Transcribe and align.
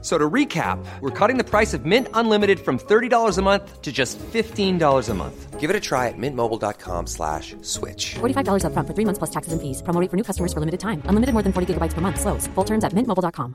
So 0.00 0.16
to 0.16 0.30
recap, 0.30 0.78
we're 1.00 1.10
cutting 1.10 1.38
the 1.38 1.44
price 1.44 1.74
of 1.74 1.84
Mint 1.84 2.06
Unlimited 2.14 2.60
from 2.60 2.78
$30 2.78 3.36
a 3.36 3.42
month 3.42 3.82
to 3.82 3.90
just 3.90 4.16
$15 4.18 5.08
a 5.08 5.14
month. 5.14 5.58
Give 5.58 5.70
it 5.70 5.74
a 5.74 5.80
try 5.80 6.06
at 6.06 6.14
mintmobile.com 6.16 7.08
slash 7.08 7.56
switch. 7.62 8.14
$45 8.20 8.62
upfront 8.62 8.86
for 8.86 8.94
three 8.94 9.04
months 9.04 9.18
plus 9.18 9.30
taxes 9.30 9.52
and 9.52 9.60
fees. 9.60 9.82
Promo 9.82 10.00
rate 10.00 10.08
for 10.08 10.16
new 10.16 10.22
customers 10.22 10.52
for 10.52 10.60
limited 10.60 10.78
time. 10.78 11.02
Unlimited 11.10 11.32
more 11.34 11.42
than 11.42 11.52
40 11.52 11.74
gigabytes 11.74 11.94
per 11.94 12.00
month. 12.00 12.20
Slows. 12.20 12.46
Full 12.54 12.64
terms 12.64 12.84
at 12.84 12.92
mintmobile.com. 12.92 13.54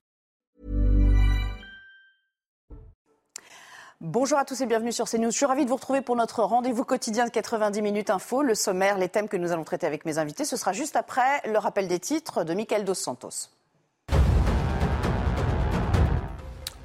Bonjour 4.05 4.37
à 4.37 4.43
tous 4.43 4.59
et 4.59 4.65
bienvenue 4.65 4.91
sur 4.91 5.07
CNews. 5.07 5.31
Je 5.31 5.37
suis 5.37 5.45
ravie 5.45 5.63
de 5.63 5.69
vous 5.69 5.77
retrouver 5.77 6.01
pour 6.01 6.17
notre 6.17 6.43
rendez-vous 6.43 6.83
quotidien 6.83 7.23
de 7.23 7.29
90 7.31 7.81
minutes 7.81 8.09
info. 8.09 8.43
Le 8.43 8.53
sommaire, 8.53 8.97
les 8.97 9.07
thèmes 9.07 9.29
que 9.29 9.37
nous 9.37 9.53
allons 9.53 9.63
traiter 9.63 9.87
avec 9.87 10.03
mes 10.03 10.17
invités, 10.17 10.43
ce 10.43 10.57
sera 10.57 10.73
juste 10.73 10.97
après 10.97 11.39
le 11.45 11.57
rappel 11.57 11.87
des 11.87 11.99
titres 11.99 12.43
de 12.43 12.53
Michael 12.53 12.83
Dos 12.83 12.95
Santos. 12.95 13.47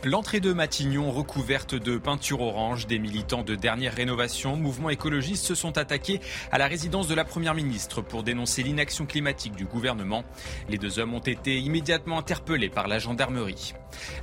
L'entrée 0.04 0.38
de 0.38 0.52
Matignon 0.52 1.10
recouverte 1.10 1.74
de 1.74 1.98
peinture 1.98 2.40
orange, 2.40 2.86
des 2.86 3.00
militants 3.00 3.42
de 3.42 3.56
dernière 3.56 3.92
rénovation, 3.92 4.54
mouvement 4.54 4.90
écologiste 4.90 5.44
se 5.44 5.56
sont 5.56 5.76
attaqués 5.76 6.20
à 6.52 6.58
la 6.58 6.68
résidence 6.68 7.08
de 7.08 7.16
la 7.16 7.24
Première 7.24 7.54
ministre 7.54 8.00
pour 8.00 8.22
dénoncer 8.22 8.62
l'inaction 8.62 9.06
climatique 9.06 9.56
du 9.56 9.64
gouvernement. 9.64 10.22
Les 10.68 10.78
deux 10.78 11.00
hommes 11.00 11.14
ont 11.14 11.18
été 11.18 11.58
immédiatement 11.58 12.16
interpellés 12.16 12.68
par 12.68 12.86
la 12.86 13.00
gendarmerie. 13.00 13.74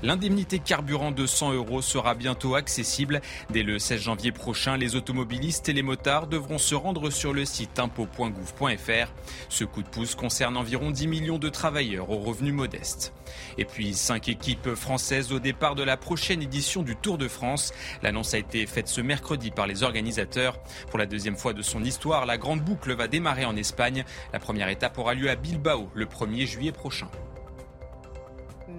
L'indemnité 0.03 0.59
carburant 0.59 1.11
de 1.11 1.25
100 1.25 1.53
euros 1.53 1.81
sera 1.81 2.15
bientôt 2.15 2.55
accessible. 2.55 3.21
Dès 3.49 3.63
le 3.63 3.79
16 3.79 4.01
janvier 4.01 4.31
prochain, 4.31 4.77
les 4.77 4.95
automobilistes 4.95 5.69
et 5.69 5.73
les 5.73 5.81
motards 5.81 6.27
devront 6.27 6.57
se 6.57 6.75
rendre 6.75 7.09
sur 7.09 7.33
le 7.33 7.45
site 7.45 7.79
impôt.gouv.fr. 7.79 9.11
Ce 9.49 9.63
coup 9.63 9.83
de 9.83 9.87
pouce 9.87 10.15
concerne 10.15 10.57
environ 10.57 10.91
10 10.91 11.07
millions 11.07 11.39
de 11.39 11.49
travailleurs 11.49 12.09
aux 12.09 12.19
revenus 12.19 12.53
modestes. 12.53 13.13
Et 13.57 13.65
puis, 13.65 13.93
cinq 13.93 14.29
équipes 14.29 14.75
françaises 14.75 15.31
au 15.31 15.39
départ 15.39 15.75
de 15.75 15.83
la 15.83 15.97
prochaine 15.97 16.41
édition 16.41 16.83
du 16.83 16.95
Tour 16.95 17.17
de 17.17 17.27
France. 17.27 17.73
L'annonce 18.03 18.33
a 18.33 18.37
été 18.37 18.65
faite 18.65 18.87
ce 18.87 19.01
mercredi 19.01 19.51
par 19.51 19.67
les 19.67 19.83
organisateurs. 19.83 20.59
Pour 20.89 20.99
la 20.99 21.05
deuxième 21.05 21.37
fois 21.37 21.53
de 21.53 21.61
son 21.61 21.83
histoire, 21.83 22.25
la 22.25 22.37
grande 22.37 22.61
boucle 22.61 22.93
va 22.93 23.07
démarrer 23.07 23.45
en 23.45 23.55
Espagne. 23.55 24.05
La 24.33 24.39
première 24.39 24.69
étape 24.69 24.97
aura 24.97 25.13
lieu 25.13 25.29
à 25.29 25.35
Bilbao 25.35 25.89
le 25.93 26.05
1er 26.05 26.45
juillet 26.45 26.71
prochain. 26.71 27.07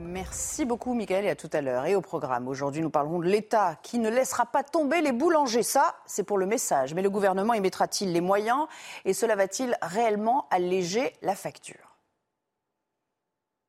Merci 0.07 0.65
beaucoup, 0.65 0.95
Michael, 0.95 1.25
et 1.25 1.31
à 1.31 1.37
tout 1.37 1.51
à 1.53 1.61
l'heure. 1.61 1.87
Et 1.87 1.97
au 1.97 2.01
programme, 2.01 2.49
aujourd'hui, 2.49 2.81
nous 2.81 2.91
parlerons 2.91 3.19
de 3.19 3.27
l'État 3.27 3.77
qui 3.83 3.99
ne 3.99 4.09
laissera 4.09 4.47
pas 4.47 4.63
tomber 4.63 5.01
les 5.01 5.13
boulangers. 5.13 5.63
Ça, 5.63 5.97
c'est 6.07 6.23
pour 6.23 6.39
le 6.39 6.47
message. 6.47 6.95
Mais 6.95 7.03
le 7.03 7.11
gouvernement 7.11 7.55
y 7.55 7.61
mettra-t-il 7.61 8.13
les 8.13 8.21
moyens 8.21 8.67
Et 9.05 9.13
cela 9.13 9.37
va-t-il 9.37 9.77
réellement 9.83 10.47
alléger 10.51 11.13
la 11.23 11.35
facture? 11.35 11.97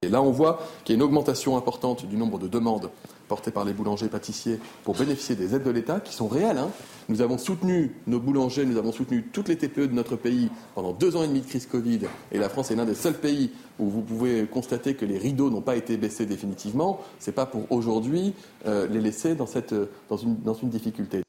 Et 0.04 0.10
là, 0.10 0.22
on 0.22 0.32
voit 0.32 0.60
qu'il 0.84 0.94
y 0.94 0.96
a 0.96 0.98
une 0.98 1.04
augmentation 1.04 1.58
importante 1.58 2.06
du 2.06 2.18
nombre 2.18 2.38
de 2.38 2.48
demandes 2.48 2.92
portées 3.28 3.52
par 3.52 3.66
les 3.66 3.74
boulangers 3.74 4.06
et 4.06 4.10
pâtissiers 4.10 4.60
pour 4.84 4.96
bénéficier 4.96 5.36
des 5.36 5.56
aides 5.56 5.64
de 5.64 5.70
l'État, 5.70 6.00
qui 6.00 6.14
sont 6.14 6.28
réelles. 6.28 6.58
Hein. 6.58 6.70
Nous 7.10 7.22
avons 7.22 7.38
soutenu 7.38 7.96
nos 8.08 8.20
boulangers, 8.20 8.66
nous 8.66 8.78
avons 8.78 8.92
soutenu 8.92 9.24
toutes 9.32 9.50
les 9.50 9.58
TPE 9.58 9.88
de 9.88 9.94
notre 9.94 10.16
pays 10.16 10.50
pendant 10.76 10.94
deux 10.94 11.16
ans 11.16 11.24
et 11.24 11.28
demi 11.28 11.42
de 11.42 11.48
crise 11.48 11.66
Covid. 11.66 12.02
Et 12.32 12.38
la 12.38 12.50
France 12.50 12.72
est 12.72 12.76
l'un 12.76 12.86
des 12.86 12.96
seuls 12.96 13.18
pays 13.18 13.52
où 13.80 13.90
vous 13.90 14.02
pouvez 14.02 14.46
constater 14.46 14.96
que 14.96 15.06
les 15.06 15.18
rideaux 15.18 15.50
n'ont 15.50 15.62
pas 15.62 15.76
été 15.76 15.98
baissés 15.98 16.26
définitivement. 16.26 17.00
Ce 17.20 17.30
n'est 17.30 17.36
pas 17.36 17.46
pour 17.46 17.72
aujourd'hui 17.72 18.34
euh, 18.66 18.88
les 18.88 19.02
laisser 19.02 19.36
dans, 19.36 19.48
cette, 19.48 19.76
dans, 20.10 20.18
une, 20.18 20.38
dans 20.42 20.54
une 20.54 20.70
difficulté. 20.70 21.27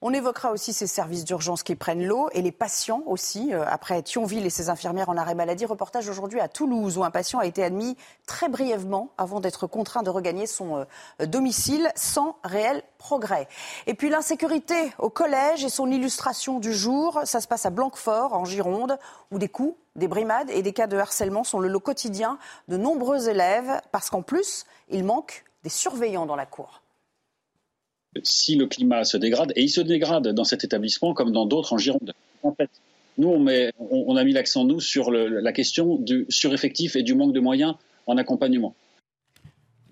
On 0.00 0.12
évoquera 0.12 0.52
aussi 0.52 0.72
ces 0.72 0.86
services 0.86 1.24
d'urgence 1.24 1.64
qui 1.64 1.74
prennent 1.74 2.06
l'eau 2.06 2.28
et 2.30 2.40
les 2.40 2.52
patients 2.52 3.02
aussi. 3.06 3.52
Euh, 3.52 3.64
après 3.66 4.00
Thionville 4.00 4.46
et 4.46 4.50
ses 4.50 4.70
infirmières 4.70 5.08
en 5.08 5.16
arrêt 5.16 5.34
maladie, 5.34 5.66
reportage 5.66 6.08
aujourd'hui 6.08 6.38
à 6.38 6.46
Toulouse 6.46 6.98
où 6.98 7.02
un 7.02 7.10
patient 7.10 7.40
a 7.40 7.46
été 7.46 7.64
admis 7.64 7.96
très 8.24 8.48
brièvement 8.48 9.10
avant 9.18 9.40
d'être 9.40 9.66
contraint 9.66 10.04
de 10.04 10.10
regagner 10.10 10.46
son 10.46 10.86
euh, 11.20 11.26
domicile 11.26 11.90
sans 11.96 12.36
réel 12.44 12.84
progrès. 12.98 13.48
Et 13.88 13.94
puis 13.94 14.08
l'insécurité 14.08 14.92
au 14.98 15.10
collège 15.10 15.64
et 15.64 15.68
son 15.68 15.90
illustration 15.90 16.60
du 16.60 16.72
jour, 16.72 17.20
ça 17.24 17.40
se 17.40 17.48
passe 17.48 17.66
à 17.66 17.70
Blanquefort 17.70 18.34
en 18.34 18.44
Gironde 18.44 19.00
où 19.32 19.38
des 19.40 19.48
coups, 19.48 19.76
des 19.96 20.06
brimades 20.06 20.50
et 20.50 20.62
des 20.62 20.72
cas 20.72 20.86
de 20.86 20.96
harcèlement 20.96 21.42
sont 21.42 21.58
le 21.58 21.66
lot 21.66 21.80
quotidien 21.80 22.38
de 22.68 22.76
nombreux 22.76 23.28
élèves 23.28 23.80
parce 23.90 24.10
qu'en 24.10 24.22
plus, 24.22 24.64
il 24.90 25.02
manque 25.02 25.44
des 25.64 25.70
surveillants 25.70 26.26
dans 26.26 26.36
la 26.36 26.46
cour 26.46 26.82
si 28.22 28.56
le 28.56 28.66
climat 28.66 29.04
se 29.04 29.16
dégrade, 29.16 29.52
et 29.56 29.62
il 29.62 29.68
se 29.68 29.80
dégrade 29.80 30.28
dans 30.28 30.44
cet 30.44 30.64
établissement 30.64 31.14
comme 31.14 31.32
dans 31.32 31.46
d'autres 31.46 31.72
en 31.72 31.78
Gironde. 31.78 32.12
En 32.42 32.52
fait, 32.52 32.70
nous, 33.18 33.28
on, 33.28 34.16
a 34.16 34.24
mis 34.24 34.32
l'accent, 34.32 34.64
nous, 34.64 34.80
sur 34.80 35.10
la 35.10 35.52
question 35.52 35.96
du 35.96 36.24
sureffectif 36.28 36.96
et 36.96 37.02
du 37.02 37.14
manque 37.14 37.32
de 37.32 37.40
moyens 37.40 37.74
en 38.06 38.16
accompagnement 38.16 38.74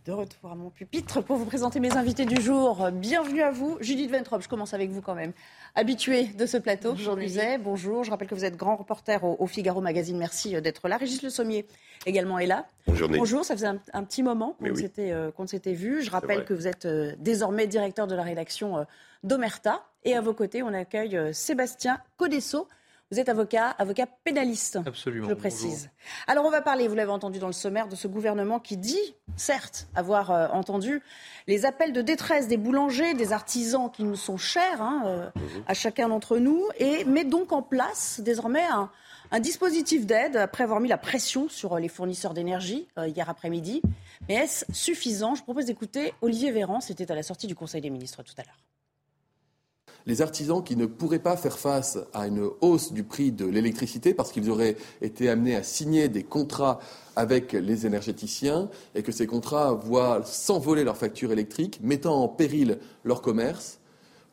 de 0.06 0.12
retour 0.12 0.52
à 0.52 0.54
mon 0.54 0.70
pupitre 0.70 1.20
pour 1.20 1.36
vous 1.36 1.46
présenter 1.46 1.80
mes 1.80 1.96
invités 1.96 2.26
du 2.26 2.40
jour. 2.40 2.90
Bienvenue 2.92 3.42
à 3.42 3.50
vous. 3.50 3.76
Judith 3.80 4.08
Ventrop, 4.08 4.40
je 4.40 4.48
commence 4.48 4.72
avec 4.72 4.90
vous 4.90 5.02
quand 5.02 5.16
même. 5.16 5.32
Habituée 5.74 6.26
de 6.26 6.46
ce 6.46 6.56
plateau, 6.58 6.92
bonjour, 6.92 7.18
je 7.18 7.58
bonjour. 7.58 8.04
Je 8.04 8.10
rappelle 8.10 8.28
que 8.28 8.36
vous 8.36 8.44
êtes 8.44 8.56
grand 8.56 8.76
reporter 8.76 9.24
au, 9.24 9.46
Figaro 9.48 9.80
Magazine. 9.80 10.16
Merci 10.16 10.54
euh, 10.54 10.60
d'être 10.60 10.86
là. 10.86 10.96
Régis 10.96 11.22
Le 11.22 11.30
Sommier 11.30 11.66
également 12.06 12.38
est 12.38 12.46
là. 12.46 12.66
Bonjour. 12.86 13.08
Bonjour, 13.08 13.44
ça 13.44 13.54
faisait 13.56 13.66
un, 13.66 14.04
petit 14.04 14.22
moment 14.22 14.56
euh, 14.62 15.32
qu'on 15.32 15.46
s'était 15.48 15.72
vu. 15.72 16.02
Je 16.02 16.10
rappelle 16.12 16.44
que 16.44 16.54
vous 16.54 16.68
êtes 16.68 16.86
euh, 16.86 17.12
désormais 17.18 17.66
directeur 17.66 18.06
de 18.06 18.14
la 18.14 18.22
rédaction 18.22 18.86
d'Omerta. 19.24 19.84
Et 20.04 20.14
à 20.14 20.20
vos 20.20 20.34
côtés, 20.34 20.62
on 20.62 20.72
accueille 20.72 21.18
Sébastien 21.34 21.98
Codesso 22.16 22.68
vous 23.10 23.20
êtes 23.20 23.28
avocat, 23.28 23.68
avocat 23.70 24.06
pénaliste. 24.24 24.80
Absolument. 24.84 25.28
Je 25.28 25.34
précise. 25.34 25.90
Alors 26.26 26.44
on 26.44 26.50
va 26.50 26.60
parler, 26.60 26.88
vous 26.88 26.96
l'avez 26.96 27.12
entendu 27.12 27.38
dans 27.38 27.46
le 27.46 27.52
sommaire, 27.52 27.86
de 27.86 27.94
ce 27.94 28.08
gouvernement 28.08 28.58
qui 28.58 28.76
dit, 28.76 29.14
certes, 29.36 29.86
avoir 29.94 30.30
euh, 30.32 30.48
entendu 30.48 31.02
les 31.46 31.66
appels 31.66 31.92
de 31.92 32.02
détresse 32.02 32.48
des 32.48 32.56
boulangers, 32.56 33.14
des 33.14 33.32
artisans 33.32 33.90
qui 33.92 34.02
nous 34.02 34.16
sont 34.16 34.36
chers 34.36 34.82
hein, 34.82 35.02
euh, 35.06 35.30
mhm. 35.36 35.64
à 35.68 35.74
chacun 35.74 36.08
d'entre 36.08 36.38
nous, 36.38 36.64
et 36.78 37.04
met 37.04 37.24
donc 37.24 37.52
en 37.52 37.62
place 37.62 38.20
désormais 38.20 38.64
un, 38.64 38.90
dispositif 39.40 40.06
d'aide 40.06 40.36
après 40.36 40.64
avoir 40.64 40.80
mis 40.80 40.88
la 40.88 40.98
pression 40.98 41.48
sur 41.48 41.78
les 41.78 41.88
fournisseurs 41.88 42.34
d'énergie 42.34 42.88
euh, 42.98 43.06
hier 43.06 43.28
après-midi. 43.28 43.82
Mais 44.28 44.34
est-ce 44.34 44.64
suffisant? 44.72 45.34
Je 45.34 45.42
propose 45.42 45.66
d'écouter 45.66 46.12
Olivier 46.22 46.50
Véran, 46.50 46.80
c'était 46.80 47.10
à 47.10 47.14
la 47.14 47.22
sortie 47.22 47.46
du 47.46 47.54
Conseil 47.54 47.80
des 47.80 47.90
ministres 47.90 48.22
tout 48.22 48.34
à 48.38 48.42
l'heure 48.42 48.56
les 50.06 50.22
artisans 50.22 50.62
qui 50.62 50.76
ne 50.76 50.86
pourraient 50.86 51.18
pas 51.18 51.36
faire 51.36 51.58
face 51.58 51.98
à 52.14 52.28
une 52.28 52.48
hausse 52.60 52.92
du 52.92 53.02
prix 53.02 53.32
de 53.32 53.44
l'électricité 53.44 54.14
parce 54.14 54.30
qu'ils 54.30 54.50
auraient 54.50 54.76
été 55.02 55.28
amenés 55.28 55.56
à 55.56 55.62
signer 55.62 56.08
des 56.08 56.22
contrats 56.22 56.78
avec 57.16 57.52
les 57.52 57.86
énergéticiens 57.86 58.70
et 58.94 59.02
que 59.02 59.10
ces 59.10 59.26
contrats 59.26 59.72
voient 59.72 60.22
s'envoler 60.24 60.84
leur 60.84 60.96
facture 60.96 61.32
électrique, 61.32 61.80
mettant 61.82 62.22
en 62.22 62.28
péril 62.28 62.78
leur 63.04 63.20
commerce, 63.20 63.80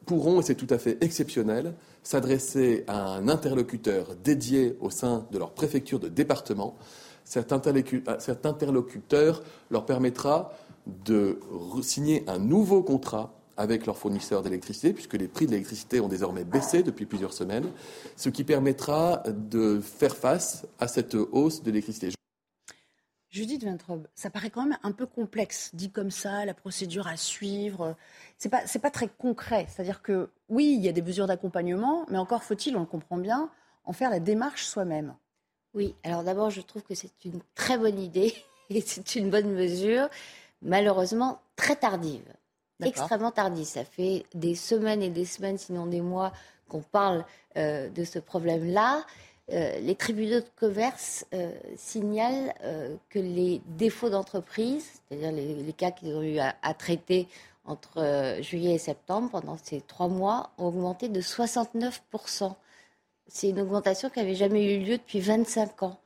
pourront, 0.05 0.41
et 0.41 0.43
c'est 0.43 0.55
tout 0.55 0.67
à 0.69 0.77
fait 0.77 0.97
exceptionnel, 1.01 1.73
s'adresser 2.03 2.83
à 2.87 3.15
un 3.15 3.27
interlocuteur 3.29 4.15
dédié 4.23 4.77
au 4.81 4.89
sein 4.89 5.25
de 5.31 5.39
leur 5.39 5.51
préfecture 5.51 5.99
de 5.99 6.09
département. 6.09 6.75
Cet 7.23 7.53
interlocuteur 7.53 9.41
leur 9.71 9.85
permettra 9.85 10.53
de 11.05 11.39
signer 11.81 12.25
un 12.27 12.37
nouveau 12.37 12.83
contrat 12.83 13.33
avec 13.57 13.85
leurs 13.85 13.97
fournisseurs 13.97 14.41
d'électricité, 14.41 14.93
puisque 14.93 15.13
les 15.13 15.27
prix 15.27 15.45
de 15.45 15.51
l'électricité 15.51 15.99
ont 15.99 16.07
désormais 16.07 16.43
baissé 16.43 16.83
depuis 16.83 17.05
plusieurs 17.05 17.33
semaines, 17.33 17.69
ce 18.15 18.29
qui 18.29 18.43
permettra 18.43 19.23
de 19.27 19.79
faire 19.79 20.15
face 20.15 20.65
à 20.79 20.87
cette 20.87 21.15
hausse 21.15 21.61
de 21.61 21.71
l'électricité. 21.71 22.09
Judith 23.29 23.65
Ventrobe, 23.65 24.07
ça 24.13 24.29
paraît 24.29 24.51
quand 24.51 24.63
même 24.63 24.77
un 24.83 24.91
peu 24.91 25.07
complexe, 25.07 25.71
dit 25.73 25.89
comme 25.89 26.11
ça, 26.11 26.45
la 26.45 26.53
procédure 26.53 27.07
à 27.07 27.17
suivre. 27.17 27.95
C'est 28.37 28.49
pas, 28.49 28.61
pas 28.79 28.91
très 28.91 29.07
concret. 29.07 29.65
C'est-à-dire 29.69 30.03
que 30.03 30.29
oui, 30.49 30.75
il 30.77 30.85
y 30.85 30.87
a 30.87 30.91
des 30.91 31.01
mesures 31.01 31.25
d'accompagnement, 31.25 32.05
mais 32.09 32.19
encore 32.19 32.43
faut-il, 32.43 32.77
on 32.77 32.81
le 32.81 32.85
comprend 32.85 33.17
bien, 33.17 33.49
en 33.85 33.93
faire 33.93 34.11
la 34.11 34.19
démarche 34.19 34.65
soi-même. 34.65 35.15
Oui, 35.73 35.95
alors 36.03 36.23
d'abord, 36.23 36.51
je 36.51 36.61
trouve 36.61 36.83
que 36.83 36.93
c'est 36.93 37.25
une 37.25 37.41
très 37.55 37.79
bonne 37.79 37.99
idée 37.99 38.35
et 38.69 38.81
c'est 38.81 39.15
une 39.15 39.31
bonne 39.31 39.51
mesure, 39.51 40.09
malheureusement 40.61 41.41
très 41.55 41.75
tardive 41.75 42.31
extrêmement 42.83 43.31
tardif. 43.31 43.67
Ça 43.67 43.83
fait 43.85 44.25
des 44.33 44.55
semaines 44.55 45.01
et 45.01 45.09
des 45.09 45.25
semaines, 45.25 45.57
sinon 45.57 45.85
des 45.85 46.01
mois, 46.01 46.31
qu'on 46.67 46.81
parle 46.81 47.25
euh, 47.57 47.89
de 47.89 48.03
ce 48.03 48.19
problème-là. 48.19 49.05
Euh, 49.51 49.77
les 49.79 49.95
tribunaux 49.95 50.39
de 50.39 50.45
commerce 50.55 51.25
euh, 51.33 51.51
signalent 51.75 52.53
que 53.09 53.19
les 53.19 53.61
défauts 53.67 54.09
d'entreprise, 54.09 55.01
c'est-à-dire 55.09 55.31
les, 55.31 55.73
cas 55.73 55.91
qu'ils 55.91 56.15
ont 56.15 56.23
eu 56.23 56.39
à, 56.39 56.73
traiter 56.73 57.27
entre 57.65 58.37
juillet 58.41 58.75
et 58.75 58.77
septembre, 58.77 59.29
pendant 59.31 59.57
ces 59.61 59.81
trois 59.81 60.07
mois, 60.07 60.51
ont 60.57 60.67
augmenté 60.67 61.09
de 61.09 61.21
69%. 61.21 62.53
C'est 63.27 63.49
une 63.49 63.61
augmentation 63.61 64.09
qui 64.09 64.19
n'avait 64.19 64.35
jamais 64.35 64.75
eu 64.75 64.79
lieu 64.79 64.97
depuis 64.97 65.19
25 65.19 65.83
ans. 65.83 65.97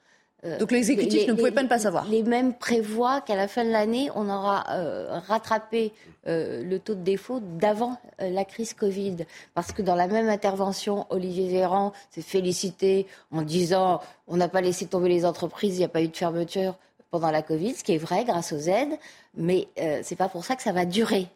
Euh, 0.46 0.60
Donc 0.60 0.72
l'exécutif 0.72 1.28
ne 1.28 1.34
pouvait 1.34 1.52
pas 1.52 1.64
ne 1.64 1.68
pas 1.68 1.80
savoir. 1.80 2.08
Les 2.08 2.22
mêmes 2.22 2.54
prévoient 2.54 3.22
qu'à 3.22 3.36
la 3.36 3.48
fin 3.48 3.66
de 3.66 3.72
l'année, 3.72 4.10
on 4.14 4.30
aura 4.30 4.66
euh, 4.70 5.20
rattrapé 5.28 5.94
euh, 6.28 6.64
le 6.64 6.80
taux 6.80 6.94
de 6.94 7.02
défaut 7.02 7.40
d'avant 7.40 8.00
la 8.20 8.46
crise 8.46 8.74
Covid. 8.74 9.18
Parce 9.56 9.72
que 9.72 9.82
dans 9.82 9.96
la 9.96 10.08
même 10.08 10.30
intervention, 10.30 11.08
Olivier 11.10 11.50
Véran 11.50 11.92
s'est 12.12 12.22
félicité 12.22 13.08
en 13.32 13.42
disant 13.42 14.00
on 14.28 14.38
n'a 14.38 14.48
pas 14.48 14.62
laissé 14.62 14.86
tomber 14.86 15.10
les 15.10 15.26
entreprises, 15.26 15.76
il 15.76 15.80
n'y 15.80 15.86
a 15.86 15.90
pas 15.90 16.02
eu 16.02 16.08
de 16.08 16.18
fermeture 16.18 16.78
pendant 17.10 17.32
la 17.32 17.42
Covid, 17.42 17.74
ce 17.74 17.84
qui 17.84 17.94
est 17.94 17.98
vrai 17.98 18.26
grâce 18.26 18.52
aux 18.52 18.60
aides, 18.60 19.00
mais 19.36 19.68
ce 19.78 20.08
n'est 20.10 20.18
pas 20.18 20.30
pour 20.30 20.44
ça 20.44 20.56
que 20.56 20.62
ça 20.62 20.74
va 20.74 20.86
durer. 20.86 21.28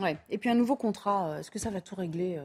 Ouais. 0.00 0.16
Et 0.28 0.36
puis 0.36 0.50
un 0.50 0.54
nouveau 0.54 0.76
contrat, 0.76 1.36
est-ce 1.38 1.50
que 1.50 1.58
ça 1.58 1.70
va 1.70 1.80
tout 1.80 1.94
régler 1.94 2.40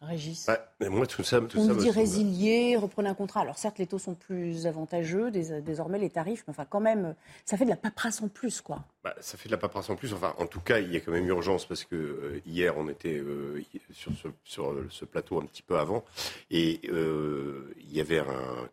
Régis 0.00 0.48
mais 0.80 0.88
moi, 0.88 1.06
tout 1.06 1.24
ça, 1.24 1.40
tout 1.40 1.58
On 1.58 1.66
ça 1.66 1.74
dit 1.74 1.90
résilier, 1.90 2.76
reprenez 2.76 3.08
un 3.08 3.14
contrat. 3.14 3.40
Alors 3.40 3.58
certes, 3.58 3.78
les 3.78 3.86
taux 3.86 3.98
sont 3.98 4.14
plus 4.14 4.66
avantageux, 4.66 5.30
désormais 5.30 5.98
les 5.98 6.10
tarifs, 6.10 6.44
mais 6.46 6.52
enfin 6.52 6.66
quand 6.68 6.80
même, 6.80 7.14
ça 7.44 7.56
fait 7.56 7.64
de 7.64 7.70
la 7.70 7.76
paperasse 7.76 8.22
en 8.22 8.28
plus, 8.28 8.60
quoi. 8.60 8.84
Bah, 9.08 9.14
ça 9.20 9.38
fait 9.38 9.48
de 9.48 9.54
la 9.54 9.58
paperasse 9.58 9.88
en 9.88 9.96
plus. 9.96 10.12
Enfin, 10.12 10.34
en 10.36 10.46
tout 10.46 10.60
cas, 10.60 10.80
il 10.80 10.92
y 10.92 10.96
a 10.98 11.00
quand 11.00 11.12
même 11.12 11.26
urgence 11.28 11.64
parce 11.64 11.84
que 11.84 11.96
euh, 11.96 12.42
hier, 12.44 12.76
on 12.76 12.90
était 12.90 13.16
euh, 13.16 13.62
sur, 13.90 14.12
ce, 14.12 14.28
sur 14.44 14.74
ce 14.90 15.06
plateau 15.06 15.40
un 15.40 15.46
petit 15.46 15.62
peu 15.62 15.78
avant, 15.78 16.04
et 16.50 16.80
euh, 16.92 17.72
il 17.78 17.96
y 17.96 18.02
avait 18.02 18.18
un, 18.18 18.68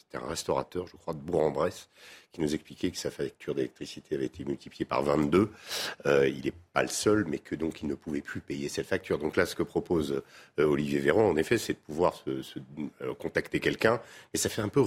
c'était 0.00 0.24
un 0.24 0.26
restaurateur, 0.26 0.88
je 0.88 0.96
crois, 0.96 1.14
de 1.14 1.20
Bourg-en-Bresse, 1.20 1.88
qui 2.32 2.40
nous 2.40 2.52
expliquait 2.52 2.90
que 2.90 2.98
sa 2.98 3.12
facture 3.12 3.54
d'électricité 3.54 4.16
avait 4.16 4.26
été 4.26 4.44
multipliée 4.44 4.84
par 4.84 5.04
22. 5.04 5.50
il 6.04 6.44
n'est 6.44 6.52
pas 6.72 6.82
le 6.82 6.88
seul, 6.88 7.24
mais 7.28 7.38
que 7.38 7.54
donc 7.54 7.80
il 7.80 7.86
ne 7.88 7.94
pouvait 7.94 8.22
plus 8.22 8.40
payer 8.40 8.68
cette 8.68 8.88
facture. 8.88 9.18
Donc 9.18 9.36
là, 9.36 9.46
ce 9.46 9.54
que 9.54 9.62
propose 9.62 10.20
Olivier 10.58 10.98
Véran, 10.98 11.28
en 11.28 11.36
effet, 11.36 11.58
c'est 11.58 11.74
de 11.74 11.78
pouvoir 11.78 12.14
se, 12.14 12.58
contacter 13.18 13.60
quelqu'un, 13.60 14.00
mais 14.34 14.40
ça 14.40 14.48
fait 14.48 14.62
un 14.62 14.68
peu 14.68 14.82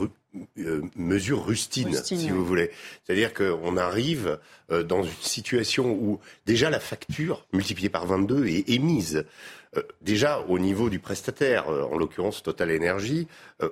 mesure 0.95 1.45
rustine, 1.45 1.93
si 2.03 2.29
vous 2.29 2.45
voulez. 2.45 2.71
C'est-à-dire 3.03 3.33
qu'on 3.33 3.77
arrive 3.77 4.39
dans 4.69 5.01
une 5.01 5.09
situation 5.21 5.91
où 5.91 6.19
déjà 6.45 6.69
la 6.69 6.79
facture 6.79 7.47
multipliée 7.51 7.89
par 7.89 8.05
22 8.05 8.45
est 8.47 8.69
émise. 8.69 9.25
Euh, 9.77 9.83
déjà 10.01 10.39
au 10.47 10.57
niveau 10.57 10.89
du 10.89 10.99
prestataire, 10.99 11.69
euh, 11.69 11.83
en 11.83 11.97
l'occurrence 11.97 12.41
Total 12.41 12.75
Energy, 12.75 13.27
euh, 13.61 13.69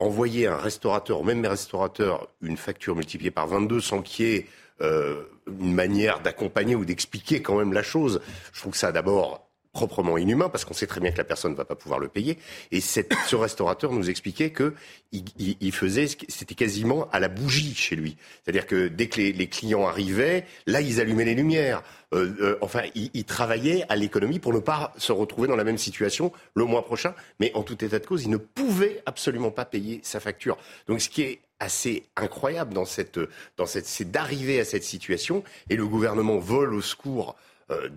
envoyer 0.00 0.46
un 0.46 0.56
restaurateur, 0.56 1.24
même 1.24 1.40
mes 1.40 1.48
restaurateurs, 1.48 2.28
une 2.42 2.56
facture 2.56 2.96
multipliée 2.96 3.30
par 3.30 3.46
22 3.46 3.80
sans 3.80 4.02
qu'il 4.02 4.26
y 4.26 4.34
ait 4.34 4.46
une 4.78 5.72
manière 5.72 6.20
d'accompagner 6.20 6.74
ou 6.74 6.84
d'expliquer 6.84 7.40
quand 7.40 7.56
même 7.56 7.72
la 7.72 7.82
chose, 7.82 8.20
je 8.52 8.60
trouve 8.60 8.72
que 8.72 8.78
ça 8.78 8.92
d'abord 8.92 9.45
proprement 9.76 10.16
inhumain 10.16 10.48
parce 10.48 10.64
qu'on 10.64 10.74
sait 10.74 10.86
très 10.86 11.00
bien 11.00 11.12
que 11.12 11.18
la 11.18 11.24
personne 11.24 11.52
ne 11.52 11.56
va 11.56 11.66
pas 11.66 11.74
pouvoir 11.74 12.00
le 12.00 12.08
payer. 12.08 12.38
Et 12.72 12.80
ce 12.80 13.36
restaurateur 13.36 13.92
nous 13.92 14.08
expliquait 14.08 14.50
que 14.50 14.72
il, 15.12 15.72
faisait, 15.72 16.06
c'était 16.28 16.54
quasiment 16.54 17.08
à 17.10 17.20
la 17.20 17.28
bougie 17.28 17.74
chez 17.74 17.94
lui. 17.94 18.16
C'est-à-dire 18.42 18.66
que 18.66 18.88
dès 18.88 19.08
que 19.08 19.20
les, 19.20 19.46
clients 19.46 19.86
arrivaient, 19.86 20.46
là, 20.66 20.80
ils 20.80 21.00
allumaient 21.00 21.26
les 21.26 21.34
lumières. 21.34 21.82
Euh, 22.14 22.34
euh, 22.40 22.58
enfin, 22.60 22.82
il, 22.94 23.10
il, 23.14 23.24
travaillait 23.24 23.84
à 23.88 23.96
l'économie 23.96 24.38
pour 24.38 24.54
ne 24.54 24.60
pas 24.60 24.94
se 24.96 25.12
retrouver 25.12 25.48
dans 25.48 25.56
la 25.56 25.64
même 25.64 25.78
situation 25.78 26.32
le 26.54 26.64
mois 26.64 26.84
prochain. 26.84 27.14
Mais 27.38 27.52
en 27.54 27.62
tout 27.62 27.84
état 27.84 27.98
de 27.98 28.06
cause, 28.06 28.24
il 28.24 28.30
ne 28.30 28.36
pouvait 28.38 29.02
absolument 29.04 29.50
pas 29.50 29.66
payer 29.66 30.00
sa 30.02 30.20
facture. 30.20 30.56
Donc, 30.88 31.00
ce 31.00 31.10
qui 31.10 31.22
est 31.22 31.40
assez 31.60 32.04
incroyable 32.16 32.74
dans 32.74 32.84
cette, 32.84 33.18
dans 33.56 33.66
cette, 33.66 33.86
c'est 33.86 34.10
d'arriver 34.10 34.60
à 34.60 34.64
cette 34.64 34.84
situation 34.84 35.42
et 35.70 35.76
le 35.76 35.86
gouvernement 35.86 36.38
vole 36.38 36.74
au 36.74 36.82
secours 36.82 37.36
euh, 37.70 37.88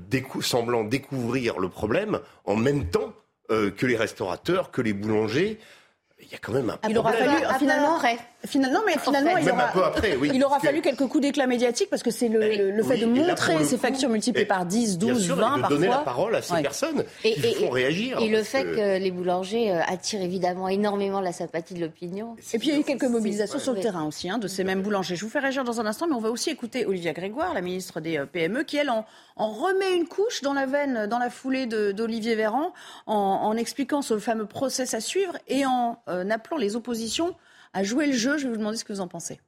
semblant 0.42 0.84
découvrir 0.84 1.60
le 1.60 1.70
problème 1.70 2.20
en 2.46 2.56
même 2.56 2.90
temps 2.90 3.14
euh, 3.52 3.72
que 3.72 3.86
les 3.86 3.98
restaurateurs, 3.98 4.72
que 4.72 4.82
les 4.82 4.94
boulangers. 4.94 5.60
Il 6.22 6.28
y 6.32 6.36
a 6.36 6.38
quand 6.38 6.52
même 6.52 6.70
un 6.70 6.90
il 6.90 6.98
aura 6.98 7.14
fallu 7.14 7.38
finalement 7.60 8.00
Finalement, 8.46 8.80
mais 8.86 8.98
finalement, 8.98 9.36
il 9.36 9.50
aura, 9.50 9.88
après, 9.88 10.16
oui, 10.16 10.32
il 10.34 10.42
aura 10.46 10.62
fallu 10.62 10.80
quelques 10.82 11.06
coups 11.08 11.24
d'éclat 11.24 11.46
médiatique 11.46 11.90
parce 11.90 12.02
que 12.02 12.10
c'est 12.10 12.30
le, 12.30 12.72
le, 12.72 12.84
fait 12.84 12.96
de 12.96 13.06
montrer 13.06 13.66
ces 13.66 13.78
factures 13.78 14.08
multipliées 14.08 14.46
par 14.46 14.66
10, 14.66 14.98
12, 14.98 15.26
sûr, 15.26 15.36
20 15.36 15.42
et 15.42 15.56
de 15.58 15.60
parfois. 15.60 15.76
donner 15.78 15.88
la 15.90 15.98
parole 15.98 16.36
à 16.38 16.42
ces 16.42 16.62
personnes 16.62 17.04
et, 17.26 17.34
qui 17.34 17.54
font 17.56 17.70
réagir. 17.70 18.18
Et 18.22 18.30
le 18.30 18.42
fait 18.44 18.64
que... 18.64 18.98
les 18.98 19.12
boulangers 19.12 19.74
euh, 19.74 19.82
attirent 19.86 20.22
évidemment 20.22 20.70
énormément 20.70 21.20
la 21.20 21.34
sympathie 21.34 21.74
de 21.74 21.82
l'opinion. 21.82 22.38
Et 22.54 22.60
puis 22.60 22.70
il 22.70 22.74
y 22.74 22.78
a 22.78 22.80
eu 22.80 22.86
quelques 22.86 23.04
mobilisations 23.04 23.60
sur 23.60 23.74
le 23.74 23.82
terrain 23.82 24.06
aussi 24.06 24.30
hein, 24.30 24.38
de 24.38 24.48
ces 24.48 24.64
mêmes 24.64 24.84
boulangers. 24.84 25.18
Je 25.18 25.26
vous 25.26 25.32
fais 25.32 25.40
réagir 25.40 25.66
dans 25.66 25.82
un 25.82 25.86
instant, 25.86 26.08
mais 26.08 26.16
on 26.16 26.22
va 26.22 26.32
aussi 26.32 26.50
écouter 26.50 26.86
Olivia 26.86 27.12
Grégoire, 27.12 27.54
la 27.54 27.62
ministre 27.62 28.00
des 28.00 28.24
PME, 28.32 28.64
qui 28.64 28.78
elle 28.78 28.90
en, 28.90 29.06
en 29.40 29.52
remet 29.52 29.96
une 29.96 30.08
couche 30.08 30.42
dans 30.42 30.54
la 30.54 30.66
veine, 30.66 31.08
dans 31.08 31.18
la 31.18 31.30
foulée 31.30 31.66
d'Olivier 31.66 32.36
Véran, 32.36 32.74
en, 33.08 33.56
expliquant 33.56 34.02
ce 34.02 34.20
fameux 34.20 34.46
process 34.46 34.94
à 34.94 35.00
suivre 35.00 35.38
et 35.48 35.66
en 35.66 36.02
euh, 36.10 36.30
appelant 36.30 36.58
les 36.58 36.76
oppositions 36.76 37.36
à 37.74 37.84
jouer 37.84 38.06
le 38.06 38.14
jeu. 38.14 38.38
Je 38.38 38.44
vais 38.44 38.50
vous 38.52 38.58
demander 38.58 38.78
ce 38.78 38.84
que 38.84 38.94
vous 38.94 39.02
en 39.02 39.08
pensez. 39.08 39.40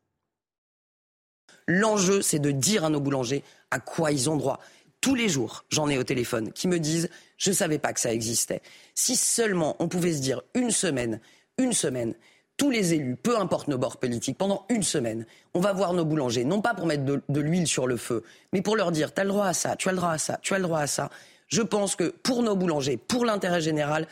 L'enjeu, 1.68 2.22
c'est 2.22 2.40
de 2.40 2.52
dire 2.52 2.86
à 2.86 2.90
nos 2.90 3.02
boulangers 3.02 3.44
à 3.70 3.80
quoi 3.80 4.12
ils 4.12 4.30
ont 4.30 4.38
droit. 4.38 4.60
Tous 5.02 5.14
les 5.14 5.28
jours, 5.28 5.66
j'en 5.70 5.90
ai 5.90 5.98
au 5.98 6.04
téléphone 6.04 6.54
qui 6.54 6.68
me 6.70 6.80
disent 6.80 7.10
Je 7.38 7.50
ne 7.50 7.56
savais 7.56 7.78
pas 7.78 7.92
que 7.92 8.00
ça 8.00 8.14
existait. 8.14 8.62
Si 8.96 9.18
seulement 9.18 9.76
on 9.80 9.90
pouvait 9.90 10.14
se 10.14 10.22
dire 10.22 10.42
une 10.54 10.72
semaine, 10.72 11.20
une 11.58 11.74
semaine, 11.74 12.16
tous 12.62 12.70
les 12.70 12.94
élus, 12.94 13.16
peu 13.16 13.40
importe 13.40 13.70
nos 13.70 13.80
bords 13.80 13.98
politiques, 13.98 14.38
pendant 14.38 14.68
une 14.70 14.84
semaine, 14.84 15.26
on 15.56 15.60
va 15.60 15.74
voir 15.74 15.94
nos 15.96 16.06
boulangers, 16.06 16.44
non 16.44 16.62
pas 16.62 16.76
pour 16.76 16.86
mettre 16.86 17.04
de, 17.04 17.20
de 17.28 17.40
l'huile 17.40 17.66
sur 17.66 17.88
le 17.88 17.98
feu, 17.98 18.24
mais 18.54 18.62
pour 18.62 18.76
leur 18.76 18.92
dire 18.92 19.12
Tu 19.16 19.20
as 19.20 19.24
le 19.24 19.32
droit 19.32 19.48
à 19.48 19.54
ça, 19.54 19.76
tu 19.76 19.90
as 19.90 19.92
le 19.92 19.98
droit 19.98 20.12
à 20.12 20.20
ça, 20.20 20.38
tu 20.44 20.54
as 20.54 20.60
le 20.60 20.66
droit 20.66 20.80
à 20.80 20.86
ça. 20.86 21.10
Je 21.48 21.64
pense 21.64 21.96
que 21.96 22.10
pour 22.22 22.44
nos 22.44 22.56
boulangers, 22.56 22.98
pour 22.98 23.26
l'intérêt 23.26 23.62
général, 23.62 24.06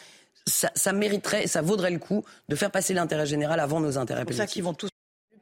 ça, 0.48 0.94
mériterait, 0.94 1.46
ça 1.46 1.62
vaudrait 1.62 1.92
le 1.92 2.00
coup 2.00 2.26
de 2.48 2.56
faire 2.56 2.72
passer 2.72 2.96
l'intérêt 2.96 3.28
général 3.28 3.60
avant 3.60 3.80
nos 3.82 4.00
intérêts 4.00 4.26
politiques. 4.26 4.42
C'est 4.42 4.48
ça 4.48 4.52
qu'ils 4.52 4.64
vont 4.64 4.74
tous 4.74 4.90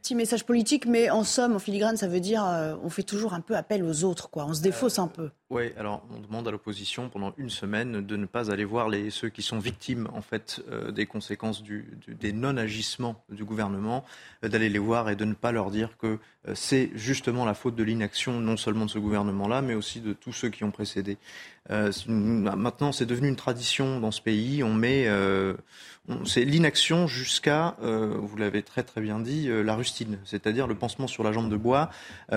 petit 0.07 0.15
message 0.15 0.45
politique, 0.45 0.86
mais 0.86 1.10
en 1.10 1.24
somme, 1.24 1.56
en 1.56 1.60
filigrane, 1.60 1.98
ça 1.98 2.07
veut 2.07 2.19
dire 2.21 2.45
euh, 2.45 2.75
on 2.81 2.89
fait 2.89 3.03
toujours 3.03 3.33
un 3.33 3.42
peu 3.42 3.56
appel 3.56 3.83
aux 3.83 4.03
autres, 4.06 4.30
quoi. 4.30 4.45
On 4.45 4.53
se 4.53 4.62
défausse 4.62 5.00
un 5.00 5.07
peu. 5.07 5.31
Oui, 5.49 5.71
alors 5.77 6.03
on 6.13 6.19
demande 6.19 6.45
à 6.49 6.51
l'opposition 6.51 7.07
pendant 7.07 7.33
une 7.38 7.49
semaine 7.49 8.05
de 8.05 8.17
ne 8.17 8.25
pas 8.25 8.51
aller 8.51 8.65
voir 8.65 8.89
les, 8.89 9.09
ceux 9.09 9.29
qui 9.29 9.41
sont 9.41 9.59
victimes 9.59 10.09
en 10.13 10.21
fait 10.21 10.61
euh, 10.69 10.91
des 10.91 11.05
conséquences 11.05 11.63
du, 11.63 11.97
des 12.05 12.33
non-agissements 12.33 13.23
du 13.29 13.45
gouvernement, 13.45 14.03
euh, 14.44 14.49
d'aller 14.49 14.67
les 14.67 14.77
voir 14.77 15.09
et 15.09 15.15
de 15.15 15.23
ne 15.23 15.33
pas 15.33 15.53
leur 15.53 15.71
dire 15.71 15.97
que 15.97 16.19
euh, 16.49 16.53
c'est 16.53 16.91
justement 16.95 17.45
la 17.45 17.53
faute 17.53 17.77
de 17.77 17.83
l'inaction 17.83 18.41
non 18.41 18.57
seulement 18.57 18.88
de 18.88 18.89
ce 18.89 18.99
gouvernement-là, 18.99 19.61
mais 19.61 19.73
aussi 19.73 20.01
de 20.01 20.11
tous 20.11 20.33
ceux 20.33 20.49
qui 20.49 20.65
ont 20.65 20.71
précédé. 20.71 21.17
maintenant, 21.69 22.91
c'est 22.91 23.05
devenu 23.05 23.29
une 23.29 23.38
tradition 23.38 24.01
dans 24.01 24.11
ce 24.11 24.21
pays. 24.21 24.63
On 24.63 24.73
met, 24.73 25.07
c'est 26.25 26.45
l'inaction 26.45 27.07
jusqu'à, 27.07 27.75
vous 27.81 28.38
l'avez 28.38 28.63
très 28.63 28.83
très 28.83 29.01
bien 29.01 29.19
dit, 29.19 29.50
la 29.50 29.75
rustine, 29.75 30.17
c'est-à-dire 30.23 30.67
le 30.67 30.75
pansement 30.75 31.07
sur 31.07 31.23
la 31.23 31.33
jambe 31.33 31.50
de 31.50 31.57
bois, 31.57 31.89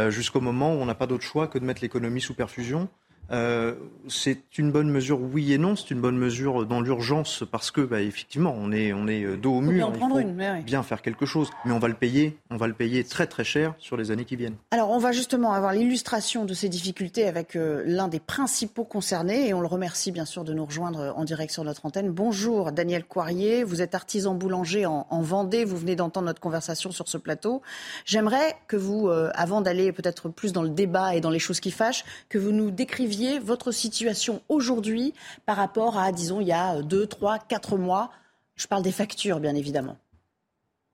jusqu'au 0.09 0.41
moment 0.41 0.75
où 0.75 0.79
on 0.79 0.87
n'a 0.87 0.97
pas 0.97 1.07
d'autre 1.07 1.23
choix 1.23 1.47
que 1.47 1.61
de 1.61 1.65
mettre 1.65 1.83
l'économie 1.83 2.21
sous 2.21 2.35
perfusion. 2.35 2.89
Euh, 3.33 3.75
c'est 4.09 4.59
une 4.59 4.73
bonne 4.73 4.91
mesure, 4.91 5.21
oui 5.21 5.53
et 5.53 5.59
non. 5.59 5.77
C'est 5.77 5.91
une 5.91 6.01
bonne 6.01 6.17
mesure 6.17 6.67
dans 6.67 6.81
l'urgence 6.81 7.45
parce 7.51 7.71
que, 7.71 7.81
bah, 7.81 8.01
effectivement, 8.01 8.55
on 8.57 8.73
est, 8.73 8.93
on 8.93 9.07
est 9.07 9.37
dos 9.37 9.57
au 9.57 9.61
mur. 9.61 9.93
Il 9.95 10.01
faut 10.01 10.63
bien 10.65 10.83
faire 10.83 11.03
quelque 11.03 11.27
chose, 11.27 11.51
mais 11.65 11.73
on 11.73 11.79
va 11.79 11.89
le 11.89 11.95
payer. 11.95 12.37
On 12.51 12.57
va 12.57 12.67
le 12.67 12.75
payer 12.75 13.05
très 13.05 13.27
très 13.27 13.45
cher 13.45 13.75
sur 13.79 13.97
les 13.97 14.11
années 14.11 14.25
qui 14.25 14.37
viennent. 14.37 14.57
Alors, 14.71 14.91
on 14.91 14.99
va 14.99 15.13
justement 15.13 15.53
avoir 15.53 15.73
l'illustration 15.73 16.45
de 16.45 16.55
ces 16.55 16.69
difficultés 16.69 17.27
avec 17.27 17.57
euh, 17.57 17.83
l'un 17.87 18.09
des 18.09 18.21
principaux 18.21 18.85
concernés 18.85 19.49
et 19.49 19.55
on 19.55 19.61
le 19.61 19.67
remercie 19.67 20.13
bien 20.13 20.25
sûr 20.25 20.45
de 20.45 20.53
nous 20.53 20.65
rejoindre 20.65 21.15
en 21.17 21.25
direct 21.25 21.53
sur 21.53 21.65
notre 21.65 21.87
antenne. 21.87 22.11
Bonjour, 22.11 22.73
Daniel 22.73 23.05
Coirier. 23.05 23.63
Vous 23.63 23.83
êtes 23.83 23.95
artisan 23.95 24.35
boulanger 24.35 24.87
en, 24.87 25.07
Vendée. 25.21 25.65
Vous 25.65 25.77
venez 25.77 25.97
d'entendre 25.97 26.27
notre 26.27 26.41
conversation 26.41 26.91
sur 26.91 27.07
ce 27.07 27.19
plateau. 27.19 27.61
J'aimerais 28.07 28.57
que 28.69 28.77
vous, 28.77 29.09
euh, 29.09 29.31
avant 29.35 29.61
d'aller 29.61 29.93
peut-être 29.93 30.31
plus 30.31 30.53
dans 30.53 30.63
le 30.63 30.71
débat 30.71 31.15
et 31.15 31.21
dans 31.21 31.31
les 31.31 31.39
choses 31.39 31.61
qui 31.61 31.71
fâchent, 31.71 32.05
que 32.31 32.39
vous 32.39 32.53
nous 32.53 32.71
décriviez 32.71 33.20
votre 33.39 33.73
situation 33.73 34.43
aujourd'hui 34.49 35.15
par 35.47 35.57
rapport 35.57 35.99
à, 35.99 36.13
disons, 36.13 36.41
il 36.41 36.49
y 36.49 36.53
a 36.53 36.83
2, 36.83 37.07
3, 37.07 37.39
4 37.39 37.77
mois 37.77 38.11
Je 38.57 38.67
parle 38.67 38.83
des 38.83 38.93
factures, 38.93 39.41
bien 39.41 39.55
évidemment. 39.55 39.99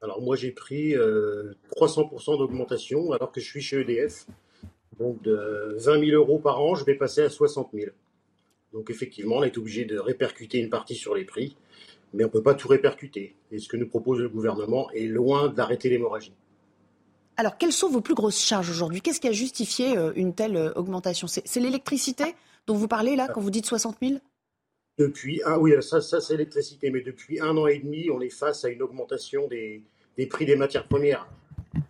Alors 0.03 0.21
moi, 0.21 0.37
j'ai 0.37 0.51
pris 0.51 0.95
300% 0.95 0.97
euh, 0.97 2.37
d'augmentation 2.39 3.13
alors 3.13 3.33
que 3.33 3.41
je 3.41 3.47
suis 3.47 3.63
chez 3.63 3.81
EDF. 3.81 4.27
Donc 4.99 5.23
de 5.23 5.77
20 5.79 6.07
000 6.07 6.11
euros 6.13 6.39
par 6.39 6.61
an, 6.61 6.75
je 6.75 6.85
vais 6.85 6.95
passer 6.95 7.23
à 7.23 7.31
60 7.31 7.71
000. 7.75 7.91
Donc 8.73 8.91
effectivement, 8.91 9.37
on 9.37 9.43
est 9.43 9.57
obligé 9.59 9.85
de 9.85 9.99
répercuter 9.99 10.59
une 10.59 10.71
partie 10.71 10.95
sur 10.95 11.15
les 11.15 11.25
prix, 11.25 11.57
mais 12.13 12.25
on 12.25 12.29
ne 12.29 12.33
peut 12.33 12.43
pas 12.43 12.55
tout 12.55 12.69
répercuter. 12.69 13.35
Et 13.53 13.59
ce 13.59 13.69
que 13.69 13.77
nous 13.77 13.89
propose 13.89 14.21
le 14.21 14.29
gouvernement 14.29 14.91
est 14.93 15.07
loin 15.07 15.49
d'arrêter 15.49 15.89
l'hémorragie. 15.89 16.35
Alors, 17.39 17.59
quelles 17.59 17.73
sont 17.73 17.91
vos 17.91 18.01
plus 18.01 18.15
grosses 18.15 18.43
charges 18.43 18.71
aujourd'hui? 18.71 19.03
Qu'est-ce 19.03 19.21
qui 19.21 19.29
a 19.29 19.33
justifié 19.33 19.99
euh, 19.99 20.13
une 20.17 20.35
telle 20.35 20.57
euh, 20.57 20.73
augmentation? 20.75 21.27
C'est 21.27 21.61
l'électricité 21.61 22.35
dont 22.67 22.75
vous 22.75 22.89
parlez 22.89 23.15
là, 23.15 23.29
quand 23.29 23.43
vous 23.43 23.51
dites 23.51 23.67
60 23.67 23.99
000 24.01 24.21
Depuis 24.99 25.43
un, 25.45 25.59
oui, 25.59 25.75
ça, 25.83 26.01
ça 26.01 26.21
c'est 26.23 26.33
l'électricité, 26.33 26.91
mais 26.91 27.03
depuis 27.03 27.39
un 27.41 27.55
an 27.59 27.67
et 27.67 27.79
demi, 27.79 28.09
on 28.11 28.23
est 28.23 28.31
face 28.31 28.65
à 28.65 28.71
une 28.71 28.81
augmentation 28.81 29.49
des, 29.49 29.85
prix 30.31 30.47
des 30.47 30.57
matières 30.57 30.89
premières. 30.89 31.29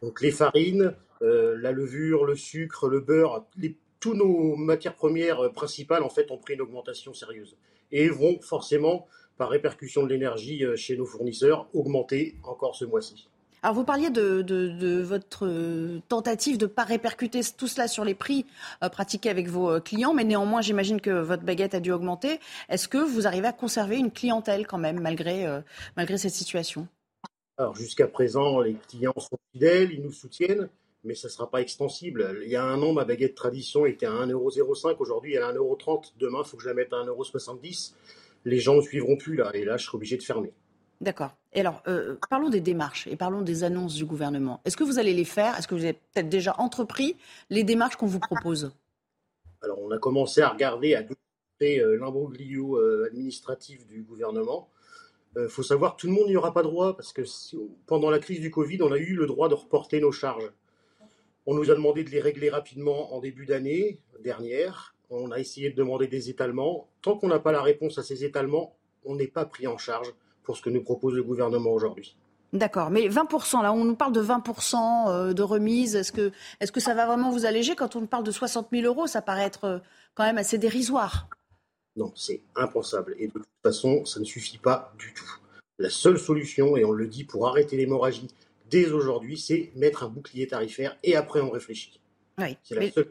Donc 0.03 0.21
les 0.21 0.33
farines, 0.33 0.97
euh, 1.23 1.57
la 1.61 1.71
levure, 1.71 2.25
le 2.25 2.35
sucre, 2.35 2.89
le 2.89 2.99
beurre, 2.99 3.47
les, 3.57 3.77
tous 4.01 4.15
nos 4.15 4.57
matières 4.57 4.97
premières 4.97 5.53
principales 5.53 6.03
en 6.03 6.11
fait 6.11 6.33
ont 6.33 6.39
pris 6.39 6.55
une 6.55 6.61
augmentation 6.61 7.15
sérieuse 7.15 7.57
et 7.93 8.09
vont 8.09 8.41
forcément, 8.41 9.07
par 9.39 9.49
répercussion 9.49 10.03
de 10.03 10.09
l'énergie 10.09 10.65
chez 10.75 10.97
nos 10.97 11.07
fournisseurs, 11.07 11.69
augmenter 11.73 12.35
encore 12.43 12.75
ce 12.75 12.85
mois-ci. 12.85 13.29
Alors 13.63 13.75
vous 13.75 13.85
parliez 13.85 14.11
de, 14.11 15.03
votre 15.03 15.47
euh, 15.47 16.01
tentative 16.09 16.59
de 16.59 16.67
ne 16.67 16.71
pas 16.71 16.85
répercuter 16.85 17.41
tout 17.57 17.67
cela 17.67 17.89
sur 17.89 18.05
les 18.05 18.15
prix 18.15 18.47
euh, 18.85 18.89
pratiqués 18.89 19.31
avec 19.31 19.49
vos 19.49 19.71
euh, 19.71 19.81
clients, 19.81 20.15
mais 20.15 20.25
néanmoins 20.25 20.61
j'imagine 20.61 21.01
que 21.01 21.11
votre 21.11 21.43
baguette 21.43 21.75
a 21.75 21.81
dû 21.81 21.91
augmenter. 21.91 22.39
Est-ce 22.69 22.87
que 22.87 22.99
vous 22.99 23.27
arrivez 23.27 23.49
à 23.49 23.53
conserver 23.53 23.97
une 23.97 24.11
clientèle 24.11 24.67
quand 24.67 24.79
même 24.79 25.01
malgré, 25.01 25.47
malgré 25.97 26.19
cette 26.19 26.33
situation? 26.33 26.87
Alors 27.57 27.75
jusqu'à 27.75 28.07
présent, 28.07 28.61
les 28.61 28.77
clients 28.89 29.15
sont 29.17 29.39
fidèles, 29.53 29.91
ils 29.93 30.03
nous 30.03 30.13
soutiennent, 30.13 30.69
mais 31.05 31.15
ça 31.15 31.29
ne 31.29 31.33
sera 31.33 31.51
pas 31.51 31.63
extensible. 31.63 32.39
Il 32.45 32.51
y 32.51 32.57
a 32.57 32.63
un 32.63 32.81
an, 32.83 32.93
ma 32.93 33.05
baguette 33.05 33.35
tradition 33.35 33.87
était 33.87 34.07
à 34.07 34.13
1,05€, 34.13 34.97
aujourd'hui 34.99 35.35
elle 35.35 35.43
est 35.43 35.45
à 35.45 35.53
1,30€, 35.53 36.13
demain 36.19 36.43
il 36.45 36.49
faut 36.49 36.59
que 36.59 36.63
je 36.63 36.69
la 36.69 36.75
mette 36.75 36.93
à 36.93 36.97
1,70€. 36.97 37.95
Les 38.45 38.61
gens 38.61 38.77
ne 38.77 38.83
suivront 38.83 39.17
plus 39.17 39.35
là, 39.35 39.51
et 39.55 39.65
là 39.65 39.77
je 39.79 39.87
serai 39.87 39.97
obligé 39.97 40.17
de 40.19 40.23
fermer. 40.23 40.53
D'accord. 41.01 41.37
Et 41.53 41.61
alors, 41.61 41.83
euh, 41.89 42.17
parlons 42.31 42.49
des 42.49 42.61
démarches 42.61 43.07
et 43.07 43.17
parlons 43.17 43.43
des 43.43 43.65
annonces 43.65 43.95
du 43.95 44.05
gouvernement. 44.05 44.61
Est-ce 44.65 44.77
que 44.77 44.85
vous 44.85 44.99
allez 44.99 45.13
les 45.13 45.25
faire? 45.25 45.57
Est-ce 45.59 45.69
que 45.69 45.75
vous 45.75 45.85
avez 45.85 45.95
peut-être 45.95 46.29
déjà 46.29 46.55
entrepris 46.59 47.17
les 47.51 47.65
démarches 47.65 47.97
qu'on 47.97 48.07
vous 48.07 48.21
propose? 48.21 48.73
Alors, 49.63 49.79
on 49.81 49.91
a 49.91 49.99
commencé 49.99 50.41
à 50.41 50.49
regarder, 50.49 50.95
à 50.95 51.03
découper 51.03 51.81
euh, 51.81 51.99
l'imbroglio 51.99 52.77
euh, 52.79 53.07
administratif 53.11 53.87
du 53.87 54.03
gouvernement. 54.03 54.69
Il 55.39 55.51
faut 55.51 55.63
savoir 55.63 55.97
que 55.97 56.01
tout 56.01 56.07
le 56.07 56.15
monde 56.15 56.29
n'y 56.29 56.37
aura 56.37 56.55
pas 56.55 56.63
droit 56.63 56.97
parce 56.97 57.13
que 57.13 57.21
pendant 57.87 58.09
la 58.09 58.19
crise 58.19 58.41
du 58.41 58.51
Covid, 58.51 58.81
on 58.81 58.91
a 58.91 58.97
eu 58.97 59.15
le 59.15 59.27
droit 59.27 59.51
de 59.51 59.55
reporter 59.55 60.01
nos 60.01 60.11
charges. 60.11 60.51
On 61.45 61.55
nous 61.55 61.71
a 61.71 61.75
demandé 61.75 62.05
de 62.05 62.11
les 62.11 62.21
régler 62.21 62.49
rapidement 62.49 63.15
en 63.15 63.21
début 63.21 63.45
d'année 63.45 64.01
dernière. 64.21 64.95
On 65.11 65.31
a 65.33 65.39
essayé 65.39 65.69
de 65.69 65.77
demander 65.77 66.07
des 66.07 66.31
étalements. 66.31 66.89
Tant 67.03 67.19
qu'on 67.19 67.29
n'a 67.29 67.39
pas 67.39 67.53
la 67.53 67.61
réponse 67.61 67.99
à 67.99 68.03
ces 68.03 68.25
étalements, 68.25 68.79
on 69.05 69.15
n'est 69.15 69.27
pas 69.27 69.45
pris 69.45 69.67
en 69.67 69.77
charge 69.77 70.15
pour 70.47 70.57
ce 70.57 70.63
que 70.63 70.71
nous 70.71 70.83
propose 70.83 71.15
le 71.15 71.23
gouvernement 71.23 71.71
aujourd'hui. 71.71 72.17
D'accord, 72.53 72.91
mais 72.91 73.09
20%, 73.09 73.63
là 73.63 73.73
on 73.73 73.85
nous 73.85 73.97
parle 73.97 74.13
de 74.13 74.23
20% 74.23 75.09
euh, 75.09 75.33
de 75.33 75.43
remise, 75.43 75.97
est-ce 75.97 76.13
que, 76.13 76.31
est 76.61 76.71
que 76.71 76.81
ça 76.81 76.95
va 76.95 77.05
vraiment 77.05 77.31
vous 77.31 77.45
alléger 77.45 77.75
Quand 77.75 77.97
on 77.97 78.07
parle 78.07 78.25
de 78.25 78.31
60 78.31 78.69
000 78.73 78.87
euros, 78.87 79.07
ça 79.07 79.21
paraît 79.21 79.45
être 79.45 79.65
euh, 79.65 79.79
quand 80.15 80.25
même 80.25 80.39
assez 80.39 80.57
dérisoire. 80.57 81.29
Non, 81.97 82.13
c'est 82.15 82.43
impensable. 82.55 83.17
Et 83.19 83.27
de 83.27 83.33
toute 83.33 83.47
façon, 83.65 84.05
ça 84.05 84.21
ne 84.21 84.25
suffit 84.25 84.59
pas 84.59 84.93
du 84.99 85.13
tout. 85.13 85.39
La 85.79 85.91
seule 85.91 86.19
solution, 86.19 86.77
et 86.77 86.85
on 86.85 86.93
le 86.93 87.09
dit 87.09 87.25
pour 87.25 87.49
arrêter 87.49 87.77
l'hémorragie 87.77 88.29
dès 88.71 88.91
aujourd'hui, 88.91 89.39
c'est 89.39 89.73
mettre 89.75 90.05
un 90.05 90.09
bouclier 90.09 90.47
tarifaire 90.47 90.97
et 91.03 91.17
après 91.17 91.41
on 91.41 91.51
réfléchit. 91.51 92.01
Oui, 92.39 92.57
c'est 92.63 92.75
la 92.75 92.81
mais... 92.83 92.91
seule 92.91 93.09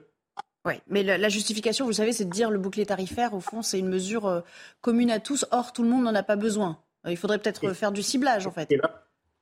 oui, 0.65 0.74
mais 0.88 1.04
la, 1.04 1.30
justification, 1.30 1.86
vous 1.86 1.94
savez, 1.94 2.12
c'est 2.12 2.25
de 2.25 2.32
dire 2.32 2.50
le 2.50 2.58
bouclier 2.58 2.88
tarifaire, 2.88 3.36
au 3.36 3.39
fond, 3.39 3.62
c'est 3.62 3.77
une 3.77 3.88
mesure 3.88 4.25
euh, 4.25 4.42
commune 4.82 5.12
à 5.12 5.20
tous. 5.20 5.46
Or, 5.51 5.74
tout 5.74 5.84
le 5.84 5.89
monde 5.89 6.06
n'en 6.06 6.15
a 6.15 6.24
pas 6.24 6.38
besoin. 6.38 6.80
Euh, 7.06 7.12
il 7.12 7.18
faudrait 7.18 7.40
peut-être 7.40 7.74
faire 7.74 7.92
du 7.92 8.02
ciblage, 8.02 8.48
en 8.48 8.52
fait. 8.52 8.70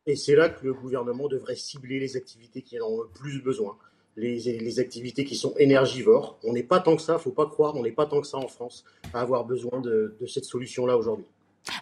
Et 0.05 0.15
c'est 0.15 0.35
là 0.35 0.49
que 0.49 0.65
le 0.65 0.73
gouvernement 0.73 1.27
devrait 1.27 1.55
cibler 1.55 1.99
les 1.99 2.17
activités 2.17 2.61
qui 2.61 2.79
en 2.79 2.87
ont 2.87 3.01
le 3.03 3.07
plus 3.07 3.41
besoin, 3.41 3.77
les, 4.17 4.79
activités 4.79 5.23
qui 5.23 5.35
sont 5.35 5.53
énergivores. 5.57 6.37
On 6.43 6.51
n'est 6.51 6.63
pas 6.63 6.81
tant 6.81 6.97
que 6.97 7.01
ça, 7.01 7.17
faut 7.17 7.31
pas 7.31 7.45
croire, 7.45 7.75
on 7.75 7.83
n'est 7.83 7.93
pas 7.93 8.05
tant 8.05 8.19
que 8.19 8.27
ça 8.27 8.37
en 8.37 8.49
France 8.49 8.83
à 9.13 9.21
avoir 9.21 9.45
besoin 9.45 9.79
de 9.79 10.13
cette 10.27 10.43
solution-là 10.45 10.97
aujourd'hui. 10.97 11.25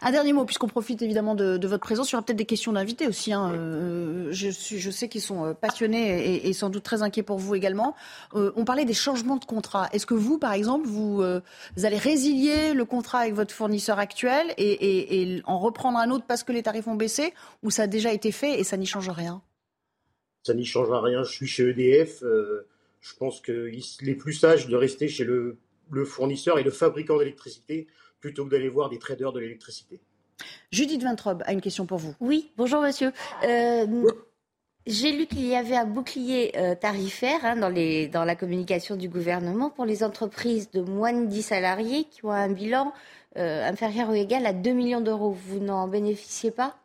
Un 0.02 0.12
dernier 0.12 0.34
mot, 0.34 0.46
puisqu'on 0.46 0.68
profite 0.68 1.02
évidemment 1.02 1.34
de, 1.34 1.68
votre 1.68 1.82
présence. 1.82 2.10
Il 2.10 2.14
y 2.14 2.16
aura 2.16 2.24
peut-être 2.24 2.38
des 2.38 2.46
questions 2.46 2.74
d'invités 2.74 3.08
aussi. 3.08 3.34
Hein. 3.34 3.52
Euh, 3.54 4.28
je, 4.32 4.50
suis, 4.50 4.80
je 4.80 4.92
sais 4.92 5.10
qu'ils 5.10 5.22
sont 5.22 5.46
euh, 5.46 5.54
passionnés 5.54 6.46
et, 6.48 6.54
sans 6.54 6.70
doute 6.70 6.84
très 6.84 7.02
inquiets 7.02 7.24
pour 7.24 7.38
vous 7.38 7.56
également. 7.56 7.96
Euh, 8.36 8.52
on 8.56 8.64
parlait 8.64 8.86
des 8.86 8.94
changements 8.94 9.38
de 9.38 9.46
contrat. 9.46 9.90
Est-ce 9.92 10.06
que 10.06 10.14
vous, 10.14 10.38
par 10.38 10.54
exemple, 10.54 10.88
vous, 10.88 11.22
allez 11.22 11.98
résilier 11.98 12.74
le 12.74 12.86
contrat 12.86 13.20
avec 13.20 13.34
votre 13.34 13.54
fournisseur 13.54 14.00
actuel 14.00 14.54
et, 14.58 15.42
en 15.46 15.60
reprendre 15.60 15.98
un 15.98 16.12
autre 16.12 16.26
parce 16.28 16.44
que 16.44 16.52
les 16.52 16.64
tarifs 16.64 16.88
ont 16.88 16.96
baissé 16.96 17.34
ou 17.64 17.72
ça 17.72 17.84
a 17.84 17.88
déjà 17.88 18.14
été 18.14 18.32
fait 18.32 18.60
et 18.60 18.64
ça 18.64 18.78
n'y 18.78 18.86
change 18.86 19.10
rien? 19.10 19.42
Ça 20.44 20.54
n'y 20.54 20.66
change 20.66 20.90
rien. 20.92 21.24
Je 21.24 21.32
suis 21.32 21.48
chez 21.48 21.70
EDF. 21.70 22.22
je 22.22 23.16
pense 23.18 23.42
qu'il 23.42 24.10
est 24.10 24.16
plus 24.16 24.34
sage 24.34 24.68
de 24.68 24.76
rester 24.76 25.08
chez 25.08 25.24
le 25.24 25.58
fournisseur 26.06 26.60
et 26.60 26.64
le 26.64 26.72
fabricant 26.72 27.18
d'électricité 27.18 27.88
plutôt 28.22 28.46
que 28.46 28.52
d'aller 28.52 28.70
voir 28.70 28.90
des 28.90 29.00
traders 29.00 29.34
de 29.34 29.40
l'électricité. 29.40 30.00
Judith 30.72 31.04
Vintrobe 31.04 31.44
a 31.46 31.54
une 31.54 31.62
question 31.62 31.86
pour 31.86 31.98
vous. 31.98 32.16
Oui, 32.20 32.52
bonjour 32.56 32.82
monsieur. 32.82 33.12
Euh, 33.44 34.06
j'ai 34.88 35.12
lu 35.12 35.28
qu'il 35.28 35.46
y 35.46 35.56
avait 35.56 35.76
un 35.76 35.86
bouclier 35.86 36.54
euh, 36.56 36.76
tarifaire 36.76 37.44
hein, 37.44 37.56
dans, 37.56 37.70
les, 37.70 38.08
dans 38.08 38.24
la 38.24 38.36
communication 38.36 38.96
du 38.96 39.10
gouvernement 39.10 39.70
pour 39.70 39.86
les 39.86 40.04
entreprises 40.04 40.72
de 40.72 40.82
moins 40.82 41.14
de 41.14 41.26
10 41.26 41.42
salariés 41.42 42.06
qui 42.06 42.26
ont 42.26 42.32
un 42.32 42.50
bilan 42.50 42.94
euh, 43.38 43.68
inférieur 43.68 44.10
ou 44.10 44.14
égal 44.14 44.46
à 44.46 44.54
2 44.54 44.72
millions 44.72 45.02
d'euros. 45.02 45.32
Vous 45.32 45.60
n'en 45.60 45.88
bénéficiez 45.88 46.52
pas? 46.52 46.78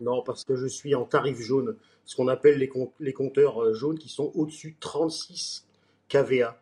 Non, 0.00 0.22
parce 0.22 0.44
que 0.44 0.56
je 0.56 0.66
suis 0.66 0.94
en 0.94 1.04
tarif 1.04 1.38
jaune, 1.38 1.76
ce 2.04 2.16
qu'on 2.16 2.28
appelle 2.28 2.58
les, 2.58 2.70
les 3.00 3.12
compteurs 3.12 3.74
jaunes 3.74 3.98
qui 3.98 4.08
sont 4.08 4.32
au-dessus 4.34 4.72
de 4.72 4.76
36 4.80 5.66
kVA. 6.08 6.60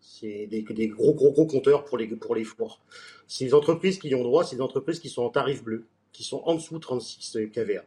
C'est 0.00 0.46
des, 0.46 0.62
des, 0.62 0.88
gros, 0.88 1.14
gros, 1.14 1.32
gros 1.32 1.46
compteurs 1.46 1.84
pour 1.84 1.98
les, 1.98 2.06
pour 2.06 2.34
les 2.34 2.44
fours. 2.44 2.80
Ces 3.26 3.54
entreprises 3.54 3.98
qui 3.98 4.08
y 4.08 4.14
ont 4.14 4.22
droit, 4.22 4.44
c'est 4.44 4.56
des 4.56 4.62
entreprises 4.62 5.00
qui 5.00 5.08
sont 5.08 5.22
en 5.22 5.30
tarif 5.30 5.62
bleu, 5.62 5.86
qui 6.12 6.24
sont 6.24 6.42
en 6.44 6.54
dessous 6.54 6.74
de 6.74 6.80
36 6.80 7.38
kVA. 7.52 7.82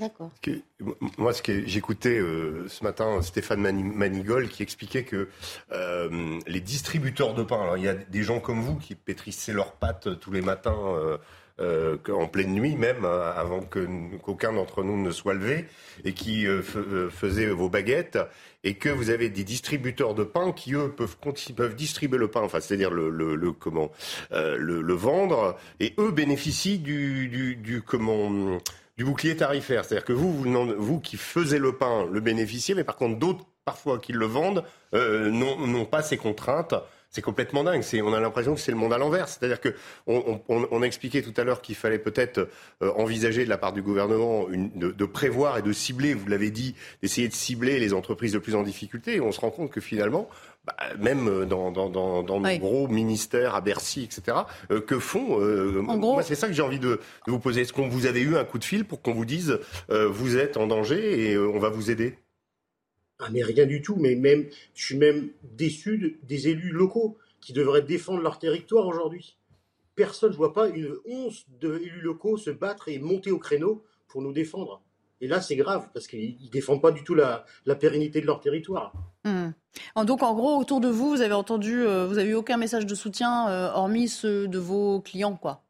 D'accord. 0.00 0.30
Moi, 1.18 1.34
ce 1.34 1.42
que 1.42 1.66
j'écoutais 1.66 2.18
euh, 2.18 2.66
ce 2.68 2.82
matin 2.82 3.20
Stéphane 3.20 3.60
Manigol 3.60 4.48
qui 4.48 4.62
expliquait 4.62 5.04
que 5.04 5.28
euh, 5.70 6.40
les 6.46 6.60
distributeurs 6.60 7.34
de 7.34 7.42
pain, 7.42 7.60
alors 7.60 7.76
il 7.76 7.84
y 7.84 7.88
a 7.88 7.94
des 7.94 8.22
gens 8.22 8.40
comme 8.40 8.62
vous 8.62 8.76
qui 8.76 8.94
pétrissaient 8.94 9.52
leurs 9.52 9.72
pâtes 9.72 10.18
tous 10.18 10.32
les 10.32 10.40
matins 10.40 10.96
euh, 11.62 11.96
euh, 12.08 12.12
en 12.12 12.26
pleine 12.26 12.52
nuit 12.52 12.76
même, 12.76 13.04
euh, 13.04 13.32
avant 13.34 13.60
qu'aucun 13.60 14.52
d'entre 14.52 14.82
nous 14.82 15.00
ne 15.00 15.10
soit 15.10 15.34
levé, 15.34 15.66
et 16.04 16.12
qui 16.12 16.46
euh, 16.46 16.62
faisaient 17.10 17.46
vos 17.46 17.68
baguettes, 17.68 18.18
et 18.64 18.74
que 18.74 18.88
vous 18.88 19.10
avez 19.10 19.28
des 19.28 19.44
distributeurs 19.44 20.14
de 20.14 20.24
pain 20.24 20.52
qui, 20.52 20.74
eux, 20.74 20.92
peuvent, 20.94 21.74
distribuer 21.74 22.18
le 22.18 22.28
pain, 22.28 22.42
enfin, 22.42 22.60
c'est-à-dire 22.60 22.90
le, 22.90 23.52
comment, 23.52 23.90
le, 24.30 24.94
vendre, 24.94 25.56
et 25.80 25.94
eux 25.98 26.12
bénéficient 26.12 26.78
du, 26.78 27.28
du, 27.56 27.82
comment 27.82 28.60
du 28.96 29.04
bouclier 29.04 29.36
tarifaire. 29.36 29.84
C'est-à-dire 29.84 30.04
que 30.04 30.12
vous, 30.12 30.32
vous, 30.32 30.74
vous, 30.78 31.00
qui 31.00 31.16
faisiez 31.16 31.58
le 31.58 31.72
pain, 31.72 32.06
le 32.10 32.20
bénéficiez, 32.20 32.74
mais 32.74 32.84
par 32.84 32.96
contre 32.96 33.18
d'autres, 33.18 33.44
parfois, 33.64 33.98
qui 33.98 34.12
le 34.12 34.26
vendent, 34.26 34.64
n'ont 34.92 35.84
pas 35.86 36.02
ces 36.02 36.16
contraintes 36.16 36.74
c'est 37.12 37.20
complètement 37.20 37.62
dingue. 37.62 37.84
on 38.02 38.12
a 38.14 38.20
l'impression 38.20 38.54
que 38.54 38.60
c'est 38.60 38.72
le 38.72 38.78
monde 38.78 38.92
à 38.94 38.98
l'envers. 38.98 39.28
C'est-à-dire 39.28 39.60
que 39.60 39.74
on, 40.06 40.82
a 40.82 40.86
expliqué 40.86 41.22
tout 41.22 41.34
à 41.36 41.44
l'heure 41.44 41.60
qu'il 41.60 41.74
fallait 41.74 41.98
peut-être 41.98 42.48
euh, 42.82 42.90
envisager 42.96 43.44
de 43.44 43.50
la 43.50 43.58
part 43.58 43.74
du 43.74 43.82
gouvernement 43.82 44.46
de, 44.48 45.04
prévoir 45.04 45.58
et 45.58 45.62
de 45.62 45.72
cibler, 45.72 46.14
vous 46.14 46.26
l'avez 46.26 46.50
dit, 46.50 46.74
d'essayer 47.02 47.28
de 47.28 47.34
cibler 47.34 47.78
les 47.78 47.92
entreprises 47.92 48.32
de 48.32 48.38
plus 48.38 48.54
en 48.54 48.62
difficulté. 48.62 49.16
Et 49.16 49.20
on 49.20 49.30
se 49.30 49.40
rend 49.40 49.50
compte 49.50 49.70
que 49.70 49.80
finalement, 49.82 50.26
bah, 50.64 50.74
même 50.98 51.44
dans, 51.44 51.70
nos 51.70 52.58
gros 52.58 52.88
ministères 52.88 53.54
à 53.54 53.60
Bercy, 53.60 54.04
etc., 54.04 54.38
euh, 54.70 54.80
que 54.80 54.98
font 54.98 55.38
euh, 55.38 55.82
Moi, 55.82 56.22
c'est 56.22 56.34
ça 56.34 56.46
que 56.46 56.54
j'ai 56.54 56.62
envie 56.62 56.80
de, 56.80 56.98
vous 57.26 57.38
poser. 57.38 57.60
Est-ce 57.60 57.74
qu'on 57.74 57.88
vous 57.88 58.06
avez 58.06 58.20
eu 58.20 58.38
un 58.38 58.44
coup 58.44 58.58
de 58.58 58.64
fil 58.64 58.86
pour 58.86 59.02
qu'on 59.02 59.12
vous 59.12 59.26
dise 59.26 59.60
vous 59.90 60.38
êtes 60.38 60.56
en 60.56 60.66
danger 60.66 61.30
et 61.30 61.38
on 61.38 61.58
va 61.58 61.68
vous 61.68 61.90
aider? 61.90 62.16
Ah, 63.24 63.28
mais 63.30 63.42
rien 63.44 63.66
du 63.66 63.82
tout, 63.82 63.94
mais 63.94 64.16
même, 64.16 64.48
je 64.74 64.84
suis 64.84 64.96
même 64.96 65.30
déçu 65.56 66.18
des 66.24 66.48
élus 66.48 66.72
locaux 66.72 67.18
qui 67.40 67.52
devraient 67.52 67.82
défendre 67.82 68.20
leur 68.20 68.40
territoire 68.40 68.86
aujourd'hui. 68.86 69.38
Personne, 69.94 70.30
je 70.30 70.34
ne 70.34 70.38
vois 70.38 70.52
pas 70.52 70.68
une 70.68 70.96
once 71.04 71.44
d'élus 71.60 72.00
locaux 72.00 72.36
se 72.36 72.50
battre 72.50 72.88
et 72.88 72.98
monter 72.98 73.30
au 73.30 73.38
créneau 73.38 73.84
pour 74.08 74.22
nous 74.22 74.32
défendre. 74.32 74.82
Et 75.20 75.28
là, 75.28 75.40
c'est 75.40 75.54
grave, 75.54 75.88
parce 75.94 76.08
qu'ils 76.08 76.36
ne 76.42 76.50
défendent 76.50 76.82
pas 76.82 76.90
du 76.90 77.04
tout 77.04 77.14
la, 77.14 77.44
pérennité 77.78 78.20
de 78.20 78.26
leur 78.26 78.40
territoire. 78.40 78.92
Hmm. 79.24 79.50
Donc, 80.04 80.24
en 80.24 80.34
gros, 80.34 80.58
autour 80.58 80.80
de 80.80 80.88
vous, 80.88 81.10
vous 81.10 81.20
avez 81.20 81.34
entendu, 81.34 81.86
euh, 81.86 82.08
vous 82.08 82.14
n'avez 82.14 82.30
eu 82.30 82.34
aucun 82.34 82.56
message 82.56 82.86
de 82.86 82.94
soutien, 82.96 83.48
euh, 83.48 83.70
hormis 83.72 84.08
ceux 84.08 84.48
de 84.48 84.58
vos 84.58 85.00
clients, 85.00 85.36
quoi? 85.36 85.62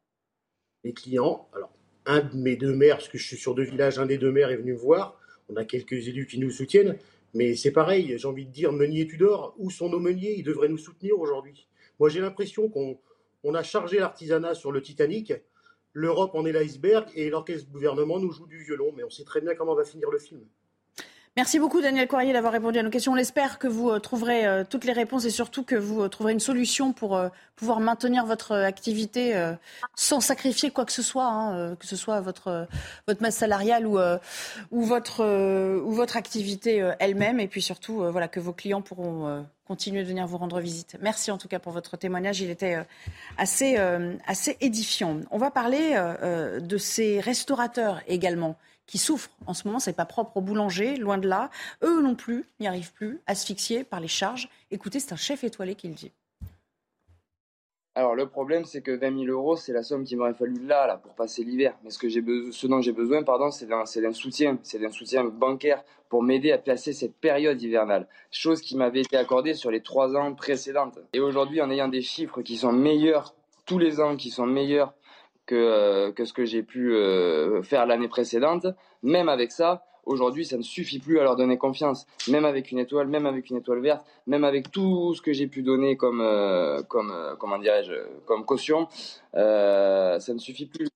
Les 0.85 0.95
clients, 0.95 1.49
alors, 1.55 1.71
un 2.07 2.21
de 2.21 2.35
mes 2.35 2.57
deux 2.57 2.75
maires, 2.75 2.97
parce 2.97 3.09
que 3.09 3.19
je 3.19 3.27
suis 3.27 3.37
sur 3.37 3.55
deux 3.55 3.65
villages, 3.65 3.99
un 3.99 4.07
des 4.07 4.17
deux 4.17 4.33
maires 4.33 4.51
est 4.51 4.57
venu 4.57 4.73
me 4.73 4.79
voir. 4.79 5.21
On 5.51 5.57
a 5.57 5.67
quelques 5.67 6.09
élus 6.09 6.27
qui 6.27 6.39
nous 6.39 6.51
soutiennent. 6.51 6.97
Mais 7.35 7.57
c'est 7.57 7.73
pareil, 7.73 8.15
j'ai 8.19 8.29
envie 8.29 8.45
de 8.45 8.51
dire, 8.51 8.73
Meunier 8.73 9.07
Tudor, 9.07 9.55
où 9.59 9.71
sont 9.71 9.89
nos 9.89 10.01
meuniers? 10.01 10.35
Ils 10.39 10.45
devraient 10.45 10.69
nous 10.69 10.79
soutenir 10.79 11.19
aujourd'hui. 11.19 11.67
Moi, 11.99 12.11
j'ai 12.11 12.21
l'impression 12.21 12.69
qu'on 12.69 13.55
a 13.55 13.63
chargé 13.63 13.99
l'artisanat 13.99 14.55
sur 14.55 14.71
le 14.71 14.83
Titanic, 14.83 15.33
l'Europe 15.95 16.35
en 16.35 16.45
est 16.45 16.53
l'iceberg, 16.53 17.09
et 17.15 17.31
l'orchestre 17.31 17.71
gouvernement 17.71 18.19
nous 18.19 18.33
joue 18.33 18.47
du 18.47 18.63
violon, 18.63 18.93
mais 18.95 19.05
on 19.05 19.11
sait 19.11 19.25
très 19.25 19.41
bien 19.41 19.55
comment 19.55 19.75
va 19.75 19.85
finir 19.85 20.11
le 20.11 20.19
film. 20.19 20.43
Merci 21.35 21.59
beaucoup 21.59 21.81
Daniel 21.81 22.07
Coirier 22.09 22.35
d'avoir 22.35 22.53
répondu 22.53 22.79
à 22.79 22.83
nos 22.83 22.91
questions. 22.91 23.13
On 23.13 23.17
espère 23.17 23.59
que 23.59 23.67
vous 23.67 23.89
euh, 23.89 23.99
trouverez 23.99 24.47
euh, 24.47 24.65
toutes 24.69 24.85
les 24.85 24.93
réponses 24.93 25.25
et 25.25 25.31
surtout 25.31 25.63
que 25.63 25.75
vous 25.75 26.03
euh, 26.03 26.09
trouverez 26.09 26.35
une 26.35 26.41
solution 26.41 26.93
pour 26.93 27.19
pouvoir 27.57 27.81
maintenir 27.81 28.27
votre 28.27 28.55
activité 28.55 29.35
sans 29.95 30.21
sacrifier 30.21 30.71
quoi 30.71 30.85
que 30.85 30.93
ce 30.93 31.01
soit, 31.01 31.27
hein, 31.27 31.75
que 31.77 31.87
ce 31.87 31.97
soit 31.97 32.21
votre, 32.21 32.67
masse 33.21 33.37
salariale 33.37 33.87
ou, 33.87 33.99
votre, 34.83 36.17
activité 36.17 36.93
elle-même 36.99 37.41
et 37.41 37.49
puis 37.49 37.63
surtout 37.63 38.05
voilà, 38.11 38.27
que 38.27 38.41
vos 38.41 38.53
clients 38.53 38.83
pourront 38.83 39.47
continuer 39.65 40.03
de 40.03 40.09
venir 40.09 40.27
vous 40.27 40.39
rendre 40.39 40.59
visite. 40.61 40.97
Merci 41.01 41.31
en 41.31 41.39
tout 41.39 41.47
cas 41.47 41.61
pour 41.61 41.73
votre 41.73 41.97
témoignage. 41.97 42.41
Il 42.41 42.51
était 42.51 42.79
assez 43.39 43.77
édifiant. 44.61 45.21
On 45.31 45.39
va 45.39 45.53
parler 45.53 45.95
de 46.61 46.79
ces 46.79 47.21
restaurateurs 47.21 48.01
également 48.09 48.57
qui 48.87 48.99
souffrent. 48.99 49.31
En 49.47 49.55
ce 49.55 49.67
moment, 49.67 49.79
c'est 49.79 49.93
pas 49.93 50.05
propre 50.05 50.37
aux 50.37 50.41
boulangers, 50.41 50.97
loin 50.97 51.19
de 51.19 51.29
là. 51.29 51.51
Eux 51.83 52.03
non 52.03 52.15
plus 52.15 52.45
n'y 52.61 52.67
arrivent 52.67 52.93
plus, 52.93 53.21
asphyxiés 53.27 53.85
par 53.85 54.01
les 54.01 54.09
charges. 54.09 54.49
Écoutez, 54.71 55.01
c'est 55.01 55.13
un 55.13 55.17
chef 55.17 55.45
étoilé 55.45 55.75
qui 55.75 55.89
le 55.89 55.95
dit. 55.95 56.13
Alors 57.95 58.15
le 58.15 58.27
problème, 58.27 58.65
c'est 58.65 58.81
que 58.81 58.93
20 58.93 59.25
000 59.27 59.31
euros, 59.31 59.57
c'est 59.57 59.73
la 59.73 59.83
somme 59.83 60.05
qu'il 60.05 60.17
m'aurait 60.17 60.33
fallu 60.33 60.65
là, 60.67 60.87
là, 60.87 60.97
pour 60.97 61.13
passer 61.13 61.45
l'hiver. 61.45 61.75
Mais 61.85 61.91
ce, 61.91 61.99
que 61.99 62.09
j'ai 62.09 62.23
dont 62.23 62.81
j'ai 62.81 62.93
besoin, 62.93 63.23
pardon, 63.23 63.51
c'est 63.51 63.67
d'un, 63.67 63.85
soutien, 64.13 64.59
c'est 64.63 64.79
d'un 64.79 64.91
soutien 64.91 65.25
bancaire 65.25 65.85
pour 66.09 66.23
m'aider 66.23 66.53
à 66.53 66.59
passer 66.59 66.95
cette 66.95 67.15
période 67.15 67.61
hivernale. 67.61 68.09
Chose 68.31 68.63
qui 68.63 68.77
m'avait 68.77 69.03
été 69.03 69.19
accordée 69.19 69.53
sur 69.53 69.71
les 69.71 69.83
trois 69.83 70.17
ans 70.17 70.35
précédentes. 70.35 70.99
Et 71.13 71.21
aujourd'hui, 71.21 71.61
en 71.61 71.71
ayant 71.71 71.89
des 71.89 72.01
chiffres 72.01 72.41
qui 72.41 72.57
sont 72.57 72.73
meilleurs 72.73 73.35
tous 73.67 73.79
les 73.79 74.01
ans, 74.01 74.17
qui 74.17 74.31
sont 74.31 74.47
meilleurs 74.47 74.95
que, 75.47 75.55
euh, 75.55 76.13
que 76.13 76.25
ce 76.25 76.33
que 76.33 76.45
j'ai 76.45 76.63
pu 76.63 76.93
euh, 76.93 77.63
faire 77.63 77.87
l'année 77.87 78.09
précédente, 78.09 78.67
même 79.03 79.29
avec 79.29 79.51
ça, 79.53 79.85
Aujourd'hui, 80.05 80.45
ça 80.45 80.57
ne 80.57 80.63
suffit 80.63 80.99
plus 80.99 81.21
à 81.21 81.23
leur 81.23 81.37
donner 81.37 81.59
confiance, 81.59 82.07
même 82.29 82.45
avec 82.45 82.73
une 82.73 82.81
étoile, 82.81 83.07
même 83.07 83.25
avec 83.25 83.51
une 83.51 83.59
étoile 83.59 83.81
verte, 83.81 84.05
même 84.27 84.43
avec 84.43 84.71
tout 84.73 85.15
ce 85.15 85.23
que 85.23 85.33
j'ai 85.33 85.47
pu 85.47 85.63
donner 85.63 85.97
comme, 85.97 86.21
euh, 86.21 86.83
comme 86.83 87.13
euh, 87.13 87.37
comment 87.37 87.59
dirais-je, 87.59 87.93
comme 88.27 88.45
caution, 88.45 88.89
euh, 89.37 90.19
ça 90.19 90.35
ne 90.35 90.39
suffit 90.39 90.67
plus. 90.67 90.89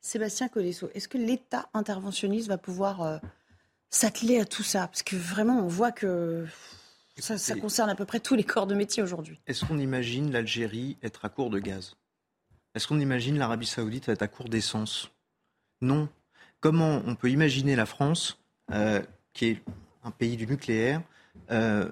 Sébastien 0.00 0.48
Colesso, 0.48 0.88
est-ce 0.94 1.08
que 1.08 1.18
l'État 1.18 1.68
interventionniste 1.74 2.46
va 2.46 2.58
pouvoir 2.58 3.20
s'atteler 3.90 4.38
à 4.38 4.44
tout 4.44 4.62
ça? 4.62 4.86
Parce 4.86 5.02
que 5.02 5.16
vraiment, 5.16 5.58
on 5.58 5.66
voit 5.66 5.90
que 5.90 6.46
ça, 7.18 7.38
ça, 7.38 7.56
concerne 7.56 7.90
à 7.90 7.96
peu 7.96 8.04
près 8.04 8.20
tous 8.20 8.36
les 8.36 8.44
corps 8.44 8.68
de 8.68 8.76
métier 8.76 9.02
aujourd'hui. 9.02 9.40
Est-ce 9.48 9.64
qu'on 9.64 9.78
imagine 9.78 10.30
l'Algérie 10.30 10.96
être 11.02 11.24
à 11.24 11.28
court 11.28 11.50
de 11.50 11.58
gaz? 11.58 11.96
Est-ce 12.76 12.86
qu'on 12.86 13.00
imagine 13.00 13.38
l'Arabie 13.38 13.66
saoudite 13.66 14.08
être 14.08 14.22
à 14.22 14.28
court 14.28 14.48
d'essence? 14.48 15.10
Non 15.80 16.08
comment 16.60 17.02
on 17.06 17.14
peut 17.14 17.30
imaginer 17.30 17.76
la 17.76 17.86
France, 17.86 18.38
euh, 18.72 19.00
qui 19.32 19.46
est 19.46 19.62
un 20.04 20.10
pays 20.10 20.36
du 20.36 20.46
nucléaire, 20.46 21.00
euh, 21.50 21.88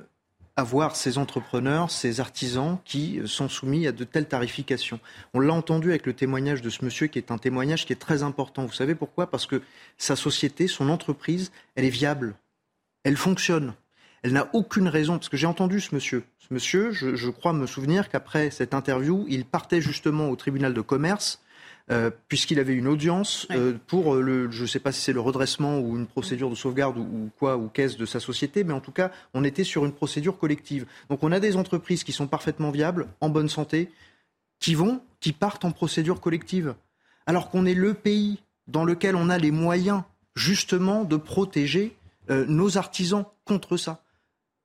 avoir 0.56 0.96
ces 0.96 1.18
entrepreneurs, 1.18 1.90
ces 1.90 2.20
artisans 2.20 2.78
qui 2.84 3.20
sont 3.26 3.48
soumis 3.48 3.86
à 3.86 3.92
de 3.92 4.04
telles 4.04 4.26
tarifications? 4.26 5.00
On 5.32 5.40
l'a 5.40 5.52
entendu 5.52 5.90
avec 5.90 6.06
le 6.06 6.12
témoignage 6.12 6.62
de 6.62 6.70
ce 6.70 6.84
monsieur 6.84 7.06
qui 7.06 7.18
est 7.18 7.30
un 7.30 7.38
témoignage 7.38 7.86
qui 7.86 7.92
est 7.92 8.00
très 8.00 8.22
important. 8.22 8.64
Vous 8.64 8.72
savez 8.72 8.94
pourquoi? 8.94 9.30
Parce 9.30 9.46
que 9.46 9.62
sa 9.98 10.16
société, 10.16 10.66
son 10.66 10.88
entreprise, 10.88 11.52
elle 11.76 11.84
est 11.84 11.90
viable. 11.90 12.34
Elle 13.04 13.16
fonctionne. 13.16 13.74
Elle 14.24 14.32
n'a 14.32 14.48
aucune 14.52 14.88
raison. 14.88 15.18
Parce 15.18 15.28
que 15.28 15.36
j'ai 15.36 15.46
entendu 15.46 15.80
ce 15.80 15.94
monsieur. 15.94 16.24
Ce 16.38 16.52
monsieur, 16.52 16.90
je 16.90 17.30
crois 17.30 17.52
me 17.52 17.66
souvenir 17.66 18.08
qu'après 18.08 18.50
cette 18.50 18.74
interview, 18.74 19.24
il 19.28 19.44
partait 19.44 19.80
justement 19.80 20.28
au 20.28 20.36
tribunal 20.36 20.74
de 20.74 20.80
commerce 20.80 21.40
euh, 21.90 22.10
puisqu'il 22.28 22.58
avait 22.58 22.72
une 22.72 22.88
audience 22.88 23.46
euh, 23.50 23.74
pour 23.86 24.14
le, 24.14 24.50
je 24.50 24.62
ne 24.62 24.66
sais 24.66 24.78
pas 24.78 24.90
si 24.90 25.02
c'est 25.02 25.12
le 25.12 25.20
redressement 25.20 25.78
ou 25.78 25.98
une 25.98 26.06
procédure 26.06 26.48
de 26.48 26.54
sauvegarde 26.54 26.96
ou, 26.96 27.30
quoi, 27.38 27.58
ou 27.58 27.68
caisse 27.68 27.98
de 27.98 28.06
sa 28.06 28.20
société, 28.20 28.64
mais 28.64 28.72
en 28.72 28.80
tout 28.80 28.90
cas, 28.90 29.10
on 29.34 29.44
était 29.44 29.64
sur 29.64 29.84
une 29.84 29.92
procédure 29.92 30.38
collective. 30.38 30.86
Donc 31.10 31.22
on 31.22 31.30
a 31.30 31.40
des 31.40 31.56
entreprises 31.56 32.02
qui 32.02 32.12
sont 32.12 32.26
parfaitement 32.26 32.70
viables, 32.70 33.08
en 33.20 33.28
bonne 33.28 33.50
santé, 33.50 33.90
qui 34.60 34.74
vont, 34.74 35.02
qui 35.20 35.32
partent 35.32 35.66
en 35.66 35.72
procédure 35.72 36.22
collective, 36.22 36.74
alors 37.26 37.50
qu'on 37.50 37.66
est 37.66 37.74
le 37.74 37.92
pays 37.92 38.42
dans 38.66 38.86
lequel 38.86 39.14
on 39.14 39.28
a 39.28 39.36
les 39.36 39.50
moyens 39.50 40.04
justement 40.34 41.04
de 41.04 41.16
protéger 41.16 41.94
euh, 42.30 42.46
nos 42.48 42.78
artisans 42.78 43.26
contre 43.44 43.76
ça. 43.76 44.02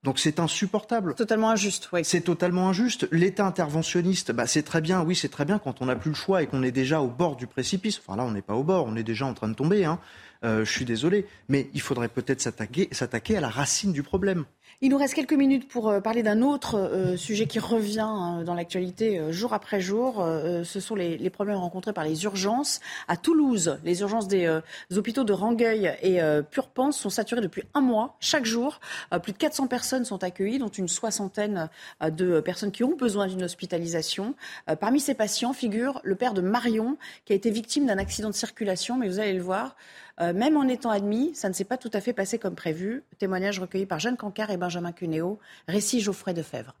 Donc 0.02 0.18
c'est 0.18 0.40
insupportable. 0.40 1.14
Totalement 1.14 1.50
injuste, 1.50 1.90
oui. 1.92 2.00
C'est 2.04 2.22
totalement 2.22 2.68
injuste. 2.68 3.06
L'État 3.12 3.46
interventionniste, 3.46 4.32
bah, 4.32 4.46
c'est 4.46 4.62
très 4.62 4.80
bien, 4.80 5.02
oui, 5.02 5.14
c'est 5.14 5.28
très 5.28 5.44
bien 5.44 5.58
quand 5.58 5.82
on 5.82 5.86
n'a 5.86 5.96
plus 5.96 6.10
le 6.10 6.16
choix 6.16 6.42
et 6.42 6.46
qu'on 6.46 6.62
est 6.62 6.72
déjà 6.72 7.02
au 7.02 7.08
bord 7.08 7.36
du 7.36 7.46
précipice. 7.46 8.00
Enfin 8.04 8.16
là, 8.16 8.24
on 8.24 8.30
n'est 8.30 8.40
pas 8.40 8.54
au 8.54 8.64
bord, 8.64 8.86
on 8.86 8.96
est 8.96 9.02
déjà 9.02 9.26
en 9.26 9.34
train 9.34 9.48
de 9.48 9.54
tomber. 9.54 9.84
Hein. 9.84 9.98
Euh, 10.42 10.64
je 10.64 10.70
suis 10.70 10.84
désolé. 10.84 11.26
Mais 11.48 11.68
il 11.74 11.80
faudrait 11.80 12.08
peut-être 12.08 12.40
s'attaquer 12.40 13.36
à 13.36 13.40
la 13.40 13.48
racine 13.48 13.92
du 13.92 14.02
problème. 14.02 14.44
Il 14.82 14.90
nous 14.90 14.96
reste 14.96 15.12
quelques 15.12 15.34
minutes 15.34 15.68
pour 15.68 15.90
euh, 15.90 16.00
parler 16.00 16.22
d'un 16.22 16.40
autre 16.40 16.78
euh, 16.78 17.16
sujet 17.16 17.46
qui 17.46 17.58
revient 17.58 18.00
hein, 18.00 18.44
dans 18.44 18.54
l'actualité 18.54 19.20
jour 19.30 19.52
après 19.52 19.80
jour. 19.80 20.24
ce 20.64 20.80
sont 20.80 20.94
les, 20.94 21.30
problèmes 21.30 21.56
rencontrés 21.56 21.92
par 21.92 22.04
les 22.04 22.24
urgences. 22.24 22.80
À 23.08 23.16
Toulouse, 23.16 23.78
les 23.84 24.00
urgences 24.00 24.28
des 24.28 24.60
hôpitaux 24.94 25.24
de 25.24 25.32
Rangueil 25.32 25.96
et 26.02 26.20
Purpan 26.50 26.92
sont 26.92 27.10
saturées 27.10 27.40
depuis 27.40 27.62
un 27.74 27.80
mois. 27.80 28.16
Chaque 28.20 28.44
jour, 28.44 28.80
plus 29.22 29.32
de 29.32 29.38
400 29.38 29.68
personnes 29.68 30.04
sont 30.04 30.22
accueillies, 30.24 30.58
dont 30.58 30.68
une 30.68 30.88
soixantaine 30.88 31.68
de 32.02 32.40
personnes 32.40 32.72
qui 32.72 32.84
ont 32.84 32.96
besoin 32.96 33.26
d'une 33.26 33.42
hospitalisation. 33.42 34.34
parmi 34.80 35.00
ces 35.00 35.14
patients 35.14 35.52
figure 35.52 36.00
le 36.04 36.16
père 36.16 36.34
de 36.34 36.40
Marion, 36.40 36.96
qui 37.24 37.32
a 37.32 37.36
été 37.36 37.50
victime 37.50 37.86
d'un 37.86 37.98
accident 37.98 38.28
de 38.28 38.34
circulation, 38.34 38.96
mais 38.96 39.08
vous 39.08 39.20
allez 39.20 39.34
le 39.34 39.42
voir, 39.42 39.76
euh, 40.20 40.32
même 40.32 40.56
en 40.56 40.68
étant 40.68 40.90
admis, 40.90 41.34
ça 41.34 41.48
ne 41.48 41.54
s'est 41.54 41.64
pas 41.64 41.76
tout 41.76 41.90
à 41.92 42.00
fait 42.00 42.12
passé 42.12 42.38
comme 42.38 42.54
prévu. 42.54 43.04
Témoignage 43.18 43.58
recueilli 43.58 43.86
par 43.86 44.00
Jeanne 44.00 44.16
Cancard 44.16 44.50
et 44.50 44.56
Benjamin 44.56 44.92
Cunéo. 44.92 45.38
Récit 45.68 46.00
Geoffrey 46.00 46.34
Fèvre. 46.42 46.74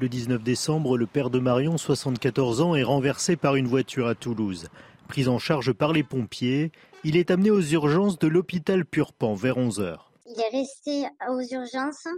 Le 0.00 0.08
19 0.08 0.42
décembre, 0.42 0.96
le 0.96 1.06
père 1.06 1.28
de 1.28 1.38
Marion, 1.38 1.76
74 1.76 2.62
ans, 2.62 2.74
est 2.74 2.82
renversé 2.82 3.36
par 3.36 3.56
une 3.56 3.66
voiture 3.66 4.06
à 4.06 4.14
Toulouse. 4.14 4.68
Pris 5.08 5.28
en 5.28 5.38
charge 5.38 5.72
par 5.72 5.92
les 5.92 6.02
pompiers, 6.02 6.72
il 7.04 7.16
est 7.16 7.30
amené 7.30 7.50
aux 7.50 7.60
urgences 7.60 8.18
de 8.18 8.26
l'hôpital 8.26 8.86
Purpan 8.86 9.34
vers 9.34 9.58
11 9.58 9.80
h 9.80 9.98
Il 10.24 10.40
est 10.40 10.58
resté 10.58 11.06
aux 11.28 11.40
urgences 11.40 12.08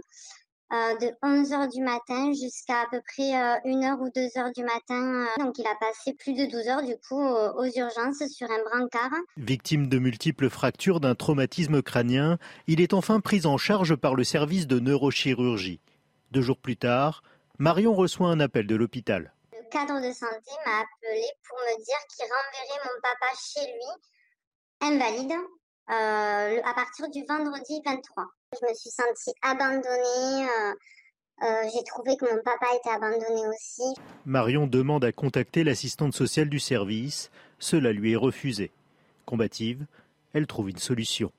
de 0.73 1.13
11h 1.21 1.71
du 1.71 1.81
matin 1.81 2.33
jusqu'à 2.33 2.81
à 2.81 2.87
peu 2.89 2.99
près 3.01 3.31
1h 3.63 3.93
euh, 3.93 3.97
ou 3.97 4.07
2h 4.09 4.55
du 4.55 4.63
matin. 4.63 5.27
Euh. 5.27 5.43
Donc 5.43 5.57
il 5.59 5.67
a 5.67 5.75
passé 5.75 6.13
plus 6.13 6.33
de 6.33 6.45
12 6.45 6.67
heures 6.67 6.83
du 6.83 6.95
coup 7.07 7.21
aux 7.21 7.65
urgences 7.65 8.27
sur 8.31 8.49
un 8.49 8.63
brancard. 8.63 9.11
Victime 9.37 9.87
de 9.87 9.99
multiples 9.99 10.49
fractures 10.49 10.99
d'un 10.99 11.13
traumatisme 11.13 11.83
crânien, 11.83 12.39
il 12.67 12.81
est 12.81 12.93
enfin 12.93 13.19
pris 13.19 13.45
en 13.45 13.57
charge 13.57 13.95
par 13.95 14.15
le 14.15 14.23
service 14.23 14.65
de 14.65 14.79
neurochirurgie. 14.79 15.79
Deux 16.31 16.41
jours 16.41 16.57
plus 16.57 16.77
tard, 16.77 17.21
Marion 17.59 17.93
reçoit 17.93 18.29
un 18.29 18.39
appel 18.39 18.65
de 18.65 18.75
l'hôpital. 18.75 19.31
Le 19.51 19.69
cadre 19.69 19.99
de 20.01 20.11
santé 20.11 20.51
m'a 20.65 20.79
appelé 20.81 21.23
pour 21.47 21.57
me 21.59 21.77
dire 21.83 21.99
qu'il 22.09 22.25
renverrait 22.25 22.83
mon 22.85 23.01
papa 23.01 23.31
chez 23.39 23.65
lui, 23.71 23.91
invalide, 24.81 25.33
à 25.87 26.73
partir 26.73 27.09
du 27.09 27.23
vendredi 27.25 27.81
23. 27.85 28.25
Je 28.53 28.67
me 28.67 28.73
suis 28.75 28.89
sentie 28.91 29.33
abandonnée. 29.41 30.47
Euh, 30.47 30.73
euh, 31.43 31.69
j'ai 31.73 31.83
trouvé 31.83 32.15
que 32.17 32.25
mon 32.25 32.41
papa 32.43 32.67
était 32.75 32.89
abandonné 32.89 33.47
aussi. 33.47 33.99
Marion 34.25 34.67
demande 34.67 35.03
à 35.03 35.11
contacter 35.11 35.63
l'assistante 35.63 36.13
sociale 36.13 36.49
du 36.49 36.59
service. 36.59 37.31
Cela 37.57 37.91
lui 37.91 38.13
est 38.13 38.17
refusé. 38.17 38.71
Combative, 39.25 39.85
elle 40.33 40.45
trouve 40.45 40.69
une 40.69 40.77
solution. 40.77 41.31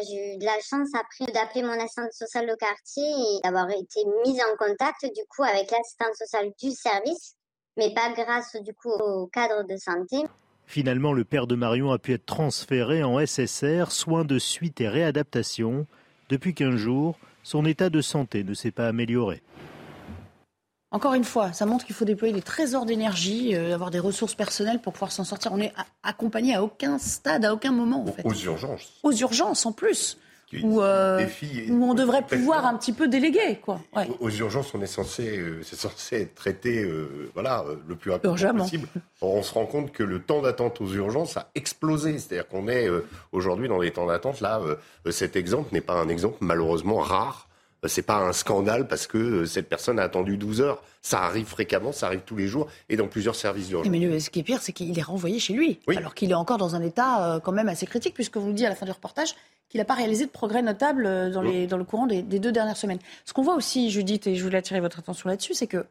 J'ai 0.00 0.34
eu 0.34 0.38
de 0.38 0.44
la 0.44 0.58
chance 0.60 0.88
après 0.94 1.32
d'appeler 1.32 1.62
mon 1.62 1.72
assistante 1.72 2.12
sociale 2.12 2.46
de 2.48 2.56
quartier 2.56 3.04
et 3.04 3.40
d'avoir 3.44 3.70
été 3.70 4.04
mise 4.24 4.40
en 4.40 4.56
contact 4.56 5.04
du 5.04 5.24
coup 5.28 5.44
avec 5.44 5.70
l'assistante 5.70 6.14
sociale 6.14 6.50
du 6.60 6.70
service, 6.72 7.36
mais 7.76 7.94
pas 7.94 8.12
grâce 8.12 8.56
du 8.56 8.74
coup 8.74 8.90
au 8.90 9.26
cadre 9.28 9.62
de 9.66 9.76
santé. 9.76 10.18
Finalement, 10.66 11.12
le 11.12 11.24
père 11.24 11.46
de 11.46 11.54
Marion 11.54 11.92
a 11.92 11.98
pu 11.98 12.14
être 12.14 12.26
transféré 12.26 13.02
en 13.02 13.24
SSR, 13.24 13.90
soins 13.90 14.24
de 14.24 14.38
suite 14.38 14.80
et 14.80 14.88
réadaptation. 14.88 15.86
Depuis 16.32 16.54
15 16.54 16.76
jours, 16.76 17.18
son 17.42 17.66
état 17.66 17.90
de 17.90 18.00
santé 18.00 18.42
ne 18.42 18.54
s'est 18.54 18.70
pas 18.70 18.88
amélioré. 18.88 19.42
Encore 20.90 21.12
une 21.12 21.24
fois, 21.24 21.52
ça 21.52 21.66
montre 21.66 21.84
qu'il 21.84 21.94
faut 21.94 22.06
déployer 22.06 22.32
des 22.32 22.40
trésors 22.40 22.86
d'énergie, 22.86 23.54
euh, 23.54 23.74
avoir 23.74 23.90
des 23.90 23.98
ressources 23.98 24.34
personnelles 24.34 24.80
pour 24.80 24.94
pouvoir 24.94 25.12
s'en 25.12 25.24
sortir. 25.24 25.52
On 25.52 25.58
n'est 25.58 25.74
accompagné 26.02 26.54
à 26.54 26.62
aucun 26.62 26.98
stade, 26.98 27.44
à 27.44 27.52
aucun 27.52 27.70
moment. 27.70 28.04
En 28.08 28.12
fait. 28.12 28.24
Aux 28.24 28.32
urgences. 28.32 28.98
Aux 29.02 29.12
urgences 29.12 29.66
en 29.66 29.72
plus. 29.72 30.16
Euh, 30.54 31.26
où, 31.70 31.84
on 31.84 31.94
devrait 31.94 32.22
pouvoir 32.22 32.66
un 32.66 32.76
petit 32.76 32.92
peu 32.92 33.08
déléguer. 33.08 33.58
Quoi. 33.62 33.80
Aux 34.20 34.30
urgences, 34.30 34.74
on 34.74 34.82
est 34.82 34.86
censé, 34.86 35.38
euh, 35.38 35.62
c'est 35.62 35.76
censé 35.76 36.22
être 36.22 36.34
traité 36.34 36.84
euh, 36.84 37.30
voilà, 37.34 37.64
le 37.88 37.94
plus 37.94 38.10
rapidement 38.10 38.34
possible. 38.64 38.88
on 39.20 39.42
se 39.42 39.54
rend 39.54 39.66
compte 39.66 39.92
que 39.92 40.02
le 40.02 40.20
temps 40.20 40.42
d'attente 40.42 40.80
aux 40.80 40.92
urgences 40.92 41.36
a 41.36 41.50
explosé. 41.54 42.18
C'est-à-dire 42.18 42.48
qu'on 42.48 42.68
est, 42.68 42.88
aujourd'hui 43.32 43.68
dans 43.68 43.80
des 43.80 43.90
temps 43.90 44.06
d'attente. 44.06 44.40
Là, 44.40 44.60
cet 45.10 45.36
exemple 45.36 45.72
n'est 45.72 45.80
pas 45.80 45.94
un 45.94 46.08
exemple 46.08 46.38
malheureusement 46.40 46.98
rare. 46.98 47.48
C'est 47.84 48.02
pas 48.02 48.18
un 48.18 48.32
scandale 48.32 48.86
parce 48.86 49.08
que 49.08 49.44
cette 49.44 49.68
personne 49.68 49.98
a 49.98 50.04
attendu 50.04 50.36
12 50.36 50.60
heures. 50.60 50.82
Ça 51.00 51.22
arrive 51.22 51.46
fréquemment, 51.46 51.90
ça 51.90 52.06
arrive 52.06 52.20
tous 52.24 52.36
les 52.36 52.46
jours 52.46 52.68
et 52.88 52.96
dans 52.96 53.08
plusieurs 53.08 53.34
services 53.34 53.66
d'urgence. 53.66 53.90
Mais 53.90 54.20
ce 54.20 54.30
qui 54.30 54.38
est 54.38 54.44
pire, 54.44 54.62
c'est 54.62 54.72
qu'il 54.72 54.96
est 54.96 55.02
renvoyé 55.02 55.40
chez 55.40 55.52
lui, 55.52 55.80
alors 55.96 56.14
qu'il 56.14 56.30
est 56.30 56.34
encore 56.34 56.58
dans 56.58 56.76
un 56.76 56.82
état 56.82 57.40
quand 57.42 57.50
même 57.50 57.68
assez 57.68 57.86
critique, 57.86 58.14
puisque 58.14 58.36
vous 58.36 58.48
le 58.48 58.52
dites 58.52 58.66
à 58.66 58.68
la 58.68 58.76
fin 58.76 58.86
du 58.86 58.92
reportage, 58.92 59.34
qu'il 59.72 59.78
n'a 59.78 59.86
pas 59.86 59.94
réalisé 59.94 60.26
de 60.26 60.30
progrès 60.30 60.60
notables 60.60 61.06
euh, 61.06 61.30
dans, 61.30 61.40
les, 61.40 61.66
dans 61.66 61.78
le 61.78 61.84
courant 61.84 62.06
des, 62.06 62.22
deux 62.22 62.52
dernières 62.52 62.76
semaines. 62.76 62.98
Ce 63.24 63.32
qu'on 63.32 63.42
voit 63.42 63.54
aussi, 63.54 63.90
Judith, 63.90 64.26
et 64.26 64.36
je 64.36 64.44
voulais 64.44 64.58
attirer 64.58 64.80
votre 64.80 64.98
attention 64.98 65.30
là-dessus, 65.30 65.54
c'est 65.54 65.66
que 65.66 65.86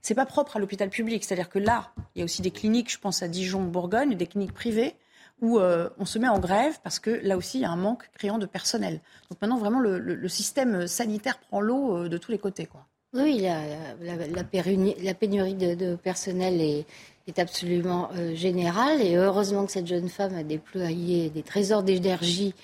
c'est 0.00 0.14
pas 0.14 0.24
propre 0.24 0.56
à 0.56 0.58
l'hôpital 0.58 0.88
public. 0.88 1.22
C'est-à-dire 1.22 1.50
que 1.50 1.58
là, 1.58 1.90
il 2.14 2.20
y 2.20 2.22
a 2.22 2.24
aussi 2.24 2.40
des 2.40 2.50
cliniques, 2.50 2.90
je 2.90 2.98
pense 2.98 3.22
à 3.22 3.28
Dijon, 3.28 3.62
Bourgogne, 3.62 4.14
des 4.14 4.26
cliniques 4.26 4.54
privées 4.54 4.94
où 5.42 5.58
euh, 5.58 5.90
on 5.98 6.06
se 6.06 6.18
met 6.18 6.28
en 6.28 6.38
grève 6.38 6.78
parce 6.82 6.98
que 6.98 7.10
là 7.10 7.36
aussi, 7.36 7.58
il 7.58 7.60
y 7.60 7.64
a 7.66 7.70
un 7.70 7.76
manque 7.76 8.08
criant 8.14 8.38
de 8.38 8.46
personnel. 8.46 9.00
Donc 9.28 9.42
maintenant, 9.42 9.58
vraiment, 9.58 9.80
le, 9.80 10.28
système 10.28 10.86
sanitaire 10.86 11.38
prend 11.38 11.60
l'eau 11.60 11.94
euh, 11.94 12.08
de 12.08 12.16
tous 12.16 12.32
les 12.32 12.38
côtés. 12.38 12.64
Quoi. 12.64 12.86
Oui, 13.12 13.40
la, 13.40 13.60
la, 14.00 14.26
la 14.26 15.14
pénurie 15.14 15.54
de, 15.54 15.74
de, 15.74 15.94
personnel 15.94 16.62
est, 16.62 16.86
est 17.28 17.38
absolument 17.38 18.08
général. 18.32 19.02
Et 19.02 19.16
heureusement 19.16 19.66
que 19.66 19.72
cette 19.72 19.86
jeune 19.86 20.08
femme 20.08 20.34
a 20.34 20.42
déployé 20.42 21.28
des 21.28 21.42
trésors 21.42 21.82
d'énergie 21.82 22.54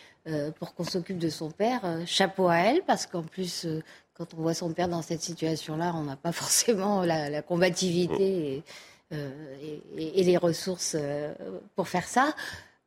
pour 0.58 0.74
qu'on 0.74 0.84
s'occupe 0.84 1.18
de 1.18 1.28
son 1.28 1.50
père. 1.50 1.82
chapeau 2.06 2.48
à 2.48 2.58
elle, 2.58 2.82
parce 2.82 3.06
qu'en 3.06 3.22
plus, 3.22 3.66
quand 4.14 4.34
on 4.34 4.42
voit 4.42 4.54
son 4.54 4.72
père 4.72 4.88
dans 4.88 5.02
cette 5.02 5.22
situation-là, 5.22 5.92
on 5.96 6.04
n'a 6.04 6.16
pas 6.16 6.32
forcément 6.42 7.02
la, 7.04 7.42
combativité 7.42 8.62
et, 9.10 10.22
les 10.24 10.36
ressources 10.36 10.96
pour 11.74 11.88
faire 11.88 12.06
ça. 12.06 12.34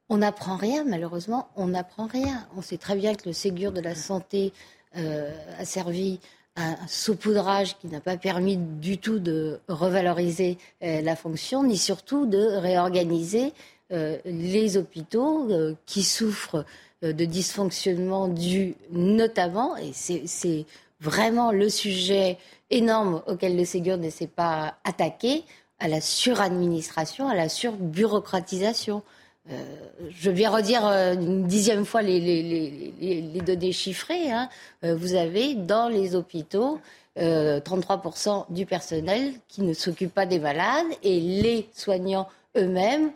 On 0.08 0.18
n'apprend 0.18 0.56
rien, 0.56 0.84
malheureusement, 0.84 1.50
on 1.56 1.68
n'apprend 1.68 2.06
rien. 2.06 2.48
On 2.56 2.62
sait 2.62 2.78
très 2.78 2.96
bien 2.96 3.16
que 3.16 3.28
le 3.28 3.34
Ségur 3.34 3.72
de 3.72 3.82
la 3.82 3.96
santé 3.96 4.54
euh, 4.98 5.32
a 5.58 5.66
servi 5.66 6.20
à 6.56 6.84
un 6.84 6.88
saupoudrage 6.88 7.78
qui 7.80 7.88
n'a 7.88 8.00
pas 8.00 8.16
permis 8.16 8.56
du 8.56 9.00
tout 9.00 9.20
de 9.20 9.60
revaloriser 9.68 10.58
euh, 10.84 11.02
la 11.02 11.16
fonction, 11.16 11.64
ni 11.64 11.78
surtout 11.78 12.28
de 12.28 12.38
réorganiser 12.38 13.52
euh, 13.92 14.18
les 14.26 14.78
hôpitaux 14.78 15.50
qui 15.88 16.04
souffrent 16.04 16.66
de 17.14 17.26
dysfonctionnements 17.26 18.28
dus 18.28 18.76
notamment, 18.92 19.76
et 19.78 19.92
c'est 19.94 20.66
vraiment 21.02 21.52
le 21.52 21.70
sujet 21.70 22.38
énorme 22.70 23.22
auquel 23.28 23.56
le 23.56 23.66
Ségur 23.66 23.98
ne 23.98 24.10
s'est 24.10 24.28
pas 24.28 24.76
attaqué, 24.84 25.44
à 25.80 25.88
la 25.88 26.02
suradministration, 26.02 27.28
à 27.28 27.36
la 27.36 27.50
surbureaucratisation. 27.50 29.04
Euh, 29.52 29.64
je 30.10 30.32
viens 30.32 30.50
redire 30.50 30.86
euh, 30.88 31.14
une 31.14 31.46
dixième 31.46 31.86
fois 31.86 32.02
les, 32.02 33.42
données 33.46 33.72
chiffrées. 33.72 34.32
Hein. 34.32 34.50
Euh, 34.84 34.96
vous 34.96 35.16
avez 35.16 35.54
dans 35.54 35.90
les 35.90 36.16
hôpitaux 36.16 36.80
33% 37.18 38.46
du 38.50 38.66
personnel 38.66 39.32
qui 39.48 39.62
ne 39.62 39.74
s'occupe 39.74 40.14
pas 40.14 40.26
des 40.26 40.40
malades 40.40 40.86
et 41.02 41.22
les 41.22 41.70
soignants 41.74 42.28
eux-mêmes 42.58 43.12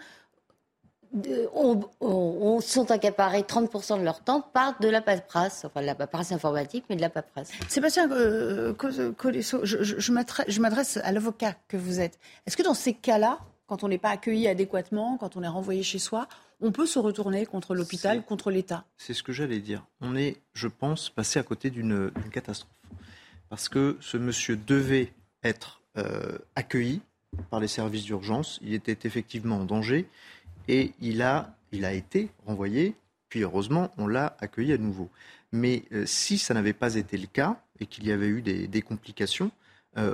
sont 2.62 2.92
accaparés 2.92 3.42
30% 3.42 4.00
de 4.00 4.04
leur 4.04 4.22
temps 4.22 4.42
par 4.42 4.80
de 4.80 4.88
la 4.88 5.02
paperasse, 5.02 5.66
enfin 5.66 5.82
de 5.82 5.86
la 5.86 5.96
paperasse 5.96 6.32
informatique, 6.32 6.86
mais 6.90 6.96
de 6.96 7.02
la 7.02 7.10
paperasse. 7.10 7.52
Sébastien 7.68 8.08
Colesso, 9.18 9.60
je, 9.64 10.00
je 10.00 10.62
m'adresse 10.62 10.98
à 10.98 11.12
l'avocat 11.12 11.56
que 11.68 11.78
vous 11.78 12.00
êtes. 12.00 12.20
Est-ce 12.46 12.58
que 12.58 12.64
dans 12.64 12.74
ces 12.74 12.94
cas-là, 12.94 13.40
quand 13.68 13.84
on 13.84 13.88
n'est 13.88 14.00
pas 14.00 14.10
accueilli 14.10 14.48
adéquatement, 14.48 15.18
quand 15.18 15.38
on 15.38 15.44
est 15.44 15.48
renvoyé 15.48 15.84
chez 15.84 16.00
soi, 16.00 16.28
on 16.62 16.72
peut 16.72 16.86
se 16.86 17.00
retourner 17.00 17.46
contre 17.46 17.76
l'hôpital, 17.76 18.24
contre 18.24 18.52
l'État? 18.52 18.84
C'est 18.98 19.14
ce 19.14 19.24
que 19.24 19.32
j'allais 19.32 19.60
dire. 19.60 19.86
On 20.02 20.16
est, 20.16 20.38
je 20.54 20.68
pense, 20.68 21.10
passé 21.10 21.40
à 21.40 21.44
côté 21.44 21.70
d'une 21.70 22.12
catastrophe. 22.32 22.72
Parce 23.50 23.70
que 23.70 23.98
ce 24.02 24.18
monsieur 24.18 24.58
devait 24.58 25.14
être 25.44 25.82
euh, 25.98 26.38
accueilli 26.56 27.02
par 27.50 27.60
les 27.60 27.68
services 27.68 28.04
d'urgence. 28.04 28.60
Il 28.62 28.74
était 28.74 29.08
effectivement 29.08 29.58
en 29.58 29.66
danger 29.66 30.08
et 30.70 30.94
il 31.02 31.22
a, 31.22 31.56
été 31.72 32.30
renvoyé. 32.46 32.96
Puis 33.28 33.42
heureusement, 33.42 33.92
on 33.98 34.08
l'a 34.08 34.38
accueilli 34.40 34.72
à 34.72 34.78
nouveau. 34.78 35.10
Mais 35.52 35.84
euh, 35.92 36.06
si 36.06 36.38
ça 36.38 36.54
n'avait 36.54 36.74
pas 36.74 36.96
été 36.96 37.18
le 37.18 37.28
cas 37.28 37.60
et 37.80 37.86
qu'il 37.86 38.08
y 38.08 38.12
avait 38.12 38.28
eu 38.28 38.42
des 38.42 38.82
complications, 38.82 39.52
euh, 39.98 40.14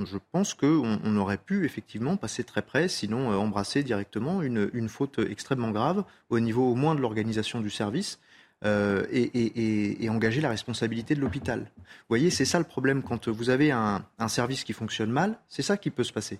je 0.00 0.18
pense 0.32 0.54
qu'on 0.54 0.98
on 1.02 1.16
aurait 1.16 1.38
pu 1.38 1.64
effectivement 1.64 2.16
passer 2.16 2.42
très 2.42 2.62
près, 2.62 2.88
sinon 2.88 3.30
euh, 3.30 3.36
embrasser 3.36 3.84
directement 3.84 4.42
une, 4.42 4.88
faute 4.88 5.20
extrêmement 5.30 5.70
grave 5.70 6.04
au 6.30 6.40
niveau 6.40 6.68
au 6.68 6.74
moins 6.74 6.96
de 6.96 7.00
l'organisation 7.00 7.60
du 7.60 7.70
service. 7.70 8.18
Et, 8.64 10.08
engager 10.08 10.40
la 10.40 10.48
responsabilité 10.48 11.14
de 11.14 11.20
l'hôpital. 11.20 11.60
Vous 11.60 12.08
voyez, 12.08 12.30
c'est 12.30 12.46
ça 12.46 12.58
le 12.58 12.64
problème 12.64 13.02
quand 13.02 13.28
vous 13.28 13.50
avez 13.50 13.70
un, 13.70 14.02
service 14.28 14.64
qui 14.64 14.72
fonctionne 14.72 15.10
mal, 15.10 15.38
c'est 15.48 15.62
ça 15.62 15.76
qui 15.76 15.90
peut 15.90 16.04
se 16.04 16.14
passer. 16.14 16.38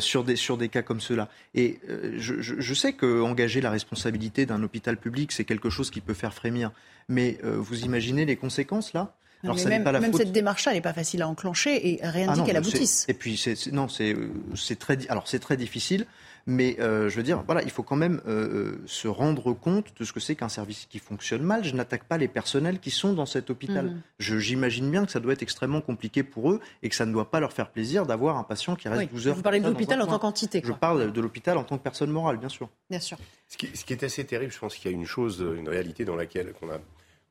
Sur, 0.00 0.24
des, 0.24 0.36
sur 0.36 0.56
des 0.56 0.68
cas 0.68 0.82
comme 0.82 1.00
ceux-là. 1.00 1.28
Et 1.54 1.78
je, 2.16 2.40
je, 2.40 2.74
sais 2.74 2.94
qu'engager 2.94 3.60
la 3.60 3.70
responsabilité 3.70 4.46
d'un 4.46 4.62
hôpital 4.62 4.96
public, 4.96 5.30
c'est 5.32 5.44
quelque 5.44 5.70
chose 5.70 5.90
qui 5.90 6.00
peut 6.00 6.14
faire 6.14 6.34
frémir. 6.34 6.72
Mais 7.08 7.38
vous 7.42 7.84
imaginez 7.84 8.24
les 8.24 8.36
conséquences 8.36 8.92
là? 8.92 9.14
Alors, 9.44 9.56
même, 9.66 9.84
pas 9.84 9.92
la 9.92 10.00
même 10.00 10.12
cette 10.12 10.32
démarche-là, 10.32 10.72
n'est 10.72 10.80
pas 10.80 10.92
facile 10.92 11.22
à 11.22 11.28
enclencher 11.28 11.90
et 11.90 12.00
rien 12.02 12.26
ne 12.26 12.32
ah 12.32 12.34
dit 12.34 12.42
qu'elle 12.42 12.56
aboutisse. 12.56 13.04
Et 13.08 13.14
puis, 13.14 13.36
c'est, 13.36 13.70
non, 13.70 13.88
c'est, 13.88 14.16
c'est 14.56 14.78
très, 14.78 14.98
alors 15.08 15.28
c'est 15.28 15.38
très 15.38 15.56
difficile, 15.56 16.06
mais 16.48 16.80
euh, 16.80 17.10
je 17.10 17.16
veux 17.16 17.22
dire, 17.22 17.42
voilà, 17.44 17.62
il 17.62 17.70
faut 17.70 17.82
quand 17.82 17.94
même 17.94 18.22
euh, 18.26 18.48
euh, 18.48 18.82
se 18.86 19.06
rendre 19.06 19.52
compte 19.52 19.92
de 20.00 20.04
ce 20.06 20.14
que 20.14 20.18
c'est 20.18 20.34
qu'un 20.34 20.48
service 20.48 20.86
qui 20.88 20.98
fonctionne 20.98 21.42
mal. 21.42 21.62
Je 21.62 21.74
n'attaque 21.74 22.04
pas 22.04 22.16
les 22.16 22.26
personnels 22.26 22.80
qui 22.80 22.90
sont 22.90 23.12
dans 23.12 23.26
cet 23.26 23.50
hôpital. 23.50 23.84
Mhm. 23.84 24.00
j'imagine 24.18 24.90
bien 24.90 25.04
que 25.04 25.12
ça 25.12 25.20
doit 25.20 25.34
être 25.34 25.42
extrêmement 25.42 25.82
compliqué 25.82 26.22
pour 26.22 26.50
eux 26.50 26.60
et 26.82 26.88
que 26.88 26.94
ça 26.94 27.04
ne 27.04 27.12
doit 27.12 27.30
pas 27.30 27.38
leur 27.38 27.52
faire 27.52 27.70
plaisir 27.70 28.06
d'avoir 28.06 28.38
un 28.38 28.44
patient 28.44 28.76
qui 28.76 28.88
reste 28.88 29.12
12 29.12 29.28
heures. 29.28 29.36
Vous 29.36 29.42
parlez 29.42 29.60
de 29.60 29.68
l'hôpital 29.68 30.00
en 30.00 30.06
tant 30.06 30.18
qu'entité. 30.18 30.62
Je 30.64 30.72
parle 30.72 31.12
de 31.12 31.20
l'hôpital 31.20 31.58
en 31.58 31.64
tant 31.64 31.76
que 31.76 31.82
personne 31.82 32.10
morale, 32.10 32.38
bien 32.38 32.48
sûr. 32.48 32.70
Bien 32.88 33.00
sûr. 33.00 33.18
Ce 33.46 33.58
qui, 33.58 33.68
ce 33.76 33.84
qui 33.84 33.92
est 33.92 34.02
assez 34.02 34.24
terrible, 34.24 34.50
je 34.50 34.58
pense 34.58 34.74
qu'il 34.74 34.90
y 34.90 34.94
a 34.94 34.96
une 34.96 35.06
chose, 35.06 35.44
une 35.54 35.68
réalité 35.68 36.06
dans 36.06 36.16
laquelle 36.16 36.54
qu'on 36.54 36.70
a 36.70 36.78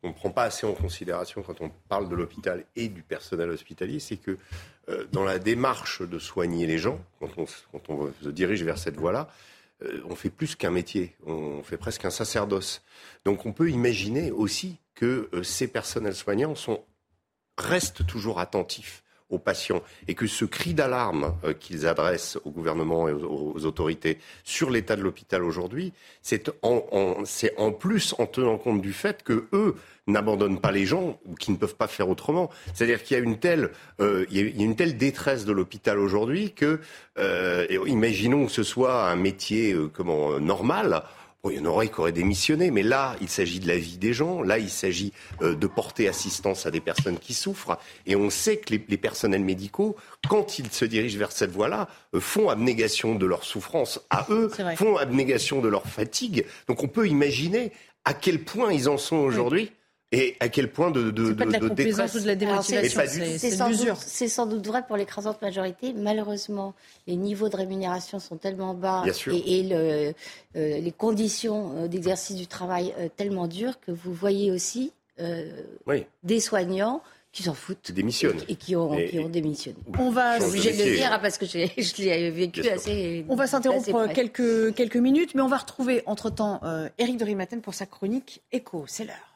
on 0.04 0.10
ne 0.10 0.14
prend 0.14 0.30
pas 0.30 0.44
assez 0.44 0.66
en 0.66 0.74
considération 0.74 1.42
quand 1.42 1.62
on 1.62 1.70
parle 1.90 2.10
de 2.10 2.16
l'hôpital 2.16 2.66
et 2.76 2.88
du 2.88 3.02
personnel 3.02 3.50
hospitalier, 3.50 4.00
c'est 4.00 4.18
que 4.18 4.38
euh, 4.90 5.06
dans 5.12 5.24
la 5.24 5.40
démarche 5.40 6.02
de 6.02 6.20
soigner 6.20 6.68
les 6.68 6.78
gens, 6.78 7.00
quand 7.20 7.90
on, 7.90 8.12
se 8.22 8.30
dirige 8.30 8.64
vers 8.64 8.78
cette 8.78 8.96
voie-là, 8.98 9.30
euh, 9.84 10.02
on 10.10 10.16
fait 10.16 10.30
plus 10.30 10.56
qu'un 10.56 10.72
métier, 10.72 11.16
on 11.26 11.64
fait 11.64 11.78
presque 11.78 12.06
un 12.06 12.10
sacerdoce. 12.10 12.84
Donc 13.26 13.46
on 13.46 13.54
peut 13.54 13.70
imaginer 13.70 14.32
aussi 14.32 14.78
que 14.96 15.30
euh, 15.34 15.44
ces 15.44 15.68
personnels 15.68 16.16
soignants 16.16 16.56
sont, 16.56 16.84
restent 17.58 18.06
toujours 18.06 18.40
attentifs 18.40 19.04
aux 19.30 19.40
patients 19.40 19.82
et 20.08 20.14
que 20.14 20.28
ce 20.28 20.46
cri 20.46 20.74
d'alarme 20.74 21.36
euh, 21.44 21.54
qu'ils 21.54 21.86
adressent 21.88 22.38
au 22.46 22.52
gouvernement 22.52 23.10
et 23.10 23.14
aux, 23.14 23.66
autorités 23.66 24.20
sur 24.44 24.70
l'état 24.70 24.96
de 24.96 25.02
l'hôpital 25.02 25.44
aujourd'hui, 25.44 25.94
c'est 26.22 26.50
en, 26.62 27.72
plus 27.72 28.16
en 28.18 28.26
tenant 28.26 28.58
compte 28.58 28.82
du 28.82 28.94
fait 28.94 29.24
que 29.24 29.48
eux 29.52 29.76
n'abandonnent 30.06 30.62
pas 30.62 30.72
les 30.72 30.86
gens 30.86 31.20
ou 31.26 31.36
qui 31.36 31.52
ne 31.52 31.58
peuvent 31.58 31.76
pas 31.76 31.88
faire 31.88 32.08
autrement. 32.08 32.50
C'est-à-dire 32.74 33.04
qu'il 33.04 33.18
y 33.18 33.20
a 33.20 33.24
une 33.24 33.40
telle, 33.40 33.72
euh, 34.00 34.26
il, 34.30 34.58
y 34.58 34.62
a, 34.62 34.66
une 34.66 34.76
telle 34.76 34.96
détresse 34.96 35.44
de 35.44 35.52
l'hôpital 35.52 36.00
aujourd'hui 36.00 36.54
que, 36.54 36.80
euh, 37.18 37.68
imaginons 37.88 38.46
que 38.46 38.52
ce 38.52 38.64
soit 38.64 39.10
un 39.10 39.18
métier 39.18 39.76
comment 39.94 40.40
normal, 40.40 41.04
il 41.46 41.58
y 41.58 41.60
en 41.60 41.66
aurait 41.66 41.88
qui 41.88 42.00
auraient 42.00 42.12
démissionné, 42.12 42.72
mais 42.72 42.84
là, 42.84 43.16
il 43.22 43.30
s'agit 43.30 43.60
de 43.60 43.68
la 43.68 43.78
vie 43.78 43.98
des 43.98 44.14
gens. 44.14 44.42
Là, 44.42 44.58
il 44.58 44.70
s'agit 44.70 45.14
euh, 45.42 45.56
de 45.56 45.68
porter 45.68 46.08
assistance 46.08 46.66
à 46.66 46.72
des 46.72 46.82
personnes 46.82 47.20
qui 47.20 47.34
souffrent. 47.34 47.78
Et 48.06 48.16
on 48.16 48.30
sait 48.30 48.58
que 48.58 48.74
les, 48.74 48.98
personnels 48.98 49.44
médicaux, 49.44 49.96
quand 50.28 50.60
ils 50.60 50.72
se 50.72 50.86
dirigent 50.86 51.18
vers 51.18 51.32
cette 51.32 51.52
voie-là, 51.52 51.88
euh, 52.16 52.20
font 52.20 52.50
abnégation 52.50 53.16
de 53.16 53.26
leur 53.26 53.44
souffrance 53.44 54.02
à 54.10 54.26
eux, 54.30 54.52
font 54.76 54.98
abnégation 54.98 55.62
de 55.62 55.68
leur 55.68 55.86
fatigue. 55.86 56.46
Donc 56.68 56.84
on 56.84 56.88
peut 56.88 57.08
imaginer 57.08 57.72
à 58.06 58.14
quel 58.14 58.44
point 58.44 58.74
ils 58.74 58.90
en 58.90 58.98
sont 58.98 59.18
aujourd'hui. 59.18 59.72
Et 60.14 60.38
à 60.40 60.48
quel 60.48 60.72
point 60.72 60.90
de, 60.90 61.12
de, 61.12 61.34
de, 61.34 61.44
de, 61.44 61.68
de 61.68 61.74
détresse 61.74 62.16
ou 62.16 62.22
de 62.22 62.28
la 62.28 62.36
démotivation 62.36 62.94
C'est 63.38 63.50
sans, 63.52 64.30
sans, 64.30 64.46
doute 64.46 64.66
vrai 64.66 64.84
pour 64.88 64.96
l'écrasante 64.96 65.42
majorité. 65.42 65.92
Malheureusement, 65.92 66.74
les 67.08 67.18
niveaux 67.18 67.50
de 67.50 67.58
rémunération 67.58 68.20
sont 68.20 68.38
tellement 68.38 68.74
bas 68.74 69.04
et, 69.30 69.60
et 69.60 69.64
le, 69.64 70.14
euh, 70.56 70.80
les 70.80 70.94
conditions 70.94 71.74
euh, 71.76 71.88
d'exercice 71.90 72.38
du 72.38 72.48
travail 72.48 72.94
euh, 72.98 73.10
tellement 73.18 73.48
dures 73.48 73.82
que 73.82 73.92
vous 73.92 74.14
voyez 74.14 74.52
aussi 74.52 74.94
des 76.24 76.40
soignants 76.40 77.02
qui 77.34 77.42
s'en 77.44 77.56
foutent. 77.56 77.92
Démissionnent. 77.92 78.40
Et, 78.48 78.56
qui, 78.56 78.76
ont, 78.76 78.96
qui 78.96 79.20
ont 79.20 79.30
démissionné. 79.30 79.78
On 79.98 80.12
va, 80.12 80.38
je 80.38 80.44
suis 80.44 80.52
obligée 80.52 80.78
de 80.78 80.90
le 80.90 80.96
dire 80.96 81.12
hein, 81.12 81.20
parce 81.20 81.40
que 81.40 81.46
je 81.48 82.02
l'ai 82.02 82.30
vécu 82.30 82.70
assez. 82.70 83.26
On 83.28 83.36
va 83.36 83.48
s'interrompre 83.48 84.14
quelques, 84.14 84.74
quelques 84.76 84.96
minutes, 84.96 85.34
mais 85.36 85.42
on 85.42 85.48
va 85.48 85.58
retrouver 85.58 86.04
entre-temps 86.06 86.62
Éric 86.98 87.18
de 87.18 87.26
Rimaten 87.26 87.62
pour 87.62 87.74
sa 87.74 87.88
chronique 87.88 88.42
Écho. 88.54 88.86
C'est 88.88 89.04
l'heure. 89.04 89.27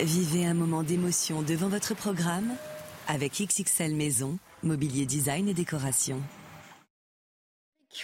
Vivez 0.00 0.44
un 0.44 0.52
moment 0.52 0.82
d'émotion 0.82 1.40
devant 1.40 1.68
votre 1.68 1.94
programme 1.94 2.52
avec 3.08 3.40
XXL 3.40 3.94
Maison, 3.94 4.38
mobilier 4.62 5.06
design 5.06 5.48
et 5.48 5.54
décoration. 5.54 6.20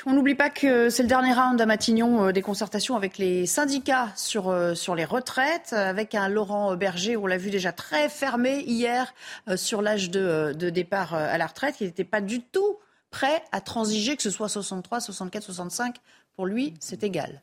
On 0.06 0.14
n'oublie 0.14 0.34
pas 0.34 0.48
que 0.48 0.88
c'est 0.88 1.02
le 1.02 1.08
dernier 1.10 1.34
round 1.34 1.60
à 1.60 1.66
Matignon 1.66 2.24
euh, 2.24 2.32
des 2.32 2.40
concertations 2.40 2.96
avec 2.96 3.18
les 3.18 3.44
syndicats 3.44 4.10
sur, 4.16 4.48
euh, 4.48 4.74
sur 4.74 4.94
les 4.94 5.04
retraites, 5.04 5.74
avec 5.74 6.14
un 6.14 6.30
Laurent 6.30 6.74
Berger, 6.76 7.18
on 7.18 7.26
l'a 7.26 7.36
vu 7.36 7.50
déjà 7.50 7.72
très 7.72 8.08
fermé 8.08 8.60
hier 8.60 9.12
euh, 9.48 9.58
sur 9.58 9.82
l'âge 9.82 10.08
de, 10.08 10.54
de, 10.56 10.70
départ 10.70 11.12
à 11.12 11.36
la 11.36 11.46
retraite. 11.46 11.76
Il 11.82 11.88
n'était 11.88 12.04
pas 12.04 12.22
du 12.22 12.40
tout 12.40 12.78
prêt 13.10 13.42
à 13.52 13.60
transiger, 13.60 14.16
que 14.16 14.22
ce 14.22 14.30
soit 14.30 14.48
63, 14.48 15.00
64, 15.00 15.44
65. 15.44 15.96
Pour 16.36 16.46
lui, 16.46 16.72
c'est 16.80 17.04
égal. 17.04 17.42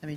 Ça 0.00 0.06
met 0.06 0.16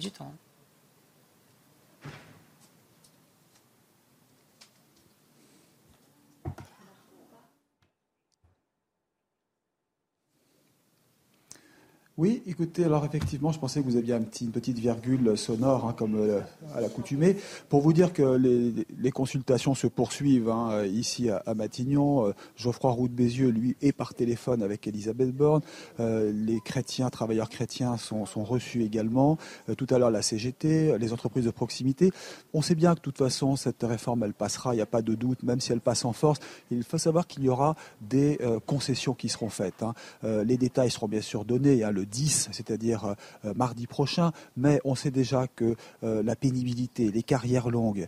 Oui, 12.15 12.43
écoutez, 12.45 12.85
alors 12.85 13.03
effectivement, 13.05 13.51
je 13.51 13.57
pensais 13.57 13.81
que 13.81 13.85
vous 13.85 13.95
aviez 13.95 14.13
une 14.13 14.51
petite 14.51 14.77
virgule 14.77 15.35
sonore, 15.35 15.87
hein, 15.87 15.95
comme 15.97 16.13
euh, 16.15 16.41
à 16.75 16.79
l'accoutumée, 16.79 17.35
pour 17.69 17.81
vous 17.81 17.91
dire 17.91 18.13
que 18.13 18.21
les, 18.21 19.11
consultations 19.11 19.73
se 19.73 19.87
poursuivent 19.87 20.49
hein, 20.49 20.85
ici 20.85 21.31
à, 21.31 21.55
Matignon. 21.55 22.27
Euh, 22.27 22.33
Geoffroy 22.55 22.91
Roux 22.91 23.07
de 23.07 23.15
Bézieux, 23.15 23.49
lui, 23.49 23.75
est 23.81 23.93
par 23.93 24.13
téléphone 24.13 24.61
avec 24.61 24.85
Elisabeth 24.85 25.31
Borne. 25.31 25.63
Euh, 25.99 26.31
les 26.31 26.59
chrétiens, 26.59 27.09
travailleurs 27.09 27.49
chrétiens 27.49 27.97
sont, 27.97 28.25
reçus 28.43 28.83
également. 28.83 29.39
tout 29.75 29.87
à 29.89 29.97
l'heure, 29.97 30.11
la 30.11 30.21
CGT, 30.21 30.99
les 30.99 31.13
entreprises 31.13 31.45
de 31.45 31.51
proximité. 31.51 32.11
On 32.53 32.61
sait 32.61 32.75
bien 32.75 32.91
que 32.91 32.99
de 32.99 33.03
toute 33.03 33.17
façon, 33.17 33.55
cette 33.55 33.81
réforme, 33.81 34.21
elle 34.21 34.33
passera, 34.35 34.75
il 34.75 34.77
n'y 34.77 34.83
a 34.83 34.85
pas 34.85 35.01
de 35.01 35.15
doute, 35.15 35.41
même 35.41 35.59
si 35.59 35.71
elle 35.71 35.81
passe 35.81 36.05
en 36.05 36.13
force. 36.13 36.39
Il 36.69 36.83
faut 36.83 36.99
savoir 36.99 37.25
qu'il 37.25 37.43
y 37.43 37.49
aura 37.49 37.75
des 38.01 38.37
concessions 38.67 39.15
qui 39.15 39.29
seront 39.29 39.49
faites. 39.49 39.81
Hein. 39.81 39.95
les 40.21 40.57
détails 40.57 40.91
seront 40.91 41.07
bien 41.07 41.21
sûr 41.21 41.43
donnés. 41.43 41.83
Le 42.03 42.05
10, 42.05 42.49
c'est-à-dire 42.51 43.05
euh, 43.05 43.13
euh, 43.45 43.53
mardi 43.55 43.87
prochain, 43.87 44.31
mais 44.57 44.81
on 44.83 44.93
sait 44.93 45.11
déjà 45.11 45.47
que 45.47 45.75
euh, 46.03 46.21
la 46.21 46.35
pénibilité, 46.35 47.11
les 47.11 47.23
carrières 47.23 47.69
longues, 47.69 48.07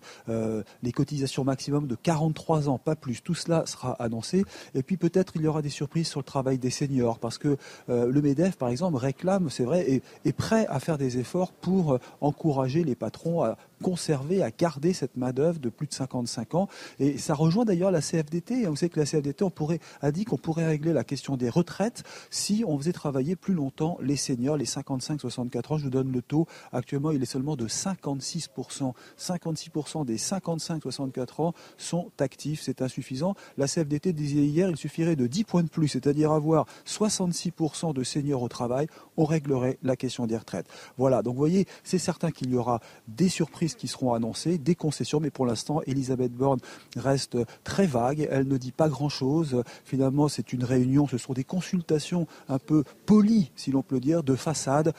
les 0.84 0.92
cotisations 0.92 1.44
maximum 1.44 1.88
de 1.88 1.96
43 1.96 2.70
ans, 2.70 2.78
pas 2.78 2.96
plus, 2.96 3.22
tout 3.22 3.36
cela 3.36 3.66
sera 3.66 3.94
annoncé. 3.94 4.44
Et 4.74 4.84
puis 4.84 4.98
peut-être 4.98 5.34
il 5.36 5.44
y 5.44 5.48
aura 5.48 5.62
des 5.62 5.70
surprises 5.70 6.08
sur 6.08 6.20
le 6.20 6.26
travail 6.26 6.58
des 6.58 6.70
seniors, 6.70 7.20
parce 7.20 7.38
que 7.38 7.58
le 7.88 8.22
MEDEF, 8.22 8.58
par 8.58 8.70
exemple, 8.70 8.98
réclame, 8.98 9.50
c'est 9.50 9.64
vrai, 9.64 9.90
et 9.90 10.02
est 10.26 10.34
prêt 10.34 10.66
à 10.68 10.80
faire 10.80 10.98
des 10.98 11.18
efforts 11.18 11.52
pour 11.52 12.00
encourager 12.22 12.84
les 12.84 12.96
patrons 12.96 13.44
à 13.44 13.58
conserver, 13.82 14.44
à 14.44 14.52
garder 14.52 14.94
cette 14.94 15.18
main-d'œuvre 15.18 15.60
de 15.60 15.70
plus 15.70 15.88
de 15.88 15.94
55 15.94 16.56
ans. 16.56 16.68
Et 17.00 17.18
ça 17.18 17.34
rejoint 17.34 17.66
d'ailleurs 17.66 17.92
la 17.92 18.02
CFDT. 18.02 18.66
Vous 18.66 18.76
savez 18.76 18.90
que 18.90 19.00
la 19.00 19.06
CFDT 19.06 19.44
on 19.44 19.50
pourrait, 19.50 19.80
a 20.02 20.12
dit 20.12 20.26
qu'on 20.26 20.38
pourrait 20.38 20.66
régler 20.66 20.94
la 20.94 21.04
question 21.04 21.38
des 21.38 21.50
retraites 21.50 22.04
si 22.30 22.64
on 22.68 22.78
faisait 22.78 22.94
travailler 22.94 23.36
plus 23.36 23.54
longtemps 23.54 23.98
les 24.02 24.16
seniors, 24.16 24.58
les 24.58 24.66
55-64 24.66 25.74
ans. 25.74 25.78
Je 25.78 25.84
vous 25.86 25.90
donne 25.90 26.12
le 26.12 26.22
taux. 26.22 26.48
Actuellement, 26.72 27.12
il 27.12 27.22
est 27.22 27.26
seulement 27.26 27.56
de 27.56 27.68
56%. 27.68 28.94
56% 29.20 30.06
des 30.06 30.18
55-64 30.18 31.42
ans 31.42 31.54
sont 31.78 32.12
actifs. 32.20 32.62
C'est 32.62 32.82
insuffisant. 32.82 33.36
La 33.58 33.68
CFDT 33.68 34.14
disait 34.14 34.46
hier, 34.46 34.70
il 34.70 34.78
suffirait 34.78 35.16
de 35.16 35.28
10 35.28 35.44
points 35.44 35.64
de 35.64 35.70
plus, 35.70 35.88
c'est-à-dire 35.88 36.32
avoir 36.32 36.66
66% 36.86 37.94
de 37.94 38.04
seniors 38.04 38.42
au 38.42 38.50
travail. 38.50 38.88
On 39.18 39.26
réglerait 39.26 39.78
la 39.84 39.96
question 39.96 40.28
des 40.28 40.38
retraites. 40.38 40.68
Voilà. 40.98 41.22
Donc, 41.22 41.34
vous 41.34 41.40
voyez, 41.40 41.66
c'est 41.84 41.98
certain 41.98 42.32
qu'il 42.32 42.52
y 42.52 42.56
aura 42.56 42.80
des 43.08 43.30
surprises 43.30 43.65
qui 43.74 43.88
seront 43.88 44.14
annoncées, 44.14 44.60
des 44.60 44.76
concessions, 44.76 45.20
mais 45.20 45.32
pour 45.32 45.48
l'instant, 45.48 45.82
Elisabeth 45.88 46.34
Borne 46.34 46.60
reste 46.96 47.38
très 47.64 47.88
vague. 47.88 48.28
Elle 48.30 48.48
ne 48.48 48.58
dit 48.58 48.72
pas 48.72 48.90
grand-chose. 48.90 49.64
Finalement, 49.84 50.28
c'est 50.28 50.54
une 50.54 50.64
réunion, 50.64 51.08
ce 51.08 51.18
sont 51.18 51.34
des 51.34 51.44
consultations 51.44 52.28
un 52.48 52.60
peu 52.60 52.84
polies, 53.08 53.52
si 53.56 53.72
l'on 53.72 53.82
peut 53.82 54.00
dire, 54.00 54.22
de 54.22 54.36
façade 54.36 54.94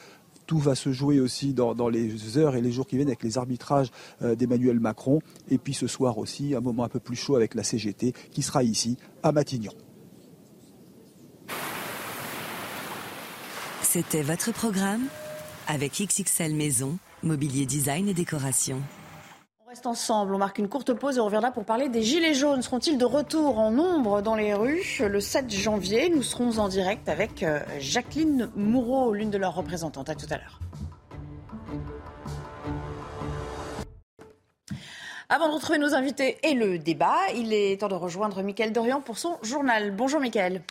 tout 0.47 0.59
va 0.59 0.75
se 0.75 0.93
jouer 0.93 1.21
aussi 1.21 1.53
dans, 1.53 1.89
les 1.89 2.39
heures 2.39 2.55
et 2.55 2.61
les 2.61 2.73
jours 2.73 2.87
qui 2.87 2.97
viennent 2.97 3.09
avec 3.09 3.23
les 3.23 3.37
arbitrages 3.37 3.91
euh, 4.23 4.35
d'Emmanuel 4.35 4.81
Macron. 4.81 5.21
Et 5.51 5.59
puis 5.59 5.75
ce 5.75 5.87
soir 5.87 6.19
aussi, 6.19 6.55
un 6.55 6.61
moment 6.61 6.85
un 6.85 6.89
peu 6.89 7.01
plus 7.01 7.17
chaud 7.17 7.37
avec 7.37 7.55
la 7.55 7.63
CGT 7.63 8.13
qui 8.31 8.43
sera 8.43 8.63
ici 8.63 8.97
à 9.23 9.33
Matignon. 9.33 9.73
C'était 13.83 14.23
votre 14.23 14.53
programme 14.53 15.07
avec 15.67 16.01
XXL 16.01 16.55
Maison, 16.55 16.99
Mobilier 17.27 17.67
Design 17.67 18.09
et 18.09 18.15
Décoration 18.15 18.81
reste 19.69 19.85
ensemble, 19.85 20.35
on 20.35 20.39
marque 20.39 20.59
une 20.59 20.69
courte 20.69 20.95
pause 20.95 21.19
et 21.19 21.21
on 21.21 21.27
reviendra 21.27 21.51
pour 21.51 21.67
parler 21.67 21.91
des 21.91 22.03
Gilets 22.03 22.33
jaunes. 22.33 22.63
Seront-ils 22.63 22.97
de 22.97 23.05
retour 23.05 23.59
en 23.59 23.71
nombre 23.71 24.23
dans 24.23 24.35
les 24.35 24.55
rues 24.55 25.01
le 25.01 25.21
7 25.21 25.51
janvier? 25.51 26.09
Nous 26.09 26.23
serons 26.23 26.59
en 26.59 26.69
direct 26.69 27.11
avec 27.11 27.43
euh, 27.43 27.61
Jacqueline 27.79 28.49
Moureau, 28.57 29.13
l'une 29.13 29.29
de 29.29 29.37
leurs 29.37 29.55
représentantes. 29.55 30.09
À 30.09 30.15
tout 30.15 30.27
à 30.31 30.39
l'heure. 30.39 30.61
Avant 35.29 35.49
de 35.49 35.55
retrouver 35.55 35.79
nos 35.79 35.93
invités 35.95 36.39
et 36.43 36.55
le 36.55 36.79
débat, 36.79 37.19
il 37.35 37.53
est 37.53 37.81
temps 37.81 37.89
de 37.89 37.95
rejoindre 37.95 38.43
Mickaël 38.43 38.73
Dorian 38.73 39.03
pour 39.03 39.19
son 39.19 39.37
journal. 39.43 39.95
Bonjour 39.95 40.21
Mickaël. 40.21 40.63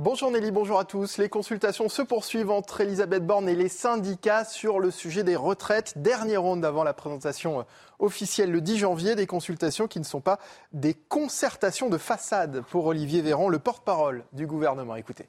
Bonjour 0.00 0.32
Nelly, 0.32 0.50
bonjour 0.50 0.80
à 0.80 0.84
tous. 0.84 1.18
Les 1.18 1.28
consultations 1.28 1.88
se 1.88 2.02
poursuivent 2.02 2.50
entre 2.50 2.80
Elisabeth 2.80 3.24
Borne 3.24 3.48
et 3.48 3.54
les 3.54 3.68
syndicats 3.68 4.44
sur 4.44 4.80
le 4.80 4.90
sujet 4.90 5.22
des 5.22 5.36
retraites. 5.36 5.92
Dernière 5.94 6.42
ronde 6.42 6.64
avant 6.64 6.82
la 6.82 6.92
présentation 6.92 7.60
euh, 7.60 7.62
officielle 8.00 8.50
le 8.50 8.60
10 8.60 8.78
janvier. 8.78 9.14
Des 9.14 9.28
consultations 9.28 9.86
qui 9.86 10.00
ne 10.00 10.04
sont 10.04 10.20
pas 10.20 10.40
des 10.72 10.94
concertations 10.94 11.90
de 11.90 11.96
façade 11.96 12.62
pour 12.72 12.86
Olivier 12.86 13.22
Véran, 13.22 13.48
le 13.48 13.60
porte-parole 13.60 14.24
du 14.32 14.48
gouvernement. 14.48 14.96
Écoutez. 14.96 15.28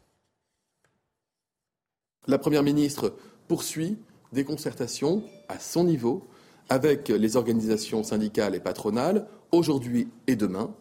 La 2.25 2.39
Première 2.39 2.63
ministre 2.63 3.13
poursuit 3.47 3.99
des 4.33 4.45
concertations 4.45 5.21
à 5.47 5.59
son 5.59 5.83
niveau 5.83 6.25
avec 6.69 7.09
les 7.09 7.35
organisations 7.35 8.01
syndicales 8.01 8.55
et 8.55 8.59
patronales 8.59 9.27
aujourd'hui 9.51 10.09
et 10.25 10.35
demain 10.35 10.73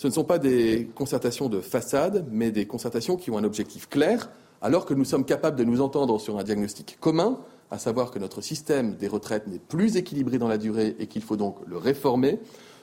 ce 0.00 0.06
ne 0.06 0.12
sont 0.14 0.24
pas 0.24 0.38
des 0.38 0.88
concertations 0.94 1.50
de 1.50 1.60
façade, 1.60 2.26
mais 2.32 2.50
des 2.50 2.64
concertations 2.64 3.16
qui 3.16 3.30
ont 3.30 3.36
un 3.36 3.44
objectif 3.44 3.86
clair, 3.86 4.30
alors 4.62 4.86
que 4.86 4.94
nous 4.94 5.04
sommes 5.04 5.26
capables 5.26 5.58
de 5.58 5.64
nous 5.64 5.82
entendre 5.82 6.18
sur 6.18 6.38
un 6.38 6.42
diagnostic 6.42 6.96
commun, 6.98 7.38
à 7.70 7.78
savoir 7.78 8.10
que 8.10 8.18
notre 8.18 8.40
système 8.40 8.94
des 8.94 9.08
retraites 9.08 9.46
n'est 9.46 9.58
plus 9.58 9.98
équilibré 9.98 10.38
dans 10.38 10.48
la 10.48 10.56
durée 10.56 10.96
et 10.98 11.06
qu'il 11.06 11.20
faut 11.20 11.36
donc 11.36 11.56
le 11.66 11.76
réformer. 11.76 12.38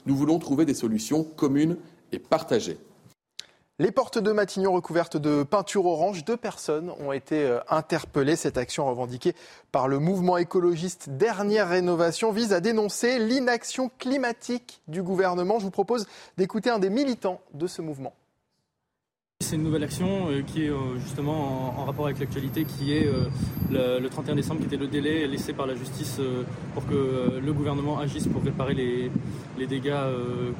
Nous 0.05 0.15
voulons 0.15 0.37
trouver 0.37 0.63
des 0.65 0.75
solutions 0.75 1.23
communes 1.23 1.77
et 2.11 2.19
partagées. 2.19 2.77
Les 3.79 3.91
portes 3.91 4.17
de 4.17 4.31
Matignon 4.31 4.73
recouvertes 4.73 5.17
de 5.17 5.43
peinture 5.43 5.85
orange, 5.85 6.25
deux 6.25 6.35
personnes 6.35 6.89
ont 6.99 7.11
été 7.11 7.43
euh, 7.43 7.59
interpellées. 7.69 8.35
Cette 8.35 8.57
action 8.57 8.87
revendiquée 8.87 9.35
par 9.71 9.87
le 9.87 9.99
mouvement 9.99 10.37
écologiste 10.37 11.09
Dernière 11.09 11.69
Rénovation 11.69 12.31
vise 12.31 12.53
à 12.53 12.59
dénoncer 12.59 13.19
l'inaction 13.19 13.91
climatique 13.99 14.81
du 14.87 15.03
gouvernement. 15.03 15.59
Je 15.59 15.65
vous 15.65 15.69
propose 15.69 16.07
d'écouter 16.37 16.71
un 16.71 16.79
des 16.79 16.89
militants 16.89 17.39
de 17.53 17.67
ce 17.67 17.83
mouvement. 17.83 18.15
C'est 19.47 19.55
une 19.55 19.63
nouvelle 19.63 19.83
action 19.83 20.29
euh, 20.29 20.41
qui 20.41 20.65
est 20.65 20.69
euh, 20.69 20.97
justement 20.99 21.79
en, 21.79 21.85
rapport 21.85 22.05
avec 22.05 22.19
l'actualité, 22.19 22.65
qui 22.65 22.91
est 22.91 23.05
euh, 23.07 23.99
le, 23.99 24.09
31 24.09 24.35
décembre, 24.35 24.59
qui 24.59 24.65
était 24.65 24.75
le 24.75 24.87
délai 24.87 25.25
laissé 25.25 25.53
par 25.53 25.67
la 25.67 25.75
justice 25.75 26.19
pour 26.73 26.85
que 26.87 27.39
le 27.39 27.53
gouvernement 27.53 27.97
agisse 27.97 28.27
pour 28.27 28.43
réparer 28.43 28.73
les, 28.73 29.67
dégâts 29.67 29.93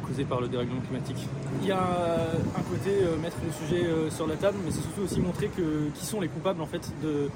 causés 0.05 0.23
par 0.23 0.39
le 0.39 0.47
dérèglement 0.47 0.79
climatique. 0.81 1.27
Il 1.63 1.67
y 1.67 1.71
a 1.71 1.81
un 1.81 2.61
côté 2.61 2.91
mettre 3.21 3.37
le 3.45 3.51
sujet 3.67 3.89
sur 4.09 4.27
la 4.27 4.35
table, 4.35 4.57
mais 4.63 4.71
c'est 4.71 4.81
surtout 4.81 5.01
aussi 5.01 5.19
montrer 5.19 5.49
qui 5.95 6.05
sont 6.05 6.21
les 6.21 6.27
coupables 6.27 6.61
en 6.61 6.65
fait 6.65 6.91
de, 7.03 7.29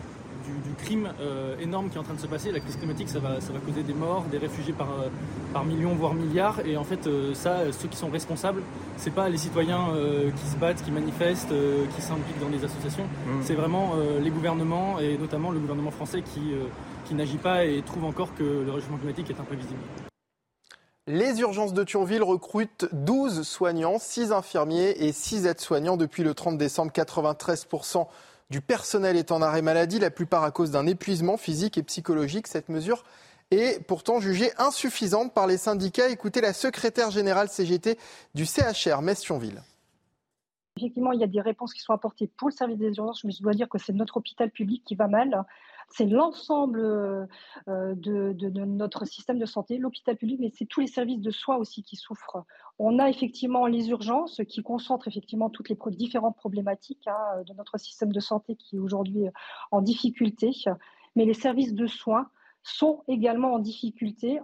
du, 0.44 0.74
crime 0.84 1.10
euh, 1.20 1.56
énorme 1.60 1.90
qui 1.90 1.96
est 1.96 2.00
en 2.00 2.04
train 2.04 2.14
de 2.14 2.20
se 2.20 2.28
passer. 2.28 2.52
La 2.52 2.60
crise 2.60 2.76
climatique, 2.76 3.10
ça 3.10 3.20
va, 3.20 3.40
ça 3.42 3.54
va 3.54 3.60
causer 3.60 3.84
des 3.84 3.94
morts, 3.94 4.24
des 4.32 4.38
réfugiés 4.38 4.74
par, 4.74 4.90
euh, 4.92 5.10
par 5.54 5.66
millions, 5.66 5.94
voire 5.96 6.14
milliards. 6.14 6.60
Et 6.66 6.78
en 6.78 6.84
fait, 6.84 7.08
euh, 7.08 7.34
ça, 7.34 7.72
ceux 7.72 7.88
qui 7.88 7.98
sont 7.98 8.10
responsables, 8.10 8.62
c'est 8.98 9.14
pas 9.14 9.30
les 9.30 9.38
citoyens 9.38 9.88
qui 10.36 10.48
se 10.48 10.58
battent, 10.58 10.84
qui 10.84 10.92
manifestent, 10.92 11.54
qui 11.96 12.02
s'impliquent 12.02 12.40
dans 12.40 12.50
des 12.50 12.64
associations. 12.64 13.04
Mmh. 13.04 13.30
C'est 13.42 13.56
vraiment 13.56 13.94
les 14.22 14.30
gouvernements, 14.30 15.00
et 15.00 15.18
notamment 15.18 15.50
le 15.50 15.60
gouvernement 15.60 15.90
français, 15.90 16.22
qui, 16.22 16.54
qui 17.06 17.16
n'agit 17.16 17.38
pas 17.38 17.66
et 17.66 17.82
trouve 17.82 18.06
encore 18.06 18.36
que 18.36 18.44
le 18.44 18.72
réchauffement 18.72 18.98
climatique 18.98 19.30
est 19.32 19.40
imprévisible. 19.40 19.80
Les 21.08 21.42
urgences 21.42 21.74
de 21.74 21.84
Thionville 21.84 22.22
recrutent 22.22 22.88
12 22.92 23.42
soignants, 23.42 23.98
6 23.98 24.32
infirmiers 24.32 25.04
et 25.04 25.12
6 25.12 25.48
aides-soignants 25.48 25.98
depuis 25.98 26.22
le 26.24 26.36
30 26.36 26.60
décembre. 26.60 26.92
93 26.92 27.66
du 28.52 28.60
personnel 28.60 29.16
est 29.16 29.32
en 29.32 29.42
arrêt 29.42 29.62
maladie, 29.62 29.98
la 29.98 30.12
plupart 30.12 30.44
à 30.44 30.52
cause 30.52 30.72
d'un 30.72 30.86
épuisement 30.86 31.38
physique 31.38 31.78
et 31.78 31.84
psychologique. 31.84 32.48
Cette 32.48 32.68
mesure 32.68 33.06
est 33.50 33.82
pourtant 33.88 34.20
jugée 34.20 34.52
insuffisante 34.58 35.34
par 35.34 35.48
les 35.48 35.56
syndicats. 35.56 36.10
Écoutez 36.10 36.42
la 36.42 36.52
secrétaire 36.52 37.12
générale 37.12 37.48
CGT 37.48 37.98
du 38.36 38.46
CHR 38.46 39.02
Metz-Thionville. 39.02 39.64
Effectivement, 40.76 41.14
il 41.14 41.22
y 41.22 41.24
a 41.24 41.28
des 41.28 41.40
réponses 41.40 41.74
qui 41.74 41.80
sont 41.80 41.94
apportées 41.94 42.28
pour 42.28 42.50
le 42.50 42.54
service 42.54 42.78
des 42.78 42.94
urgences, 42.98 43.24
mais 43.24 43.32
je 43.32 43.42
dois 43.42 43.54
dire 43.54 43.70
que 43.70 43.78
c'est 43.78 43.94
notre 43.94 44.18
hôpital 44.18 44.52
public 44.52 44.84
qui 44.86 44.96
va 44.96 45.08
mal 45.08 45.46
c'est 45.92 46.06
l'ensemble 46.06 46.82
euh, 46.82 47.26
de, 47.68 48.50
notre 48.50 49.06
système 49.06 49.40
de 49.40 49.46
santé, 49.46 49.78
l'hôpital 49.78 50.16
public, 50.18 50.40
mais 50.40 50.52
c'est 50.54 50.66
tous 50.66 50.82
les 50.82 50.88
services 50.88 51.20
de 51.20 51.32
soins 51.32 51.58
aussi 51.58 51.84
qui 51.84 51.96
souffrent. 51.96 52.44
On 52.80 53.00
a 53.00 53.10
effectivement 53.10 53.68
les 53.68 53.90
urgences 53.90 54.42
qui 54.48 54.64
concentrent 54.64 55.08
effectivement 55.08 55.50
toutes 55.50 55.70
les 55.70 55.78
différentes 55.92 56.36
problématiques 56.36 57.08
hein, 57.08 57.44
de 57.46 57.54
notre 57.54 57.78
système 57.78 58.12
de 58.12 58.20
santé 58.20 58.56
qui 58.56 58.78
est 58.78 58.80
aujourd'hui 58.80 59.26
en 59.72 59.82
difficulté, 59.82 60.52
mais 61.16 61.26
les 61.26 61.34
services 61.34 61.74
de 61.74 61.88
soins 61.88 62.30
sont 62.64 63.04
également 63.08 63.54
en 63.54 63.60
difficulté. 63.60 64.40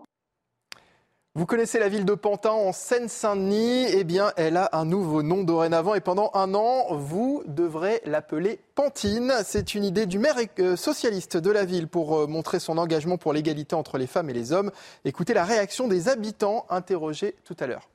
Vous 1.38 1.46
connaissez 1.46 1.78
la 1.78 1.88
ville 1.88 2.04
de 2.04 2.16
Pantin 2.16 2.50
en 2.50 2.74
Seine-Saint-Denis? 2.74 3.86
Eh 3.94 4.04
bien, 4.04 4.34
elle 4.38 4.58
a 4.58 4.70
un 4.74 4.86
nouveau 4.86 5.22
nom 5.22 5.44
dorénavant 5.44 5.94
et 5.94 6.02
pendant 6.02 6.32
un 6.34 6.56
an, 6.56 6.88
vous 6.96 7.44
devrez 7.46 8.02
l'appeler 8.06 8.60
Pantine. 8.74 9.32
C'est 9.46 9.76
une 9.76 9.84
idée 9.84 10.08
du 10.08 10.18
maire 10.18 10.38
euh, 10.58 10.76
socialiste 10.76 11.38
de 11.38 11.52
la 11.52 11.64
ville 11.64 11.88
pour 11.88 12.18
euh, 12.18 12.26
montrer 12.26 12.60
son 12.60 12.80
engagement 12.80 13.20
pour 13.20 13.34
l'égalité 13.34 13.76
entre 13.76 14.00
les 14.00 14.08
femmes 14.08 14.32
et 14.32 14.34
les 14.34 14.52
hommes. 14.52 14.72
Écoutez 15.06 15.36
la 15.36 15.46
réaction 15.46 15.88
des 15.88 16.10
habitants 16.10 16.66
interrogés 16.72 17.36
tout 17.44 17.56
à 17.60 17.68
l'heure. 17.68 17.88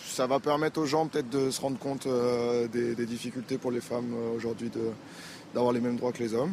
Ça 0.00 0.28
va 0.28 0.38
permettre 0.38 0.80
aux 0.80 0.86
gens 0.86 1.08
peut-être 1.08 1.30
de 1.30 1.50
se 1.50 1.60
rendre 1.60 1.80
compte 1.80 2.06
euh, 2.06 2.68
des, 2.68 2.94
difficultés 3.04 3.58
pour 3.58 3.72
les 3.72 3.80
femmes 3.80 4.14
aujourd'hui 4.36 4.70
d'avoir 5.54 5.72
les 5.72 5.80
mêmes 5.80 5.96
droits 5.96 6.12
que 6.12 6.22
les 6.22 6.34
hommes. 6.34 6.52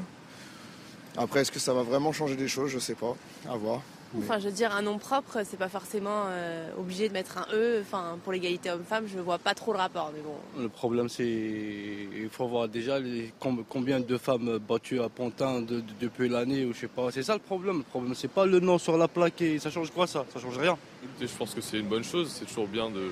Après, 1.15 1.41
est-ce 1.41 1.51
que 1.51 1.59
ça 1.59 1.75
va 1.75 1.83
vraiment 1.83 2.11
changer 2.11 2.35
des 2.35 2.47
choses? 2.47 2.71
Je 2.71 2.79
sais 2.79 2.95
pas. 2.95 3.15
À 3.47 3.55
voir. 3.55 3.83
Enfin, 4.19 4.39
je 4.39 4.45
veux 4.45 4.53
dire, 4.53 4.73
un 4.73 4.81
nom 4.81 4.97
propre, 4.97 5.39
c'est 5.43 5.57
pas 5.57 5.69
forcément 5.69 6.25
euh, 6.27 6.69
obligé 6.77 7.07
de 7.07 7.13
mettre 7.13 7.37
un 7.37 7.47
E. 7.53 7.81
Enfin, 7.81 8.17
pour 8.23 8.33
l'égalité 8.33 8.71
homme-femme, 8.71 9.05
je 9.07 9.19
vois 9.19 9.37
pas 9.37 9.53
trop 9.53 9.73
le 9.73 9.79
rapport. 9.79 10.11
Mais 10.15 10.21
bon. 10.21 10.61
Le 10.61 10.69
problème, 10.69 11.09
c'est 11.09 11.25
il 11.25 12.29
faut 12.29 12.47
voir 12.47 12.67
déjà 12.67 12.99
les, 12.99 13.31
combien 13.39 13.99
de 13.99 14.17
femmes 14.17 14.57
battues 14.57 15.01
à 15.01 15.09
Pantin 15.09 15.61
depuis 15.99 16.29
l'année 16.29 16.65
ou 16.65 16.73
je 16.73 16.81
sais 16.81 16.87
pas. 16.87 17.11
C'est 17.11 17.23
ça 17.23 17.33
le 17.33 17.39
problème. 17.39 17.79
Le 17.79 17.83
problème, 17.83 18.15
c'est 18.15 18.31
pas 18.31 18.45
le 18.45 18.59
nom 18.59 18.77
sur 18.77 18.97
la 18.97 19.07
plaque 19.07 19.41
et 19.41 19.59
ça 19.59 19.69
change 19.69 19.91
quoi 19.91 20.07
ça? 20.07 20.25
Ça 20.33 20.39
change 20.39 20.57
rien. 20.57 20.77
je 21.19 21.27
pense 21.37 21.53
que 21.53 21.61
c'est 21.61 21.79
une 21.79 21.87
bonne 21.87 22.03
chose. 22.03 22.31
C'est 22.31 22.45
toujours 22.45 22.67
bien 22.67 22.89
de, 22.89 23.09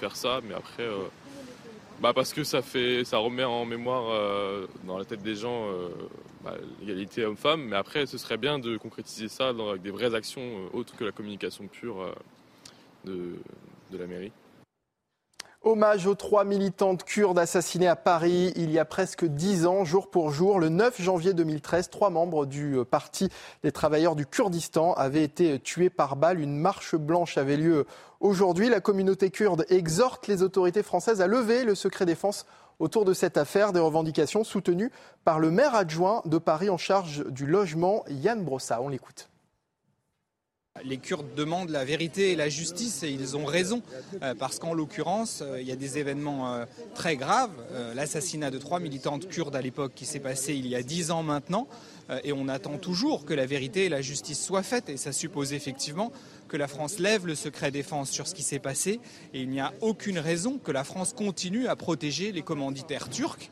faire 0.00 0.16
ça, 0.16 0.40
mais 0.46 0.54
après. 0.54 0.82
Euh, 0.82 1.08
bah 2.00 2.12
parce 2.14 2.32
que 2.32 2.44
ça 2.44 2.62
fait, 2.62 3.04
ça 3.04 3.18
remet 3.18 3.44
en 3.44 3.64
mémoire 3.64 4.10
euh, 4.10 4.66
dans 4.84 4.98
la 4.98 5.04
tête 5.04 5.22
des 5.22 5.34
gens 5.34 5.68
bah, 6.42 6.54
l'égalité 6.80 7.24
homme-femme, 7.24 7.62
mais 7.64 7.76
après, 7.76 8.06
ce 8.06 8.16
serait 8.16 8.38
bien 8.38 8.58
de 8.58 8.76
concrétiser 8.78 9.28
ça 9.28 9.48
avec 9.50 9.82
des 9.82 9.90
vraies 9.90 10.14
actions 10.14 10.40
euh, 10.40 10.78
autres 10.78 10.96
que 10.96 11.04
la 11.04 11.12
communication 11.12 11.66
pure 11.66 12.00
euh, 12.00 12.14
de, 13.04 13.34
de 13.90 13.98
la 13.98 14.06
mairie. 14.06 14.32
Hommage 15.62 16.06
aux 16.06 16.14
trois 16.14 16.44
militantes 16.44 17.04
kurdes 17.04 17.38
assassinées 17.38 17.86
à 17.86 17.94
Paris 17.94 18.50
il 18.56 18.70
y 18.70 18.78
a 18.78 18.86
presque 18.86 19.26
dix 19.26 19.66
ans, 19.66 19.84
jour 19.84 20.08
pour 20.08 20.30
jour. 20.30 20.58
Le 20.58 20.70
9 20.70 21.02
janvier 21.02 21.34
2013, 21.34 21.90
trois 21.90 22.08
membres 22.08 22.46
du 22.46 22.78
euh, 22.78 22.84
Parti 22.86 23.28
des 23.62 23.70
travailleurs 23.70 24.16
du 24.16 24.24
Kurdistan 24.24 24.94
avaient 24.94 25.22
été 25.22 25.58
tués 25.58 25.90
par 25.90 26.16
balle. 26.16 26.40
Une 26.40 26.56
marche 26.56 26.96
blanche 26.96 27.36
avait 27.36 27.58
lieu 27.58 27.84
aujourd'hui. 28.20 28.70
La 28.70 28.80
communauté 28.80 29.28
kurde 29.28 29.66
exhorte 29.68 30.28
les 30.28 30.42
autorités 30.42 30.82
françaises 30.82 31.20
à 31.20 31.26
lever 31.26 31.64
le 31.64 31.74
secret 31.74 32.06
défense 32.06 32.46
autour 32.78 33.04
de 33.04 33.12
cette 33.12 33.36
affaire, 33.36 33.74
des 33.74 33.80
revendications 33.80 34.44
soutenues 34.44 34.90
par 35.26 35.40
le 35.40 35.50
maire 35.50 35.74
adjoint 35.74 36.22
de 36.24 36.38
Paris 36.38 36.70
en 36.70 36.78
charge 36.78 37.26
du 37.26 37.44
logement, 37.44 38.02
Yann 38.08 38.42
Brossa. 38.42 38.80
On 38.80 38.88
l'écoute. 38.88 39.29
Les 40.84 40.98
Kurdes 40.98 41.34
demandent 41.34 41.70
la 41.70 41.84
vérité 41.84 42.30
et 42.30 42.36
la 42.36 42.48
justice 42.48 43.02
et 43.02 43.10
ils 43.10 43.36
ont 43.36 43.44
raison. 43.44 43.82
Euh, 44.22 44.36
parce 44.36 44.60
qu'en 44.60 44.72
l'occurrence, 44.72 45.42
euh, 45.42 45.60
il 45.60 45.66
y 45.66 45.72
a 45.72 45.76
des 45.76 45.98
événements 45.98 46.54
euh, 46.54 46.64
très 46.94 47.16
graves. 47.16 47.50
L'assassinat 47.96 48.52
de 48.52 48.58
trois 48.58 48.78
militantes 48.78 49.28
kurdes 49.28 49.56
à 49.56 49.60
l'époque 49.60 49.92
qui 49.96 50.06
s'est 50.06 50.20
passé 50.20 50.54
il 50.54 50.68
y 50.68 50.76
a 50.76 50.82
dix 50.82 51.10
ans 51.10 51.24
maintenant. 51.24 51.66
Et 52.24 52.32
on 52.32 52.48
attend 52.48 52.78
toujours 52.78 53.24
que 53.24 53.34
la 53.34 53.46
vérité 53.46 53.84
et 53.84 53.88
la 53.88 54.00
justice 54.00 54.40
soient 54.40 54.62
faites. 54.62 54.88
Et 54.88 54.96
ça 54.96 55.12
suppose 55.12 55.52
effectivement 55.52 56.12
que 56.48 56.56
la 56.56 56.68
France 56.68 56.98
lève 56.98 57.26
le 57.26 57.34
secret 57.34 57.70
défense 57.70 58.10
sur 58.10 58.28
ce 58.28 58.34
qui 58.34 58.42
s'est 58.42 58.58
passé. 58.58 59.00
Et 59.34 59.42
il 59.42 59.48
n'y 59.48 59.60
a 59.60 59.72
aucune 59.80 60.18
raison 60.18 60.58
que 60.58 60.72
la 60.72 60.84
France 60.84 61.12
continue 61.12 61.66
à 61.66 61.76
protéger 61.76 62.32
les 62.32 62.42
commanditaires 62.42 63.08
turcs. 63.08 63.50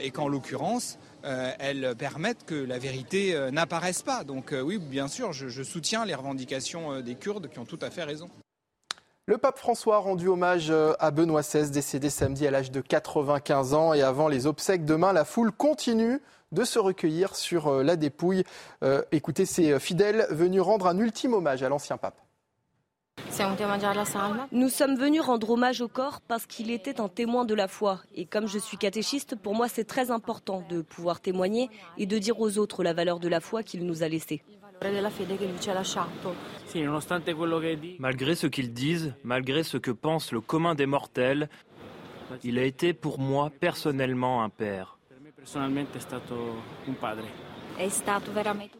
Et 0.00 0.10
qu'en 0.10 0.28
l'occurrence, 0.28 0.98
euh, 1.24 1.52
elles 1.58 1.94
permettent 1.96 2.44
que 2.44 2.54
la 2.54 2.78
vérité 2.78 3.34
euh, 3.34 3.50
n'apparaisse 3.50 4.02
pas. 4.02 4.24
Donc 4.24 4.54
oui, 4.62 4.78
bien 4.78 5.08
sûr, 5.08 5.32
je, 5.32 5.62
soutiens 5.62 6.04
les 6.04 6.14
revendications 6.14 7.00
des 7.00 7.14
Kurdes 7.14 7.48
qui 7.48 7.58
ont 7.58 7.64
tout 7.64 7.78
à 7.82 7.90
fait 7.90 8.04
raison. 8.04 8.28
Le 9.26 9.38
pape 9.38 9.58
François 9.58 9.96
a 9.96 9.98
rendu 9.98 10.28
hommage 10.28 10.70
à 10.98 11.10
Benoît 11.10 11.40
XVI, 11.40 11.70
décédé 11.70 12.10
samedi 12.10 12.46
à 12.46 12.50
l'âge 12.50 12.70
de 12.70 12.80
95 12.80 13.72
ans. 13.72 13.94
Et 13.94 14.02
avant 14.02 14.28
les 14.28 14.46
obsèques 14.46 14.84
demain, 14.84 15.14
la 15.14 15.24
foule 15.24 15.50
continue 15.50 16.20
de 16.52 16.64
se 16.64 16.78
recueillir 16.78 17.34
sur 17.34 17.82
la 17.82 17.96
dépouille. 17.96 18.44
écoutez 19.12 19.46
ces 19.46 19.80
fidèles 19.80 20.26
venus 20.30 20.60
rendre 20.60 20.86
un 20.86 20.98
ultime 20.98 21.32
hommage 21.32 21.62
à 21.62 21.70
l'ancien 21.70 21.96
pape. 21.96 22.23
Nous 24.52 24.68
sommes 24.68 24.96
venus 24.96 25.20
rendre 25.20 25.50
hommage 25.50 25.80
au 25.80 25.88
corps 25.88 26.20
parce 26.20 26.46
qu'il 26.46 26.70
était 26.70 27.00
un 27.00 27.08
témoin 27.08 27.44
de 27.44 27.54
la 27.54 27.68
foi. 27.68 28.00
Et 28.14 28.26
comme 28.26 28.46
je 28.46 28.58
suis 28.58 28.76
catéchiste, 28.76 29.34
pour 29.36 29.54
moi 29.54 29.68
c'est 29.68 29.84
très 29.84 30.10
important 30.10 30.64
de 30.68 30.82
pouvoir 30.82 31.20
témoigner 31.20 31.68
et 31.98 32.06
de 32.06 32.18
dire 32.18 32.40
aux 32.40 32.58
autres 32.58 32.84
la 32.84 32.92
valeur 32.92 33.18
de 33.18 33.28
la 33.28 33.40
foi 33.40 33.62
qu'il 33.62 33.86
nous 33.86 34.02
a 34.02 34.08
laissée. 34.08 34.42
Malgré 37.98 38.34
ce 38.34 38.46
qu'ils 38.46 38.72
disent, 38.72 39.14
malgré 39.24 39.62
ce 39.62 39.78
que 39.78 39.90
pense 39.90 40.32
le 40.32 40.40
commun 40.40 40.74
des 40.74 40.86
mortels, 40.86 41.48
il 42.42 42.58
a 42.58 42.64
été 42.64 42.92
pour 42.92 43.18
moi 43.18 43.50
personnellement 43.60 44.42
un 44.44 44.48
père. 44.48 44.98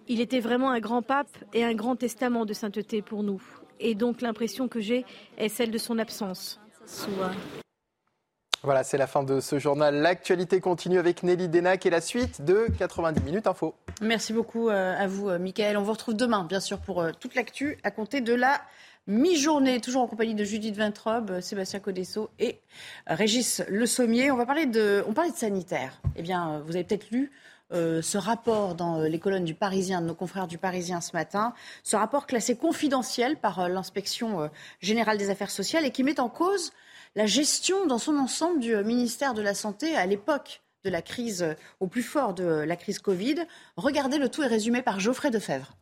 Il 0.09 0.21
était 0.21 0.41
vraiment 0.41 0.71
un 0.71 0.81
grand 0.81 1.03
pape 1.03 1.37
et 1.53 1.65
un 1.65 1.75
grand 1.75 1.97
testament 1.97 2.45
de 2.45 2.53
sainteté 2.53 3.03
pour 3.03 3.23
nous 3.23 3.41
et 3.81 3.95
donc 3.95 4.21
l'impression 4.21 4.69
que 4.69 4.81
j'ai 4.81 5.05
est 5.39 5.49
celle 5.49 5.71
de 5.71 5.79
son 5.79 5.99
absence. 5.99 6.61
Voilà, 8.65 8.83
c'est 8.83 8.97
la 8.97 9.07
fin 9.07 9.23
de 9.23 9.41
ce 9.41 9.59
journal. 9.59 9.95
L'actualité 9.97 10.59
continue 10.59 10.99
avec 10.99 11.23
Nelly 11.23 11.51
Denac 11.51 11.85
et 11.85 11.91
la 11.91 12.01
suite 12.01 12.41
de 12.43 12.67
90 12.79 13.23
minutes 13.23 13.47
info. 13.47 13.75
Merci 14.01 14.33
beaucoup 14.33 14.71
euh, 14.71 14.97
à 14.99 15.07
vous, 15.07 15.29
euh, 15.29 15.39
Michael. 15.39 15.77
On 15.77 15.83
vous 15.83 15.93
retrouve 15.93 16.15
demain, 16.15 16.45
bien 16.45 16.61
sûr, 16.61 16.79
pour 16.79 17.03
euh, 17.03 17.11
toute 17.21 17.35
l'actu 17.35 17.77
à 17.85 17.91
compter 17.91 18.23
de 18.23 18.33
la 18.33 18.63
mi-journée, 19.07 19.83
toujours 19.83 20.01
en 20.01 20.07
compagnie 20.07 20.35
de 20.35 20.45
Judith 20.45 20.77
Vintrobe, 20.77 21.41
Sébastien 21.41 21.79
Codesso 21.79 22.31
et 22.39 22.59
Régis 23.07 23.63
Le 23.69 23.85
Sommier. 23.85 24.31
On 24.31 24.37
va 24.39 24.47
parler 24.47 24.65
de, 24.65 25.05
on 25.07 25.13
parlait 25.13 25.31
de 25.31 25.37
sanitaire. 25.37 26.01
Eh 26.17 26.23
bien, 26.23 26.63
vous 26.65 26.75
avez 26.75 26.85
peut-être 26.85 27.11
lu 27.11 27.33
euh, 27.73 28.03
ce 28.03 28.19
rapport 28.19 28.75
dans 28.75 29.01
euh, 29.01 29.09
les 29.09 29.19
colonnes 29.19 29.45
du 29.45 29.55
Parisien, 29.55 30.03
de 30.03 30.07
nos 30.07 30.15
confrères 30.15 30.47
du 30.47 30.59
Parisien 30.59 31.01
ce 31.01 31.13
matin, 31.15 31.55
ce 31.83 31.97
rapport 31.97 32.27
classé 32.27 32.57
confidentiel 32.57 33.37
par 33.37 33.61
euh, 33.61 33.69
l'inspection 33.69 34.51
générale 34.81 35.17
des 35.17 35.31
affaires 35.31 35.51
sociales 35.51 35.85
et 35.87 35.91
qui 35.91 36.03
met 36.03 36.21
en 36.21 36.29
cause 36.29 36.73
la 37.15 37.27
gestion 37.27 37.87
dans 37.87 37.99
son 37.99 38.17
ensemble 38.17 38.61
du 38.61 38.77
ministère 38.77 39.35
de 39.35 39.43
la 39.43 39.55
Santé 39.55 39.97
à 39.97 40.05
l'époque 40.05 40.63
de 40.85 40.91
la 40.91 41.01
crise, 41.01 41.57
au 41.81 41.87
plus 41.87 42.03
fort 42.03 42.35
de 42.35 42.45
la 42.45 42.77
crise 42.77 42.99
Covid. 42.99 43.37
Regardez, 43.77 44.19
le 44.19 44.29
tout 44.29 44.43
est 44.43 44.49
résumé 44.49 44.83
par 44.83 45.01
Geoffrey 45.01 45.31
Defebvre. 45.31 45.77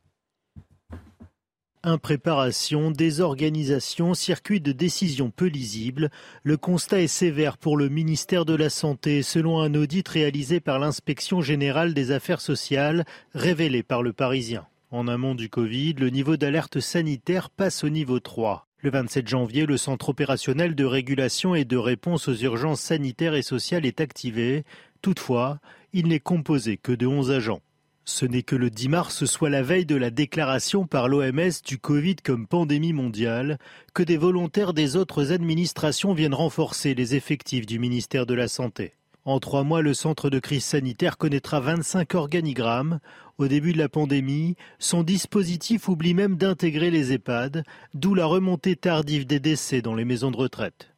Impréparation, 1.85 2.92
désorganisation, 2.92 4.14
circuit 4.14 4.61
de 4.61 4.71
décision 4.71 5.31
peu 5.31 5.47
lisible. 5.47 6.12
Le 6.45 6.57
constat 6.57 7.01
est 7.01 7.09
sévère 7.09 7.59
pour 7.59 7.77
le 7.77 7.88
ministère 7.88 8.45
de 8.45 8.55
la 8.55 8.71
Santé, 8.71 9.25
selon 9.25 9.61
un 9.61 9.75
audit 9.75 10.07
réalisé 10.07 10.61
par 10.61 10.79
l'inspection 10.79 11.40
générale 11.40 11.92
des 11.92 12.12
affaires 12.12 12.40
sociales, 12.40 13.05
révélé 13.35 13.83
par 13.83 14.05
le 14.05 14.12
Parisien. 14.12 14.64
En 14.92 15.09
amont 15.09 15.35
du 15.35 15.49
Covid, 15.49 15.95
le 15.95 16.11
niveau 16.11 16.37
d'alerte 16.37 16.79
sanitaire 16.79 17.51
passe 17.51 17.83
au 17.83 17.88
niveau 17.88 18.21
3. 18.21 18.68
Le 18.79 18.90
27 18.90 19.27
janvier, 19.27 19.66
le 19.66 19.77
centre 19.77 20.11
opérationnel 20.11 20.77
de 20.77 20.85
régulation 20.85 21.57
et 21.57 21.64
de 21.64 21.77
réponse 21.77 22.29
aux 22.29 22.37
urgences 22.37 22.81
sanitaires 22.81 23.35
et 23.35 23.42
sociales 23.42 23.87
est 23.87 24.01
activé. 24.01 24.62
Toutefois, 25.01 25.59
il 25.92 26.07
n'est 26.07 26.21
composé 26.21 26.77
que 26.77 26.92
de 26.92 27.09
11 27.09 27.33
agents. 27.33 27.61
Ce 28.05 28.27
n'est 28.27 28.43
que 28.43 28.57
le 28.57 28.69
10 28.69 28.88
mars, 28.88 29.25
soit 29.27 29.49
la 29.49 29.62
veille 29.62 29.87
de 29.87 29.95
la 29.95 30.11
déclaration 30.11 30.87
par 30.87 31.07
l'OMS 31.07 31.53
du 31.65 31.79
Covid 31.79 32.17
comme 32.17 32.49
pandémie 32.49 32.93
mondiale, 32.93 33.59
que 33.95 34.03
des 34.03 34.17
volontaires 34.17 34.75
des 34.75 34.97
autres 34.97 35.31
administrations 35.31 36.12
viennent 36.12 36.35
renforcer 36.35 36.95
les 36.95 37.15
effectifs 37.15 37.65
du 37.65 37.79
ministère 37.79 38.27
de 38.27 38.35
la 38.35 38.49
Santé. 38.49 38.95
En 39.25 39.38
trois 39.38 39.62
mois, 39.62 39.83
le 39.83 39.95
centre 39.95 40.31
de 40.31 40.41
crise 40.41 40.65
sanitaire 40.65 41.17
connaîtra 41.17 41.61
25 41.61 42.17
organigrammes. 42.17 42.99
Au 43.38 43.47
début 43.47 43.73
de 43.73 43.79
la 43.79 43.88
pandémie, 43.88 44.57
son 44.81 45.05
dispositif 45.05 45.88
oublie 45.88 46.15
même 46.15 46.37
d'intégrer 46.37 46.91
les 46.91 47.12
EHPAD, 47.12 47.62
d'où 47.95 48.17
la 48.17 48.27
remontée 48.27 48.75
tardive 48.75 49.27
des 49.27 49.38
décès 49.38 49.81
dans 49.81 49.95
les 49.95 50.05
maisons 50.05 50.33
de 50.33 50.37
retraite. 50.37 50.91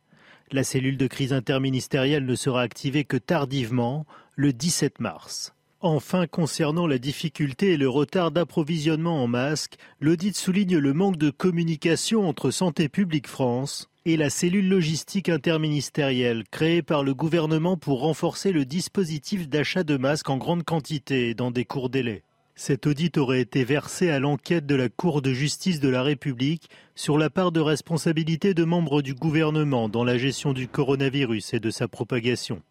La 0.52 0.64
cellule 0.64 0.96
de 0.96 1.06
crise 1.06 1.34
interministérielle 1.34 2.24
ne 2.24 2.34
sera 2.34 2.62
activée 2.62 3.04
que 3.04 3.18
tardivement, 3.18 4.06
le 4.36 4.54
17 4.54 5.00
mars. 5.00 5.53
Enfin, 5.86 6.26
concernant 6.26 6.86
la 6.86 6.96
difficulté 6.96 7.72
et 7.72 7.76
le 7.76 7.90
retard 7.90 8.30
d'approvisionnement 8.30 9.22
en 9.22 9.26
masques, 9.26 9.76
l'audit 10.00 10.34
souligne 10.34 10.78
le 10.78 10.94
manque 10.94 11.18
de 11.18 11.28
communication 11.28 12.26
entre 12.26 12.50
Santé 12.50 12.88
publique 12.88 13.28
France 13.28 13.90
et 14.06 14.16
la 14.16 14.30
cellule 14.30 14.70
logistique 14.70 15.28
interministérielle 15.28 16.44
créée 16.50 16.80
par 16.80 17.04
le 17.04 17.12
gouvernement 17.12 17.76
pour 17.76 18.00
renforcer 18.00 18.50
le 18.50 18.64
dispositif 18.64 19.46
d'achat 19.46 19.84
de 19.84 19.98
masques 19.98 20.30
en 20.30 20.38
grande 20.38 20.64
quantité 20.64 21.34
dans 21.34 21.50
des 21.50 21.66
courts 21.66 21.90
délais. 21.90 22.22
Cet 22.54 22.86
audit 22.86 23.18
aurait 23.18 23.42
été 23.42 23.62
versé 23.62 24.08
à 24.08 24.20
l'enquête 24.20 24.64
de 24.64 24.76
la 24.76 24.88
Cour 24.88 25.20
de 25.20 25.34
justice 25.34 25.80
de 25.80 25.90
la 25.90 26.02
République 26.02 26.70
sur 26.94 27.18
la 27.18 27.28
part 27.28 27.52
de 27.52 27.60
responsabilité 27.60 28.54
de 28.54 28.64
membres 28.64 29.02
du 29.02 29.12
gouvernement 29.12 29.90
dans 29.90 30.04
la 30.04 30.16
gestion 30.16 30.54
du 30.54 30.66
coronavirus 30.66 31.52
et 31.52 31.60
de 31.60 31.70
sa 31.70 31.88
propagation. 31.88 32.62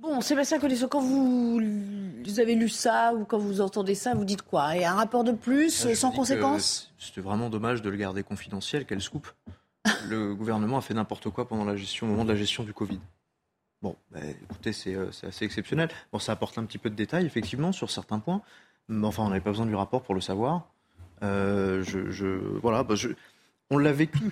Bon, 0.00 0.20
Sébastien 0.20 0.60
Colisso, 0.60 0.86
quand 0.86 1.00
vous, 1.00 1.60
avez 2.38 2.54
lu 2.54 2.68
ça 2.68 3.12
ou 3.14 3.24
quand 3.24 3.38
vous 3.38 3.60
entendez 3.60 3.96
ça, 3.96 4.14
vous 4.14 4.24
dites 4.24 4.42
quoi? 4.42 4.76
Et 4.76 4.84
un 4.84 4.94
rapport 4.94 5.24
de 5.24 5.32
plus, 5.32 5.86
ah, 5.86 5.94
sans 5.94 6.12
conséquence? 6.12 6.92
C'était 6.98 7.20
vraiment 7.20 7.50
dommage 7.50 7.82
de 7.82 7.90
le 7.90 7.96
garder 7.96 8.22
confidentiel. 8.22 8.86
Quel 8.86 9.00
scoop 9.00 9.26
Le 10.06 10.34
gouvernement 10.36 10.78
a 10.78 10.82
fait 10.82 10.94
n'importe 10.94 11.30
quoi 11.30 11.48
pendant 11.48 11.64
la 11.64 11.74
gestion, 11.74 12.06
au 12.06 12.10
moment 12.10 12.24
de 12.24 12.30
la 12.30 12.38
gestion 12.38 12.62
du 12.62 12.72
Covid. 12.72 13.00
Bon, 13.82 13.96
bah, 14.12 14.20
écoutez, 14.42 14.72
euh, 14.88 15.10
c'est 15.10 15.26
assez 15.26 15.44
exceptionnel. 15.44 15.88
Bon, 16.12 16.20
ça 16.20 16.32
apporte 16.32 16.58
un 16.58 16.64
petit 16.64 16.78
peu 16.78 16.90
de 16.90 16.94
détails, 16.94 17.26
effectivement, 17.26 17.72
sur 17.72 17.90
certains 17.90 18.20
points. 18.20 18.42
Mais 18.88 19.06
enfin, 19.06 19.24
on 19.24 19.28
n'avait 19.30 19.40
pas 19.40 19.50
besoin 19.50 19.66
du 19.66 19.74
rapport 19.74 20.02
pour 20.02 20.14
le 20.14 20.20
savoir. 20.20 20.70
Euh, 21.24 21.82
je, 21.82 22.24
voilà, 22.60 22.84
bah, 22.84 22.94
on 23.70 23.78
l'a 23.78 23.92
vécu. 23.92 24.30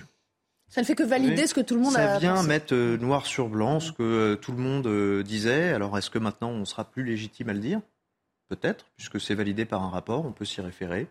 Ça 0.69 0.81
ne 0.81 0.85
fait 0.85 0.95
que 0.95 1.03
valider 1.03 1.47
ce 1.47 1.53
que 1.53 1.61
tout 1.61 1.75
le 1.75 1.81
monde 1.81 1.95
a 1.95 1.99
a. 1.99 2.13
Ça 2.13 2.19
vient 2.19 2.43
mettre 2.43 2.73
euh, 2.73 2.97
noir 2.97 3.25
sur 3.25 3.47
blanc 3.47 3.79
ce 3.79 3.91
que 3.91 4.03
euh, 4.03 4.35
tout 4.35 4.51
le 4.51 4.57
monde 4.57 4.85
euh, 4.87 5.23
disait. 5.23 5.71
Alors, 5.71 5.97
est-ce 5.97 6.09
que 6.09 6.19
maintenant 6.19 6.49
on 6.49 6.65
sera 6.65 6.83
plus 6.83 7.03
légitime 7.03 7.49
à 7.49 7.53
le 7.53 7.59
dire? 7.59 7.81
Peut-être, 8.49 8.85
puisque 8.95 9.19
c'est 9.19 9.35
validé 9.35 9.65
par 9.65 9.83
un 9.83 9.89
rapport, 9.89 10.25
on 10.25 10.31
peut 10.31 10.45
s'y 10.45 10.61
référer. 10.61 11.07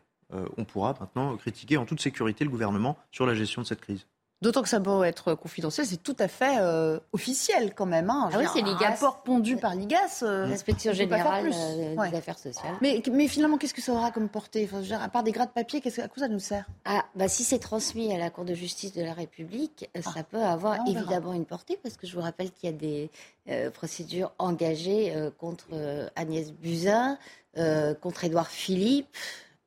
on 0.57 0.65
pourra 0.65 0.95
maintenant 0.99 1.37
critiquer 1.37 1.77
en 1.77 1.85
toute 1.85 2.01
sécurité 2.01 2.45
le 2.45 2.51
gouvernement 2.51 2.97
sur 3.11 3.27
la 3.27 3.35
gestion 3.35 3.61
de 3.61 3.67
cette 3.67 3.83
crise. 3.83 4.07
D'autant 4.43 4.63
que 4.63 4.69
ça 4.69 4.81
peut 4.81 5.03
être 5.05 5.35
confidentiel, 5.35 5.87
c'est 5.87 6.03
tout 6.03 6.17
à 6.19 6.29
fait 6.29 6.59
euh, 6.61 7.01
officiel 7.15 7.75
quand 7.75 7.87
même. 7.87 8.11
Hein. 8.11 8.29
Ah 8.35 8.37
oui, 8.39 8.45
c'est 8.53 8.61
l'IGAS. 8.61 8.85
Un 8.85 8.91
rapport 8.91 9.23
pondu 9.23 9.57
par 9.57 9.75
l'IGAS. 9.75 10.23
Euh, 10.23 10.47
L'inspection 10.47 10.93
générale 10.93 11.51
euh, 11.55 12.11
des 12.11 12.17
affaires 12.17 12.39
sociales. 12.39 12.75
Mais, 12.83 13.03
mais 13.11 13.29
finalement, 13.29 13.57
qu'est-ce 13.57 13.73
que 13.73 13.81
ça 13.81 13.93
aura 13.93 14.11
comme 14.11 14.29
portée? 14.29 14.69
Enfin, 14.71 15.01
À 15.01 15.09
part 15.09 15.23
des 15.23 15.33
gras 15.33 15.47
de 15.47 15.53
papier, 15.53 15.81
à 15.87 16.09
quoi 16.09 16.19
ça 16.19 16.29
nous 16.29 16.39
sert? 16.39 16.67
Ah, 16.85 17.07
bah, 17.15 17.29
Si 17.29 17.45
c'est 17.45 17.59
transmis 17.59 18.13
à 18.13 18.19
la 18.19 18.29
Cour 18.29 18.45
de 18.45 18.53
justice 18.53 18.93
de 18.93 19.03
la 19.03 19.15
République, 19.15 19.89
ah. 19.97 20.03
ça 20.03 20.23
peut 20.23 20.43
avoir 20.43 20.87
évidemment 20.87 21.33
une 21.33 21.47
portée, 21.47 21.79
parce 21.83 21.97
que 21.97 22.07
je 22.07 22.15
vous 22.15 22.23
rappelle 22.23 22.51
qu'il 22.51 22.69
y 22.69 22.73
a 22.73 22.77
des 22.77 23.11
procédures 23.71 24.33
engagées 24.39 25.15
contre 25.39 25.69
Agnès 26.15 26.53
Buzyn, 26.53 27.17
contre 28.03 28.25
Édouard 28.25 28.49
Philippe, 28.49 29.09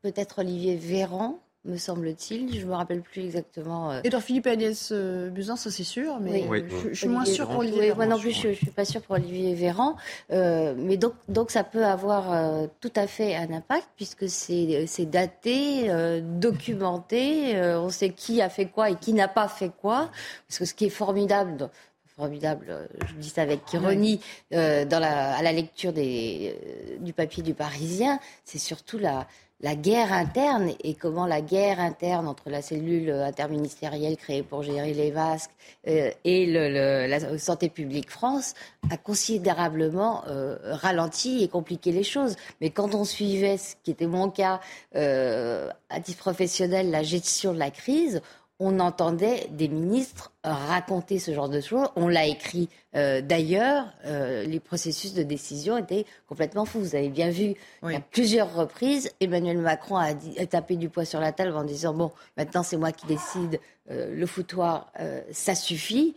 peut-être 0.04 0.40
Olivier 0.40 0.76
Véran 0.76 1.40
me 1.66 1.78
semble-t-il. 1.78 2.54
Je 2.54 2.66
ne 2.66 2.70
me 2.70 2.76
rappelle 2.76 3.02
plus 3.02 3.22
exactement. 3.22 3.92
Euh... 3.92 4.02
Edouard 4.04 4.24
Philippe 4.24 4.48
et 4.48 4.52
Agnès 4.52 4.90
euh, 4.92 5.30
Buzyn, 5.30 5.56
ça 5.56 5.70
c'est 5.70 5.84
sûr, 5.84 6.20
mais 6.20 6.46
Je, 6.90 6.94
suis 6.94 7.08
moins 7.08 7.26
sûre 7.26 7.48
pour 7.48 7.60
Olivier 7.60 7.82
Véran. 7.82 7.96
Moi 7.98 8.06
non 8.06 8.20
plus, 8.20 8.32
je 8.32 8.50
ne 8.50 8.54
suis 8.54 8.68
pas 8.68 8.86
sûre 8.86 9.02
pour 9.02 9.16
Olivier 9.16 9.54
Véran. 9.56 9.96
Euh, 10.32 10.74
mais 10.78 10.98
donc, 10.98 11.14
donc 11.28 11.52
ça 11.52 11.64
peut 11.64 11.86
avoir 11.86 12.32
euh, 12.32 12.68
tout 12.80 12.92
à 12.96 13.08
fait 13.08 13.36
un 13.36 13.52
impact, 13.52 13.88
puisque 13.98 14.30
c'est 14.30 15.06
daté, 15.06 15.90
documenté, 16.22 17.60
on 17.76 17.90
sait 17.90 18.12
qui 18.12 18.42
a 18.42 18.50
fait 18.50 18.66
quoi 18.66 18.90
et 18.90 18.96
qui 18.96 19.14
n'a 19.14 19.28
pas 19.28 19.48
fait 19.48 19.72
quoi. 19.82 20.10
Parce 20.48 20.60
que 20.60 20.66
ce 20.66 20.74
qui 20.74 20.86
est 20.86 20.90
formidable 20.90 21.70
formidable, 22.16 22.90
je 23.08 23.14
dis 23.14 23.30
ça 23.30 23.44
avec 23.44 23.72
ironie, 23.72 24.20
dans 24.52 25.00
la, 25.00 25.38
à 25.38 25.42
la 25.42 25.54
lecture 25.54 25.94
des, 25.94 26.54
du 27.00 27.14
papier 27.14 27.42
du 27.44 27.54
Parisien, 27.54 28.20
c'est 28.44 28.58
surtout 28.58 28.98
la, 28.98 29.26
la 29.62 29.76
guerre 29.76 30.14
interne 30.14 30.72
et 30.84 30.94
comment 30.94 31.26
la 31.26 31.42
guerre 31.42 31.80
interne 31.80 32.28
entre 32.28 32.50
la 32.50 32.62
cellule 32.62 33.12
interministérielle 33.12 34.16
créée 34.16 34.44
pour 34.44 34.64
gérer 34.64 34.94
les 34.94 35.12
masques 35.12 35.52
euh, 35.88 36.12
et 36.24 36.46
la 36.48 37.38
Santé 37.38 37.70
publique 37.70 38.10
France 38.10 38.54
a 38.90 38.98
considérablement 38.98 40.24
euh, 40.28 40.58
ralenti 40.64 41.44
et 41.44 41.50
compliqué 41.50 41.92
les 41.92 42.04
choses. 42.04 42.36
Mais 42.62 42.70
quand 42.70 42.96
on 42.96 43.04
suivait, 43.04 43.58
ce 43.58 43.76
qui 43.84 43.92
était 43.92 44.08
mon 44.08 44.30
cas, 44.30 44.62
euh, 44.96 45.70
à 45.90 46.00
titre 46.00 46.20
professionnel, 46.20 46.90
la 46.90 47.04
gestion 47.04 47.54
de 47.54 47.60
la 47.60 47.72
crise, 47.72 48.22
on 48.60 48.80
entendait 48.80 49.48
des 49.52 49.70
ministres 49.70 50.32
raconter 50.44 51.18
ce 51.18 51.34
genre 51.34 51.48
de 51.48 51.62
choses. 51.62 51.88
On 51.96 52.08
l'a 52.08 52.26
écrit 52.28 52.70
euh, 52.96 53.22
d'ailleurs. 53.22 53.86
Euh, 54.06 54.44
les 54.44 54.60
processus 54.60 55.14
de 55.14 55.24
décision 55.24 55.78
étaient 55.78 56.06
complètement 56.28 56.66
fous. 56.66 56.80
Vous 56.80 56.96
avez 56.96 57.10
bien 57.10 57.30
vu 57.30 57.56
oui. 57.82 57.94
qu'à 57.94 58.02
plusieurs 58.02 58.54
reprises, 58.54 59.12
Emmanuel 59.22 59.60
Macron 59.60 59.96
a, 59.96 60.10
a, 60.10 60.46
tapé 60.46 60.76
du 60.76 60.90
poing 60.90 61.06
sur 61.06 61.22
la 61.22 61.32
table 61.32 61.56
en 61.56 61.64
disant 61.64 61.94
bon, 61.94 62.12
maintenant 62.38 62.64
c'est 62.64 62.78
moi 62.78 62.92
qui 62.92 63.08
décide. 63.08 63.60
Euh, 63.92 64.14
le 64.14 64.26
foutoir, 64.28 64.94
ça 65.32 65.56
suffit. 65.56 66.16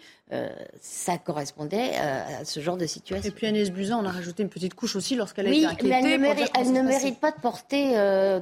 Ça 0.80 1.18
correspondait 1.18 1.96
à 1.96 2.44
ce 2.44 2.60
genre 2.60 2.76
de 2.76 2.86
situation. 2.86 3.28
Et 3.28 3.32
puis 3.32 3.46
Agnès 3.46 3.70
Buzyn, 3.70 3.98
on 3.98 4.04
a 4.04 4.10
rajouté 4.10 4.42
une 4.42 4.48
petite 4.48 4.74
couche 4.74 4.96
aussi 4.96 5.14
lorsqu'elle 5.14 5.46
a 5.46 5.50
oui, 5.50 5.58
été 5.58 5.66
inquiétée. 5.66 5.88
mais 5.88 6.12
elle 6.12 6.20
ne, 6.20 6.26
mérite, 6.26 6.50
elle 6.58 6.72
ne 6.72 6.82
mérite 6.82 7.20
pas 7.20 7.30
de 7.30 7.40
porter 7.40 7.94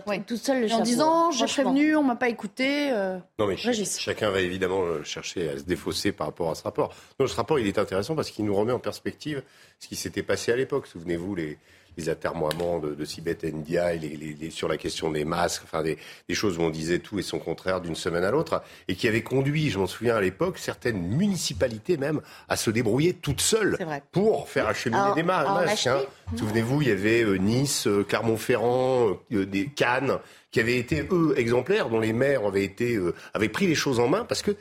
oui. 0.06 0.22
toute 0.26 0.38
seule 0.38 0.62
le 0.62 0.68
chapeau. 0.68 0.80
En 0.80 0.84
disant, 0.84 1.30
j'ai 1.30 1.46
prévenu, 1.46 1.96
on 1.96 2.02
m'a 2.02 2.16
pas 2.16 2.28
écouté. 2.28 2.90
non 3.38 3.46
mais 3.46 3.56
chacun 3.56 4.30
va 4.30 4.40
évidemment 4.40 5.02
chercher 5.04 5.50
à 5.50 5.58
se 5.58 5.62
défausser 5.62 6.12
par 6.12 6.28
rapport 6.28 6.50
à 6.50 6.54
ce 6.54 6.62
rapport. 6.62 6.94
Donc, 7.18 7.28
ce 7.28 7.36
rapport, 7.36 7.58
il 7.58 7.66
est 7.66 7.78
intéressant 7.78 8.14
parce 8.14 8.30
qu'il 8.30 8.44
nous 8.44 8.54
remet 8.54 8.72
en 8.72 8.78
perspective 8.78 9.42
ce 9.78 9.88
qui 9.88 9.96
s'était 9.96 10.22
passé 10.22 10.52
à 10.52 10.56
l'époque. 10.56 10.86
Souvenez-vous, 10.86 11.34
les, 11.34 11.58
les 11.96 12.08
atermoiements 12.08 12.78
de, 12.78 12.94
de 12.94 13.04
Sibeth 13.04 13.44
Ndiaye 13.44 13.98
les, 13.98 14.16
les, 14.16 14.34
les, 14.34 14.50
sur 14.50 14.68
la 14.68 14.76
question 14.76 15.10
des 15.10 15.24
masques, 15.24 15.62
enfin 15.64 15.82
des, 15.82 15.98
des, 16.28 16.34
choses 16.34 16.58
où 16.58 16.62
on 16.62 16.70
disait 16.70 16.98
tout 16.98 17.18
et 17.18 17.22
son 17.22 17.38
contraire 17.38 17.80
d'une 17.80 17.94
semaine 17.94 18.24
à 18.24 18.30
l'autre, 18.30 18.62
et 18.88 18.94
qui 18.94 19.08
avait 19.08 19.22
conduit, 19.22 19.70
je 19.70 19.78
m'en 19.78 19.86
souviens 19.86 20.16
à 20.16 20.20
l'époque, 20.20 20.58
certaines 20.58 21.00
municipalités 21.00 21.96
même 21.96 22.20
à 22.48 22.56
se 22.56 22.70
débrouiller 22.70 23.14
toutes 23.14 23.40
seules 23.40 23.78
pour 24.12 24.48
faire 24.48 24.66
acheminer 24.66 25.00
alors, 25.00 25.14
des 25.14 25.22
masques. 25.22 25.86
Hein. 25.86 26.00
Souvenez-vous, 26.36 26.82
il 26.82 26.88
y 26.88 26.92
avait 26.92 27.22
euh, 27.22 27.36
Nice, 27.36 27.86
euh, 27.86 28.04
Clermont-Ferrand, 28.04 29.18
euh, 29.32 29.46
des 29.46 29.66
Cannes, 29.66 30.18
qui 30.50 30.60
avaient 30.60 30.78
été 30.78 31.06
eux 31.10 31.34
exemplaires, 31.36 31.88
dont 31.88 32.00
les 32.00 32.12
maires 32.12 32.44
avaient 32.44 32.64
été 32.64 32.96
euh, 32.96 33.14
avaient 33.34 33.48
pris 33.48 33.66
les 33.66 33.74
choses 33.74 34.00
en 34.00 34.08
main 34.08 34.24
parce 34.24 34.42
que 34.42 34.50
euh, 34.50 34.54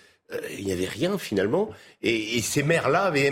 il 0.58 0.66
n'y 0.66 0.72
avait 0.72 0.86
rien 0.86 1.18
finalement. 1.18 1.70
Et, 2.02 2.42
ces 2.42 2.64
maires-là 2.64 3.04
avaient 3.04 3.32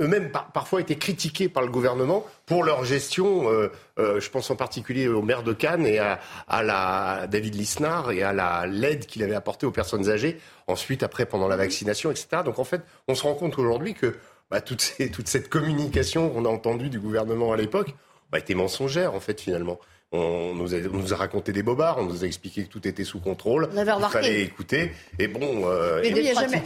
eux-mêmes 0.00 0.30
par, 0.30 0.52
parfois 0.52 0.80
été 0.80 0.96
critiqués 0.96 1.48
par 1.48 1.62
le 1.62 1.70
gouvernement 1.70 2.24
pour 2.46 2.64
leur 2.64 2.84
gestion. 2.84 3.50
Euh, 3.50 3.70
euh, 3.98 4.20
je 4.20 4.30
pense 4.30 4.50
en 4.50 4.56
particulier 4.56 5.08
au 5.08 5.22
maire 5.22 5.42
de 5.42 5.52
Cannes 5.52 5.86
et 5.86 5.98
à, 5.98 6.18
la 6.62 7.26
David 7.26 7.54
Lisnard 7.54 8.12
et 8.12 8.22
à 8.22 8.32
la 8.32 8.66
l'aide 8.66 9.06
qu'il 9.06 9.22
avait 9.22 9.34
apportée 9.34 9.66
aux 9.66 9.72
personnes 9.72 10.08
âgées. 10.08 10.38
Ensuite, 10.66 11.02
après, 11.02 11.26
pendant 11.26 11.48
la 11.48 11.56
vaccination, 11.56 12.10
etc. 12.10 12.42
Donc 12.44 12.58
en 12.58 12.64
fait, 12.64 12.82
on 13.08 13.14
se 13.14 13.22
rend 13.22 13.34
compte 13.34 13.58
aujourd'hui 13.58 13.94
que 13.94 14.16
bah, 14.50 14.60
toute 14.60 14.80
cette 14.80 15.48
communication 15.48 16.30
qu'on 16.30 16.44
a 16.44 16.48
entendue 16.48 16.88
du 16.88 17.00
gouvernement 17.00 17.52
à 17.52 17.56
l'époque 17.56 17.94
bah, 18.30 18.38
était 18.38 18.54
mensongère 18.54 19.14
en 19.14 19.20
fait 19.20 19.40
finalement. 19.40 19.78
On 20.16 20.54
nous, 20.54 20.74
a, 20.74 20.78
on 20.92 20.96
nous, 20.96 21.12
a, 21.12 21.16
raconté 21.16 21.52
des 21.52 21.62
bobards, 21.62 21.98
on 21.98 22.04
nous 22.04 22.24
a 22.24 22.26
expliqué 22.26 22.64
que 22.64 22.68
tout 22.68 22.86
était 22.86 23.04
sous 23.04 23.20
contrôle. 23.20 23.68
On 23.72 23.76
avait 23.76 23.92
remarqué. 23.92 24.18
Il 24.18 24.24
fallait 24.24 24.42
écouter. 24.42 24.92
Et 25.18 25.28
bon, 25.28 25.62
euh, 25.64 26.00
il 26.04 26.14
n'y 26.14 26.30
a, 26.30 26.34
jamais, 26.34 26.62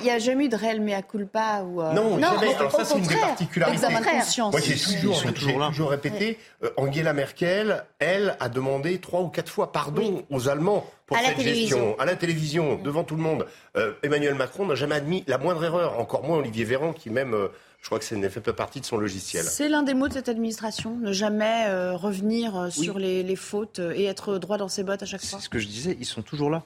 il 0.00 0.06
y 0.06 0.10
a 0.10 0.18
jamais 0.18 0.46
eu 0.46 0.48
de 0.48 0.56
réel 0.56 0.80
mea 0.80 1.02
culpa 1.02 1.62
ou. 1.62 1.82
Euh... 1.82 1.92
Non, 1.92 2.16
non, 2.16 2.32
jamais. 2.40 2.54
Alors 2.54 2.72
ça, 2.72 2.84
c'est 2.84 2.98
une 2.98 3.06
des 3.06 3.14
particularités. 3.14 3.86
De 3.86 4.18
conscience. 4.18 4.52
Moi, 4.52 4.60
j'ai 4.60 4.74
toujours, 4.74 5.22
toujours, 5.32 5.68
toujours, 5.68 5.90
répété. 5.90 6.38
Euh, 6.62 6.70
Angela 6.76 7.12
Merkel, 7.12 7.84
elle, 7.98 8.36
a 8.40 8.48
demandé 8.48 8.98
trois 8.98 9.20
ou 9.20 9.28
quatre 9.28 9.50
fois 9.50 9.72
pardon 9.72 10.02
oui. 10.02 10.24
aux 10.30 10.48
Allemands 10.48 10.86
pour 11.06 11.16
à 11.16 11.20
cette 11.20 11.40
gestion, 11.40 11.98
à 11.98 12.06
la 12.06 12.16
télévision, 12.16 12.76
devant 12.76 13.04
tout 13.04 13.16
le 13.16 13.22
monde. 13.22 13.46
Euh, 13.76 13.92
Emmanuel 14.02 14.34
Macron 14.34 14.66
n'a 14.66 14.74
jamais 14.74 14.94
admis 14.94 15.24
la 15.26 15.38
moindre 15.38 15.64
erreur, 15.64 15.98
encore 15.98 16.24
moins 16.24 16.38
Olivier 16.38 16.64
Véran, 16.64 16.92
qui 16.92 17.10
même 17.10 17.34
euh, 17.34 17.48
je 17.84 17.90
crois 17.90 17.98
que 17.98 18.06
ça 18.06 18.16
ne 18.16 18.28
fait 18.30 18.40
pas 18.40 18.54
partie 18.54 18.80
de 18.80 18.86
son 18.86 18.96
logiciel. 18.96 19.44
C'est 19.44 19.68
l'un 19.68 19.82
des 19.82 19.92
mots 19.92 20.08
de 20.08 20.14
cette 20.14 20.30
administration, 20.30 20.96
ne 20.96 21.12
jamais 21.12 21.66
euh, 21.66 21.94
revenir 21.94 22.56
euh, 22.56 22.70
sur 22.70 22.96
oui. 22.96 23.02
les, 23.02 23.22
les, 23.22 23.36
fautes 23.36 23.78
euh, 23.78 23.92
et 23.94 24.04
être 24.04 24.38
droit 24.38 24.56
dans 24.56 24.68
ses 24.68 24.82
bottes 24.82 25.02
à 25.02 25.06
chaque 25.06 25.20
fois. 25.20 25.38
C'est 25.38 25.44
ce 25.44 25.50
que 25.50 25.58
je 25.58 25.66
disais, 25.66 25.94
ils 26.00 26.06
sont 26.06 26.22
toujours 26.22 26.48
là. 26.48 26.64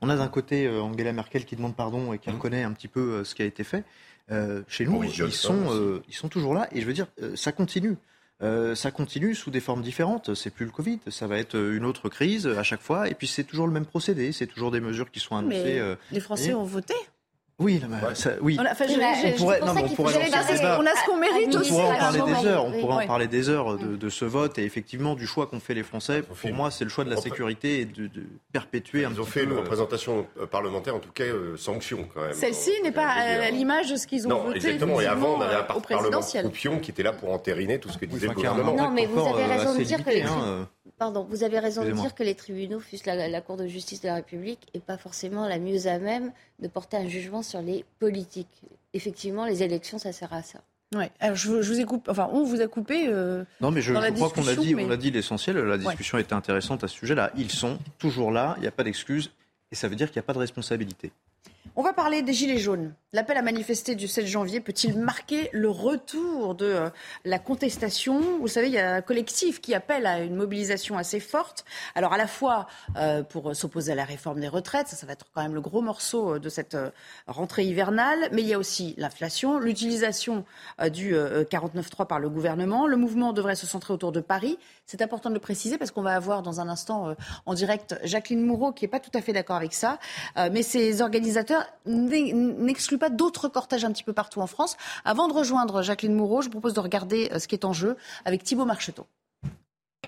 On 0.00 0.08
a 0.08 0.16
d'un 0.16 0.28
côté 0.28 0.64
euh, 0.64 0.80
Angela 0.80 1.12
Merkel 1.12 1.44
qui 1.44 1.56
demande 1.56 1.76
pardon 1.76 2.14
et 2.14 2.18
qui 2.18 2.30
mmh. 2.30 2.32
reconnaît 2.32 2.62
un 2.62 2.72
petit 2.72 2.88
peu 2.88 3.22
ce 3.22 3.34
qui 3.34 3.42
a 3.42 3.44
été 3.44 3.64
fait. 3.64 3.84
chez 4.66 4.86
nous, 4.86 5.04
ils, 5.04 5.30
sont, 5.30 6.00
ils 6.08 6.14
sont 6.14 6.30
toujours 6.30 6.54
là 6.54 6.68
et 6.72 6.80
je 6.80 6.86
veux 6.86 6.94
dire, 6.94 7.08
ça 7.34 7.52
continue. 7.52 7.98
Euh, 8.42 8.74
ça 8.74 8.90
continue 8.90 9.34
sous 9.34 9.50
des 9.50 9.60
formes 9.60 9.82
différentes. 9.82 10.34
C'est 10.34 10.48
plus 10.48 10.64
le 10.64 10.72
Covid, 10.72 11.00
ça 11.08 11.26
va 11.26 11.36
être 11.36 11.54
une 11.58 11.84
autre 11.84 12.08
crise 12.08 12.46
à 12.46 12.62
chaque 12.62 12.80
fois. 12.80 13.10
Et 13.10 13.14
puis 13.14 13.26
c'est 13.26 13.44
toujours 13.44 13.66
le 13.66 13.74
même 13.74 13.84
procédé. 13.84 14.32
C'est 14.32 14.46
toujours 14.46 14.70
des 14.70 14.80
mesures 14.80 15.10
qui 15.10 15.20
sont 15.20 15.36
annoncées. 15.36 15.82
Mais 15.82 15.96
les 16.12 16.20
Français 16.20 16.52
et... 16.52 16.54
ont 16.54 16.64
voté. 16.64 16.94
Oui, 17.60 17.78
non, 17.82 17.88
mais 17.90 18.14
ça, 18.14 18.30
oui. 18.40 18.56
On 18.58 18.64
a, 18.64 18.72
enfin, 18.72 18.86
je, 18.88 18.94
on 18.94 19.36
pourrait, 19.36 19.60
non, 19.60 19.74
on 19.76 19.88
pourrait 19.90 20.14
on 20.16 20.86
a 20.86 20.94
ce 20.96 21.06
qu'on 21.06 21.18
mérite 21.18 21.54
on 21.54 21.60
aussi. 21.60 21.70
Pourrait 21.70 21.84
en 21.84 21.98
parler 21.98 22.20
des 22.20 22.46
heures, 22.46 22.64
on 22.64 22.72
pourrait 22.72 23.04
en 23.04 23.06
parler 23.06 23.28
des 23.28 23.48
heures 23.50 23.76
de, 23.76 23.96
de, 23.96 24.08
ce 24.08 24.24
vote 24.24 24.58
et 24.58 24.64
effectivement 24.64 25.14
du 25.14 25.26
choix 25.26 25.46
qu'ont 25.46 25.60
fait 25.60 25.74
les 25.74 25.82
Français. 25.82 26.22
Pour 26.22 26.52
moi, 26.52 26.70
c'est 26.70 26.84
le 26.84 26.90
choix 26.90 27.04
de 27.04 27.10
la 27.10 27.16
sécurité 27.16 27.80
et 27.80 27.84
de, 27.84 28.06
de 28.06 28.22
perpétuer 28.52 29.04
un 29.04 29.10
Ils 29.10 29.20
ont 29.20 29.26
fait 29.26 29.44
une 29.44 29.52
représentation 29.52 30.26
parlementaire, 30.50 30.96
en 30.96 31.00
tout 31.00 31.12
cas 31.12 31.24
euh, 31.24 31.56
sanction 31.58 32.08
quand 32.14 32.22
même. 32.22 32.32
Celle-ci 32.32 32.70
n'est 32.82 32.92
pas 32.92 33.08
à 33.08 33.50
l'image 33.50 33.90
de 33.90 33.96
ce 33.96 34.06
qu'ils 34.06 34.26
ont 34.26 34.30
non, 34.30 34.42
voté. 34.44 34.56
Exactement. 34.56 35.00
Et 35.00 35.06
avant, 35.06 35.36
on 35.36 35.40
avait 35.42 35.56
un 35.56 35.62
parlement 35.62 36.20
croupion 36.20 36.78
qui 36.78 36.90
était 36.90 37.02
là 37.02 37.12
pour 37.12 37.30
entériner 37.30 37.78
tout 37.78 37.90
ce 37.90 37.98
que 37.98 38.06
disait 38.06 38.28
le 38.28 38.34
gouvernement. 38.34 38.74
Non, 38.74 38.90
mais 38.90 39.04
vous 39.04 39.20
avez 39.20 39.44
raison 39.44 39.76
de 39.76 39.82
dire 39.84 40.02
que 40.02 40.10
les 40.10 40.24
Pardon, 41.00 41.26
vous 41.26 41.44
avez 41.44 41.58
raison 41.58 41.82
de 41.82 41.92
dire 41.92 42.14
que 42.14 42.22
les 42.22 42.34
tribunaux, 42.34 42.78
fût 42.78 42.98
la, 43.06 43.26
la, 43.26 43.40
Cour 43.40 43.56
de 43.56 43.66
justice 43.66 44.02
de 44.02 44.08
la 44.08 44.16
République, 44.16 44.68
n'est 44.74 44.82
pas 44.82 44.98
forcément 44.98 45.48
la 45.48 45.58
mieux 45.58 45.86
à 45.86 45.98
même 45.98 46.30
de 46.58 46.68
porter 46.68 46.98
un 46.98 47.08
jugement 47.08 47.42
sur 47.42 47.62
les 47.62 47.86
politiques. 48.00 48.60
Effectivement, 48.92 49.46
les 49.46 49.62
élections, 49.62 49.98
ça 49.98 50.12
sert 50.12 50.30
à 50.34 50.42
ça. 50.42 50.58
Ouais. 50.94 51.10
Alors 51.18 51.36
je, 51.36 51.62
je, 51.62 51.72
vous 51.72 51.80
ai 51.80 51.86
coupé, 51.86 52.10
enfin 52.10 52.28
on 52.34 52.44
vous 52.44 52.60
a 52.60 52.66
coupé. 52.66 53.06
Euh, 53.08 53.44
non, 53.62 53.70
mais 53.70 53.80
je, 53.80 53.94
dans 53.94 54.02
je 54.02 54.06
la 54.08 54.12
crois 54.12 54.28
qu'on 54.28 54.46
a 54.46 54.54
dit, 54.54 54.74
mais... 54.74 54.84
on 54.84 54.90
a 54.90 54.98
dit 54.98 55.10
l'essentiel. 55.10 55.56
La 55.56 55.78
discussion 55.78 56.16
ouais. 56.18 56.22
était 56.22 56.34
intéressante 56.34 56.84
à 56.84 56.88
ce 56.88 56.96
sujet-là. 56.96 57.30
Ils 57.34 57.50
sont 57.50 57.78
toujours 57.98 58.30
là. 58.30 58.52
Il 58.58 58.60
n'y 58.60 58.68
a 58.68 58.72
pas 58.72 58.84
d'excuses 58.84 59.30
et 59.72 59.76
ça 59.76 59.88
veut 59.88 59.96
dire 59.96 60.08
qu'il 60.08 60.20
n'y 60.20 60.24
a 60.24 60.26
pas 60.26 60.34
de 60.34 60.38
responsabilité. 60.40 61.12
On 61.76 61.82
va 61.82 61.92
parler 61.92 62.22
des 62.22 62.32
Gilets 62.32 62.58
jaunes. 62.58 62.94
L'appel 63.12 63.36
à 63.36 63.42
manifester 63.42 63.96
du 63.96 64.06
7 64.06 64.24
janvier 64.24 64.60
peut-il 64.60 64.96
marquer 64.96 65.50
le 65.52 65.68
retour 65.68 66.54
de 66.54 66.64
euh, 66.64 66.90
la 67.24 67.40
contestation? 67.40 68.38
Vous 68.38 68.46
savez, 68.46 68.68
il 68.68 68.72
y 68.74 68.78
a 68.78 68.94
un 68.94 69.00
collectif 69.00 69.60
qui 69.60 69.74
appelle 69.74 70.06
à 70.06 70.20
une 70.20 70.36
mobilisation 70.36 70.96
assez 70.96 71.18
forte. 71.18 71.64
Alors 71.96 72.12
à 72.12 72.18
la 72.18 72.28
fois 72.28 72.68
euh, 72.96 73.24
pour 73.24 73.56
s'opposer 73.56 73.90
à 73.90 73.94
la 73.96 74.04
réforme 74.04 74.38
des 74.38 74.46
retraites, 74.46 74.86
ça, 74.86 75.06
va 75.06 75.14
être 75.14 75.26
quand 75.34 75.42
même 75.42 75.54
le 75.54 75.60
gros 75.60 75.80
morceau 75.80 76.38
de 76.38 76.48
cette 76.48 76.76
euh, 76.76 76.90
rentrée 77.26 77.64
hivernale, 77.64 78.28
mais 78.30 78.42
il 78.42 78.48
y 78.48 78.54
a 78.54 78.58
aussi 78.58 78.94
l'inflation, 78.96 79.58
l'utilisation 79.58 80.44
euh, 80.80 80.88
du 80.88 81.12
49.3 81.14 82.06
par 82.06 82.20
le 82.20 82.28
gouvernement. 82.28 82.86
Le 82.86 82.96
mouvement 82.96 83.32
devrait 83.32 83.56
se 83.56 83.66
centrer 83.66 83.92
autour 83.92 84.12
de 84.12 84.20
Paris. 84.20 84.56
C'est 84.86 85.02
important 85.02 85.30
de 85.30 85.34
le 85.34 85.40
préciser 85.40 85.78
parce 85.78 85.90
qu'on 85.90 86.02
va 86.02 86.14
avoir 86.14 86.42
dans 86.42 86.60
un 86.60 86.68
instant 86.68 87.16
en 87.46 87.54
direct 87.54 87.98
Jacqueline 88.04 88.44
Moureau 88.44 88.72
qui 88.72 88.84
n'est 88.84 88.88
pas 88.88 89.00
tout 89.00 89.10
à 89.14 89.20
fait 89.20 89.32
d'accord 89.32 89.56
avec 89.56 89.72
ça. 89.72 89.98
mais 90.52 90.62
ces 90.62 91.00
n'excluent 91.86 92.98
pas 92.98 93.10
d'autres 93.10 93.48
cortèges 93.48 93.84
un 93.84 93.92
petit 93.92 94.04
peu 94.04 94.12
partout 94.12 94.40
en 94.40 94.46
France. 94.46 94.76
Avant 95.04 95.28
de 95.28 95.32
rejoindre 95.32 95.82
Jacqueline 95.82 96.14
Moureau, 96.14 96.42
je 96.42 96.46
vous 96.46 96.52
propose 96.52 96.74
de 96.74 96.80
regarder 96.80 97.30
ce 97.38 97.46
qui 97.46 97.54
est 97.54 97.64
en 97.64 97.72
jeu 97.72 97.96
avec 98.24 98.44
Thibault 98.44 98.64
Marcheteau. 98.64 99.06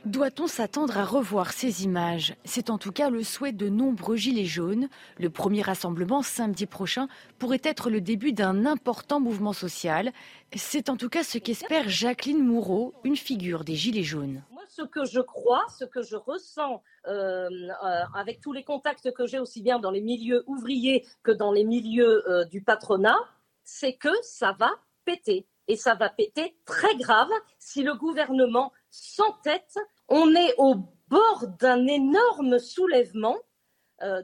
Doit-on 0.05 0.49
s'attendre 0.49 0.99
à 0.99 1.05
revoir 1.05 1.53
ces 1.53 1.85
images? 1.85 2.35
C'est 2.45 2.70
en 2.70 2.79
tout 2.79 2.91
cas 2.91 3.09
le 3.09 3.23
souhait 3.23 3.53
de 3.53 3.68
nombreux 3.68 4.16
Gilets 4.16 4.47
jaunes. 4.47 4.89
Le 5.20 5.31
premier 5.31 5.62
rassemblement 5.62 6.23
samedi 6.23 6.66
prochain 6.66 7.07
pourrait 7.39 7.61
être 7.62 7.89
le 7.89 8.01
début 8.01 8.33
d'un 8.33 8.66
important 8.66 9.20
mouvement 9.20 9.53
social. 9.53 10.11
C'est 10.57 10.89
en 10.89 10.97
tout 10.97 11.09
cas 11.09 11.23
ce 11.23 11.39
qu'espère 11.39 11.89
Jacqueline 11.89 12.45
Moureau, 12.45 12.95
une 13.05 13.16
figure 13.16 13.62
des 13.62 13.77
Gilets 13.77 14.03
jaunes. 14.03 14.43
Ce 14.75 14.81
que 14.81 15.05
je 15.05 15.20
crois, 15.20 15.66
ce 15.79 15.85
que 15.85 16.01
je 16.01 16.16
ressens 16.16 16.83
euh, 17.07 17.47
euh, 17.51 18.03
avec 18.14 18.41
tous 18.41 18.53
les 18.53 18.64
contacts 18.64 19.12
que 19.12 19.27
j'ai 19.27 19.39
aussi 19.39 19.61
bien 19.61 19.79
dans 19.79 19.91
les 19.91 20.01
milieux 20.01 20.45
ouvriers 20.47 21.05
que 21.23 21.31
dans 21.31 21.53
les 21.53 21.64
milieux 21.64 22.27
euh, 22.27 22.47
du 22.47 22.62
patronat, 22.62 23.18
c'est 23.64 23.93
que 23.93 24.09
ça 24.23 24.57
va 24.59 24.70
péter. 25.05 25.47
Et 25.68 25.77
ça 25.77 25.95
va 25.95 26.09
péter 26.09 26.57
très 26.64 26.97
grave 26.97 27.29
si 27.59 27.83
le 27.83 27.95
gouvernement 27.95 28.73
s'entête 28.91 29.79
on 30.09 30.35
est 30.35 30.55
au 30.57 30.77
bord 31.09 31.49
d'un 31.61 31.87
énorme 31.87 32.59
soulèvement. 32.59 33.37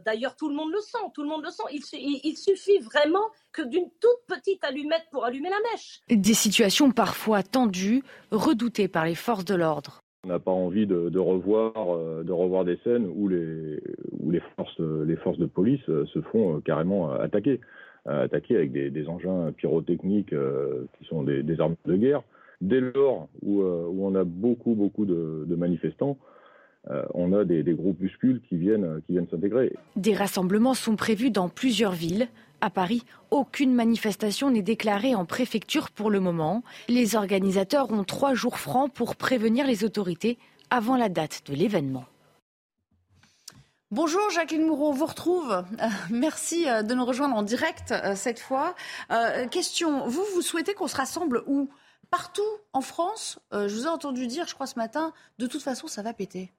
D'ailleurs, 0.04 0.34
tout 0.34 0.48
le 0.48 0.56
monde 0.56 0.72
le 0.72 0.80
sent, 0.80 0.98
tout 1.14 1.22
le 1.22 1.28
monde 1.28 1.44
le 1.44 1.50
sent. 1.50 1.62
Il, 1.70 2.36
suffit 2.36 2.78
vraiment 2.78 3.30
que 3.52 3.62
d'une 3.62 3.88
toute 4.00 4.26
petite 4.26 4.64
allumette 4.64 5.06
pour 5.12 5.24
allumer 5.24 5.50
la 5.50 5.70
mèche. 5.70 6.00
Des 6.10 6.34
situations 6.34 6.90
parfois 6.90 7.44
tendues, 7.44 8.02
redoutées 8.32 8.88
par 8.88 9.04
les 9.04 9.14
forces 9.14 9.44
de 9.44 9.54
l'ordre. 9.54 10.00
On 10.24 10.28
n'a 10.28 10.38
pas 10.38 10.50
envie 10.50 10.86
de, 10.86 11.18
revoir, 11.18 11.72
euh, 11.76 12.24
de 12.24 12.32
revoir 12.32 12.64
des 12.64 12.76
scènes 12.84 13.06
où 13.06 13.28
les, 13.28 13.80
forces, 14.56 14.80
les 14.80 15.16
forces 15.16 15.38
de 15.38 15.46
police 15.46 15.88
euh, 15.88 16.06
se 16.06 16.20
font 16.20 16.60
carrément 16.60 17.12
attaquer, 17.12 17.60
attaquer 18.06 18.56
avec 18.56 18.72
des, 18.72 19.08
engins 19.08 19.52
pyrotechniques 19.52 20.34
qui 20.98 21.04
sont 21.08 21.22
des 21.22 21.60
armes 21.60 21.76
de 21.86 21.96
guerre. 21.96 22.22
Dès 22.60 22.80
lors 22.80 23.28
où, 23.42 23.62
euh, 23.62 23.88
on 23.98 24.14
a 24.14 24.24
beaucoup, 24.24 24.74
beaucoup 24.74 25.04
de, 25.04 25.54
manifestants, 25.54 26.18
euh, 26.90 27.04
on 27.14 27.32
a 27.32 27.44
des, 27.44 27.62
des, 27.62 27.74
groupuscules 27.74 28.40
qui 28.48 28.56
viennent, 28.56 29.00
qui 29.06 29.12
viennent 29.12 29.28
s'intégrer. 29.28 29.72
Des 29.96 30.14
rassemblements 30.14 30.74
sont 30.74 30.96
prévus 30.96 31.30
dans 31.30 31.48
plusieurs 31.48 31.92
villes. 31.92 32.28
À 32.60 32.70
Paris, 32.70 33.04
aucune 33.30 33.74
manifestation 33.74 34.50
n'est 34.50 34.62
déclarée 34.62 35.14
en 35.14 35.24
préfecture 35.24 35.90
pour 35.90 36.10
le 36.10 36.20
moment. 36.20 36.62
Les 36.88 37.14
organisateurs 37.14 37.90
ont 37.92 38.04
trois 38.04 38.34
jours 38.34 38.58
francs 38.58 38.92
pour 38.92 39.16
prévenir 39.16 39.66
les 39.66 39.84
autorités 39.84 40.38
avant 40.70 40.96
la 40.96 41.08
date 41.08 41.42
de 41.46 41.54
l'événement. 41.54 42.04
Bonjour 43.90 44.28
Jacqueline 44.30 44.66
Moureau, 44.66 44.90
on 44.90 44.92
vous 44.92 45.06
retrouve. 45.06 45.50
Euh, 45.50 45.86
merci 46.10 46.66
de 46.66 46.94
nous 46.94 47.04
rejoindre 47.04 47.36
en 47.36 47.42
direct 47.42 47.94
cette 48.14 48.38
fois. 48.40 48.74
question, 49.50 50.06
vous, 50.06 50.24
vous 50.34 50.42
souhaitez 50.42 50.74
qu'on 50.74 50.88
se 50.88 50.96
rassemble 50.96 51.42
où? 51.46 51.70
Partout 52.10 52.42
en 52.72 52.80
France, 52.80 53.38
euh, 53.52 53.68
je 53.68 53.74
vous 53.74 53.84
ai 53.84 53.88
entendu 53.88 54.26
dire, 54.26 54.46
je 54.48 54.54
crois 54.54 54.66
ce 54.66 54.78
matin, 54.78 55.12
de 55.38 55.46
toute 55.46 55.62
façon, 55.62 55.88
ça 55.88 56.00
va 56.02 56.14
péter. 56.14 56.52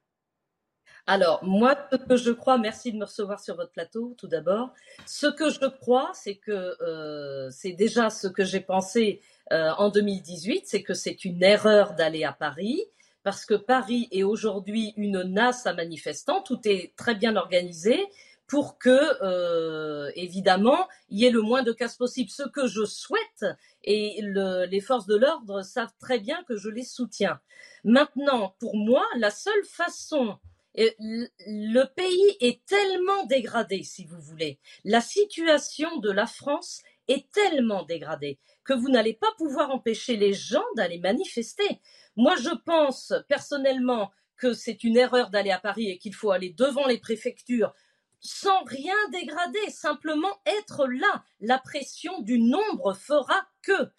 Alors, 1.11 1.43
moi, 1.43 1.75
ce 1.91 1.97
que 1.97 2.17
je 2.17 2.29
crois, 2.29 2.59
merci 2.59 2.91
de 2.91 2.97
me 2.99 3.05
recevoir 3.05 3.39
sur 3.39 3.55
votre 3.55 3.71
plateau, 3.71 4.13
tout 4.15 4.27
d'abord. 4.27 4.75
Ce 5.07 5.25
que 5.25 5.49
je 5.49 5.65
crois, 5.65 6.11
c'est 6.13 6.35
que 6.35 6.51
euh, 6.83 7.49
c'est 7.49 7.71
déjà 7.71 8.11
ce 8.11 8.27
que 8.27 8.45
j'ai 8.45 8.59
pensé 8.59 9.19
euh, 9.51 9.71
en 9.79 9.89
2018, 9.89 10.67
c'est 10.67 10.83
que 10.83 10.93
c'est 10.93 11.25
une 11.25 11.41
erreur 11.41 11.95
d'aller 11.95 12.25
à 12.25 12.31
Paris, 12.31 12.83
parce 13.23 13.43
que 13.43 13.55
Paris 13.55 14.07
est 14.11 14.21
aujourd'hui 14.21 14.93
une 14.97 15.23
nasse 15.23 15.65
à 15.65 15.73
manifestants, 15.73 16.43
tout 16.43 16.59
est 16.65 16.93
très 16.95 17.15
bien 17.15 17.37
organisé 17.37 18.05
pour 18.45 18.77
que, 18.77 20.11
évidemment, 20.15 20.87
il 21.09 21.19
y 21.19 21.25
ait 21.25 21.31
le 21.31 21.41
moins 21.41 21.61
de 21.61 21.71
casse 21.71 21.95
possible. 21.95 22.31
Ce 22.31 22.43
que 22.43 22.67
je 22.67 22.83
souhaite, 22.85 23.45
et 23.83 24.21
les 24.23 24.81
forces 24.81 25.05
de 25.05 25.15
l'ordre 25.15 25.63
savent 25.63 25.93
très 25.99 26.19
bien 26.19 26.43
que 26.47 26.55
je 26.55 26.69
les 26.69 26.83
soutiens. 26.83 27.39
Maintenant, 27.83 28.55
pour 28.59 28.75
moi, 28.75 29.03
la 29.17 29.29
seule 29.29 29.63
façon 29.65 30.37
le 30.79 31.83
pays 31.93 32.37
est 32.39 32.65
tellement 32.65 33.25
dégradé, 33.25 33.83
si 33.83 34.05
vous 34.05 34.19
voulez. 34.19 34.59
La 34.85 35.01
situation 35.01 35.97
de 35.97 36.11
la 36.11 36.25
France 36.25 36.81
est 37.07 37.29
tellement 37.31 37.83
dégradée 37.83 38.39
que 38.63 38.73
vous 38.73 38.89
n'allez 38.89 39.13
pas 39.13 39.31
pouvoir 39.37 39.71
empêcher 39.71 40.15
les 40.15 40.33
gens 40.33 40.63
d'aller 40.75 40.99
manifester. 40.99 41.81
Moi, 42.15 42.35
je 42.35 42.51
pense 42.65 43.13
personnellement 43.27 44.11
que 44.37 44.53
c'est 44.53 44.83
une 44.83 44.95
erreur 44.95 45.31
d'aller 45.31 45.51
à 45.51 45.59
Paris 45.59 45.89
et 45.89 45.97
qu'il 45.97 46.13
faut 46.13 46.31
aller 46.31 46.51
devant 46.51 46.87
les 46.87 46.99
préfectures 46.99 47.73
sans 48.21 48.63
rien 48.65 48.95
dégrader, 49.11 49.69
simplement 49.69 50.39
être 50.45 50.87
là. 50.87 51.23
La 51.39 51.57
pression 51.57 52.21
du 52.21 52.39
nombre 52.39 52.93
fera 52.93 53.47
que. 53.61 53.89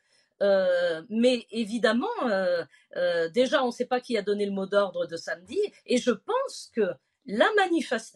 Euh, 0.42 1.02
mais 1.08 1.46
évidemment, 1.50 2.06
euh, 2.24 2.64
euh, 2.96 3.28
déjà, 3.28 3.62
on 3.62 3.66
ne 3.66 3.72
sait 3.72 3.86
pas 3.86 4.00
qui 4.00 4.16
a 4.16 4.22
donné 4.22 4.46
le 4.46 4.52
mot 4.52 4.66
d'ordre 4.66 5.06
de 5.06 5.16
samedi, 5.16 5.58
et 5.86 5.98
je 5.98 6.10
pense 6.10 6.70
que 6.74 6.88
la, 7.26 7.46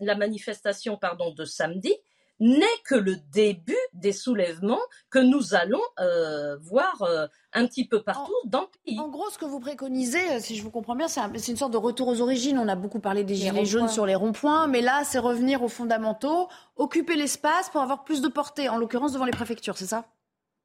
la 0.01 0.14
manifestation 0.16 0.97
pardon, 0.97 1.33
de 1.33 1.45
samedi 1.45 1.95
n'est 2.41 2.66
que 2.85 2.97
le 2.97 3.16
début 3.33 3.77
des 3.93 4.12
soulèvements 4.12 4.81
que 5.09 5.20
nous 5.20 5.55
allons 5.55 5.81
euh, 6.01 6.57
voir 6.57 7.03
euh, 7.03 7.29
un 7.53 7.64
petit 7.66 7.87
peu 7.87 8.03
partout 8.03 8.35
dans 8.47 8.62
le 8.62 8.66
pays. 8.85 8.99
En 8.99 9.09
gros, 9.09 9.31
ce 9.31 9.39
que 9.39 9.45
vous 9.45 9.61
préconisez, 9.61 10.41
si 10.41 10.57
je 10.57 10.62
vous 10.62 10.70
comprends 10.70 10.97
bien, 10.97 11.07
c'est 11.07 11.20
une 11.49 11.57
sorte 11.57 11.72
de 11.72 11.79
retour 11.79 12.09
aux 12.09 12.20
origines. 12.20 12.59
On 12.59 12.66
a 12.66 12.75
beaucoup 12.75 12.99
parlé 12.99 13.22
des 13.22 13.37
gilets 13.37 13.64
jaunes 13.64 13.89
sur 13.89 14.05
les 14.05 14.16
ronds-points, 14.16 14.66
mais 14.66 14.81
là, 14.81 15.05
c'est 15.05 15.20
revenir 15.20 15.62
aux 15.62 15.68
fondamentaux, 15.68 16.49
occuper 16.75 17.14
l'espace 17.14 17.70
pour 17.70 17.83
avoir 17.83 18.03
plus 18.03 18.20
de 18.20 18.29
portée, 18.29 18.68
en 18.68 18.79
l'occurrence 18.79 19.12
devant 19.12 19.27
les 19.27 19.31
préfectures, 19.31 19.79
c'est 19.79 19.87
ça? 19.87 20.05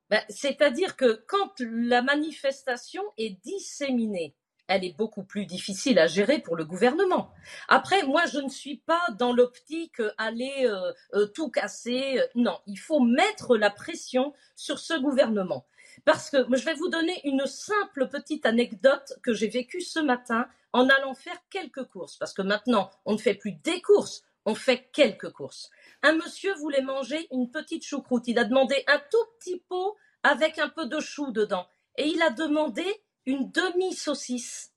Ben, 0.09 0.21
C'est-à-dire 0.29 0.95
que 0.95 1.23
quand 1.27 1.59
la 1.59 2.01
manifestation 2.01 3.03
est 3.17 3.41
disséminée, 3.43 4.35
elle 4.69 4.85
est 4.85 4.95
beaucoup 4.95 5.23
plus 5.23 5.45
difficile 5.45 5.97
à 5.99 6.07
gérer 6.07 6.39
pour 6.39 6.55
le 6.55 6.63
gouvernement. 6.63 7.33
Après, 7.67 8.03
moi, 8.03 8.21
je 8.31 8.39
ne 8.39 8.49
suis 8.49 8.77
pas 8.77 9.01
dans 9.17 9.33
l'optique 9.33 9.99
euh, 9.99 10.11
aller 10.17 10.65
euh, 10.65 10.93
euh, 11.15 11.25
tout 11.25 11.49
casser. 11.49 12.21
Non, 12.35 12.59
il 12.67 12.77
faut 12.77 12.99
mettre 12.99 13.57
la 13.57 13.71
pression 13.71 14.33
sur 14.55 14.77
ce 14.79 14.93
gouvernement. 14.93 15.65
Parce 16.05 16.29
que 16.29 16.37
je 16.55 16.63
vais 16.63 16.75
vous 16.75 16.87
donner 16.87 17.19
une 17.23 17.45
simple 17.47 18.07
petite 18.09 18.45
anecdote 18.45 19.13
que 19.23 19.33
j'ai 19.33 19.49
vécue 19.49 19.81
ce 19.81 19.99
matin 19.99 20.47
en 20.71 20.87
allant 20.87 21.15
faire 21.15 21.37
quelques 21.49 21.85
courses. 21.85 22.17
Parce 22.17 22.33
que 22.33 22.43
maintenant, 22.43 22.91
on 23.05 23.13
ne 23.13 23.17
fait 23.17 23.33
plus 23.33 23.53
des 23.53 23.81
courses, 23.81 24.23
on 24.45 24.55
fait 24.55 24.89
quelques 24.93 25.31
courses. 25.31 25.69
Un 26.01 26.13
monsieur 26.13 26.53
voulait 26.55 26.81
manger 26.81 27.27
une 27.31 27.51
petite 27.51 27.85
choucroute. 27.85 28.27
Il 28.27 28.39
a 28.39 28.45
demandé 28.45 28.83
un 28.87 28.99
tout 29.11 29.25
petit 29.37 29.59
pot 29.67 29.95
avec 30.23 30.59
un 30.59 30.69
peu 30.69 30.87
de 30.87 30.99
chou 30.99 31.31
dedans. 31.31 31.67
Et 31.97 32.07
il 32.07 32.21
a 32.21 32.29
demandé 32.29 32.85
une 33.25 33.51
demi-saucisse. 33.51 34.73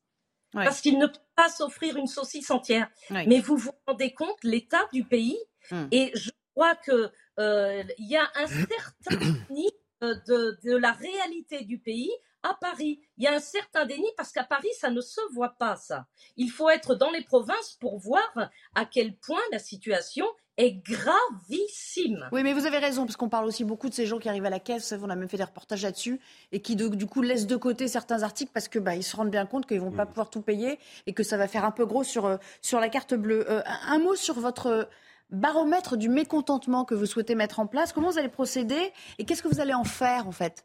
Parce 0.53 0.83
qu'il 0.83 0.99
ne 0.99 1.07
peut 1.07 1.19
pas 1.35 1.49
s'offrir 1.49 1.97
une 1.97 2.07
saucisse 2.07 2.51
entière. 2.51 2.91
Mais 3.11 3.41
vous 3.41 3.57
vous 3.57 3.73
rendez 3.87 4.13
compte 4.13 4.43
l'état 4.43 4.87
du 4.93 5.05
pays 5.05 5.39
hmm. 5.71 5.87
Et 5.91 6.11
je 6.15 6.31
crois 6.55 6.77
qu'il 6.77 7.11
euh, 7.39 7.83
y 7.99 8.17
a 8.17 8.31
un 8.35 8.47
certain 8.47 9.17
de, 10.03 10.59
de, 10.63 10.77
la 10.77 10.93
réalité 10.93 11.65
du 11.65 11.79
pays 11.79 12.11
à 12.43 12.55
Paris. 12.61 13.01
Il 13.17 13.25
y 13.25 13.27
a 13.27 13.35
un 13.35 13.41
certain 13.41 13.87
déni 13.87 14.07
parce 14.17 14.33
qu'à 14.33 14.45
Paris, 14.45 14.69
ça 14.79 14.91
ne 14.91 15.01
se 15.01 15.21
voit 15.33 15.57
pas, 15.59 15.77
ça. 15.77 16.07
Il 16.37 16.51
faut 16.51 16.71
être 16.71 16.95
dans 16.95 17.11
les 17.11 17.23
provinces 17.23 17.77
pour 17.81 17.99
voir 17.99 18.51
à 18.75 18.85
quel 18.85 19.17
point 19.17 19.41
la 19.53 19.59
situation 19.59 20.27
est 20.59 20.73
gravissime. 20.73 22.29
Oui, 22.31 22.43
mais 22.43 22.53
vous 22.53 22.67
avez 22.67 22.79
raison, 22.79 23.07
parce 23.07 23.17
qu'on 23.17 23.29
parle 23.29 23.47
aussi 23.47 23.65
beaucoup 23.65 23.89
de 23.89 23.95
ces 23.95 24.07
gens 24.07 24.19
qui 24.19 24.29
arrivent 24.29 24.45
à 24.45 24.51
la 24.51 24.61
caisse, 24.61 24.95
on 25.03 25.09
a 25.09 25.17
même 25.17 25.29
fait 25.29 25.39
des 25.39 25.45
reportages 25.45 25.83
là-dessus, 25.83 26.21
et 26.53 26.61
qui 26.61 26.77
du 26.77 27.07
coup 27.07 27.23
laissent 27.23 27.47
de 27.47 27.57
côté 27.57 27.89
certains 27.89 28.23
articles 28.23 28.53
parce 28.53 28.69
que 28.69 28.79
bah, 28.79 28.95
ils 28.95 29.03
se 29.03 29.17
rendent 29.17 29.31
bien 29.31 29.47
compte 29.47 29.67
qu'ils 29.67 29.81
vont 29.81 29.91
pas 29.91 30.05
mmh. 30.05 30.09
pouvoir 30.09 30.31
tout 30.31 30.43
payer 30.43 30.79
et 31.07 31.15
que 31.15 31.23
ça 31.23 31.37
va 31.37 31.49
faire 31.49 31.65
un 31.65 31.71
peu 31.71 31.87
gros 31.87 32.05
sur, 32.05 32.27
euh, 32.27 32.37
sur 32.61 32.81
la 32.81 32.89
carte 32.89 33.15
bleue. 33.15 33.51
Euh, 33.51 33.63
un 33.87 33.99
mot 33.99 34.15
sur 34.15 34.39
votre 34.39 34.89
baromètre 35.31 35.97
du 35.97 36.11
mécontentement 36.11 36.85
que 36.85 36.95
vous 36.95 37.07
souhaitez 37.07 37.35
mettre 37.35 37.59
en 37.59 37.67
place. 37.67 37.93
Comment 37.93 38.11
vous 38.11 38.19
allez 38.19 38.29
procéder 38.29 38.93
et 39.19 39.25
qu'est-ce 39.25 39.43
que 39.43 39.49
vous 39.49 39.61
allez 39.61 39.75
en 39.75 39.85
faire 39.85 40.29
en 40.29 40.33
fait? 40.33 40.65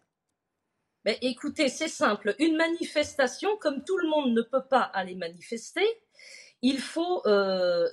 Ben, 1.07 1.15
écoutez, 1.21 1.69
c'est 1.69 1.87
simple. 1.87 2.35
Une 2.37 2.57
manifestation, 2.57 3.55
comme 3.61 3.81
tout 3.85 3.97
le 3.97 4.09
monde 4.09 4.33
ne 4.33 4.41
peut 4.41 4.65
pas 4.69 4.81
aller 4.81 5.15
manifester, 5.15 5.87
il 6.61 6.79
faut 6.79 7.25
euh, 7.25 7.87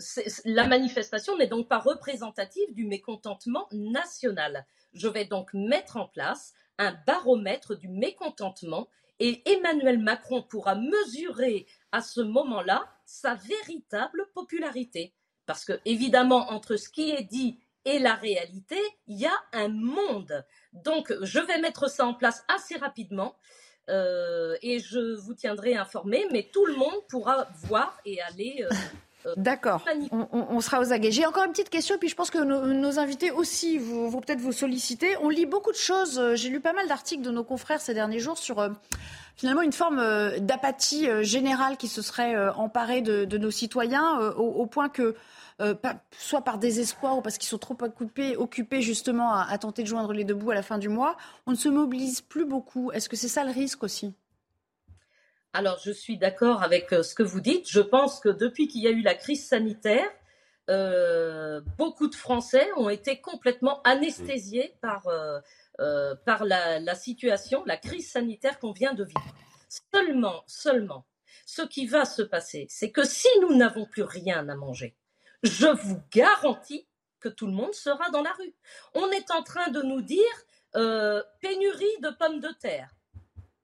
la 0.45 0.67
manifestation 0.67 1.39
n'est 1.39 1.47
donc 1.47 1.69
pas 1.69 1.79
représentative 1.79 2.75
du 2.75 2.85
mécontentement 2.85 3.69
national. 3.71 4.67
Je 4.95 5.07
vais 5.07 5.27
donc 5.27 5.55
mettre 5.55 5.97
en 5.97 6.09
place 6.09 6.55
un 6.79 6.93
baromètre 7.07 7.77
du 7.79 7.87
mécontentement 7.87 8.89
et 9.21 9.49
Emmanuel 9.49 10.01
Macron 10.01 10.43
pourra 10.43 10.75
mesurer 10.75 11.69
à 11.93 12.03
ce 12.03 12.21
moment-là 12.21 12.85
sa 13.07 13.37
véritable 13.37 14.29
popularité. 14.35 15.15
Parce 15.47 15.65
que, 15.65 15.79
évidemment, 15.85 16.51
entre 16.51 16.75
ce 16.75 16.89
qui 16.89 17.13
est 17.13 17.23
dit 17.23 17.61
et 17.85 17.99
la 17.99 18.15
réalité, 18.15 18.79
il 19.07 19.19
y 19.19 19.27
a 19.27 19.35
un 19.53 19.69
monde. 19.69 20.45
Donc, 20.73 21.13
je 21.23 21.41
vais 21.41 21.59
mettre 21.59 21.91
ça 21.91 22.07
en 22.07 22.15
place 22.15 22.45
assez 22.49 22.77
rapidement. 22.77 23.37
Euh, 23.91 24.57
et 24.63 24.79
je 24.79 25.17
vous 25.21 25.35
tiendrai 25.35 25.77
informé, 25.77 26.27
mais 26.33 26.49
tout 26.53 26.65
le 26.65 26.75
monde 26.75 26.95
pourra 27.09 27.49
voir 27.65 27.99
et 28.07 28.21
aller. 28.23 28.65
Euh, 28.65 28.75
euh, 29.27 29.35
D'accord, 29.37 29.85
on, 30.11 30.61
sera 30.61 30.81
aux 30.81 30.93
aguets. 30.93 31.11
J'ai 31.11 31.27
encore 31.27 31.45
une 31.45 31.53
petite 31.53 31.71
question, 31.71 31.99
puis 31.99 32.09
je 32.09 32.15
pense 32.15 32.31
que 32.31 32.39
nos, 32.39 32.99
invités 32.99 33.31
aussi 33.31 33.79
vont, 33.79 34.21
peut-être 34.21 34.41
vous 34.41 34.53
solliciter. 34.53 35.17
On 35.21 35.29
lit 35.29 35.47
beaucoup 35.47 35.73
de 35.73 35.77
choses, 35.77 36.21
j'ai 36.35 36.49
lu 36.49 36.61
pas 36.61 36.73
mal 36.73 36.89
d'articles 36.89 37.23
de 37.23 37.31
nos 37.31 37.45
confrères 37.45 37.81
ces 37.81 37.95
derniers 37.95 38.21
jours 38.21 38.39
sur 38.39 38.71
finalement 39.37 39.63
une 39.63 39.73
forme 39.73 40.03
d'apathie 40.39 41.09
générale 41.23 41.79
qui 41.79 41.89
se 41.89 42.03
serait 42.03 42.37
emparée 42.51 43.01
de, 43.01 43.39
nos 43.39 43.51
citoyens 43.51 44.19
au, 44.37 44.67
point 44.67 44.91
que 44.91 45.15
soit 46.19 46.43
par 46.43 46.59
désespoir 46.59 47.19
ou 47.19 47.23
parce 47.23 47.39
qu'ils 47.39 47.49
sont 47.49 47.59
trop 47.59 47.77
occupés, 47.81 48.37
occupés 48.37 48.83
justement 48.83 49.33
à, 49.35 49.57
tenter 49.59 49.83
de 49.83 49.89
joindre 49.89 50.13
les 50.13 50.25
deux 50.25 50.35
bouts 50.35 50.51
à 50.51 50.55
la 50.55 50.63
fin 50.63 50.79
du 50.79 50.89
mois, 50.89 51.17
on 51.47 51.53
ne 51.53 51.57
se 51.57 51.69
mobilise 51.69 52.21
plus 52.21 52.45
beaucoup. 52.45 52.91
Est-ce 52.93 53.09
que 53.09 53.17
c'est 53.17 53.29
ça 53.29 53.45
le 53.45 53.53
risque 53.53 53.83
aussi? 53.85 54.15
Alors, 55.53 55.79
je 55.85 55.93
suis 55.93 56.19
d'accord 56.19 56.63
avec 56.65 56.91
ce 56.91 57.15
que 57.15 57.23
vous 57.23 57.41
dites. 57.41 57.71
Je 57.71 57.81
pense 57.81 58.19
que 58.19 58.29
depuis 58.29 58.67
qu'il 58.67 58.83
y 58.83 58.89
a 58.89 58.91
eu 58.91 59.03
la 59.03 59.15
crise 59.15 59.47
sanitaire, 59.47 60.11
euh, 60.71 61.61
beaucoup 61.77 62.09
de 62.09 62.15
Français 62.15 62.67
ont 62.77 62.89
été 62.89 63.21
complètement 63.21 63.83
anesthésiés 63.83 64.75
par, 64.81 65.07
euh, 65.09 65.41
euh, 65.81 66.15
par 66.25 66.45
la, 66.45 66.95
situation, 66.95 67.63
la 67.67 67.77
crise 67.77 68.11
sanitaire 68.11 68.59
qu'on 68.59 68.73
vient 68.73 68.95
de 68.95 69.05
vivre. 69.05 69.35
Seulement, 69.93 70.43
seulement, 70.47 71.07
ce 71.45 71.63
qui 71.63 71.87
va 71.87 72.05
se 72.05 72.23
passer, 72.23 72.67
c'est 72.71 72.91
que 72.91 73.05
si 73.05 73.29
nous 73.43 73.55
n'avons 73.55 73.85
plus 73.85 74.05
rien 74.05 74.49
à 74.49 74.55
manger, 74.55 74.97
je 75.45 75.67
vous 75.67 76.01
garantis 76.11 76.87
que 77.21 77.29
tout 77.29 77.47
le 77.47 77.53
monde 77.53 77.75
sera 77.75 78.11
dans 78.11 78.23
la 78.23 78.33
rue. 78.33 78.55
On 78.95 79.11
est 79.11 79.31
en 79.31 79.43
train 79.43 79.71
de 79.71 79.83
nous 79.83 80.03
dire 80.03 80.23
pénurie 81.41 82.01
de 82.01 82.11
pommes 82.19 82.41
de 82.41 82.51
terre. 82.61 82.91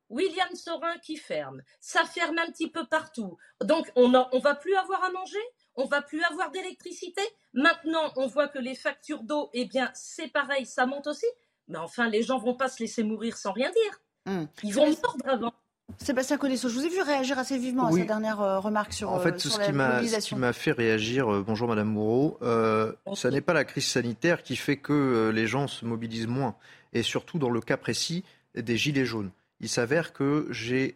William 0.09 0.55
Sorin 0.55 0.97
qui 0.99 1.17
ferme, 1.17 1.63
ça 1.81 2.05
ferme 2.05 2.39
un 2.39 2.47
petit 2.47 2.71
peu 2.71 2.87
partout. 2.87 3.37
Donc 3.61 3.91
on 3.97 4.09
ne 4.09 4.19
on 4.33 4.39
va 4.39 4.55
plus 4.55 4.75
avoir 4.75 5.03
à 5.05 5.11
manger 5.11 5.41
on 5.81 5.87
va 5.87 6.03
plus 6.03 6.23
avoir 6.25 6.51
d'électricité. 6.51 7.23
Maintenant, 7.53 8.13
on 8.17 8.27
voit 8.27 8.49
que 8.49 8.59
les 8.59 8.75
factures 8.75 9.23
d'eau, 9.23 9.51
eh 9.53 9.65
bien, 9.65 9.91
c'est 9.95 10.29
pareil, 10.29 10.67
ça 10.67 10.87
monte 10.87 11.07
aussi. 11.07 11.27
Mais 11.69 11.79
enfin, 11.79 12.09
les 12.09 12.23
gens 12.23 12.39
vont 12.39 12.55
pas 12.55 12.69
se 12.69 12.83
laisser 12.83 13.03
mourir 13.03 13.37
sans 13.37 13.53
rien 13.53 13.71
dire. 13.71 14.01
Hmm. 14.27 14.45
Ils 14.63 14.75
vont 14.75 14.87
mordre 14.87 15.27
avant. 15.27 15.55
Sébastien 15.99 16.39
Conesso, 16.39 16.69
je 16.69 16.75
vous 16.75 16.85
ai 16.85 16.89
vu 16.89 17.01
réagir 17.03 17.39
assez 17.39 17.59
vivement 17.59 17.87
à 17.87 17.93
sa 17.93 18.05
dernière 18.05 18.41
euh, 18.41 18.59
remarque 18.59 18.93
sur, 18.93 19.11
en 19.11 19.21
fait, 19.21 19.35
euh, 19.35 19.39
ce, 19.39 20.29
qui 20.29 20.35
m'a 20.35 20.53
fait 20.53 20.73
réagir, 20.73 21.33
euh, 21.33 21.45
bonjour 21.47 21.69
Madame 21.69 21.89
Moreau, 21.89 22.39
ce 22.41 23.29
n'est 23.29 23.41
pas 23.41 23.53
la 23.53 23.65
crise 23.65 23.87
sanitaire 23.87 24.43
qui 24.43 24.57
fait 24.57 24.77
que 24.77 25.31
les 25.35 25.47
gens 25.47 25.67
se 25.67 25.85
mobilisent 25.85 26.27
moins, 26.27 26.55
et 26.93 27.03
surtout 27.03 27.39
dans 27.39 27.51
le 27.51 27.61
cas 27.61 27.77
précis 27.77 28.25
des 28.55 28.77
gilets 28.77 29.05
jaunes. 29.05 29.31
Il 29.61 29.69
s'avère 29.69 30.15
que 30.15 30.49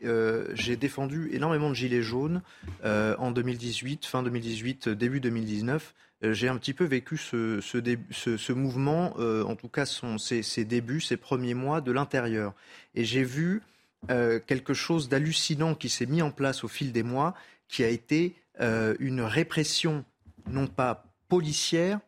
euh, 0.04 0.46
j'ai 0.54 0.76
défendu 0.76 1.28
énormément 1.32 1.68
de 1.68 1.74
gilets 1.74 2.02
jaunes 2.02 2.40
euh, 2.84 3.14
en 3.18 3.30
2018, 3.30 4.06
fin 4.06 4.22
2018, 4.22 4.88
début 4.88 5.20
2019. 5.20 5.94
Euh, 6.22 6.32
j'ai 6.32 6.48
un 6.48 6.56
petit 6.56 6.72
peu 6.72 6.84
vécu 6.84 7.18
ce, 7.18 7.60
ce, 7.60 8.52
mouvement, 8.52 9.14
en 9.18 9.54
tout 9.54 9.68
cas 9.68 9.84
son, 9.84 10.16
ses, 10.16 10.64
débuts, 10.64 11.02
ses 11.02 11.18
premiers 11.18 11.52
mois 11.52 11.82
de 11.82 11.92
l'intérieur. 11.92 12.54
Et 12.94 13.04
j'ai 13.04 13.22
vu 13.22 13.60
quelque 14.08 14.74
chose 14.74 15.08
d'hallucinant 15.08 15.74
qui 15.74 15.88
s'est 15.88 16.06
mis 16.06 16.22
en 16.22 16.30
place 16.30 16.64
au 16.64 16.68
fil 16.68 16.92
des 16.92 17.02
mois, 17.02 17.34
qui 17.68 17.84
a 17.84 17.88
été 17.88 18.36
une 18.60 19.20
répression 19.20 20.04
non 20.48 20.66
pas 20.66 21.04
policière, 21.28 22.00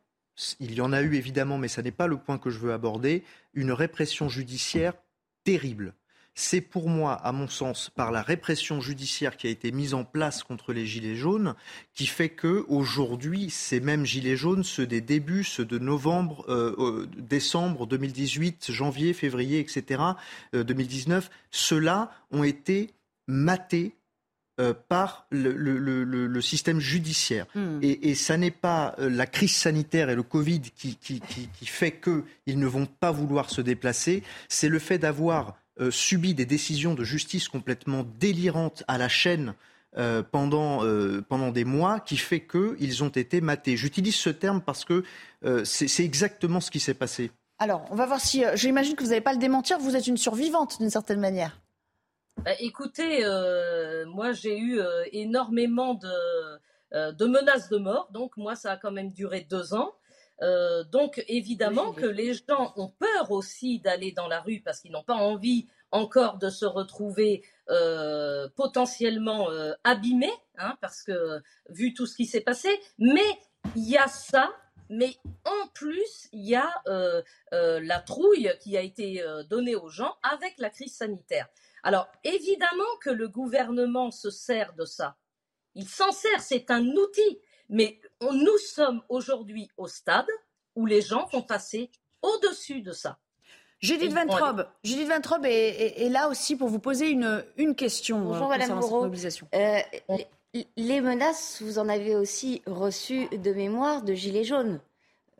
il 0.61 0.74
y 0.74 0.80
en 0.80 0.92
a 0.92 1.03
eu 1.03 1.14
évidemment, 1.14 1.59
mais 1.59 1.68
ce 1.68 1.80
n'est 1.80 1.90
pas 1.90 2.07
le 2.07 2.18
point 2.18 2.38
que 2.38 2.51
je 2.51 2.59
veux 2.59 2.72
aborder, 2.72 3.24
une 3.55 3.72
répression 3.72 4.28
judiciaire 4.28 4.92
terrible. 5.44 5.94
C'est 6.39 6.61
pour 6.61 6.91
moi, 6.91 7.14
à 7.14 7.32
mon 7.32 7.49
sens, 7.49 7.91
par 7.97 8.12
la 8.12 8.20
répression 8.20 8.82
judiciaire 8.82 9.39
qui 9.39 9.47
a 9.47 9.51
été 9.51 9.72
mise 9.72 9.95
en 9.95 10.05
place 10.05 10.43
contre 10.43 10.74
les 10.74 10.84
gilets 10.84 11.16
jaunes, 11.16 11.55
qui 11.95 12.07
fait 12.07 12.28
que 12.28 12.66
aujourd'hui, 12.68 13.49
ces 13.49 13.80
mêmes 13.80 14.05
gilets 14.05 14.37
jaunes, 14.37 14.62
ceux 14.62 14.87
des 14.87 15.01
débuts, 15.01 15.45
ceux 15.45 15.64
de 15.64 15.78
novembre, 15.78 16.45
euh, 16.51 16.76
euh, 16.78 17.09
décembre 17.16 17.87
2018, 17.87 18.70
janvier, 18.70 19.14
février, 19.14 19.61
etc., 19.61 20.03
2019, 20.53 21.24
euh, 21.24 21.28
ceux-là 21.51 22.11
ont 22.30 22.45
été 22.45 22.91
matés 23.26 23.97
par 24.89 25.26
le, 25.30 26.41
système 26.41 26.80
judiciaire. 26.80 27.47
Hmm. 27.55 27.78
Et, 27.82 28.14
ça 28.14 28.37
n'est 28.37 28.51
pas 28.51 28.95
la 28.99 29.26
crise 29.26 29.55
sanitaire 29.55 30.11
et 30.11 30.14
le 30.14 30.22
Covid 30.22 30.61
qui, 30.61 30.97
qui, 30.97 31.20
qui 31.20 31.66
fait 31.66 31.93
qu'ils 31.93 32.59
ne 32.59 32.66
vont 32.66 32.87
pas 32.87 33.11
vouloir 33.11 33.49
se 33.51 33.62
déplacer, 33.62 34.22
c'est 34.49 34.68
le 34.68 34.78
fait 34.78 34.99
d'avoir 34.99 35.57
euh, 35.79 35.91
subi 35.91 36.35
des 36.35 36.47
décisions 36.47 36.95
de 36.95 37.05
justice 37.05 37.49
complètement 37.49 38.03
délirantes 38.18 38.83
à 38.89 38.97
la 38.97 39.09
chaîne 39.09 39.55
euh, 39.99 40.22
pendant, 40.22 40.83
euh, 40.85 41.22
pendant 41.29 41.51
des 41.51 41.66
mois 41.66 42.01
qui 42.01 42.16
fait 42.16 42.47
qu'ils 42.47 43.05
ont 43.05 43.11
été 43.11 43.43
matés. 43.43 43.77
J'utilise 43.77 44.14
ce 44.14 44.31
terme 44.31 44.62
parce 44.62 44.87
que 44.87 45.05
c'est 45.64 46.05
exactement 46.05 46.61
ce 46.61 46.70
qui 46.70 46.81
s'est 46.81 46.95
passé. 46.95 47.31
Alors, 47.59 47.87
on 47.91 47.95
va 47.95 48.07
voir 48.07 48.20
si. 48.20 48.43
J'imagine 48.55 48.97
que 48.97 49.03
vous 49.03 49.11
n'allez 49.11 49.20
pas 49.20 49.33
le 49.33 49.39
démentir, 49.39 49.79
vous 49.79 49.97
êtes 49.97 50.07
une 50.07 50.16
survivante 50.16 50.79
d'une 50.81 50.91
certaine 50.91 51.20
manière. 51.20 51.61
Bah, 52.43 52.53
écoutez, 52.59 53.24
moi 54.07 54.33
j'ai 54.33 54.59
eu 54.59 54.81
énormément 55.12 55.95
de, 55.95 57.12
de 57.12 57.27
menaces 57.27 57.68
de 57.68 57.77
mort, 57.77 58.09
donc 58.12 58.37
moi 58.37 58.57
ça 58.57 58.72
a 58.72 58.77
quand 58.77 58.91
même 58.91 59.12
duré 59.12 59.47
deux 59.49 59.74
ans. 59.74 59.93
Euh, 60.43 60.84
donc 60.84 61.24
évidemment 61.28 61.93
que 61.93 62.07
les 62.07 62.34
gens 62.34 62.72
ont 62.76 62.89
peur 62.89 63.30
aussi 63.30 63.80
d'aller 63.80 64.12
dans 64.12 64.28
la 64.28 64.41
rue 64.41 64.61
parce 64.61 64.80
qu'ils 64.80 64.93
n'ont 64.93 65.05
pas 65.05 65.14
envie 65.14 65.66
encore 65.93 66.37
de 66.37 66.51
se 66.51 66.66
retrouver 66.66 67.43
euh, 67.70 68.49
potentiellement 68.55 69.51
euh, 69.51 69.72
abîmés, 69.84 70.32
hein, 70.59 70.76
parce 70.80 71.03
que 71.03 71.41
vu 71.70 71.95
tout 71.95 72.07
ce 72.07 72.16
qui 72.16 72.26
s'est 72.26 72.43
passé, 72.43 72.68
mais 72.99 73.26
il 73.76 73.89
y 73.89 73.97
a 73.97 74.09
ça, 74.09 74.53
mais 74.91 75.16
en 75.45 75.68
plus 75.74 76.28
il 76.32 76.47
y 76.47 76.55
a 76.55 76.70
la 77.51 78.01
trouille 78.01 78.53
qui 78.61 78.76
a 78.76 78.82
été 78.82 79.24
donnée 79.49 79.74
aux 79.74 79.89
gens 79.89 80.14
avec 80.22 80.55
la 80.59 80.70
crise 80.70 80.95
sanitaire. 80.95 81.49
Alors 81.82 82.09
évidemment 82.24 82.84
que 83.01 83.11
le 83.11 83.28
gouvernement 83.28 84.11
se 84.11 84.30
sert 84.30 84.74
de 84.74 84.84
ça. 84.84 85.16
Il 85.74 85.89
s'en 85.89 86.11
sert, 86.12 86.41
c'est 86.41 86.70
un 86.70 86.84
outil. 86.87 87.41
Mais 87.69 87.99
nous 88.21 88.59
sommes 88.59 89.03
aujourd'hui 89.09 89.69
au 89.77 89.89
stade 89.89 90.27
où 90.75 90.87
les 90.87 91.01
gens 91.01 91.27
vont 91.33 91.43
passer 91.43 91.91
au-dessus 92.23 92.83
de 92.83 92.93
ça. 92.93 93.19
Judith 93.81 94.12
Ventrobe, 94.12 94.67
Judith 94.85 95.09
Ventrobe 95.09 95.45
est, 95.45 96.09
là 96.09 96.29
aussi 96.29 96.57
pour 96.57 96.69
vous 96.69 96.79
poser 96.79 97.11
une, 97.11 97.45
une 97.57 97.75
question. 97.75 98.21
Bonjour 98.21 98.47
euh, 98.47 98.57
Madame 98.57 98.79
Moreau. 98.79 99.07
Euh, 99.55 99.79
les, 100.77 101.01
menaces, 101.01 101.61
vous 101.61 101.79
en 101.79 101.89
avez 101.89 102.17
aussi 102.17 102.62
reçues 102.67 103.29
de 103.29 103.53
mémoire 103.53 104.03
de 104.03 104.14
Gilets 104.14 104.45
jaunes. 104.45 104.81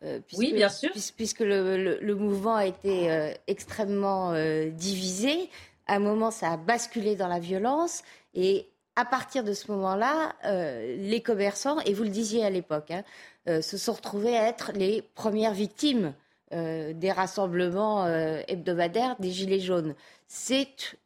Euh, 0.03 0.21
oui, 0.37 0.53
bien 0.53 0.69
sûr. 0.69 0.91
Puisque 1.17 1.41
le, 1.41 2.15
mouvement 2.15 2.57
a 2.57 2.67
été 2.67 3.33
extrêmement 3.47 4.35
divisé. 4.71 5.49
À 5.87 5.97
un 5.97 6.01
moment, 6.01 6.31
ça 6.31 6.53
a 6.53 6.57
basculé 6.59 7.17
dans 7.17 7.29
la 7.29 7.39
violence. 7.39 8.03
Et 8.35 8.69
à 8.97 9.05
partir 9.05 9.45
de 9.45 9.53
ce 9.53 9.71
moment-là, 9.73 10.35
euh, 10.47 10.97
les 10.99 11.21
commerçants, 11.21 11.79
et 11.81 11.93
vous 11.93 12.03
le 12.03 12.09
disiez 12.09 12.45
à 12.45 12.51
l'époque, 12.51 12.91
hein, 12.91 13.05
euh, 13.47 13.61
se 13.61 13.77
sont 13.77 13.93
retrouvés 13.93 14.37
à 14.37 14.49
être 14.49 14.73
les 14.75 15.03
premières 15.03 15.53
victimes 15.53 16.15
euh, 16.53 16.95
des 16.95 17.13
rassemblements 17.13 18.07
hebdomadaires 18.49 19.17
des 19.21 19.31
Gilets 19.31 19.61
jaunes. 19.61 19.95
C'est 20.27 20.97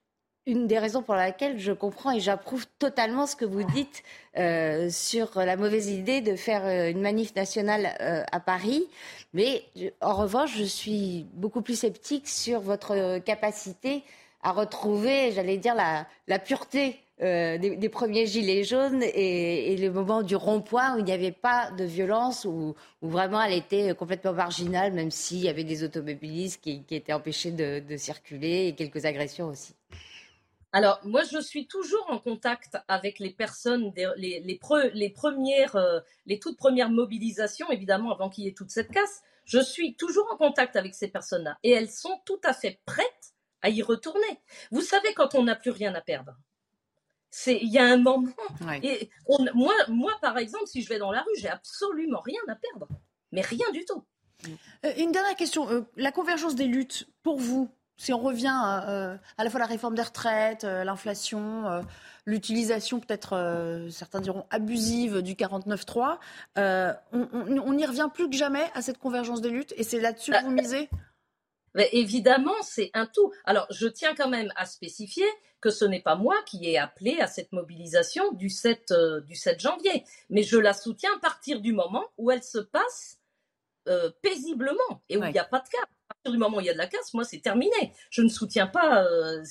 une 0.47 0.69
des 0.69 0.79
raisons 0.79 1.03
pour 1.03 1.17
laquelle 1.17 1.59
je 1.59 1.73
comprends 1.73 2.13
et 2.13 2.21
j'approuve 2.21 2.67
totalement 2.79 3.27
ce 3.27 3.37
que 3.37 3.45
vous 3.45 3.63
dites 3.63 4.03
sur 4.93 5.31
la 5.37 5.57
mauvaise 5.57 5.89
idée 5.89 6.23
de 6.23 6.35
faire 6.35 6.89
une 6.89 7.03
manif 7.03 7.35
nationale 7.37 7.95
à 8.33 8.41
Paris. 8.41 8.85
Mais 9.35 9.63
en 10.01 10.15
revanche, 10.15 10.57
je 10.57 10.65
suis 10.65 11.27
beaucoup 11.35 11.61
plus 11.61 11.79
sceptique 11.79 12.27
sur 12.27 12.61
votre 12.61 13.19
capacité 13.19 14.03
à 14.43 14.53
retrouver, 14.53 15.33
j'allais 15.33 15.59
dire, 15.59 15.75
la, 15.75 16.07
la 16.27 16.39
pureté 16.39 16.99
euh, 17.23 17.59
des, 17.59 17.89
premiers 17.91 18.27
gilets 18.27 18.65
jaunes 18.65 19.03
et, 19.03 19.77
le 19.77 19.91
moment 19.91 20.23
du 20.23 20.37
rond-point 20.37 20.95
où 20.95 20.99
il 21.01 21.05
n'y 21.05 21.13
avait 21.13 21.33
pas 21.33 21.71
de 21.71 21.85
violence, 21.85 22.47
où, 22.47 22.75
vraiment 23.03 23.43
elle 23.43 23.53
était 23.53 23.95
complètement 23.95 24.33
marginale, 24.33 24.93
même 24.95 25.11
s'il 25.11 25.41
y 25.41 25.49
avait 25.49 25.65
des 25.65 25.85
automobilistes 25.85 26.63
qui, 26.63 26.83
étaient 26.91 27.13
empêchés 27.13 27.51
de, 27.53 27.97
circuler 27.97 28.69
et 28.69 28.75
quelques 28.75 29.05
agressions 29.05 29.49
aussi. 29.49 29.75
Alors, 30.73 31.01
moi, 31.05 31.23
je 31.25 31.41
suis 31.41 31.67
toujours 31.67 32.07
en 32.09 32.19
contact 32.19 32.79
avec 32.89 33.19
les 33.19 33.31
personnes, 33.31 33.93
les, 34.17 34.59
premières, 35.13 35.77
euh, 35.77 36.01
les 36.27 36.39
toutes 36.39 36.57
premières 36.57 36.91
mobilisations, 36.91 37.71
évidemment, 37.71 38.13
avant 38.13 38.31
qu'il 38.31 38.45
y 38.45 38.49
ait 38.49 38.55
toute 38.55 38.71
cette 38.71 38.91
casse. 38.91 39.21
Je 39.45 39.59
suis 39.59 39.95
toujours 39.97 40.27
en 40.33 40.37
contact 40.37 40.77
avec 40.77 40.95
ces 40.95 41.09
personnes-là 41.09 41.59
et 41.65 41.71
elles 41.71 41.91
sont 41.91 42.21
tout 42.25 42.41
à 42.45 42.55
fait 42.55 42.81
prêtes 42.87 43.35
à 43.63 43.69
y 43.69 43.83
retourner. 43.83 44.41
Vous 44.71 44.81
savez, 44.81 45.13
quand 45.15 45.35
on 45.35 45.43
n'a 45.43 45.57
plus 45.57 45.73
rien 45.73 45.95
à 45.95 46.01
perdre, 46.01 46.37
il 47.47 47.69
y 47.69 47.79
a 47.79 47.85
un 47.85 47.97
moment. 47.97 48.33
Et 48.83 49.11
moi, 49.55 49.75
moi, 49.89 50.13
par 50.21 50.39
exemple, 50.39 50.67
si 50.67 50.83
je 50.83 50.89
vais 50.89 50.99
dans 50.99 51.13
la 51.13 51.23
rue, 51.23 51.37
j'ai 51.39 51.49
absolument 51.49 52.21
rien 52.21 52.41
à 52.49 52.55
perdre, 52.55 52.89
mais 53.33 53.43
rien 53.43 53.71
du 53.73 53.85
tout. 53.85 54.05
Euh, 54.85 54.93
une 54.97 55.13
dernière 55.13 55.37
question. 55.37 55.69
Euh, 55.71 55.83
la 55.97 56.13
convergence 56.13 56.55
des 56.55 56.67
luttes, 56.67 57.09
pour 57.23 57.39
vous, 57.39 57.71
si 57.97 58.13
on 58.13 58.19
revient 58.19 58.53
à, 58.53 58.91
euh, 58.91 59.17
à 59.37 59.45
la 59.45 59.51
fois 59.51 59.61
la 59.61 59.67
réforme 59.67 59.95
des 59.95 60.03
retraites, 60.03 60.65
l'inflation, 60.65 61.85
l'utilisation 62.25 62.99
peut-être, 62.99 63.89
certains 63.91 64.21
diront, 64.21 64.47
abusive 64.49 65.21
du 65.21 65.35
49-3, 65.35 66.19
on 66.57 67.73
n'y 67.75 67.85
revient 67.85 68.09
plus 68.13 68.31
que 68.31 68.37
jamais 68.37 68.65
à 68.75 68.81
cette 68.81 68.99
convergence 68.99 69.43
des 69.43 69.51
luttes 69.51 69.75
et 69.77 69.83
c'est 69.83 70.01
là-dessus 70.01 70.33
que 70.33 70.45
vous 70.45 70.51
misez? 70.51 70.89
évidemment, 71.93 72.55
c'est 72.63 72.91
un 72.95 73.07
tout. 73.07 73.33
Alors, 73.45 73.67
je 73.71 73.87
tiens 73.87 74.15
quand 74.17 74.29
même 74.29 74.51
à 74.57 74.67
spécifier 74.67 75.27
que 75.61 75.71
ce 75.71 75.85
n'est 75.85 76.01
pas 76.01 76.15
moi 76.15 76.37
qui 76.47 76.69
ai 76.69 76.79
appelé 76.79 77.19
à 77.21 77.27
cette 77.27 77.53
mobilisation 77.53 78.33
du 78.33 78.49
7, 78.49 78.91
euh, 78.93 79.21
du 79.21 79.35
7 79.35 79.61
janvier, 79.61 80.05
mais 80.29 80.43
je 80.43 80.57
la 80.57 80.73
soutiens 80.73 81.11
à 81.17 81.21
partir 81.21 81.61
du 81.61 81.73
moment 81.73 82.07
où 82.19 82.31
elle 82.31 82.43
se 82.43 82.59
passe 82.59 83.19
euh, 83.89 84.11
paisiblement 84.23 85.03
et 85.09 85.17
où 85.17 85.25
il 85.25 85.33
n'y 85.33 85.39
a 85.39 85.45
pas 85.45 85.61
de 85.61 85.69
casse. 85.69 85.83
À 86.09 86.15
partir 86.15 86.33
du 86.33 86.39
moment 86.39 86.59
où 86.59 86.61
il 86.61 86.67
y 86.67 86.71
a 86.71 86.75
de 86.75 86.79
la 86.79 86.87
casse, 86.87 87.15
moi, 87.15 87.25
c'est 87.25 87.41
terminé. 87.41 87.95
Je 88.11 88.23
ne 88.23 88.29
soutiens 88.29 88.67
pas 88.67 89.05
euh, 89.05 89.43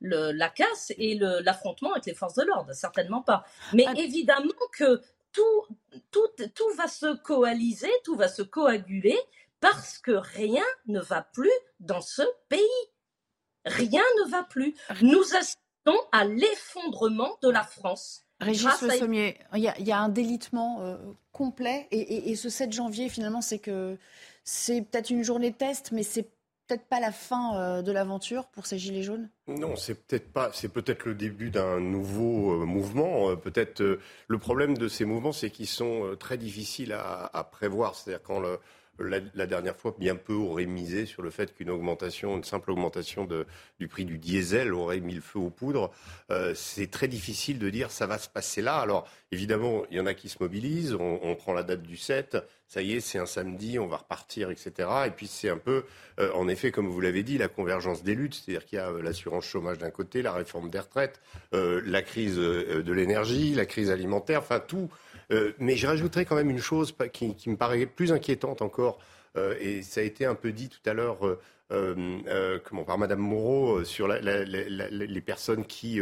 la 0.00 0.48
casse 0.48 0.92
et 0.98 1.16
l'affrontement 1.18 1.92
avec 1.92 2.06
les 2.06 2.14
forces 2.14 2.34
de 2.34 2.44
l'ordre, 2.44 2.72
certainement 2.72 3.22
pas. 3.22 3.44
Mais 3.72 3.84
ah. 3.88 3.94
évidemment 3.96 4.52
que 4.72 5.00
tout, 5.32 5.66
tout, 6.10 6.28
tout 6.54 6.70
va 6.76 6.86
se 6.86 7.16
coaliser, 7.16 7.90
tout 8.04 8.16
va 8.16 8.28
se 8.28 8.42
coaguler 8.42 9.18
parce 9.60 9.98
que 9.98 10.12
rien 10.12 10.64
ne 10.86 11.00
va 11.00 11.22
plus 11.22 11.50
dans 11.80 12.00
ce 12.00 12.22
pays. 12.48 12.60
Rien 13.64 14.02
ne 14.24 14.30
va 14.30 14.42
plus. 14.42 14.74
Nous 15.02 15.22
assistons 15.34 15.98
à 16.12 16.24
l'effondrement 16.24 17.38
de 17.42 17.50
la 17.50 17.62
France. 17.62 18.24
Régis 18.40 18.82
Le 18.82 18.90
Sommier, 18.90 19.38
il 19.54 19.60
y, 19.60 19.92
a 19.92 19.98
un 19.98 20.08
délitement 20.08 20.80
euh, 20.80 20.96
complet 21.32 21.86
et, 21.90 22.34
ce 22.36 22.48
7 22.48 22.72
janvier, 22.72 23.08
finalement, 23.08 23.40
c'est 23.40 23.58
que 23.58 23.96
c'est 24.42 24.82
peut-être 24.82 25.10
une 25.10 25.22
journée 25.22 25.50
de 25.50 25.56
test, 25.56 25.92
mais 25.92 26.02
c'est 26.02 26.28
peut-être 26.66 26.84
pas 26.86 27.00
la 27.00 27.12
fin 27.12 27.56
euh, 27.56 27.82
de 27.82 27.92
l'aventure 27.92 28.46
pour 28.46 28.66
ces 28.66 28.76
gilets 28.76 29.02
jaunes? 29.02 29.30
Non, 29.46 29.76
c'est 29.76 29.94
peut-être 29.94 30.32
pas. 30.32 30.50
C'est 30.52 30.68
peut-être 30.68 31.04
le 31.06 31.14
début 31.14 31.50
d'un 31.50 31.78
nouveau 31.78 32.62
euh, 32.62 32.64
mouvement. 32.66 33.36
peut-être 33.36 33.82
le 34.26 34.38
problème 34.38 34.76
de 34.76 34.88
ces 34.88 35.04
mouvements, 35.04 35.32
c'est 35.32 35.50
qu'ils 35.50 35.68
sont 35.68 36.16
très 36.18 36.36
difficiles 36.36 36.92
à, 36.92 37.30
à 37.32 37.44
prévoir. 37.44 37.94
C'est-à-dire 37.94 38.22
quand 38.22 38.40
le, 38.40 38.58
la, 38.98 39.46
dernière 39.46 39.76
fois, 39.76 39.94
bien 39.98 40.16
peu 40.16 40.34
auraient 40.34 40.66
misé 40.66 41.06
sur 41.06 41.22
le 41.22 41.30
fait 41.30 41.54
qu'une 41.54 41.70
augmentation, 41.70 42.36
une 42.36 42.44
simple 42.44 42.70
augmentation 42.70 43.28
du 43.78 43.88
prix 43.88 44.04
du 44.04 44.18
diesel 44.18 44.72
aurait 44.72 45.00
mis 45.00 45.14
le 45.14 45.20
feu 45.20 45.38
aux 45.38 45.50
poudres. 45.50 45.90
Euh, 46.30 46.54
c'est 46.54 46.90
très 46.90 47.08
difficile 47.08 47.58
de 47.58 47.70
dire 47.70 47.90
ça 47.90 48.06
va 48.06 48.18
se 48.18 48.28
passer 48.28 48.62
là. 48.62 48.76
Alors, 48.76 49.08
évidemment, 49.32 49.84
il 49.90 49.96
y 49.96 50.00
en 50.00 50.06
a 50.06 50.14
qui 50.14 50.28
se 50.28 50.36
mobilisent. 50.40 50.94
On, 50.94 51.34
prend 51.34 51.52
la 51.52 51.64
date 51.64 51.82
du 51.82 51.96
7. 51.96 52.38
Ça 52.68 52.82
y 52.82 52.92
est, 52.92 53.00
c'est 53.00 53.18
un 53.18 53.26
samedi, 53.26 53.78
on 53.78 53.86
va 53.86 53.98
repartir, 53.98 54.50
etc. 54.50 54.88
Et 55.06 55.10
puis, 55.10 55.26
c'est 55.26 55.50
un 55.50 55.58
peu, 55.58 55.84
euh, 56.20 56.32
en 56.32 56.48
effet, 56.48 56.70
comme 56.70 56.88
vous 56.88 57.00
l'avez 57.00 57.22
dit, 57.22 57.38
la 57.38 57.48
convergence 57.48 58.02
des 58.02 58.14
luttes. 58.14 58.34
C'est-à-dire 58.34 58.64
qu'il 58.64 58.76
y 58.76 58.80
a 58.80 58.90
euh, 58.90 59.02
l'assurance 59.02 59.44
chômage 59.44 59.78
d'un 59.78 59.90
côté, 59.90 60.22
la 60.22 60.32
réforme 60.32 60.70
des 60.70 60.78
retraites, 60.78 61.20
la 61.52 62.02
crise 62.02 62.36
de 62.36 62.92
l'énergie, 62.92 63.54
la 63.54 63.66
crise 63.66 63.90
alimentaire, 63.90 64.40
enfin, 64.40 64.60
tout 64.60 64.88
euh, 65.34 65.54
mais 65.58 65.76
je 65.76 65.86
rajouterais 65.86 66.24
quand 66.24 66.36
même 66.36 66.50
une 66.50 66.60
chose 66.60 66.94
qui, 67.12 67.34
me 67.46 67.56
paraît 67.56 67.86
plus 67.86 68.12
inquiétante 68.12 68.62
encore, 68.62 68.98
euh, 69.36 69.56
et 69.60 69.82
ça 69.82 70.00
a 70.00 70.04
été 70.04 70.24
un 70.24 70.34
peu 70.34 70.52
dit 70.52 70.68
tout 70.68 70.88
à 70.88 70.94
l'heure 70.94 71.18
euh, 71.72 72.58
comment, 72.64 72.84
par 72.84 72.98
Madame 72.98 73.18
Moreau 73.18 73.84
sur 73.84 74.08
les 74.08 75.20
personnes 75.20 75.64
qui, 75.64 76.00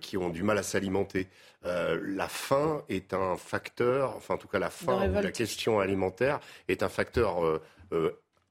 qui 0.00 0.16
ont 0.16 0.28
du 0.28 0.42
mal 0.42 0.58
à 0.58 0.62
s'alimenter. 0.62 1.28
la 1.64 2.28
faim 2.28 2.82
est 2.88 3.12
un 3.12 3.36
facteur, 3.36 4.14
enfin 4.16 4.34
en 4.34 4.38
tout 4.38 4.48
cas 4.48 4.58
la 4.58 4.70
faim 4.70 5.08
la 5.08 5.32
question 5.32 5.80
alimentaire 5.80 6.38
est 6.68 6.82
un 6.82 6.88
facteur 6.88 7.60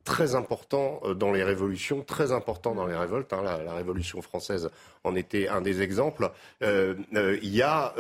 très 0.04 0.36
important 0.36 1.02
dans 1.16 1.32
les 1.32 1.44
révolutions, 1.44 2.02
très 2.02 2.32
important 2.32 2.76
dans 2.76 2.86
les 2.86 2.96
révoltes. 2.96 3.32
Hein, 3.34 3.42
la, 3.44 3.74
Révolution 3.74 4.22
française 4.22 4.70
en 5.04 5.16
était 5.16 5.48
un 5.48 5.62
des 5.62 5.82
exemples. 5.82 6.32
Il 6.62 7.40
y 7.44 7.62
a 7.62 7.94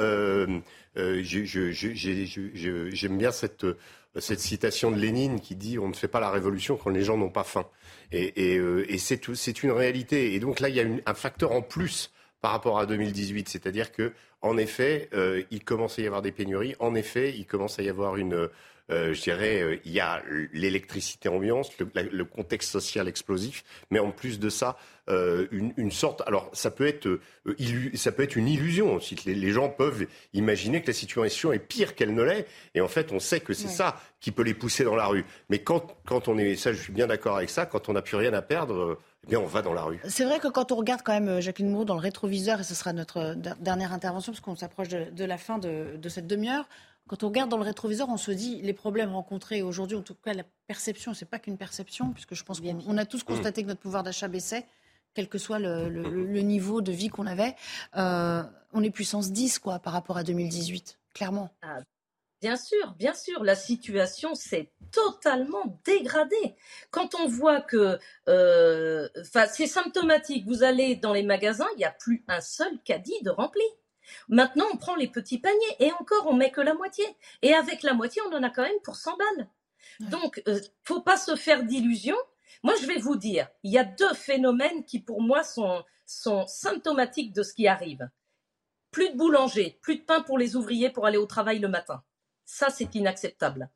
euh, 0.97 1.23
j'aime 2.93 3.17
bien 3.17 3.31
cette, 3.31 3.65
citation 4.19 4.91
de 4.91 4.97
Lénine 4.97 5.39
qui 5.39 5.55
dit 5.55 5.79
on 5.79 5.87
ne 5.87 5.93
fait 5.93 6.07
pas 6.07 6.19
la 6.19 6.29
révolution 6.29 6.77
quand 6.77 6.89
les 6.89 7.03
gens 7.03 7.17
n'ont 7.17 7.29
pas 7.29 7.43
faim. 7.43 7.65
Et, 8.11 8.57
euh, 8.57 8.85
c'est 8.97 9.63
une 9.63 9.71
réalité. 9.71 10.33
Et 10.33 10.39
donc 10.39 10.59
là, 10.59 10.69
il 10.69 10.75
y 10.75 10.81
a 10.81 10.85
un 11.05 11.13
facteur 11.13 11.51
en 11.51 11.61
plus 11.61 12.11
par 12.41 12.51
rapport 12.51 12.77
à 12.77 12.85
2018, 12.85 13.49
c'est-à-dire 13.49 13.91
que, 13.91 14.11
en 14.41 14.57
effet, 14.57 15.09
euh, 15.13 15.43
il 15.49 15.63
commence 15.63 15.97
à 15.97 16.01
y 16.01 16.05
avoir 16.05 16.21
des 16.21 16.33
pénuries. 16.33 16.75
En 16.79 16.93
effet, 16.93 17.33
il 17.35 17.45
commence 17.45 17.79
à 17.79 17.83
y 17.83 17.89
avoir 17.89 18.17
une 18.17 18.33
euh, 18.33 18.47
je 18.89 19.21
dirais, 19.21 19.61
euh, 19.61 19.77
il 19.85 19.91
y 19.91 19.99
a 19.99 20.21
l'électricité 20.51 21.29
ambiance, 21.29 21.69
le, 21.95 22.25
contexte 22.25 22.71
social 22.71 23.07
explosif, 23.07 23.63
mais 23.91 23.99
en 23.99 24.11
plus 24.11 24.39
de 24.39 24.49
ça, 24.49 24.77
euh, 25.09 25.47
une, 25.51 25.91
sorte. 25.91 26.21
Alors, 26.27 26.49
ça 26.53 26.69
peut 26.69 26.87
être, 26.87 27.19
ça 27.93 28.11
peut 28.11 28.23
être 28.23 28.35
une 28.35 28.47
illusion 28.47 28.95
aussi. 28.95 29.15
Les, 29.25 29.51
gens 29.51 29.69
peuvent 29.69 30.05
imaginer 30.33 30.81
que 30.81 30.87
la 30.87 30.93
situation 30.93 31.53
est 31.53 31.59
pire 31.59 31.95
qu'elle 31.95 32.13
ne 32.13 32.23
l'est, 32.23 32.45
et 32.75 32.81
en 32.81 32.87
fait, 32.87 33.11
on 33.11 33.19
sait 33.19 33.39
que 33.39 33.53
c'est 33.53 33.67
ça 33.69 34.01
qui 34.19 34.31
peut 34.31 34.43
les 34.43 34.53
pousser 34.53 34.83
dans 34.83 34.95
la 34.95 35.05
rue. 35.05 35.25
Mais 35.49 35.59
quand, 35.59 35.95
quand 36.05 36.27
on 36.27 36.37
est, 36.37 36.55
ça, 36.55 36.73
je 36.73 36.81
suis 36.81 36.93
bien 36.93 37.07
d'accord 37.07 37.37
avec 37.37 37.49
ça, 37.49 37.65
quand 37.65 37.87
on 37.89 37.93
n'a 37.93 38.01
plus 38.01 38.17
rien 38.17 38.33
à 38.33 38.41
perdre. 38.41 38.99
Eh 39.25 39.29
bien, 39.29 39.39
on 39.39 39.45
va 39.45 39.61
dans 39.61 39.71
la 39.71 39.83
rue. 39.83 40.01
C'est 40.03 40.25
vrai 40.25 40.39
que 40.39 40.49
quand 40.49 40.73
on 40.73 40.75
regarde 40.75 41.01
quand 41.01 41.17
même 41.17 41.39
Jacqueline 41.39 41.69
Moreau 41.71 41.85
dans 41.85 41.93
le 41.93 42.01
rétroviseur, 42.01 42.59
et 42.59 42.63
ce 42.63 42.75
sera 42.75 42.91
notre 42.91 43.35
dernière 43.61 43.93
intervention 43.93 44.33
parce 44.33 44.41
qu'on 44.41 44.57
s'approche 44.57 44.89
de, 44.89 45.23
la 45.23 45.37
fin 45.37 45.59
de, 45.59 45.95
de 45.95 46.09
cette 46.09 46.27
demi-heure, 46.27 46.67
quand 47.07 47.23
on 47.23 47.27
regarde 47.27 47.49
dans 47.49 47.57
le 47.57 47.63
rétroviseur, 47.63 48.09
on 48.09 48.17
se 48.17 48.31
dit 48.31 48.61
les 48.61 48.73
problèmes 48.73 49.11
rencontrés 49.11 49.61
aujourd'hui, 49.61 49.97
en 49.97 50.01
tout 50.01 50.15
cas 50.15 50.33
la 50.33 50.43
perception, 50.67 51.13
c'est 51.13 51.25
pas 51.25 51.39
qu'une 51.39 51.57
perception, 51.57 52.11
puisque 52.13 52.33
je 52.33 52.43
pense 52.43 52.61
qu'on 52.61 52.97
a 52.97 53.05
tous 53.05 53.23
constaté 53.23 53.63
que 53.63 53.67
notre 53.67 53.81
pouvoir 53.81 54.03
d'achat 54.03 54.27
baissait, 54.27 54.65
quel 55.13 55.27
que 55.27 55.37
soit 55.37 55.59
le, 55.59 56.41
niveau 56.41 56.81
de 56.81 56.91
vie 56.91 57.09
qu'on 57.09 57.27
avait. 57.27 57.55
Euh, 57.97 58.43
on 58.71 58.83
est 58.83 58.89
puissance 58.89 59.31
10 59.31 59.59
quoi, 59.59 59.79
par 59.79 59.93
rapport 59.93 60.17
à 60.17 60.23
2018, 60.23 60.97
clairement. 61.13 61.49
Ah, 61.61 61.81
bien 62.41 62.55
sûr, 62.57 62.93
bien 62.97 63.13
sûr, 63.13 63.43
la 63.43 63.55
situation 63.55 64.33
s'est 64.33 64.71
totalement 64.91 65.79
dégradée. 65.85 66.55
Quand 66.89 67.15
on 67.15 67.27
voit 67.27 67.61
que 67.61 67.99
euh, 68.27 69.09
c'est 69.51 69.67
symptomatique, 69.67 70.45
vous 70.47 70.63
allez 70.63 70.95
dans 70.95 71.13
les 71.13 71.23
magasins, 71.23 71.67
il 71.75 71.79
n'y 71.79 71.85
a 71.85 71.91
plus 71.91 72.23
un 72.27 72.41
seul 72.41 72.71
caddie 72.83 73.21
de 73.23 73.29
rempli. 73.29 73.63
Maintenant, 74.27 74.65
on 74.73 74.77
prend 74.77 74.95
les 74.95 75.07
petits 75.07 75.39
paniers 75.39 75.75
et 75.79 75.91
encore, 75.93 76.27
on 76.27 76.33
met 76.33 76.51
que 76.51 76.61
la 76.61 76.73
moitié. 76.73 77.05
Et 77.41 77.53
avec 77.53 77.83
la 77.83 77.93
moitié, 77.93 78.21
on 78.29 78.35
en 78.35 78.43
a 78.43 78.49
quand 78.49 78.63
même 78.63 78.81
pour 78.83 78.95
100 78.95 79.17
balles. 79.17 79.49
Donc, 79.99 80.41
euh, 80.47 80.59
faut 80.83 81.01
pas 81.01 81.17
se 81.17 81.35
faire 81.35 81.63
d'illusions. 81.63 82.17
Moi, 82.63 82.73
je 82.81 82.85
vais 82.85 82.97
vous 82.97 83.15
dire, 83.15 83.47
il 83.63 83.71
y 83.71 83.77
a 83.77 83.83
deux 83.83 84.13
phénomènes 84.13 84.85
qui, 84.85 84.99
pour 84.99 85.21
moi, 85.21 85.43
sont, 85.43 85.83
sont 86.05 86.45
symptomatiques 86.47 87.33
de 87.33 87.43
ce 87.43 87.53
qui 87.53 87.67
arrive. 87.67 88.09
Plus 88.91 89.09
de 89.09 89.17
boulanger, 89.17 89.79
plus 89.81 89.97
de 89.97 90.03
pain 90.03 90.21
pour 90.21 90.37
les 90.37 90.55
ouvriers 90.55 90.89
pour 90.89 91.05
aller 91.05 91.17
au 91.17 91.25
travail 91.25 91.59
le 91.59 91.67
matin. 91.67 92.03
Ça, 92.45 92.69
c'est 92.69 92.95
inacceptable. 92.95 93.69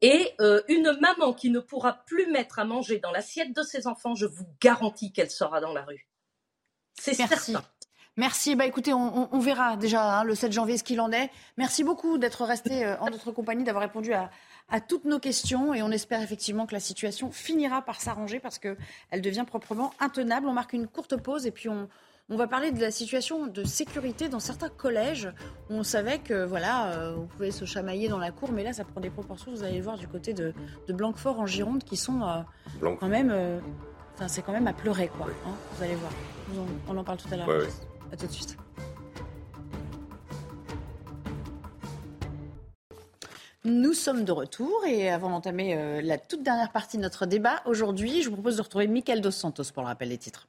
Et 0.00 0.34
euh, 0.40 0.62
une 0.68 0.98
maman 1.00 1.32
qui 1.32 1.50
ne 1.50 1.60
pourra 1.60 2.04
plus 2.04 2.26
mettre 2.26 2.58
à 2.58 2.64
manger 2.64 2.98
dans 2.98 3.10
l'assiette 3.10 3.54
de 3.54 3.62
ses 3.62 3.86
enfants, 3.86 4.14
je 4.14 4.26
vous 4.26 4.46
garantis 4.60 5.12
qu'elle 5.12 5.30
sera 5.30 5.60
dans 5.60 5.72
la 5.72 5.84
rue. 5.84 6.08
C'est 6.98 7.14
certain. 7.14 7.64
Merci. 8.16 8.54
Bah 8.54 8.64
écoutez, 8.64 8.92
on, 8.94 9.38
verra 9.40 9.76
déjà 9.76 10.20
hein, 10.20 10.24
le 10.24 10.36
7 10.36 10.52
janvier 10.52 10.78
ce 10.78 10.84
qu'il 10.84 11.00
en 11.00 11.10
est. 11.10 11.30
Merci 11.56 11.82
beaucoup 11.82 12.16
d'être 12.16 12.44
resté 12.44 12.84
euh, 12.84 12.96
en 13.00 13.10
notre 13.10 13.32
compagnie, 13.32 13.64
d'avoir 13.64 13.82
répondu 13.82 14.12
à, 14.12 14.30
toutes 14.88 15.04
nos 15.04 15.18
questions 15.18 15.74
et 15.74 15.82
on 15.82 15.90
espère 15.90 16.22
effectivement 16.22 16.64
que 16.66 16.72
la 16.72 16.80
situation 16.80 17.30
finira 17.30 17.82
par 17.82 18.00
s'arranger 18.00 18.40
parce 18.40 18.58
qu'elle 18.58 19.20
devient 19.20 19.44
proprement 19.46 19.92
intenable. 20.00 20.46
On 20.46 20.52
marque 20.52 20.72
une 20.72 20.86
courte 20.86 21.16
pause 21.16 21.46
et 21.46 21.50
puis 21.50 21.68
on, 21.68 21.88
va 22.28 22.46
parler 22.46 22.70
de 22.70 22.80
la 22.80 22.90
situation 22.90 23.46
de 23.46 23.64
sécurité 23.64 24.28
dans 24.28 24.40
certains 24.40 24.70
collèges. 24.70 25.30
On 25.68 25.82
savait 25.82 26.18
que 26.18 26.44
voilà, 26.44 26.92
euh, 26.92 27.16
on 27.16 27.26
pouvait 27.26 27.50
se 27.50 27.64
chamailler 27.64 28.08
dans 28.08 28.18
la 28.18 28.30
cour, 28.30 28.52
mais 28.52 28.62
là 28.62 28.72
ça 28.72 28.84
prend 28.84 29.00
des 29.00 29.10
proportions. 29.10 29.50
Vous 29.50 29.64
allez 29.64 29.78
le 29.78 29.84
voir 29.84 29.98
du 29.98 30.08
côté 30.08 30.32
de, 30.32 30.54
Blanquefort 30.88 31.40
en 31.40 31.46
Gironde 31.46 31.84
qui 31.84 31.96
sont 31.96 32.22
euh, 32.22 32.94
quand 33.00 33.08
même, 33.08 33.34
enfin 34.14 34.28
c'est 34.28 34.42
quand 34.42 34.52
même 34.52 34.68
à 34.68 34.72
pleurer 34.72 35.08
quoi. 35.08 35.26
Hein, 35.46 35.54
vous 35.72 35.82
allez 35.82 35.96
voir. 35.96 36.12
On, 36.88 36.96
en 36.96 37.04
parle 37.04 37.18
tout 37.18 37.28
à 37.32 37.36
l'heure. 37.36 37.48
A 38.14 38.16
tout 38.16 38.28
de 38.28 38.32
suite. 38.32 38.56
Nous 43.64 43.92
sommes 43.92 44.24
de 44.24 44.30
retour 44.30 44.84
et 44.86 45.10
avant 45.10 45.30
d'entamer 45.30 45.74
euh, 45.74 46.00
la 46.00 46.16
toute 46.16 46.44
dernière 46.44 46.70
partie 46.70 46.96
de 46.96 47.02
notre 47.02 47.26
débat, 47.26 47.60
aujourd'hui, 47.66 48.22
je 48.22 48.28
vous 48.28 48.36
propose 48.36 48.58
de 48.58 48.62
retrouver 48.62 48.86
Michael 48.86 49.20
Dos 49.20 49.32
Santos 49.32 49.64
pour 49.74 49.82
le 49.82 49.88
rappel 49.88 50.10
des 50.10 50.18
titres. 50.18 50.46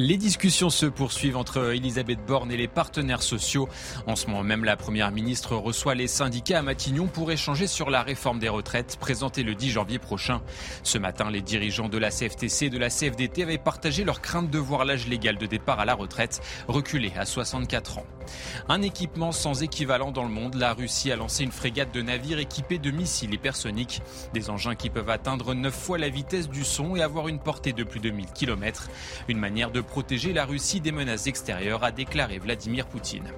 Les 0.00 0.16
discussions 0.16 0.70
se 0.70 0.86
poursuivent 0.86 1.36
entre 1.36 1.74
Elisabeth 1.74 2.24
Borne 2.24 2.52
et 2.52 2.56
les 2.56 2.68
partenaires 2.68 3.20
sociaux. 3.20 3.68
En 4.06 4.14
ce 4.14 4.28
moment 4.28 4.44
même, 4.44 4.62
la 4.62 4.76
Première 4.76 5.10
ministre 5.10 5.56
reçoit 5.56 5.96
les 5.96 6.06
syndicats 6.06 6.60
à 6.60 6.62
Matignon 6.62 7.08
pour 7.08 7.32
échanger 7.32 7.66
sur 7.66 7.90
la 7.90 8.04
réforme 8.04 8.38
des 8.38 8.48
retraites 8.48 8.96
présentée 9.00 9.42
le 9.42 9.56
10 9.56 9.70
janvier 9.70 9.98
prochain. 9.98 10.40
Ce 10.84 10.98
matin, 10.98 11.32
les 11.32 11.42
dirigeants 11.42 11.88
de 11.88 11.98
la 11.98 12.10
CFTC 12.10 12.66
et 12.66 12.70
de 12.70 12.78
la 12.78 12.90
CFDT 12.90 13.42
avaient 13.42 13.58
partagé 13.58 14.04
leur 14.04 14.20
crainte 14.20 14.52
de 14.52 14.58
voir 14.60 14.84
l'âge 14.84 15.08
légal 15.08 15.36
de 15.36 15.46
départ 15.46 15.80
à 15.80 15.84
la 15.84 15.96
retraite 15.96 16.42
reculer 16.68 17.10
à 17.16 17.26
64 17.26 17.98
ans. 17.98 18.06
Un 18.68 18.82
équipement 18.82 19.32
sans 19.32 19.64
équivalent 19.64 20.12
dans 20.12 20.22
le 20.22 20.28
monde, 20.28 20.54
la 20.54 20.74
Russie 20.74 21.10
a 21.10 21.16
lancé 21.16 21.42
une 21.42 21.50
frégate 21.50 21.92
de 21.92 22.02
navires 22.02 22.38
équipés 22.38 22.78
de 22.78 22.92
missiles 22.92 23.34
hypersoniques, 23.34 24.00
des 24.32 24.48
engins 24.48 24.76
qui 24.76 24.90
peuvent 24.90 25.10
atteindre 25.10 25.54
9 25.54 25.74
fois 25.74 25.98
la 25.98 26.08
vitesse 26.08 26.48
du 26.48 26.62
son 26.62 26.94
et 26.94 27.02
avoir 27.02 27.26
une 27.26 27.40
portée 27.40 27.72
de 27.72 27.82
plus 27.82 27.98
de 27.98 28.10
1000 28.10 28.26
km. 28.26 28.90
Une 29.26 29.38
manière 29.38 29.72
de 29.72 29.80
protéger 29.88 30.32
la 30.32 30.44
Russie 30.44 30.80
des 30.80 30.92
menaces 30.92 31.26
extérieures, 31.26 31.82
a 31.82 31.90
déclaré 31.90 32.38
Vladimir 32.38 32.86
Poutine. 32.86 33.32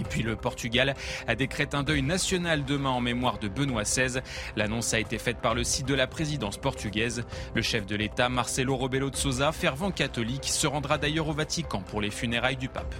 Et 0.00 0.04
puis 0.04 0.22
le 0.22 0.36
Portugal 0.36 0.94
a 1.26 1.34
décrété 1.34 1.76
un 1.76 1.82
deuil 1.82 2.02
national 2.02 2.64
demain 2.64 2.90
en 2.90 3.00
mémoire 3.00 3.38
de 3.38 3.48
Benoît 3.48 3.82
XVI. 3.84 4.20
L'annonce 4.56 4.92
a 4.94 4.98
été 4.98 5.18
faite 5.18 5.38
par 5.38 5.54
le 5.54 5.64
site 5.64 5.86
de 5.86 5.94
la 5.94 6.06
présidence 6.06 6.56
portugaise. 6.56 7.24
Le 7.54 7.62
chef 7.62 7.86
de 7.86 7.96
l'État, 7.96 8.28
Marcelo 8.28 8.76
Rebelo 8.76 9.10
de 9.10 9.16
Sousa, 9.16 9.52
fervent 9.52 9.90
catholique, 9.90 10.48
se 10.48 10.66
rendra 10.66 10.98
d'ailleurs 10.98 11.28
au 11.28 11.32
Vatican 11.32 11.80
pour 11.80 12.00
les 12.00 12.10
funérailles 12.10 12.56
du 12.56 12.68
pape. 12.68 12.94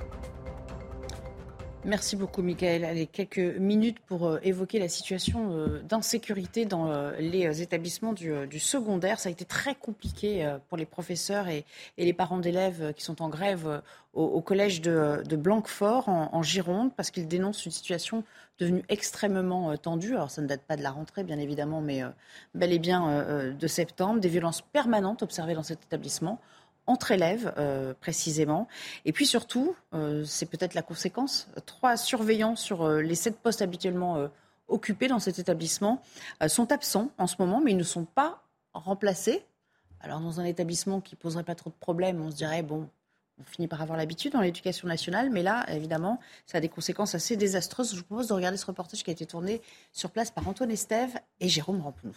Merci 1.86 2.16
beaucoup, 2.16 2.40
Michael. 2.40 2.82
Allez, 2.82 3.06
quelques 3.06 3.58
minutes 3.58 3.98
pour 4.06 4.26
euh, 4.26 4.38
évoquer 4.42 4.78
la 4.78 4.88
situation 4.88 5.52
euh, 5.52 5.82
d'insécurité 5.82 6.64
dans 6.64 6.90
euh, 6.90 7.12
les 7.18 7.60
établissements 7.60 8.14
du, 8.14 8.58
secondaire. 8.58 9.20
Ça 9.20 9.28
a 9.28 9.32
été 9.32 9.44
très 9.44 9.74
compliqué 9.74 10.50
pour 10.68 10.78
les 10.78 10.86
professeurs 10.86 11.48
et, 11.48 11.66
les 11.98 12.14
parents 12.14 12.38
d'élèves 12.38 12.94
qui 12.94 13.04
sont 13.04 13.20
en 13.20 13.28
grève 13.28 13.82
au, 14.14 14.40
collège 14.40 14.80
de, 14.80 15.36
Blanquefort, 15.36 16.08
en, 16.08 16.42
Gironde, 16.42 16.94
parce 16.96 17.10
qu'ils 17.10 17.28
dénoncent 17.28 17.66
une 17.66 17.72
situation 17.72 18.24
devenue 18.58 18.82
extrêmement 18.88 19.76
tendue. 19.76 20.14
Alors, 20.14 20.30
ça 20.30 20.40
ne 20.40 20.46
date 20.46 20.62
pas 20.62 20.76
de 20.76 20.82
la 20.82 20.90
rentrée, 20.90 21.24
bien 21.24 21.38
évidemment, 21.38 21.80
mais 21.80 22.02
bel 22.54 22.72
et 22.72 22.78
bien 22.78 23.52
de 23.52 23.66
septembre. 23.66 24.20
Des 24.20 24.28
violences 24.28 24.62
permanentes 24.62 25.22
observées 25.22 25.54
dans 25.54 25.62
cet 25.62 25.82
établissement 25.82 26.40
entre 26.86 27.12
élèves 27.12 27.52
euh, 27.58 27.94
précisément. 28.00 28.68
Et 29.04 29.12
puis 29.12 29.26
surtout, 29.26 29.74
euh, 29.94 30.24
c'est 30.24 30.46
peut-être 30.46 30.74
la 30.74 30.82
conséquence, 30.82 31.48
trois 31.66 31.96
surveillants 31.96 32.56
sur 32.56 32.82
euh, 32.82 33.00
les 33.00 33.14
sept 33.14 33.38
postes 33.38 33.62
habituellement 33.62 34.28
occupés 34.68 35.08
dans 35.08 35.18
cet 35.18 35.38
établissement 35.38 36.00
sont 36.48 36.72
absents 36.72 37.10
en 37.18 37.26
ce 37.26 37.36
moment, 37.38 37.60
mais 37.62 37.72
ils 37.72 37.76
ne 37.76 37.82
sont 37.82 38.04
pas 38.04 38.42
remplacés. 38.72 39.44
Alors 40.00 40.20
dans 40.20 40.40
un 40.40 40.44
établissement 40.44 41.00
qui 41.00 41.16
poserait 41.16 41.44
pas 41.44 41.54
trop 41.54 41.70
de 41.70 41.74
problèmes, 41.74 42.20
on 42.22 42.30
se 42.30 42.36
dirait, 42.36 42.62
bon, 42.62 42.88
on 43.38 43.44
finit 43.44 43.68
par 43.68 43.82
avoir 43.82 43.98
l'habitude 43.98 44.32
dans 44.32 44.40
l'éducation 44.40 44.88
nationale, 44.88 45.30
mais 45.30 45.42
là, 45.42 45.66
évidemment, 45.68 46.20
ça 46.46 46.58
a 46.58 46.60
des 46.60 46.68
conséquences 46.68 47.14
assez 47.14 47.36
désastreuses. 47.36 47.92
Je 47.92 47.98
vous 47.98 48.04
propose 48.04 48.28
de 48.28 48.34
regarder 48.34 48.56
ce 48.56 48.66
reportage 48.66 49.02
qui 49.02 49.10
a 49.10 49.12
été 49.12 49.26
tourné 49.26 49.60
sur 49.92 50.10
place 50.10 50.30
par 50.30 50.46
Antoine 50.48 50.70
Estève 50.70 51.14
et 51.40 51.48
Jérôme 51.48 51.80
Ramponou. 51.80 52.16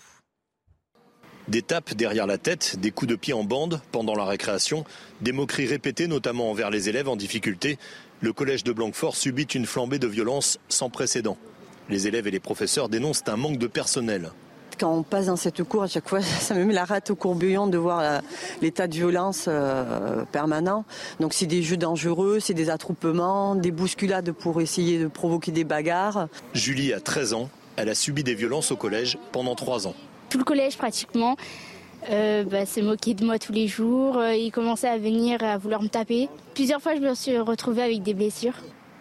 Des 1.48 1.62
tapes 1.62 1.94
derrière 1.94 2.28
la 2.28 2.38
tête, 2.38 2.78
des 2.78 2.92
coups 2.92 3.10
de 3.10 3.16
pied 3.16 3.34
en 3.34 3.46
bande 3.46 3.80
pendant 3.94 4.16
la 4.16 4.26
récréation, 4.26 4.84
des 5.22 5.32
moqueries 5.32 5.66
répétées 5.66 6.08
notamment 6.08 6.52
envers 6.52 6.70
les 6.70 6.90
élèves 6.90 7.08
en 7.08 7.16
difficulté. 7.16 7.78
Le 8.20 8.34
collège 8.34 8.66
de 8.66 8.74
Blanquefort 8.74 9.16
subit 9.16 9.44
une 9.44 9.66
flambée 9.66 9.98
de 9.98 10.08
violence 10.08 10.60
sans 10.68 10.90
précédent. 10.90 11.38
Les 11.90 12.06
élèves 12.06 12.28
et 12.28 12.32
les 12.32 12.42
professeurs 12.42 12.90
dénoncent 12.90 13.24
un 13.28 13.38
manque 13.38 13.60
de 13.60 13.68
personnel. 13.68 14.32
Quand 14.78 14.94
on 14.94 15.04
passe 15.04 15.28
dans 15.28 15.38
cette 15.38 15.64
cour, 15.64 15.84
à 15.84 15.88
chaque 15.88 16.10
fois, 16.10 16.22
ça 16.22 16.54
me 16.54 16.66
met 16.66 16.74
la 16.74 16.84
rate 16.84 17.12
au 17.12 17.16
courbillon 17.16 17.68
de 17.68 17.78
voir 17.78 18.22
l'état 18.62 18.88
de 18.88 18.94
violence 18.94 19.46
euh, 19.48 20.26
permanent. 20.34 20.84
Donc 21.22 21.34
c'est 21.34 21.46
des 21.46 21.64
jeux 21.64 21.78
dangereux, 21.78 22.42
c'est 22.42 22.54
des 22.54 22.70
attroupements, 22.70 23.56
des 23.56 23.72
bousculades 23.72 24.34
pour 24.34 24.60
essayer 24.60 25.00
de 25.00 25.08
provoquer 25.08 25.54
des 25.54 25.64
bagarres. 25.64 26.28
Julie 26.54 26.92
a 26.92 27.00
13 27.00 27.34
ans. 27.34 27.50
Elle 27.78 27.90
a 27.90 27.96
subi 27.96 28.24
des 28.24 28.36
violences 28.36 28.72
au 28.72 28.76
collège 28.76 29.18
pendant 29.32 29.56
3 29.56 29.88
ans. 29.88 29.94
Tout 30.30 30.38
le 30.38 30.44
collège 30.44 30.78
pratiquement 30.78 31.38
euh, 32.10 32.44
bah, 32.44 32.66
s'est 32.66 32.82
moqué 32.82 33.14
de 33.14 33.26
moi 33.26 33.40
tous 33.40 33.54
les 33.54 33.68
jours. 33.68 34.18
Euh, 34.18 34.34
il 34.34 34.52
commençait 34.52 34.88
à 34.88 34.98
venir 34.98 35.44
à 35.44 35.58
vouloir 35.58 35.82
me 35.82 35.88
taper. 35.88 36.30
Plusieurs 36.54 36.82
fois, 36.82 36.96
je 36.96 37.02
me 37.02 37.14
suis 37.16 37.38
retrouvée 37.38 37.82
avec 37.82 38.04
des 38.04 38.14
blessures. 38.14 38.54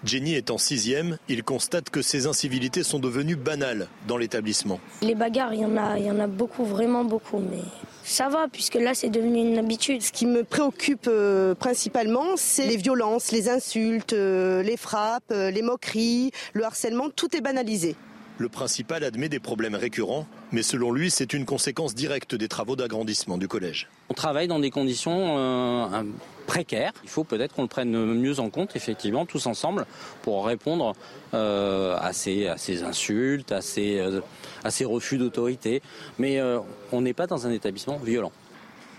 Jenny 0.05 0.35
est 0.35 0.51
en 0.51 0.59
sixième. 0.59 1.19
Il 1.29 1.43
constate 1.43 1.91
que 1.91 2.03
ces 2.03 2.27
incivilités 2.27 2.83
sont 2.83 2.99
devenues 2.99 3.37
banales 3.37 3.89
dans 4.07 4.17
l'établissement. 4.17 4.79
Les 5.03 5.15
bagarres, 5.15 5.55
il 5.55 5.61
y 5.61 5.65
en 5.65 5.77
a, 5.77 5.99
il 5.99 6.05
y 6.05 6.11
en 6.11 6.21
a 6.21 6.27
beaucoup, 6.27 6.65
vraiment 6.65 7.05
beaucoup, 7.05 7.39
mais 7.39 7.63
ça 8.05 8.29
va 8.29 8.47
puisque 8.47 8.77
là 8.77 8.95
c'est 8.95 9.09
devenu 9.09 9.41
une 9.41 9.59
habitude. 9.59 10.03
Ce 10.03 10.13
qui 10.13 10.27
me 10.27 10.45
préoccupe 10.45 11.09
euh, 11.09 11.55
principalement, 11.55 12.37
c'est 12.37 12.67
les 12.67 12.77
violences, 12.77 13.33
les 13.33 13.49
insultes, 13.49 14.13
euh, 14.13 14.63
les 14.63 14.77
frappes, 14.77 15.33
les 15.33 15.63
moqueries, 15.63 16.31
le 16.53 16.65
harcèlement. 16.65 17.11
Tout 17.11 17.37
est 17.37 17.41
banalisé. 17.41 17.97
Le 18.39 18.51
principal 18.51 19.03
admet 19.03 19.31
des 19.31 19.39
problèmes 19.39 19.75
récurrents, 19.75 20.27
mais 20.53 20.63
selon 20.63 20.93
lui, 20.93 21.11
c'est 21.11 21.33
une 21.33 21.47
conséquence 21.47 21.95
directe 21.95 22.35
des 22.35 22.49
travaux 22.49 22.77
d'agrandissement 22.77 23.39
du 23.39 23.49
collège. 23.49 23.89
On 24.11 24.15
travaille 24.15 24.47
dans 24.47 24.59
des 24.59 24.71
conditions 24.71 25.39
euh, 25.39 26.03
précaires. 26.47 26.93
Il 27.03 27.09
faut 27.09 27.25
peut-être 27.25 27.55
qu'on 27.55 27.63
le 27.63 27.69
prenne 27.69 27.91
mieux 28.15 28.39
en 28.39 28.51
compte, 28.51 28.77
effectivement, 28.77 29.25
tous 29.25 29.47
ensemble, 29.47 29.87
pour 30.21 30.45
répondre 30.45 30.93
euh, 31.33 31.97
à, 31.99 32.13
ces, 32.13 32.47
insultes, 32.83 33.53
à 33.53 33.63
ces, 33.63 33.99
euh, 34.01 34.21
à 34.65 34.71
ces 34.71 34.85
refus 34.85 35.17
d'autorité. 35.17 35.81
Mais 36.19 36.39
on 36.93 37.01
n'est 37.01 37.15
pas 37.15 37.27
dans 37.27 37.47
un 37.47 37.51
établissement 37.53 37.97
violent. 37.97 38.33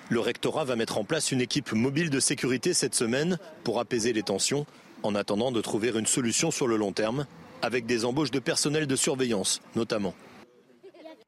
Le 0.09 0.19
rectorat 0.19 0.63
va 0.63 0.75
mettre 0.75 0.97
en 0.97 1.03
place 1.03 1.31
une 1.31 1.41
équipe 1.41 1.73
mobile 1.73 2.09
de 2.09 2.19
sécurité 2.19 2.73
cette 2.73 2.95
semaine 2.95 3.38
pour 3.63 3.79
apaiser 3.79 4.13
les 4.13 4.23
tensions, 4.23 4.65
en 5.03 5.13
attendant 5.13 5.51
de 5.51 5.61
trouver 5.61 5.89
une 5.89 6.07
solution 6.07 6.49
sur 6.49 6.67
le 6.67 6.75
long 6.75 6.91
terme 6.91 7.27
avec 7.62 7.86
des 7.86 8.05
embauches 8.05 8.32
de 8.32 8.39
personnel 8.39 8.88
de 8.88 8.95
surveillance 8.95 9.62
notamment. 9.76 10.14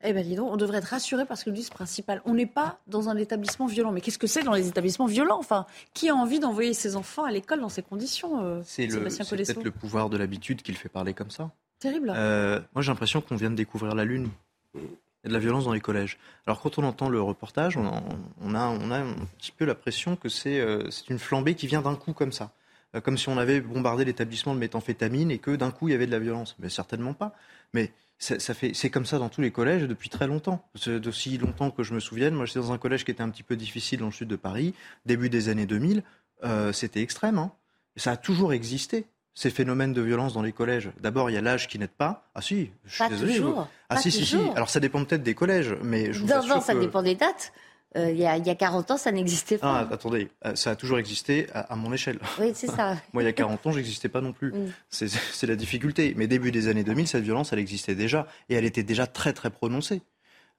Eh 0.01 0.13
bien, 0.13 0.23
dis 0.23 0.35
donc, 0.35 0.49
on 0.51 0.55
devrait 0.55 0.77
être 0.77 0.85
rassuré 0.85 1.25
parce 1.25 1.43
que 1.43 1.49
le 1.49 1.55
ce 1.57 1.69
principal. 1.69 2.21
On 2.23 2.33
n'est 2.33 2.45
pas 2.45 2.79
dans 2.87 3.09
un 3.09 3.17
établissement 3.17 3.67
violent. 3.67 3.91
Mais 3.91 3.99
qu'est-ce 3.99 4.17
que 4.17 4.27
c'est 4.27 4.43
dans 4.43 4.53
les 4.53 4.67
établissements 4.67 5.07
violents? 5.07 5.37
Enfin, 5.37 5.65
qui 5.93 6.07
a 6.07 6.15
envie 6.15 6.39
d'envoyer 6.39 6.73
ses 6.73 6.95
enfants 6.95 7.25
à 7.25 7.31
l'école 7.31 7.59
dans 7.59 7.69
ces 7.69 7.83
conditions 7.83 8.41
euh, 8.41 8.61
C'est 8.63 8.87
peut-être 8.87 9.63
le 9.63 9.71
pouvoir 9.71 10.09
de 10.09 10.15
l'habitude 10.15 10.61
qui 10.61 10.71
le 10.71 10.77
fait 10.77 10.87
parler 10.87 11.13
comme 11.13 11.31
ça. 11.31 11.51
Terrible. 11.79 12.13
Euh, 12.15 12.61
moi, 12.73 12.81
j'ai 12.81 12.91
l'impression 12.91 13.19
qu'on 13.19 13.35
vient 13.35 13.51
de 13.51 13.55
découvrir 13.55 13.93
la 13.93 14.05
Lune. 14.05 14.29
Il 14.75 14.81
y 14.81 15.25
a 15.25 15.29
de 15.29 15.33
la 15.33 15.39
violence 15.39 15.65
dans 15.65 15.73
les 15.73 15.81
collèges. 15.81 16.17
Alors, 16.47 16.61
quand 16.61 16.77
on 16.77 16.83
entend 16.83 17.09
le 17.09 17.21
reportage, 17.21 17.75
on, 17.75 17.85
a, 17.85 18.01
on 18.41 18.91
a 18.91 18.97
un 18.97 19.15
petit 19.37 19.51
peu 19.51 19.65
l'impression 19.65 20.15
que 20.15 20.29
euh, 20.47 20.89
c'est 20.91 21.09
une 21.09 21.19
flambée 21.19 21.55
qui 21.55 21.67
vient 21.67 21.81
d'un 21.81 21.95
coup 21.95 22.13
comme 22.13 22.31
ça. 22.31 22.51
Euh, 22.95 23.01
comme 23.01 23.17
si 23.17 23.29
on 23.29 23.37
avait 23.37 23.61
bombardé 23.61 24.05
l'établissement 24.05 24.53
de 24.55 24.59
méthamphétamine 24.59 25.31
et 25.31 25.37
que 25.37 25.55
d'un 25.55 25.71
coup 25.71 25.87
il 25.87 25.91
y 25.91 25.95
avait 25.95 26.07
de 26.07 26.11
la 26.11 26.19
violence. 26.19 26.55
Mais 26.59 26.69
certainement 26.69 27.13
pas. 27.13 27.33
Mais 27.73 27.91
ça, 28.17 28.53
fait, 28.53 28.73
c'est 28.73 28.89
comme 28.89 29.05
ça 29.05 29.17
dans 29.17 29.29
tous 29.29 29.41
les 29.41 29.51
collèges 29.51 29.83
depuis 29.83 30.09
très 30.09 30.27
longtemps. 30.27 30.67
D'aussi 30.85 31.37
longtemps 31.37 31.71
que 31.71 31.83
je 31.83 31.93
me 31.93 31.99
souvienne, 31.99 32.33
moi 32.33 32.45
j'étais 32.45 32.59
dans 32.59 32.73
un 32.73 32.77
collège 32.77 33.05
qui 33.05 33.11
était 33.11 33.23
un 33.23 33.29
petit 33.29 33.43
peu 33.43 33.55
difficile 33.55 33.99
dans 33.99 34.07
le 34.07 34.11
sud 34.11 34.27
de 34.27 34.35
Paris, 34.35 34.73
début 35.05 35.29
des 35.29 35.47
années 35.47 35.65
2000, 35.65 36.03
euh, 36.43 36.73
c'était 36.73 37.01
extrême. 37.01 37.37
Hein. 37.37 37.53
Ça 37.95 38.11
a 38.11 38.17
toujours 38.17 38.51
existé 38.51 39.05
ces 39.35 39.49
phénomènes 39.51 39.93
de 39.93 40.01
violence 40.01 40.33
dans 40.33 40.41
les 40.41 40.51
collèges. 40.51 40.91
D'abord, 40.99 41.29
il 41.29 41.33
y 41.33 41.37
a 41.37 41.41
l'âge 41.41 41.69
qui 41.69 41.79
n'aide 41.79 41.91
pas. 41.91 42.29
Ah 42.35 42.41
si, 42.41 42.71
je 42.83 42.95
suis 42.95 43.09
désolé. 43.09 43.35
Toujours. 43.35 43.67
Ah 43.87 43.95
si, 43.95 44.11
si, 44.11 44.25
si. 44.25 44.37
Alors 44.53 44.69
ça 44.69 44.81
dépend 44.81 45.05
peut-être 45.05 45.23
des 45.23 45.35
collèges, 45.35 45.77
mais 45.81 46.11
je 46.11 46.19
vous 46.19 46.27
non, 46.27 46.45
non, 46.45 46.59
ça 46.59 46.75
dépend 46.75 47.01
des 47.01 47.15
dates. 47.15 47.53
Euh, 47.95 48.11
il, 48.11 48.17
y 48.17 48.25
a, 48.25 48.37
il, 48.37 48.45
y 48.45 48.49
a, 48.51 48.55
40 48.55 48.91
ans, 48.91 48.97
ça 48.97 49.11
n'existait 49.11 49.57
pas. 49.57 49.79
Ah, 49.79 49.93
attendez, 49.93 50.29
euh, 50.45 50.53
ça 50.55 50.71
a 50.71 50.75
toujours 50.75 50.99
existé 50.99 51.47
à, 51.53 51.75
mon 51.75 51.91
échelle. 51.91 52.19
Oui, 52.39 52.51
c'est 52.53 52.67
ça. 52.67 52.97
Moi, 53.13 53.23
il 53.23 53.25
y 53.25 53.29
a 53.29 53.33
40 53.33 53.65
ans, 53.65 53.71
j'existais 53.71 54.09
pas 54.09 54.21
non 54.21 54.31
plus. 54.31 54.53
C'est 54.89 55.47
la 55.47 55.55
difficulté. 55.55 56.13
Mais 56.15 56.27
début 56.27 56.51
des 56.51 56.67
années 56.67 56.83
2000, 56.83 57.07
cette 57.07 57.23
violence, 57.23 57.51
elle 57.51 57.59
existait 57.59 57.95
déjà. 57.95 58.27
Et 58.49 58.53
elle 58.53 58.65
était 58.65 58.83
déjà 58.83 59.07
très, 59.07 59.33
très 59.33 59.49
prononcée. 59.49 60.03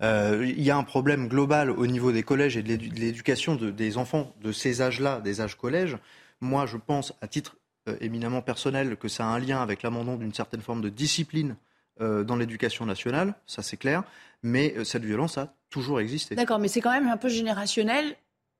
Euh, 0.02 0.44
il 0.44 0.62
y 0.62 0.70
a 0.70 0.76
un 0.76 0.82
problème 0.82 1.28
global 1.28 1.70
au 1.70 1.86
niveau 1.86 2.10
des 2.10 2.22
collèges 2.22 2.56
et 2.56 2.62
de 2.62 2.74
l'éducation 2.74 3.54
de, 3.54 3.70
des 3.70 3.96
enfants 3.96 4.34
de 4.42 4.50
ces 4.50 4.82
âges-là, 4.82 5.20
des 5.20 5.40
âges 5.40 5.56
collèges. 5.56 5.98
Moi, 6.40 6.66
je 6.66 6.78
pense, 6.78 7.12
à 7.20 7.28
titre 7.28 7.58
éminemment 8.00 8.42
personnel, 8.42 8.96
que 8.96 9.08
ça 9.08 9.24
a 9.24 9.28
un 9.28 9.38
lien 9.38 9.62
avec 9.62 9.82
l'abandon 9.82 10.16
d'une 10.16 10.34
certaine 10.34 10.62
forme 10.62 10.80
de 10.80 10.88
discipline 10.88 11.56
dans 11.98 12.36
l'éducation 12.36 12.86
nationale, 12.86 13.34
ça 13.46 13.62
c'est 13.62 13.76
clair 13.76 14.04
mais 14.42 14.74
euh, 14.76 14.84
cette 14.84 15.04
violence 15.04 15.38
a 15.38 15.54
toujours 15.70 16.00
existé. 16.00 16.34
D'accord, 16.34 16.58
mais 16.58 16.68
c'est 16.68 16.80
quand 16.80 16.92
même 16.92 17.08
un 17.08 17.16
peu 17.16 17.28
générationnel 17.28 18.16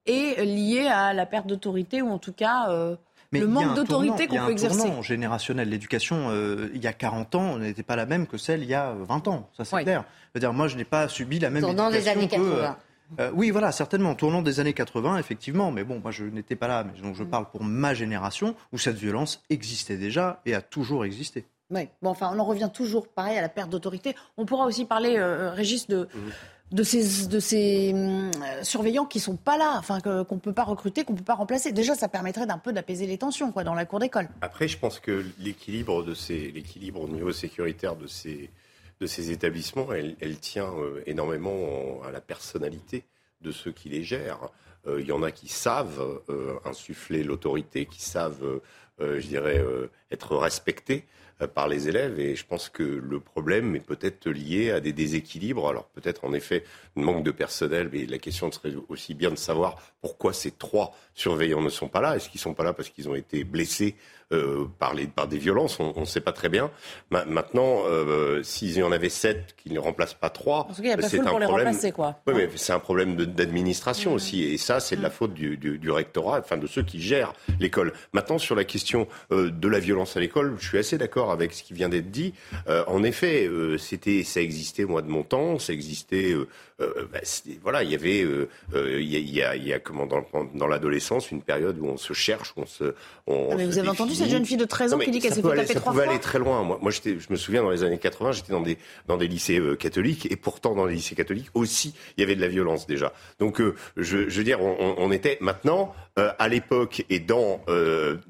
et 0.06 0.44
lié 0.44 0.86
à 0.86 1.12
la 1.12 1.26
perte 1.26 1.46
d'autorité, 1.46 2.02
ou 2.02 2.10
en 2.10 2.18
tout 2.18 2.32
cas 2.32 2.70
euh, 2.70 2.96
le 3.32 3.46
manque 3.46 3.74
d'autorité 3.74 4.26
qu'on 4.26 4.44
peut 4.46 4.50
exercer. 4.50 4.76
Il 4.76 4.78
y 4.78 4.82
a 4.82 4.84
un 4.84 4.88
tournant 4.88 5.02
générationnel. 5.02 5.68
L'éducation, 5.68 6.30
euh, 6.30 6.70
il 6.74 6.82
y 6.82 6.86
a 6.86 6.92
40 6.92 7.34
ans, 7.34 7.58
n'était 7.58 7.82
pas 7.82 7.96
la 7.96 8.06
même 8.06 8.26
que 8.26 8.38
celle 8.38 8.62
il 8.62 8.68
y 8.68 8.74
a 8.74 8.94
20 8.94 9.28
ans, 9.28 9.50
ça 9.56 9.64
c'est 9.64 9.82
clair. 9.82 10.04
dire 10.34 10.52
moi, 10.52 10.68
je 10.68 10.76
n'ai 10.76 10.84
pas 10.84 11.08
subi 11.08 11.38
la 11.38 11.50
même 11.50 11.62
Tournant 11.62 11.90
des 11.90 12.08
années 12.08 12.28
80. 12.28 12.76
oui, 13.34 13.50
voilà, 13.50 13.72
certainement. 13.72 14.14
Tournant 14.14 14.42
des 14.42 14.60
années 14.60 14.72
80, 14.72 15.18
effectivement. 15.18 15.70
Mais 15.70 15.84
bon, 15.84 16.00
moi, 16.00 16.12
je 16.12 16.24
n'étais 16.24 16.56
pas 16.56 16.68
là. 16.68 16.84
Mais 16.84 17.00
donc, 17.02 17.16
je 17.16 17.24
mm. 17.24 17.28
parle 17.28 17.50
pour 17.50 17.64
ma 17.64 17.92
génération 17.92 18.54
où 18.72 18.78
cette 18.78 18.96
violence 18.96 19.42
existait 19.50 19.96
déjà 19.96 20.40
et 20.46 20.54
a 20.54 20.62
toujours 20.62 21.04
existé. 21.04 21.44
Oui, 21.70 21.88
bon, 22.02 22.10
enfin, 22.10 22.30
on 22.34 22.38
en 22.38 22.44
revient 22.44 22.70
toujours, 22.72 23.06
pareil, 23.06 23.38
à 23.38 23.42
la 23.42 23.48
perte 23.48 23.70
d'autorité. 23.70 24.16
On 24.36 24.44
pourra 24.44 24.66
aussi 24.66 24.84
parler, 24.84 25.16
euh, 25.16 25.50
euh 25.50 25.50
Régis, 25.50 25.86
de, 25.86 26.08
mhm. 26.12 26.32
de 26.72 26.82
ces, 26.82 27.26
de 27.28 27.38
ces 27.38 27.92
euh, 27.94 28.30
surveillants 28.62 29.06
qui 29.06 29.20
sont 29.20 29.36
pas 29.36 29.56
là, 29.56 29.76
enfin, 29.78 30.00
qu'on 30.00 30.34
ne 30.34 30.40
peut 30.40 30.52
pas 30.52 30.64
recruter, 30.64 31.04
qu'on 31.04 31.12
ne 31.12 31.18
peut 31.18 31.24
pas 31.24 31.34
remplacer. 31.34 31.70
Déjà, 31.70 31.94
ça 31.94 32.08
permettrait 32.08 32.46
d'un 32.46 32.58
peu 32.58 32.72
d'apaiser 32.72 33.06
les 33.06 33.18
tensions, 33.18 33.52
quoi, 33.52 33.62
dans 33.62 33.74
la 33.74 33.84
cour 33.84 34.00
d'école. 34.00 34.28
Après, 34.40 34.66
je 34.66 34.78
pense 34.78 34.98
que 34.98 35.24
l'équilibre 35.38 36.02
de 36.02 36.12
ces, 36.12 36.50
l'équilibre 36.50 37.02
au 37.02 37.08
niveau 37.08 37.30
sécuritaire 37.30 37.94
de 37.94 38.08
ces, 38.08 38.50
de 39.00 39.06
ces 39.06 39.30
établissements, 39.30 39.92
elle, 39.92 40.16
elle 40.20 40.38
tient 40.38 40.72
euh, 40.72 41.02
énormément 41.06 42.02
à 42.04 42.10
la 42.10 42.20
personnalité 42.20 43.04
de 43.42 43.52
ceux 43.52 43.70
qui 43.70 43.88
les 43.88 44.02
gèrent. 44.02 44.50
Il 44.86 45.04
y 45.04 45.12
en 45.12 45.22
a 45.22 45.30
qui 45.30 45.48
savent 45.48 46.22
insuffler 46.64 47.22
l'autorité, 47.22 47.84
qui 47.84 48.00
savent 48.00 48.60
je 49.00 49.26
dirais, 49.26 49.64
être 50.10 50.36
respectée 50.36 51.04
par 51.46 51.68
les 51.68 51.88
élèves. 51.88 52.18
Et 52.18 52.36
je 52.36 52.44
pense 52.44 52.68
que 52.68 52.82
le 52.82 53.20
problème 53.20 53.76
est 53.76 53.84
peut-être 53.84 54.28
lié 54.28 54.70
à 54.70 54.80
des 54.80 54.92
déséquilibres. 54.92 55.68
Alors 55.68 55.86
peut-être 55.86 56.24
en 56.24 56.32
effet 56.32 56.64
un 56.96 57.02
manque 57.02 57.24
de 57.24 57.30
personnel, 57.30 57.88
mais 57.92 58.06
la 58.06 58.18
question 58.18 58.50
serait 58.52 58.74
aussi 58.88 59.14
bien 59.14 59.30
de 59.30 59.36
savoir 59.36 59.76
pourquoi 60.00 60.32
ces 60.32 60.50
trois 60.50 60.94
surveillants 61.14 61.62
ne 61.62 61.70
sont 61.70 61.88
pas 61.88 62.00
là. 62.00 62.16
Est-ce 62.16 62.28
qu'ils 62.28 62.40
sont 62.40 62.54
pas 62.54 62.64
là 62.64 62.72
parce 62.72 62.90
qu'ils 62.90 63.08
ont 63.08 63.14
été 63.14 63.44
blessés 63.44 63.96
euh, 64.32 64.68
par, 64.78 64.94
les, 64.94 65.08
par 65.08 65.26
des 65.26 65.38
violences, 65.38 65.80
on 65.80 65.92
ne 65.98 66.04
sait 66.04 66.20
pas 66.20 66.30
très 66.30 66.48
bien. 66.48 66.70
maintenant, 67.10 67.82
euh, 67.86 68.44
s'il 68.44 68.78
y 68.78 68.82
en 68.84 68.92
avait 68.92 69.08
sept 69.08 69.56
qui 69.56 69.72
ne 69.72 69.80
remplacent 69.80 70.14
pas 70.14 70.30
trois, 70.30 70.68
c'est 70.72 71.18
un 71.18 71.24
problème. 71.24 71.76
quoi. 71.92 72.20
Oui, 72.28 72.34
mais 72.36 72.48
c'est 72.54 72.72
un 72.72 72.78
problème 72.78 73.16
d'administration 73.16 74.12
mmh. 74.12 74.14
aussi, 74.14 74.44
et 74.44 74.56
ça, 74.56 74.78
c'est 74.78 74.94
de 74.94 75.02
la 75.02 75.10
faute 75.10 75.34
du, 75.34 75.56
du, 75.56 75.78
du, 75.78 75.90
rectorat, 75.90 76.38
enfin 76.38 76.58
de 76.58 76.68
ceux 76.68 76.84
qui 76.84 77.00
gèrent 77.00 77.32
l'école. 77.58 77.92
Maintenant, 78.12 78.38
sur 78.38 78.54
la 78.54 78.62
question 78.62 78.89
euh, 79.32 79.50
de 79.50 79.68
la 79.68 79.78
violence 79.78 80.16
à 80.16 80.20
l'école, 80.20 80.56
je 80.58 80.68
suis 80.68 80.78
assez 80.78 80.98
d'accord 80.98 81.30
avec 81.30 81.52
ce 81.52 81.62
qui 81.62 81.74
vient 81.74 81.88
d'être 81.88 82.10
dit. 82.10 82.34
Euh, 82.68 82.84
en 82.86 83.02
effet, 83.02 83.46
euh, 83.46 83.78
c'était, 83.78 84.22
ça 84.24 84.40
existait 84.40 84.84
moi 84.84 85.02
de 85.02 85.08
mon 85.08 85.22
temps, 85.22 85.58
ça 85.58 85.72
existait. 85.72 86.34
Bah, 86.80 87.20
voilà, 87.62 87.82
il 87.82 87.90
y 87.90 87.94
avait, 87.94 88.26
il 88.74 89.02
y, 89.02 89.42
a, 89.42 89.54
il 89.56 89.66
y 89.66 89.72
a 89.72 89.78
comment 89.78 90.06
dans, 90.06 90.24
dans 90.54 90.66
l'adolescence 90.66 91.30
une 91.30 91.42
période 91.42 91.78
où 91.78 91.86
on 91.86 91.96
se 91.96 92.12
cherche, 92.12 92.52
on 92.56 92.66
se. 92.66 92.94
On, 93.26 93.50
ah, 93.52 93.54
mais 93.56 93.66
vous 93.66 93.78
avez 93.78 93.88
entendu 93.88 94.14
cette 94.14 94.30
jeune 94.30 94.44
fille 94.44 94.56
de 94.56 94.64
13 94.64 94.94
ans 94.94 94.98
qui 94.98 95.10
dit 95.10 95.20
qu'elle 95.20 95.34
s'est 95.34 95.42
fait 95.42 95.56
taper 95.56 95.74
trois 95.74 95.92
fois. 95.92 96.04
Ça 96.04 96.10
aller 96.10 96.20
très 96.20 96.38
loin. 96.38 96.62
Moi, 96.62 96.78
moi 96.80 96.90
je 96.90 97.10
me 97.30 97.36
souviens 97.36 97.62
dans 97.62 97.70
les 97.70 97.82
années 97.82 97.98
80, 97.98 98.32
j'étais 98.32 98.52
dans 98.52 98.60
des, 98.60 98.78
dans 99.06 99.16
des 99.16 99.28
lycées 99.28 99.58
euh, 99.58 99.76
catholiques 99.76 100.30
et 100.30 100.36
pourtant 100.36 100.74
dans 100.74 100.86
les 100.86 100.94
lycées 100.94 101.14
catholiques 101.14 101.50
aussi, 101.54 101.94
il 102.16 102.20
y 102.20 102.24
avait 102.24 102.36
de 102.36 102.40
la 102.40 102.48
violence 102.48 102.86
déjà. 102.86 103.12
Donc, 103.38 103.60
euh, 103.60 103.74
je, 103.96 104.28
je, 104.28 104.38
veux 104.38 104.44
dire, 104.44 104.60
on, 104.60 104.94
on 104.98 105.12
était 105.12 105.38
maintenant 105.40 105.94
euh, 106.18 106.32
à 106.38 106.48
l'époque 106.48 107.04
et 107.08 107.20
dans 107.20 107.60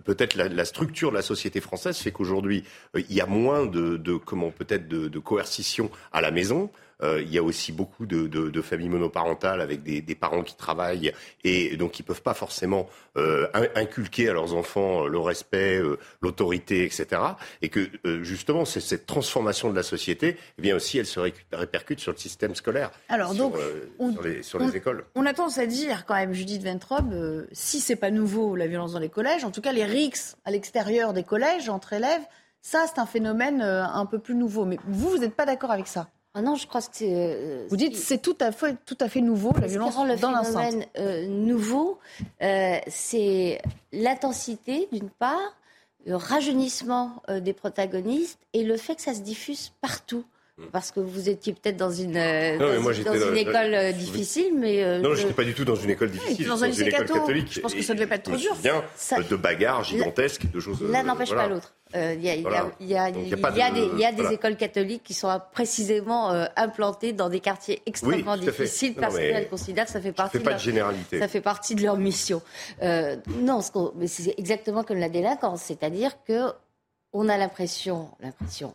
peut-être 0.04 0.34
la, 0.34 0.48
la, 0.48 0.64
structure 0.64 1.10
de 1.10 1.16
la 1.16 1.22
société 1.22 1.60
française 1.60 1.96
fait 1.98 2.12
qu'aujourd'hui 2.12 2.64
il 2.94 3.14
y 3.14 3.20
a 3.20 3.26
moins 3.26 3.66
de, 3.66 3.96
de 3.96 4.16
comment 4.16 4.50
peut-être 4.50 4.88
de, 4.88 5.08
de 5.08 5.18
coercition 5.18 5.90
à 6.12 6.20
la 6.20 6.30
maison. 6.30 6.70
Euh, 7.02 7.22
il 7.22 7.32
y 7.32 7.38
a 7.38 7.42
aussi 7.42 7.72
beaucoup 7.72 8.06
de, 8.06 8.26
de, 8.26 8.50
de 8.50 8.62
familles 8.62 8.88
monoparentales 8.88 9.60
avec 9.60 9.82
des, 9.82 10.00
des, 10.00 10.14
parents 10.14 10.42
qui 10.42 10.54
travaillent 10.54 11.12
et 11.44 11.76
donc 11.76 11.92
qui 11.92 12.02
peuvent 12.02 12.22
pas 12.22 12.34
forcément 12.34 12.88
euh, 13.16 13.48
inculquer 13.74 14.28
à 14.28 14.32
leurs 14.32 14.54
enfants 14.54 15.04
euh, 15.04 15.08
le 15.08 15.18
respect, 15.18 15.76
euh, 15.78 15.98
l'autorité, 16.22 16.84
etc. 16.84 17.20
Et 17.60 17.68
que 17.68 17.90
justement, 18.22 18.64
c'est 18.64 18.80
cette 18.80 19.04
transformation 19.04 19.68
de 19.68 19.74
la 19.74 19.82
société, 19.82 20.36
eh 20.58 20.62
bien 20.62 20.76
aussi, 20.76 20.98
elle 20.98 21.06
se 21.06 21.18
répercute 21.52 21.98
sur 21.98 22.12
le 22.12 22.18
système 22.18 22.54
scolaire. 22.54 22.92
Alors 23.08 23.32
sur, 23.32 23.50
donc, 23.50 23.56
on, 23.98 24.12
sur, 24.12 24.22
les, 24.22 24.42
sur 24.44 24.58
les, 24.60 24.76
écoles. 24.76 25.04
On 25.16 25.26
a 25.26 25.34
tendance 25.34 25.58
à 25.58 25.66
dire 25.66 26.04
quand 26.06 26.14
même, 26.14 26.32
Judith 26.32 26.62
Ventrobe, 26.62 27.48
si 27.50 27.80
c'est 27.80 27.96
pas 27.96 28.12
nouveau 28.12 28.54
la 28.54 28.68
violence 28.68 28.92
dans 28.92 29.00
les 29.00 29.08
collèges, 29.08 29.44
en 29.44 29.50
tout 29.50 29.60
cas 29.60 29.72
les 29.72 29.84
rixes 29.84 30.36
à 30.44 30.52
l'extérieur 30.52 31.12
des 31.12 31.24
collèges 31.24 31.68
entre 31.68 31.94
élèves, 31.94 32.22
ça 32.62 32.86
c'est 32.86 33.00
un 33.00 33.06
phénomène 33.06 33.60
un 33.60 34.06
peu 34.06 34.20
plus 34.20 34.36
nouveau. 34.36 34.64
Mais 34.66 34.78
vous, 34.86 35.10
vous 35.10 35.18
n'êtes 35.18 35.34
pas 35.34 35.46
d'accord 35.46 35.72
avec 35.72 35.88
ça? 35.88 36.08
Ah 36.34 36.42
non, 36.42 36.54
je 36.54 36.66
crois 36.66 36.80
que 36.80 36.88
c'est. 36.92 37.12
Euh, 37.12 37.66
Vous 37.68 37.76
dites 37.76 37.96
c'est 37.96 38.18
tout 38.18 38.36
à 38.40 38.52
fait 38.52 38.76
tout 38.86 38.96
à 39.00 39.08
fait 39.08 39.20
nouveau 39.20 39.52
la 39.60 39.66
violence 39.66 39.96
le 40.06 40.16
dans 40.16 40.30
l'enceinte. 40.30 40.88
Euh, 40.96 41.26
nouveau, 41.26 41.98
euh, 42.42 42.78
c'est 42.86 43.60
l'intensité 43.92 44.88
d'une 44.92 45.10
part, 45.10 45.56
le 46.06 46.14
rajeunissement 46.14 47.22
des 47.28 47.52
protagonistes 47.52 48.38
et 48.52 48.62
le 48.62 48.76
fait 48.76 48.94
que 48.94 49.02
ça 49.02 49.14
se 49.14 49.20
diffuse 49.20 49.72
partout. 49.80 50.24
Hmm. 50.60 50.70
Parce 50.72 50.90
que 50.90 51.00
vous 51.00 51.28
étiez 51.28 51.54
peut-être 51.54 51.76
dans 51.76 51.90
une, 51.90 52.16
euh, 52.16 52.58
dans, 52.58 52.82
moi, 52.82 52.92
dans 52.92 53.14
une 53.14 53.36
école 53.36 53.74
euh, 53.74 53.92
difficile, 53.92 54.52
mais... 54.56 55.00
non, 55.00 55.14
je 55.14 55.22
n'étais 55.22 55.34
pas 55.34 55.44
du 55.44 55.54
tout 55.54 55.64
dans 55.64 55.74
une 55.74 55.90
école 55.90 56.10
difficile, 56.10 56.46
dans, 56.46 56.56
une 56.56 56.86
école 56.86 57.06
catholique. 57.06 57.52
Je 57.52 57.60
pense 57.60 57.74
que 57.74 57.82
ça 57.82 57.94
devait 57.94 58.06
pas 58.06 58.16
être 58.16 58.24
trop 58.24 58.36
dur. 58.36 58.54
Bien, 58.62 58.84
ça... 58.94 59.20
de 59.20 59.36
bagarres 59.36 59.84
gigantesques, 59.84 60.50
de 60.52 60.60
choses... 60.60 60.82
L'un 60.82 61.02
n'empêche 61.02 61.34
pas 61.34 61.48
l'autre. 61.48 61.74
Il 61.94 62.22
y 62.80 62.94
a 62.94 64.12
des 64.12 64.32
écoles 64.32 64.56
catholiques 64.56 65.02
qui 65.02 65.14
sont 65.14 65.40
précisément 65.52 66.32
euh, 66.32 66.46
implantées 66.56 67.12
dans 67.12 67.28
des 67.28 67.40
quartiers 67.40 67.82
extrêmement 67.86 68.36
difficiles 68.36 68.94
parce 68.94 69.16
qu'elles 69.16 69.48
considèrent 69.48 69.86
que 69.86 69.92
ça 69.92 70.00
fait 70.00 70.12
partie, 70.12 70.38
de, 70.38 70.72
leur, 70.72 70.92
ça 71.18 71.28
fait 71.28 71.40
partie 71.40 71.74
de 71.74 71.82
leur 71.82 71.96
mission. 71.96 72.42
Euh, 72.82 73.16
non, 73.40 73.60
mais 73.96 74.06
c'est 74.06 74.34
exactement 74.38 74.84
comme 74.84 74.98
la 74.98 75.08
délinquance, 75.08 75.62
c'est-à-dire 75.62 76.12
que 76.26 76.52
on 77.12 77.28
a 77.28 77.36
l'impression, 77.36 78.08
l'impression, 78.20 78.74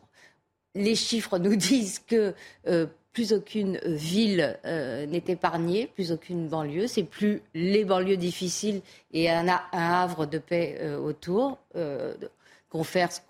les 0.75 0.95
chiffres 0.95 1.39
nous 1.39 1.55
disent 1.55 1.99
que 1.99 2.33
euh, 2.67 2.85
plus 3.13 3.31
aucune 3.31 3.79
ville 3.85 4.59
n'est 4.65 5.23
épargnée, 5.29 5.87
plus 5.87 6.11
aucune 6.11 6.49
banlieue. 6.49 6.87
C'est 6.87 7.03
plus 7.03 7.41
les 7.53 7.85
banlieues 7.85 8.17
difficiles 8.17 8.81
et 9.13 9.29
un, 9.29 9.47
un 9.47 9.61
havre 9.71 10.25
de 10.25 10.37
paix 10.37 10.77
autour 10.97 11.57
faire 12.83 13.11
ce, 13.11 13.21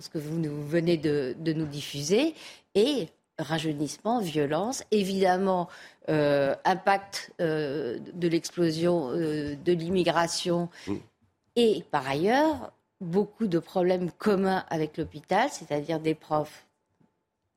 ce, 0.00 0.08
que 0.08 0.18
vous 0.18 0.38
nous 0.38 0.62
venez 0.66 0.96
de, 0.96 1.34
nous 1.52 1.66
diffuser, 1.66 2.34
et 2.74 3.08
rajeunissement, 3.38 4.20
violence, 4.20 4.84
évidemment 4.90 5.68
euh, 6.08 6.54
impact 6.64 7.32
euh, 7.40 7.98
de 8.12 8.28
l'explosion 8.28 9.10
euh, 9.10 9.56
de 9.56 9.72
l'immigration, 9.72 10.68
et 11.56 11.84
par 11.90 12.08
ailleurs 12.08 12.72
beaucoup 13.00 13.46
de 13.46 13.58
problèmes 13.58 14.10
communs 14.12 14.64
avec 14.70 14.96
l'hôpital, 14.96 15.48
c'est-à-dire 15.50 16.00
des 16.00 16.14
profs 16.14 16.64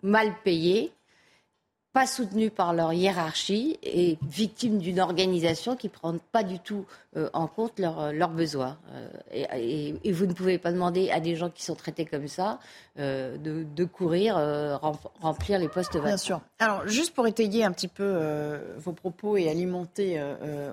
mal 0.04 0.34
payés, 0.44 0.92
pas 1.98 2.06
soutenus 2.06 2.52
par 2.56 2.76
leur 2.76 2.94
hiérarchie 2.94 3.80
et 3.82 4.20
victimes 4.22 4.78
d'une 4.78 5.00
organisation 5.00 5.76
qui 5.76 5.88
ne 5.88 5.92
prend 5.92 6.16
pas 6.32 6.44
du 6.44 6.60
tout 6.60 6.86
euh, 7.16 7.28
en 7.34 7.48
compte 7.48 7.80
euh, 7.80 8.12
leurs 8.12 8.30
besoins. 8.30 8.78
Euh, 9.34 9.96
et, 10.04 10.12
vous 10.12 10.28
ne 10.28 10.34
pouvez 10.34 10.60
pas 10.60 10.72
demander 10.72 11.10
à 11.10 11.20
des 11.20 11.36
gens 11.36 11.50
qui 11.50 11.64
sont 11.64 11.74
traités 11.74 12.06
comme 12.06 12.28
ça 12.28 12.60
de, 12.98 13.86
courir, 13.86 14.36
remplir 15.22 15.58
les 15.58 15.70
postes 15.70 15.94
vacants. 15.96 16.06
Bien 16.06 16.18
sûr. 16.18 16.42
Alors, 16.60 16.88
juste 16.88 17.16
pour 17.16 17.26
étayer 17.26 17.64
un 17.64 17.72
petit 17.72 17.88
peu 17.88 18.60
vos 18.78 18.94
propos 18.94 19.38
et 19.38 19.50
alimenter 19.50 20.22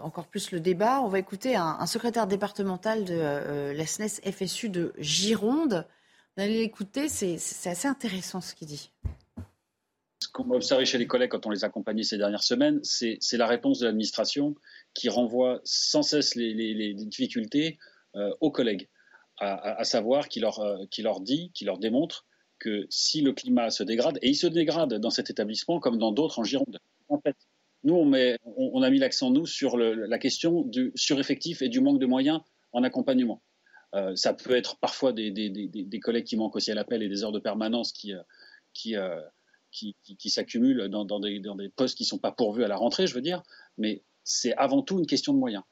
encore 0.02 0.26
plus 0.26 0.50
le 0.50 0.60
débat, 0.60 1.00
on 1.00 1.08
va 1.08 1.18
écouter 1.18 1.56
un, 1.56 1.76
un 1.80 1.86
secrétaire 1.86 2.26
départemental 2.26 3.04
de 3.04 3.72
la 3.74 3.86
SNES 3.86 4.30
FSU 4.30 4.68
de 4.68 4.92
Gironde. 4.98 5.86
Allez 6.36 6.58
l'écouter, 6.58 7.08
c'est 7.08 7.36
assez 7.70 7.86
intéressant 7.86 8.40
ce 8.40 8.54
qu'il 8.54 8.66
dit. 8.66 8.90
Qu'on 10.32 10.50
a 10.50 10.56
observé 10.56 10.84
chez 10.84 10.98
les 10.98 11.06
collègues 11.06 11.30
quand 11.30 11.46
on 11.46 11.50
les 11.50 11.62
accompagnait 11.62 12.02
ces 12.02 12.18
dernières 12.18 12.42
semaines, 12.42 12.80
c'est 12.82 13.36
la 13.36 13.46
réponse 13.46 13.78
de 13.78 13.86
l'administration 13.86 14.56
qui 14.94 15.08
renvoie 15.08 15.60
sans 15.62 16.02
cesse 16.02 16.34
les, 16.34 16.94
difficultés 16.94 17.78
euh, 18.16 18.32
aux 18.40 18.50
collègues, 18.50 18.88
à, 19.38 19.84
savoir 19.84 20.28
qui 20.28 20.40
leur, 20.40 20.58
euh, 20.58 20.84
qui 20.90 21.02
leur 21.02 21.20
dit, 21.20 21.52
qui 21.54 21.64
leur 21.64 21.78
démontre 21.78 22.26
que 22.58 22.86
si 22.90 23.20
le 23.20 23.32
climat 23.32 23.70
se 23.70 23.84
dégrade, 23.84 24.18
et 24.22 24.30
il 24.30 24.34
se 24.34 24.48
dégrade 24.48 24.94
dans 24.94 25.10
cet 25.10 25.30
établissement 25.30 25.78
comme 25.78 25.98
dans 25.98 26.10
d'autres 26.10 26.40
en 26.40 26.44
Gironde, 26.44 26.78
en 27.08 27.20
fait, 27.20 27.36
nous, 27.84 27.94
on, 27.94 28.82
a 28.82 28.90
mis 28.90 28.98
l'accent, 28.98 29.30
nous, 29.30 29.46
sur 29.46 29.76
la 29.76 30.18
question 30.18 30.62
du 30.62 30.90
sureffectif 30.94 31.62
et 31.62 31.68
du 31.68 31.80
manque 31.80 32.00
de 32.00 32.06
moyens 32.06 32.40
en 32.72 32.82
accompagnement. 32.82 33.42
Euh, 33.94 34.14
ça 34.16 34.34
peut 34.34 34.56
être 34.56 34.76
parfois 34.78 35.12
des, 35.12 35.30
des, 35.30 35.48
des, 35.50 36.00
collègues 36.00 36.24
qui 36.24 36.36
manquent 36.36 36.56
aussi 36.56 36.72
à 36.72 36.74
l'appel 36.74 37.02
et 37.02 37.08
des 37.08 37.22
heures 37.22 37.32
de 37.32 37.38
permanence 37.38 37.92
qui, 37.92 38.12
qui, 38.72 38.96
qui, 39.70 40.30
s'accumulent 40.30 40.88
dans, 40.88 41.20
des, 41.20 41.40
postes 41.76 41.96
qui 41.96 42.02
ne 42.02 42.08
sont 42.08 42.18
pas 42.18 42.32
pourvus 42.32 42.64
à 42.64 42.68
la 42.68 42.76
rentrée, 42.76 43.06
je 43.06 43.14
veux 43.14 43.20
dire, 43.20 43.42
mais 43.78 44.02
c'est 44.24 44.54
avant 44.56 44.82
tout 44.82 44.98
une 44.98 45.06
question 45.06 45.32
de 45.32 45.38
moyens. 45.38 45.62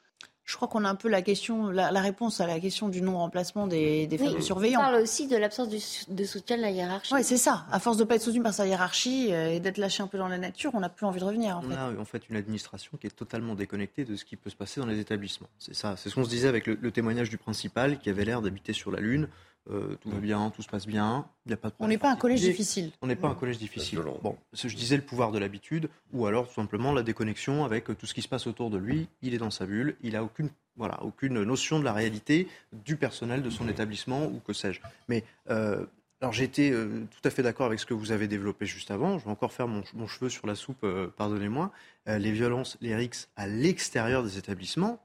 Je 0.53 0.57
crois 0.57 0.69
qu'on 0.69 0.85
a 0.85 0.91
un 0.91 0.97
peu 0.97 1.09
la 1.09 1.23
question, 1.23 1.71
la, 1.71 1.89
réponse 2.03 2.43
à 2.43 2.47
la 2.47 2.61
question 2.61 2.91
du 2.91 3.01
non-remplacement 3.01 3.67
des, 3.67 4.07
des 4.07 4.19
fameux 4.19 4.43
surveillants. 4.43 4.81
On 4.81 4.83
parle 4.83 5.01
aussi 5.01 5.27
de 5.27 5.35
l'absence 5.39 5.71
de 5.71 6.25
soutien 6.27 6.59
de 6.59 6.63
la 6.63 6.71
hiérarchie. 6.71 7.15
Oui, 7.15 7.25
c'est 7.25 7.39
ça. 7.39 7.65
À 7.73 7.81
force 7.81 7.97
de 7.97 8.03
ne 8.03 8.07
pas 8.07 8.17
être 8.17 8.23
soutenu 8.23 8.43
par 8.43 8.53
sa 8.53 8.67
hiérarchie 8.67 9.33
euh, 9.33 9.55
et 9.55 9.61
d'être 9.61 9.79
lâché 9.79 10.03
un 10.03 10.09
peu 10.09 10.19
dans 10.19 10.29
la 10.29 10.37
nature, 10.37 10.73
on 10.75 10.81
n'a 10.81 10.91
plus 10.91 11.07
envie 11.07 11.21
de 11.21 11.25
revenir. 11.25 11.57
En 11.57 11.63
on 11.65 11.71
a 11.71 11.99
en 11.99 12.05
fait 12.05 12.29
une 12.29 12.37
administration 12.37 12.99
qui 13.01 13.07
est 13.07 13.17
totalement 13.17 13.55
déconnectée 13.55 14.05
de 14.05 14.15
ce 14.15 14.27
qui 14.27 14.37
peut 14.37 14.51
se 14.51 14.57
passer 14.57 14.79
dans 14.79 14.87
les 14.87 15.01
établissements. 15.01 15.49
C'est 15.59 15.75
ça. 15.75 15.95
C'est 15.97 16.11
ce 16.11 16.17
qu'on 16.17 16.25
se 16.25 16.29
disait 16.29 16.49
avec 16.49 16.67
le 16.67 16.91
témoignage 16.91 17.31
du 17.31 17.39
principal 17.39 17.99
qui 17.99 18.11
avait 18.11 18.27
l'air 18.27 18.43
d'habiter 18.43 18.75
sur 18.75 18.91
la 18.91 19.01
Lune. 19.01 19.29
Euh, 19.71 19.97
tout 20.01 20.11
va 20.11 20.19
bien, 20.19 20.51
tout 20.51 20.63
se 20.63 20.69
passe 20.69 20.89
bien, 20.89 21.25
il 21.47 21.51
n'y 21.51 21.55
a 21.55 21.57
pas 21.57 21.69
de 21.69 21.75
On 21.79 21.87
n'est 21.87 21.99
pas 21.99 22.11
un 22.11 22.17
collège 22.17 22.41
difficile. 22.41 22.91
On 23.01 23.07
n'est 23.07 23.15
pas 23.15 23.29
un 23.29 23.35
collège 23.35 23.59
difficile. 23.59 24.01
Bon, 24.21 24.37
je 24.53 24.75
disais 24.75 24.97
le 24.97 25.05
pouvoir 25.05 25.31
de 25.31 25.39
l'habitude, 25.39 25.89
ou 26.13 26.27
alors 26.27 26.49
tout 26.49 26.55
simplement 26.55 26.93
la 26.93 27.05
déconnexion 27.05 27.65
avec 27.65 27.97
tout 27.97 28.07
ce 28.07 28.15
qui 28.15 28.23
se 28.23 28.29
passe 28.29 28.49
autour 28.49 28.71
de 28.71 28.79
lui. 28.79 29.09
Il 29.23 29.35
est 29.35 29.39
dans 29.39 29.51
sa 29.51 29.65
bulle, 29.65 29.97
il 30.03 30.15
n'a 30.15 30.25
aucune, 30.25 30.51
voilà, 30.77 31.01
aucune 31.05 31.41
notion 31.45 31.79
de 31.79 31.85
la 31.85 31.93
réalité 31.93 32.49
du 32.73 32.97
personnel 32.97 33.43
de 33.43 33.51
son 33.51 33.69
établissement 33.69 34.27
ou 34.27 34.41
que 34.41 34.53
sais-je. 34.53 34.81
Mais 35.07 35.23
euh, 35.49 35.87
alors 36.21 36.33
j'étais 36.33 36.71
euh, 36.73 37.07
tout 37.11 37.29
à 37.29 37.31
fait 37.31 37.45
d'accord 37.45 37.67
avec 37.67 37.79
ce 37.79 37.87
que 37.87 37.95
vous 37.95 38.11
avez 38.11 38.27
développé 38.27 38.67
juste 38.67 38.91
avant. 38.91 39.21
Je 39.21 39.25
vais 39.25 39.31
encore 39.31 39.53
faire 39.53 39.69
mon, 39.69 40.07
cheveu 40.09 40.29
sur 40.29 40.49
la 40.49 40.57
soupe, 40.57 40.85
pardonnez-moi. 41.17 41.71
les 42.07 42.33
violences, 42.33 42.79
les 42.81 42.97
rixes 42.97 43.29
à 43.37 43.47
l'extérieur 43.47 44.25
des 44.25 44.39
établissements, 44.39 45.01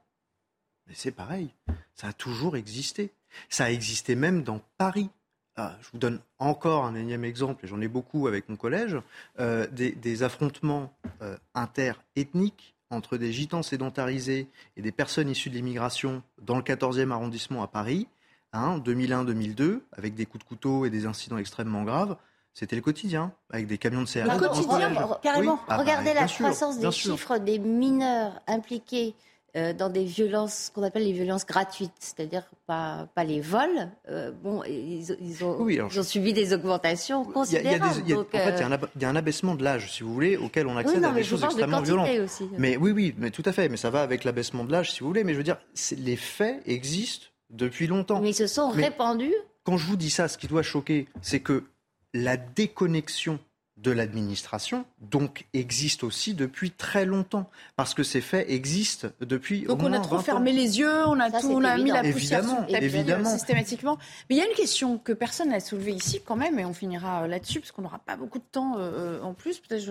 mais 0.88 0.94
c'est 0.96 1.12
pareil. 1.12 1.54
Ça 1.94 2.08
a 2.08 2.12
toujours 2.12 2.56
existé. 2.56 3.12
Ça 3.48 3.64
a 3.64 3.70
existé 3.70 4.14
même 4.14 4.42
dans 4.42 4.60
Paris. 4.76 5.10
Ah, 5.56 5.76
je 5.80 5.88
vous 5.92 5.98
donne 5.98 6.20
encore 6.38 6.84
un 6.84 6.94
énième 6.94 7.24
exemple, 7.24 7.64
et 7.64 7.68
j'en 7.68 7.80
ai 7.80 7.88
beaucoup 7.88 8.28
avec 8.28 8.48
mon 8.48 8.54
collège, 8.54 8.96
euh, 9.40 9.66
des, 9.72 10.22
affrontements 10.22 10.92
euh, 11.20 11.36
interethniques 11.54 12.76
entre 12.90 13.16
des 13.16 13.32
gitans 13.32 13.64
sédentarisés 13.64 14.46
et 14.76 14.82
des 14.82 14.92
personnes 14.92 15.28
issues 15.28 15.50
de 15.50 15.56
l'immigration 15.56 16.22
dans 16.40 16.56
le 16.56 16.62
14e 16.62 17.10
arrondissement 17.10 17.62
à 17.62 17.66
Paris, 17.66 18.06
hein, 18.52 18.78
2001-2002, 18.78 19.80
avec 19.92 20.14
des 20.14 20.26
coups 20.26 20.44
de 20.44 20.48
couteau 20.48 20.86
et 20.86 20.90
des 20.90 21.06
incidents 21.06 21.38
extrêmement 21.38 21.82
graves, 21.82 22.16
c'était 22.54 22.76
le 22.76 22.82
quotidien, 22.82 23.32
avec 23.50 23.66
des 23.66 23.78
camions 23.78 24.02
de 24.02 24.06
CRS. 24.06 24.24
Le 24.24 24.38
quotidien, 24.38 25.18
carrément. 25.22 25.60
Ah, 25.68 25.76
bah, 25.76 25.76
Regardez 25.78 26.14
la 26.14 26.26
sûr, 26.26 26.46
croissance 26.46 26.78
des 26.78 26.90
sûr. 26.90 27.12
chiffres 27.12 27.38
des 27.38 27.58
mineurs 27.58 28.40
impliqués 28.46 29.14
euh, 29.56 29.72
dans 29.72 29.88
des 29.88 30.04
violences, 30.04 30.66
ce 30.66 30.70
qu'on 30.70 30.82
appelle 30.82 31.04
les 31.04 31.12
violences 31.12 31.46
gratuites, 31.46 31.90
c'est-à-dire 31.98 32.44
pas, 32.66 33.08
pas 33.14 33.24
les 33.24 33.40
vols. 33.40 33.88
Euh, 34.10 34.30
bon, 34.30 34.62
ils, 34.64 35.16
ils 35.20 35.44
ont, 35.44 35.56
Oui, 35.60 35.76
alors 35.78 35.90
ils 35.92 35.98
ont 35.98 36.02
subi 36.02 36.32
des 36.34 36.52
augmentations 36.52 37.24
considérables. 37.24 37.94
il 38.04 38.08
y 38.10 38.12
a- 38.12 38.16
donc, 38.16 38.28
en 38.34 38.38
fait, 38.38 38.50
il 38.56 38.60
y, 38.60 38.62
a 38.62 38.66
un 38.66 38.72
euh, 38.72 38.76
il 38.94 39.02
y 39.02 39.04
a 39.06 39.08
un 39.08 39.16
abaissement 39.16 39.54
de 39.54 39.64
l'âge, 39.64 39.90
si 39.92 40.02
vous 40.02 40.12
voulez, 40.12 40.36
auquel 40.36 40.66
on 40.66 40.76
accède 40.76 41.00
non, 41.00 41.08
à 41.10 41.12
des 41.12 41.24
choses 41.24 41.40
de 41.40 41.46
extrêmement 41.46 41.78
quantité 41.78 41.96
violentes. 41.96 42.24
aussi. 42.24 42.44
Mais 42.58 42.76
oui, 42.76 42.90
oui, 42.90 43.14
mais 43.16 43.30
tout 43.30 43.42
à 43.46 43.52
fait. 43.52 43.68
Mais 43.70 43.76
ça 43.78 43.88
va 43.90 44.02
avec 44.02 44.24
l'abaissement 44.24 44.64
de 44.64 44.72
l'âge, 44.72 44.92
si 44.92 45.00
vous 45.00 45.06
voulez. 45.06 45.24
Mais 45.24 45.32
je 45.32 45.38
veux 45.38 45.44
dire, 45.44 45.58
les 45.96 46.16
faits 46.16 46.60
existent 46.66 47.26
depuis 47.50 47.86
longtemps. 47.86 48.20
mais 48.20 48.30
ils 48.30 48.34
se 48.34 48.46
sont 48.46 48.72
Mais 48.74 48.84
répandus. 48.84 49.34
Quand 49.64 49.78
je 49.78 49.86
vous 49.86 49.96
dis 49.96 50.10
ça, 50.10 50.28
ce 50.28 50.36
qui 50.36 50.46
doit 50.46 50.62
choquer, 50.62 51.08
c'est 51.22 51.40
que 51.40 51.64
la 52.14 52.36
déconnexion 52.36 53.38
de 53.82 53.90
l'administration, 53.92 54.84
donc, 55.00 55.46
existe 55.54 56.02
aussi 56.02 56.34
depuis 56.34 56.70
très 56.72 57.04
longtemps. 57.04 57.48
Parce 57.76 57.94
que 57.94 58.02
ces 58.02 58.20
faits 58.20 58.50
existent 58.50 59.08
depuis 59.20 59.64
au 59.66 59.68
Donc 59.68 59.80
on 59.82 59.88
moins 59.90 59.98
a 59.98 60.00
trop 60.00 60.16
20 60.16 60.20
ans. 60.20 60.24
fermé 60.24 60.52
les 60.52 60.78
yeux, 60.80 61.06
on 61.06 61.18
a, 61.20 61.30
Ça, 61.30 61.40
tout, 61.40 61.48
on 61.52 61.62
a 61.62 61.76
mis 61.78 61.90
la 61.90 62.02
poussière 62.02 62.40
Évidemment, 62.40 62.56
sur 62.56 62.66
le 62.66 62.72
tapis, 62.72 62.84
évidemment. 62.84 63.28
euh, 63.30 63.32
systématiquement. 63.32 63.98
Mais 64.28 64.36
il 64.36 64.38
y 64.38 64.42
a 64.42 64.46
une 64.48 64.56
question 64.56 64.98
que 64.98 65.12
personne 65.12 65.50
n'a 65.50 65.60
soulevée 65.60 65.92
ici 65.92 66.20
quand 66.24 66.36
même, 66.36 66.58
et 66.58 66.64
on 66.64 66.74
finira 66.74 67.22
euh, 67.22 67.26
là-dessus 67.28 67.60
parce 67.60 67.70
qu'on 67.72 67.82
n'aura 67.82 67.98
pas 68.00 68.16
beaucoup 68.16 68.38
de 68.38 68.44
temps 68.50 68.74
euh, 68.78 69.22
en 69.22 69.32
plus. 69.34 69.60
Peut-être 69.60 69.86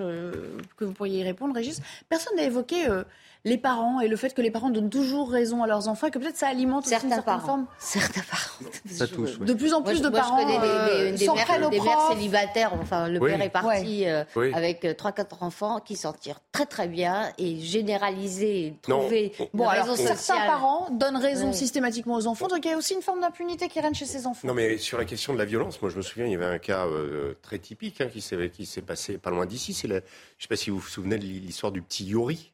que 0.76 0.86
vous 0.86 0.94
pourriez 0.94 1.20
y 1.20 1.24
répondre, 1.24 1.56
Régis. 1.56 1.82
Personne 2.10 2.36
n'a 2.36 2.44
évoqué 2.44 2.90
euh, 2.90 3.04
les 3.46 3.58
parents 3.58 4.00
et 4.02 4.08
le 4.08 4.16
fait 4.16 4.34
que 4.34 4.42
les 4.42 4.52
parents 4.52 4.70
donnent 4.70 4.90
toujours 4.90 5.30
raison 5.32 5.64
à 5.64 5.68
leurs 5.68 5.88
enfants 5.88 6.08
et 6.08 6.12
que 6.12 6.20
peut-être 6.20 6.38
ça 6.38 6.48
alimente 6.48 6.82
aussi 6.84 6.90
Certains 6.90 7.08
une 7.08 7.14
certaine 7.14 7.26
parents. 7.36 7.46
forme. 7.46 7.66
Certains 7.80 8.22
parents. 8.30 8.72
Ça 8.90 9.06
oui. 9.18 9.38
De 9.46 9.54
plus 9.54 9.74
en 9.74 9.82
plus 9.82 10.02
de 10.02 10.10
moi, 10.10 10.20
parents 10.20 10.38
je 10.40 10.44
connais 10.46 10.60
des, 10.60 10.66
euh, 10.68 11.18
des- 11.18 11.28
mères, 11.28 11.70
des 11.70 11.80
célibataires. 12.16 12.74
Enfin, 12.82 13.08
le 13.08 13.20
Oui. 13.22 13.30
père 13.32 13.42
est 13.42 13.50
parti 13.50 14.06
euh, 14.08 14.24
Oui. 14.36 14.52
avec 14.54 14.84
euh, 14.86 14.94
trois, 14.94 15.12
quatre 15.12 15.44
enfants 15.44 15.80
qui 15.80 15.96
s'en 15.96 16.14
tirent 16.14 16.40
très 16.52 16.66
très 16.66 16.88
bien 16.88 17.32
et 17.38 17.60
généraliser, 17.60 18.66
et 18.68 18.76
Non. 18.88 19.00
trouver 19.00 19.34
Bon, 19.54 19.68
alors 19.68 19.96
certains 19.96 20.16
sociale. 20.16 20.48
parents 20.48 20.88
donnent 20.92 21.18
raison 21.18 21.54
systématiquement 21.54 22.16
aux 22.16 22.28
enfants, 22.28 22.48
donc 22.48 22.66
il 22.66 22.72
y 22.72 22.74
a 22.74 22.78
aussi 22.78 22.94
une 22.96 23.02
forme 23.02 23.22
d'impunité 23.22 23.68
qui 23.68 23.80
règne 23.80 23.94
chez 23.94 24.06
ces 24.06 24.26
enfants. 24.28 24.48
Non, 24.48 24.54
mais 24.54 24.78
sur 24.78 24.98
la 24.98 25.06
question 25.06 25.34
de 25.34 25.38
la 25.38 25.46
violence, 25.46 25.82
moi 25.82 25.90
je 25.92 25.98
me 25.98 26.02
souviens, 26.02 26.26
il 26.26 26.32
y 26.32 26.36
avait 26.36 26.46
un 26.46 26.60
cas 26.60 26.86
euh, 26.86 27.34
très 27.42 27.60
typique 27.60 28.02
hein, 28.02 28.08
qui 28.12 28.22
s'est 28.22 28.50
qui 28.50 28.66
s'est 28.66 28.82
passé 28.82 29.18
pas 29.18 29.30
loin 29.30 29.46
d'ici. 29.46 29.78
Je 29.80 29.88
ne 29.88 30.00
sais 30.40 30.48
pas 30.50 30.56
si 30.56 30.70
vous 30.70 30.80
vous 30.80 30.88
souvenez 30.88 31.18
de 31.18 31.24
l'histoire 31.24 31.72
du 31.72 31.82
petit 31.82 32.06
Yuri. 32.06 32.52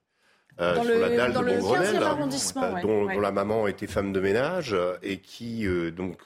Euh, 0.59 0.75
Dans 0.75 0.83
sur 0.83 0.93
le- 0.93 0.99
la 0.99 1.09
dalle 1.09 1.33
de 1.33 1.39
le 1.39 1.53
Montgrenelle, 1.53 1.93
15e 1.95 2.03
arrondissement, 2.03 2.63
euh, 2.77 2.81
dont, 2.81 3.05
Ouais. 3.05 3.15
dont 3.15 3.21
la 3.21 3.31
maman 3.31 3.67
était 3.67 3.87
femme 3.87 4.13
de 4.13 4.19
ménage 4.19 4.75
et 5.01 5.17
qui 5.17 5.65
euh, 5.67 5.91
donc 5.91 6.19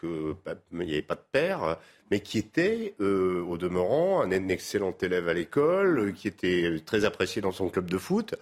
pas- 0.43 0.55
il 0.73 0.79
n'y 0.79 0.91
avait 0.93 1.01
pas 1.01 1.15
de 1.15 1.23
père, 1.31 1.77
mais 2.11 2.19
qui 2.19 2.37
était 2.37 2.95
au 2.99 3.57
demeurant 3.57 4.21
un, 4.21 4.31
excellent 4.49 4.93
élève 5.01 5.27
à 5.29 5.33
l'école, 5.33 6.13
qui 6.13 6.27
était 6.27 6.81
très 6.85 7.05
apprécié 7.05 7.41
dans 7.41 7.51
son 7.51 7.69
club 7.69 7.89
de 7.89 7.97
foot. 7.97 8.35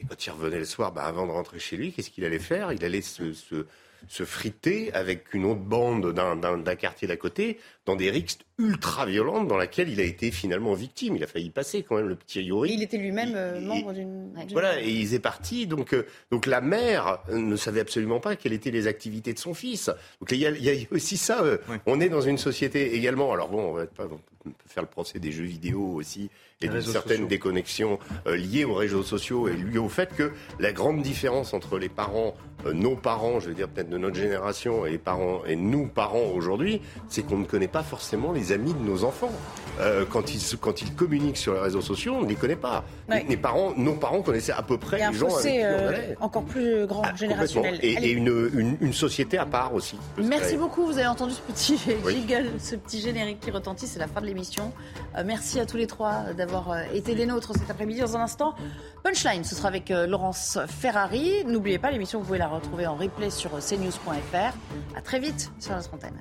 Et 0.00 0.04
quand 0.04 0.26
il 0.26 0.30
revenait 0.30 0.58
le 0.58 0.64
soir, 0.64 0.92
bah, 0.92 1.02
avant 1.04 1.26
de 1.26 1.30
rentrer 1.32 1.58
chez 1.60 1.76
lui, 1.76 1.92
qu'est-ce 1.92 2.10
qu'il 2.10 2.24
allait 2.24 2.38
faire? 2.40 2.72
Il 2.72 2.84
allait 2.84 3.00
se, 3.00 3.32
se, 3.32 3.66
se 4.08 4.24
friter 4.24 4.92
avec 4.94 5.32
une 5.34 5.44
autre 5.44 5.60
bande 5.60 6.12
d'un- 6.12 6.36
d'un 6.36 6.58
d'un 6.58 6.74
quartier 6.76 7.08
d'à 7.08 7.16
côté 7.16 7.58
dans 7.86 7.96
des 7.96 8.10
rixes 8.10 8.38
ultra 8.58 9.04
violentes 9.06 9.48
dans 9.48 9.56
laquelle 9.56 9.88
il 9.88 10.00
a 10.00 10.04
été 10.04 10.30
finalement 10.30 10.74
victime. 10.74 11.16
Il 11.16 11.24
a 11.24 11.26
failli 11.26 11.50
passer 11.50 11.82
quand 11.82 11.96
même 11.96 12.08
le 12.08 12.14
petit 12.16 12.42
Yuri. 12.42 12.72
Il 12.72 12.82
était 12.82 12.96
lui-même 12.96 13.32
euh, 13.34 13.60
membre 13.60 13.92
d'une. 13.92 14.32
d'une- 14.32 14.48
Voilà, 14.52 14.80
et 14.80 14.88
ils 14.88 15.12
est 15.14 15.18
parti. 15.18 15.66
Donc, 15.66 15.92
euh, 15.92 16.06
donc 16.30 16.46
la 16.46 16.60
mère 16.60 17.18
ne 17.30 17.56
savait 17.56 17.80
absolument 17.80 18.20
pas 18.20 18.36
quelles 18.36 18.52
étaient 18.52 18.70
les 18.70 18.86
activités 18.86 19.32
de 19.34 19.38
son 19.38 19.54
fils. 19.54 19.90
Donc 20.20 20.30
il 20.32 20.38
y 20.38 20.46
a, 20.46 20.50
il 20.50 20.64
y 20.64 20.70
a 20.70 20.74
aussi 20.92 21.16
ça. 21.16 21.42
euh, 21.42 21.58
On 21.86 22.00
est 22.00 22.08
dans 22.08 22.20
une 22.22 22.38
société 22.38 22.94
également. 22.94 23.32
Alors 23.32 23.48
bon, 23.48 23.70
on 23.70 23.72
va 23.72 23.86
pas 23.86 24.04
on 24.46 24.50
peut 24.50 24.54
faire 24.68 24.82
le 24.82 24.88
procès 24.90 25.18
des 25.18 25.32
jeux 25.32 25.44
vidéo 25.44 25.80
aussi 25.94 26.30
et 26.64 26.68
d'une 26.68 26.82
certaine 26.82 27.16
sociaux. 27.18 27.26
déconnexion 27.28 27.98
euh, 28.26 28.36
liée 28.36 28.64
aux 28.64 28.74
réseaux 28.74 29.02
sociaux 29.02 29.48
et 29.48 29.52
liée 29.56 29.78
au 29.78 29.88
fait 29.88 30.14
que 30.16 30.32
la 30.58 30.72
grande 30.72 31.02
différence 31.02 31.54
entre 31.54 31.78
les 31.78 31.88
parents, 31.88 32.34
euh, 32.66 32.72
nos 32.72 32.96
parents, 32.96 33.40
je 33.40 33.48
veux 33.48 33.54
dire 33.54 33.68
peut-être 33.68 33.90
de 33.90 33.98
notre 33.98 34.16
génération 34.16 34.86
et 34.86 34.90
les 34.92 34.98
parents 34.98 35.42
et 35.46 35.56
nous 35.56 35.86
parents 35.86 36.30
aujourd'hui, 36.34 36.80
c'est 37.08 37.22
qu'on 37.22 37.38
ne 37.38 37.44
connaît 37.44 37.68
pas 37.68 37.82
forcément 37.82 38.32
les 38.32 38.52
amis 38.52 38.72
de 38.74 38.78
nos 38.82 39.04
enfants. 39.04 39.32
Euh, 39.80 40.04
quand 40.08 40.32
ils 40.34 40.40
quand 40.58 40.82
ils 40.82 40.94
communiquent 40.94 41.36
sur 41.36 41.54
les 41.54 41.60
réseaux 41.60 41.80
sociaux, 41.80 42.14
on 42.18 42.22
ne 42.22 42.28
les 42.28 42.36
connaît 42.36 42.54
pas. 42.56 42.84
Ouais. 43.08 43.24
Les- 43.28 43.36
parents, 43.36 43.74
nos 43.76 43.94
parents 43.94 44.22
connaissaient 44.22 44.52
à 44.52 44.62
peu 44.62 44.78
près 44.78 44.96
les 44.98 45.02
gens 45.18 45.26
avec 45.26 45.36
fossé 45.36 45.50
qui 45.50 45.58
on 45.58 45.64
euh, 45.64 45.88
allait. 45.88 46.16
encore 46.20 46.44
plus 46.44 46.86
grand, 46.86 46.98
Complètement. 47.02 47.16
générationnel. 47.18 47.78
Et, 47.82 48.12
une, 48.12 48.28
une, 48.54 48.76
une 48.80 48.92
société 48.92 49.36
à 49.36 49.44
part 49.46 49.74
aussi. 49.74 49.96
Merci 50.16 50.56
beaucoup, 50.56 50.86
vous 50.86 50.96
avez 50.98 51.08
entendu 51.08 51.34
ce 51.34 51.52
petit 51.52 51.78
Oui. 52.04 52.14
jingle, 52.26 52.50
ce 52.60 52.76
petit 52.76 53.00
générique 53.00 53.40
qui 53.40 53.50
retentit, 53.50 53.86
c'est 53.88 53.98
la 53.98 54.06
fin 54.06 54.20
de 54.20 54.26
l'émission. 54.26 54.72
Euh, 55.18 55.24
merci 55.26 55.58
à 55.58 55.66
tous 55.66 55.76
les 55.76 55.88
trois 55.88 56.32
d'avoir 56.36 56.53
euh, 56.54 56.82
été 56.92 57.14
des 57.14 57.26
nôtres 57.26 57.52
cet 57.56 57.70
après-midi. 57.70 58.00
Dans 58.00 58.16
un 58.16 58.20
instant, 58.20 58.54
Punchline, 59.02 59.44
ce 59.44 59.54
sera 59.54 59.68
avec 59.68 59.90
euh, 59.90 60.06
Laurence 60.06 60.58
Ferrari. 60.68 61.44
N'oubliez 61.44 61.78
pas, 61.78 61.90
l'émission, 61.90 62.20
vous 62.20 62.26
pouvez 62.26 62.38
la 62.38 62.48
retrouver 62.48 62.86
en 62.86 62.94
replay 62.96 63.30
sur 63.30 63.54
euh, 63.54 63.60
cnews.fr. 63.60 64.96
À 64.96 65.00
très 65.02 65.18
vite 65.18 65.50
sur 65.58 65.74
notre 65.74 65.92
antenne. 65.94 66.20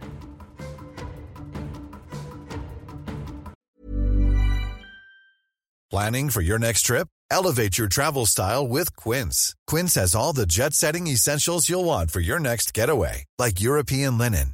Planning 5.89 6.31
for 6.31 6.41
your 6.41 6.57
next 6.57 6.87
trip? 6.87 7.07
Elevate 7.29 7.77
your 7.77 7.87
travel 7.87 8.25
style 8.25 8.67
with 8.67 8.95
Quince. 8.95 9.55
Quince 9.67 9.95
has 9.95 10.15
all 10.15 10.33
the 10.33 10.45
jet 10.45 10.73
setting 10.73 11.07
essentials 11.07 11.67
you'll 11.67 11.85
want 11.85 12.11
for 12.11 12.19
your 12.19 12.39
next 12.39 12.73
getaway, 12.73 13.25
like 13.39 13.59
European 13.59 14.17
linen, 14.17 14.53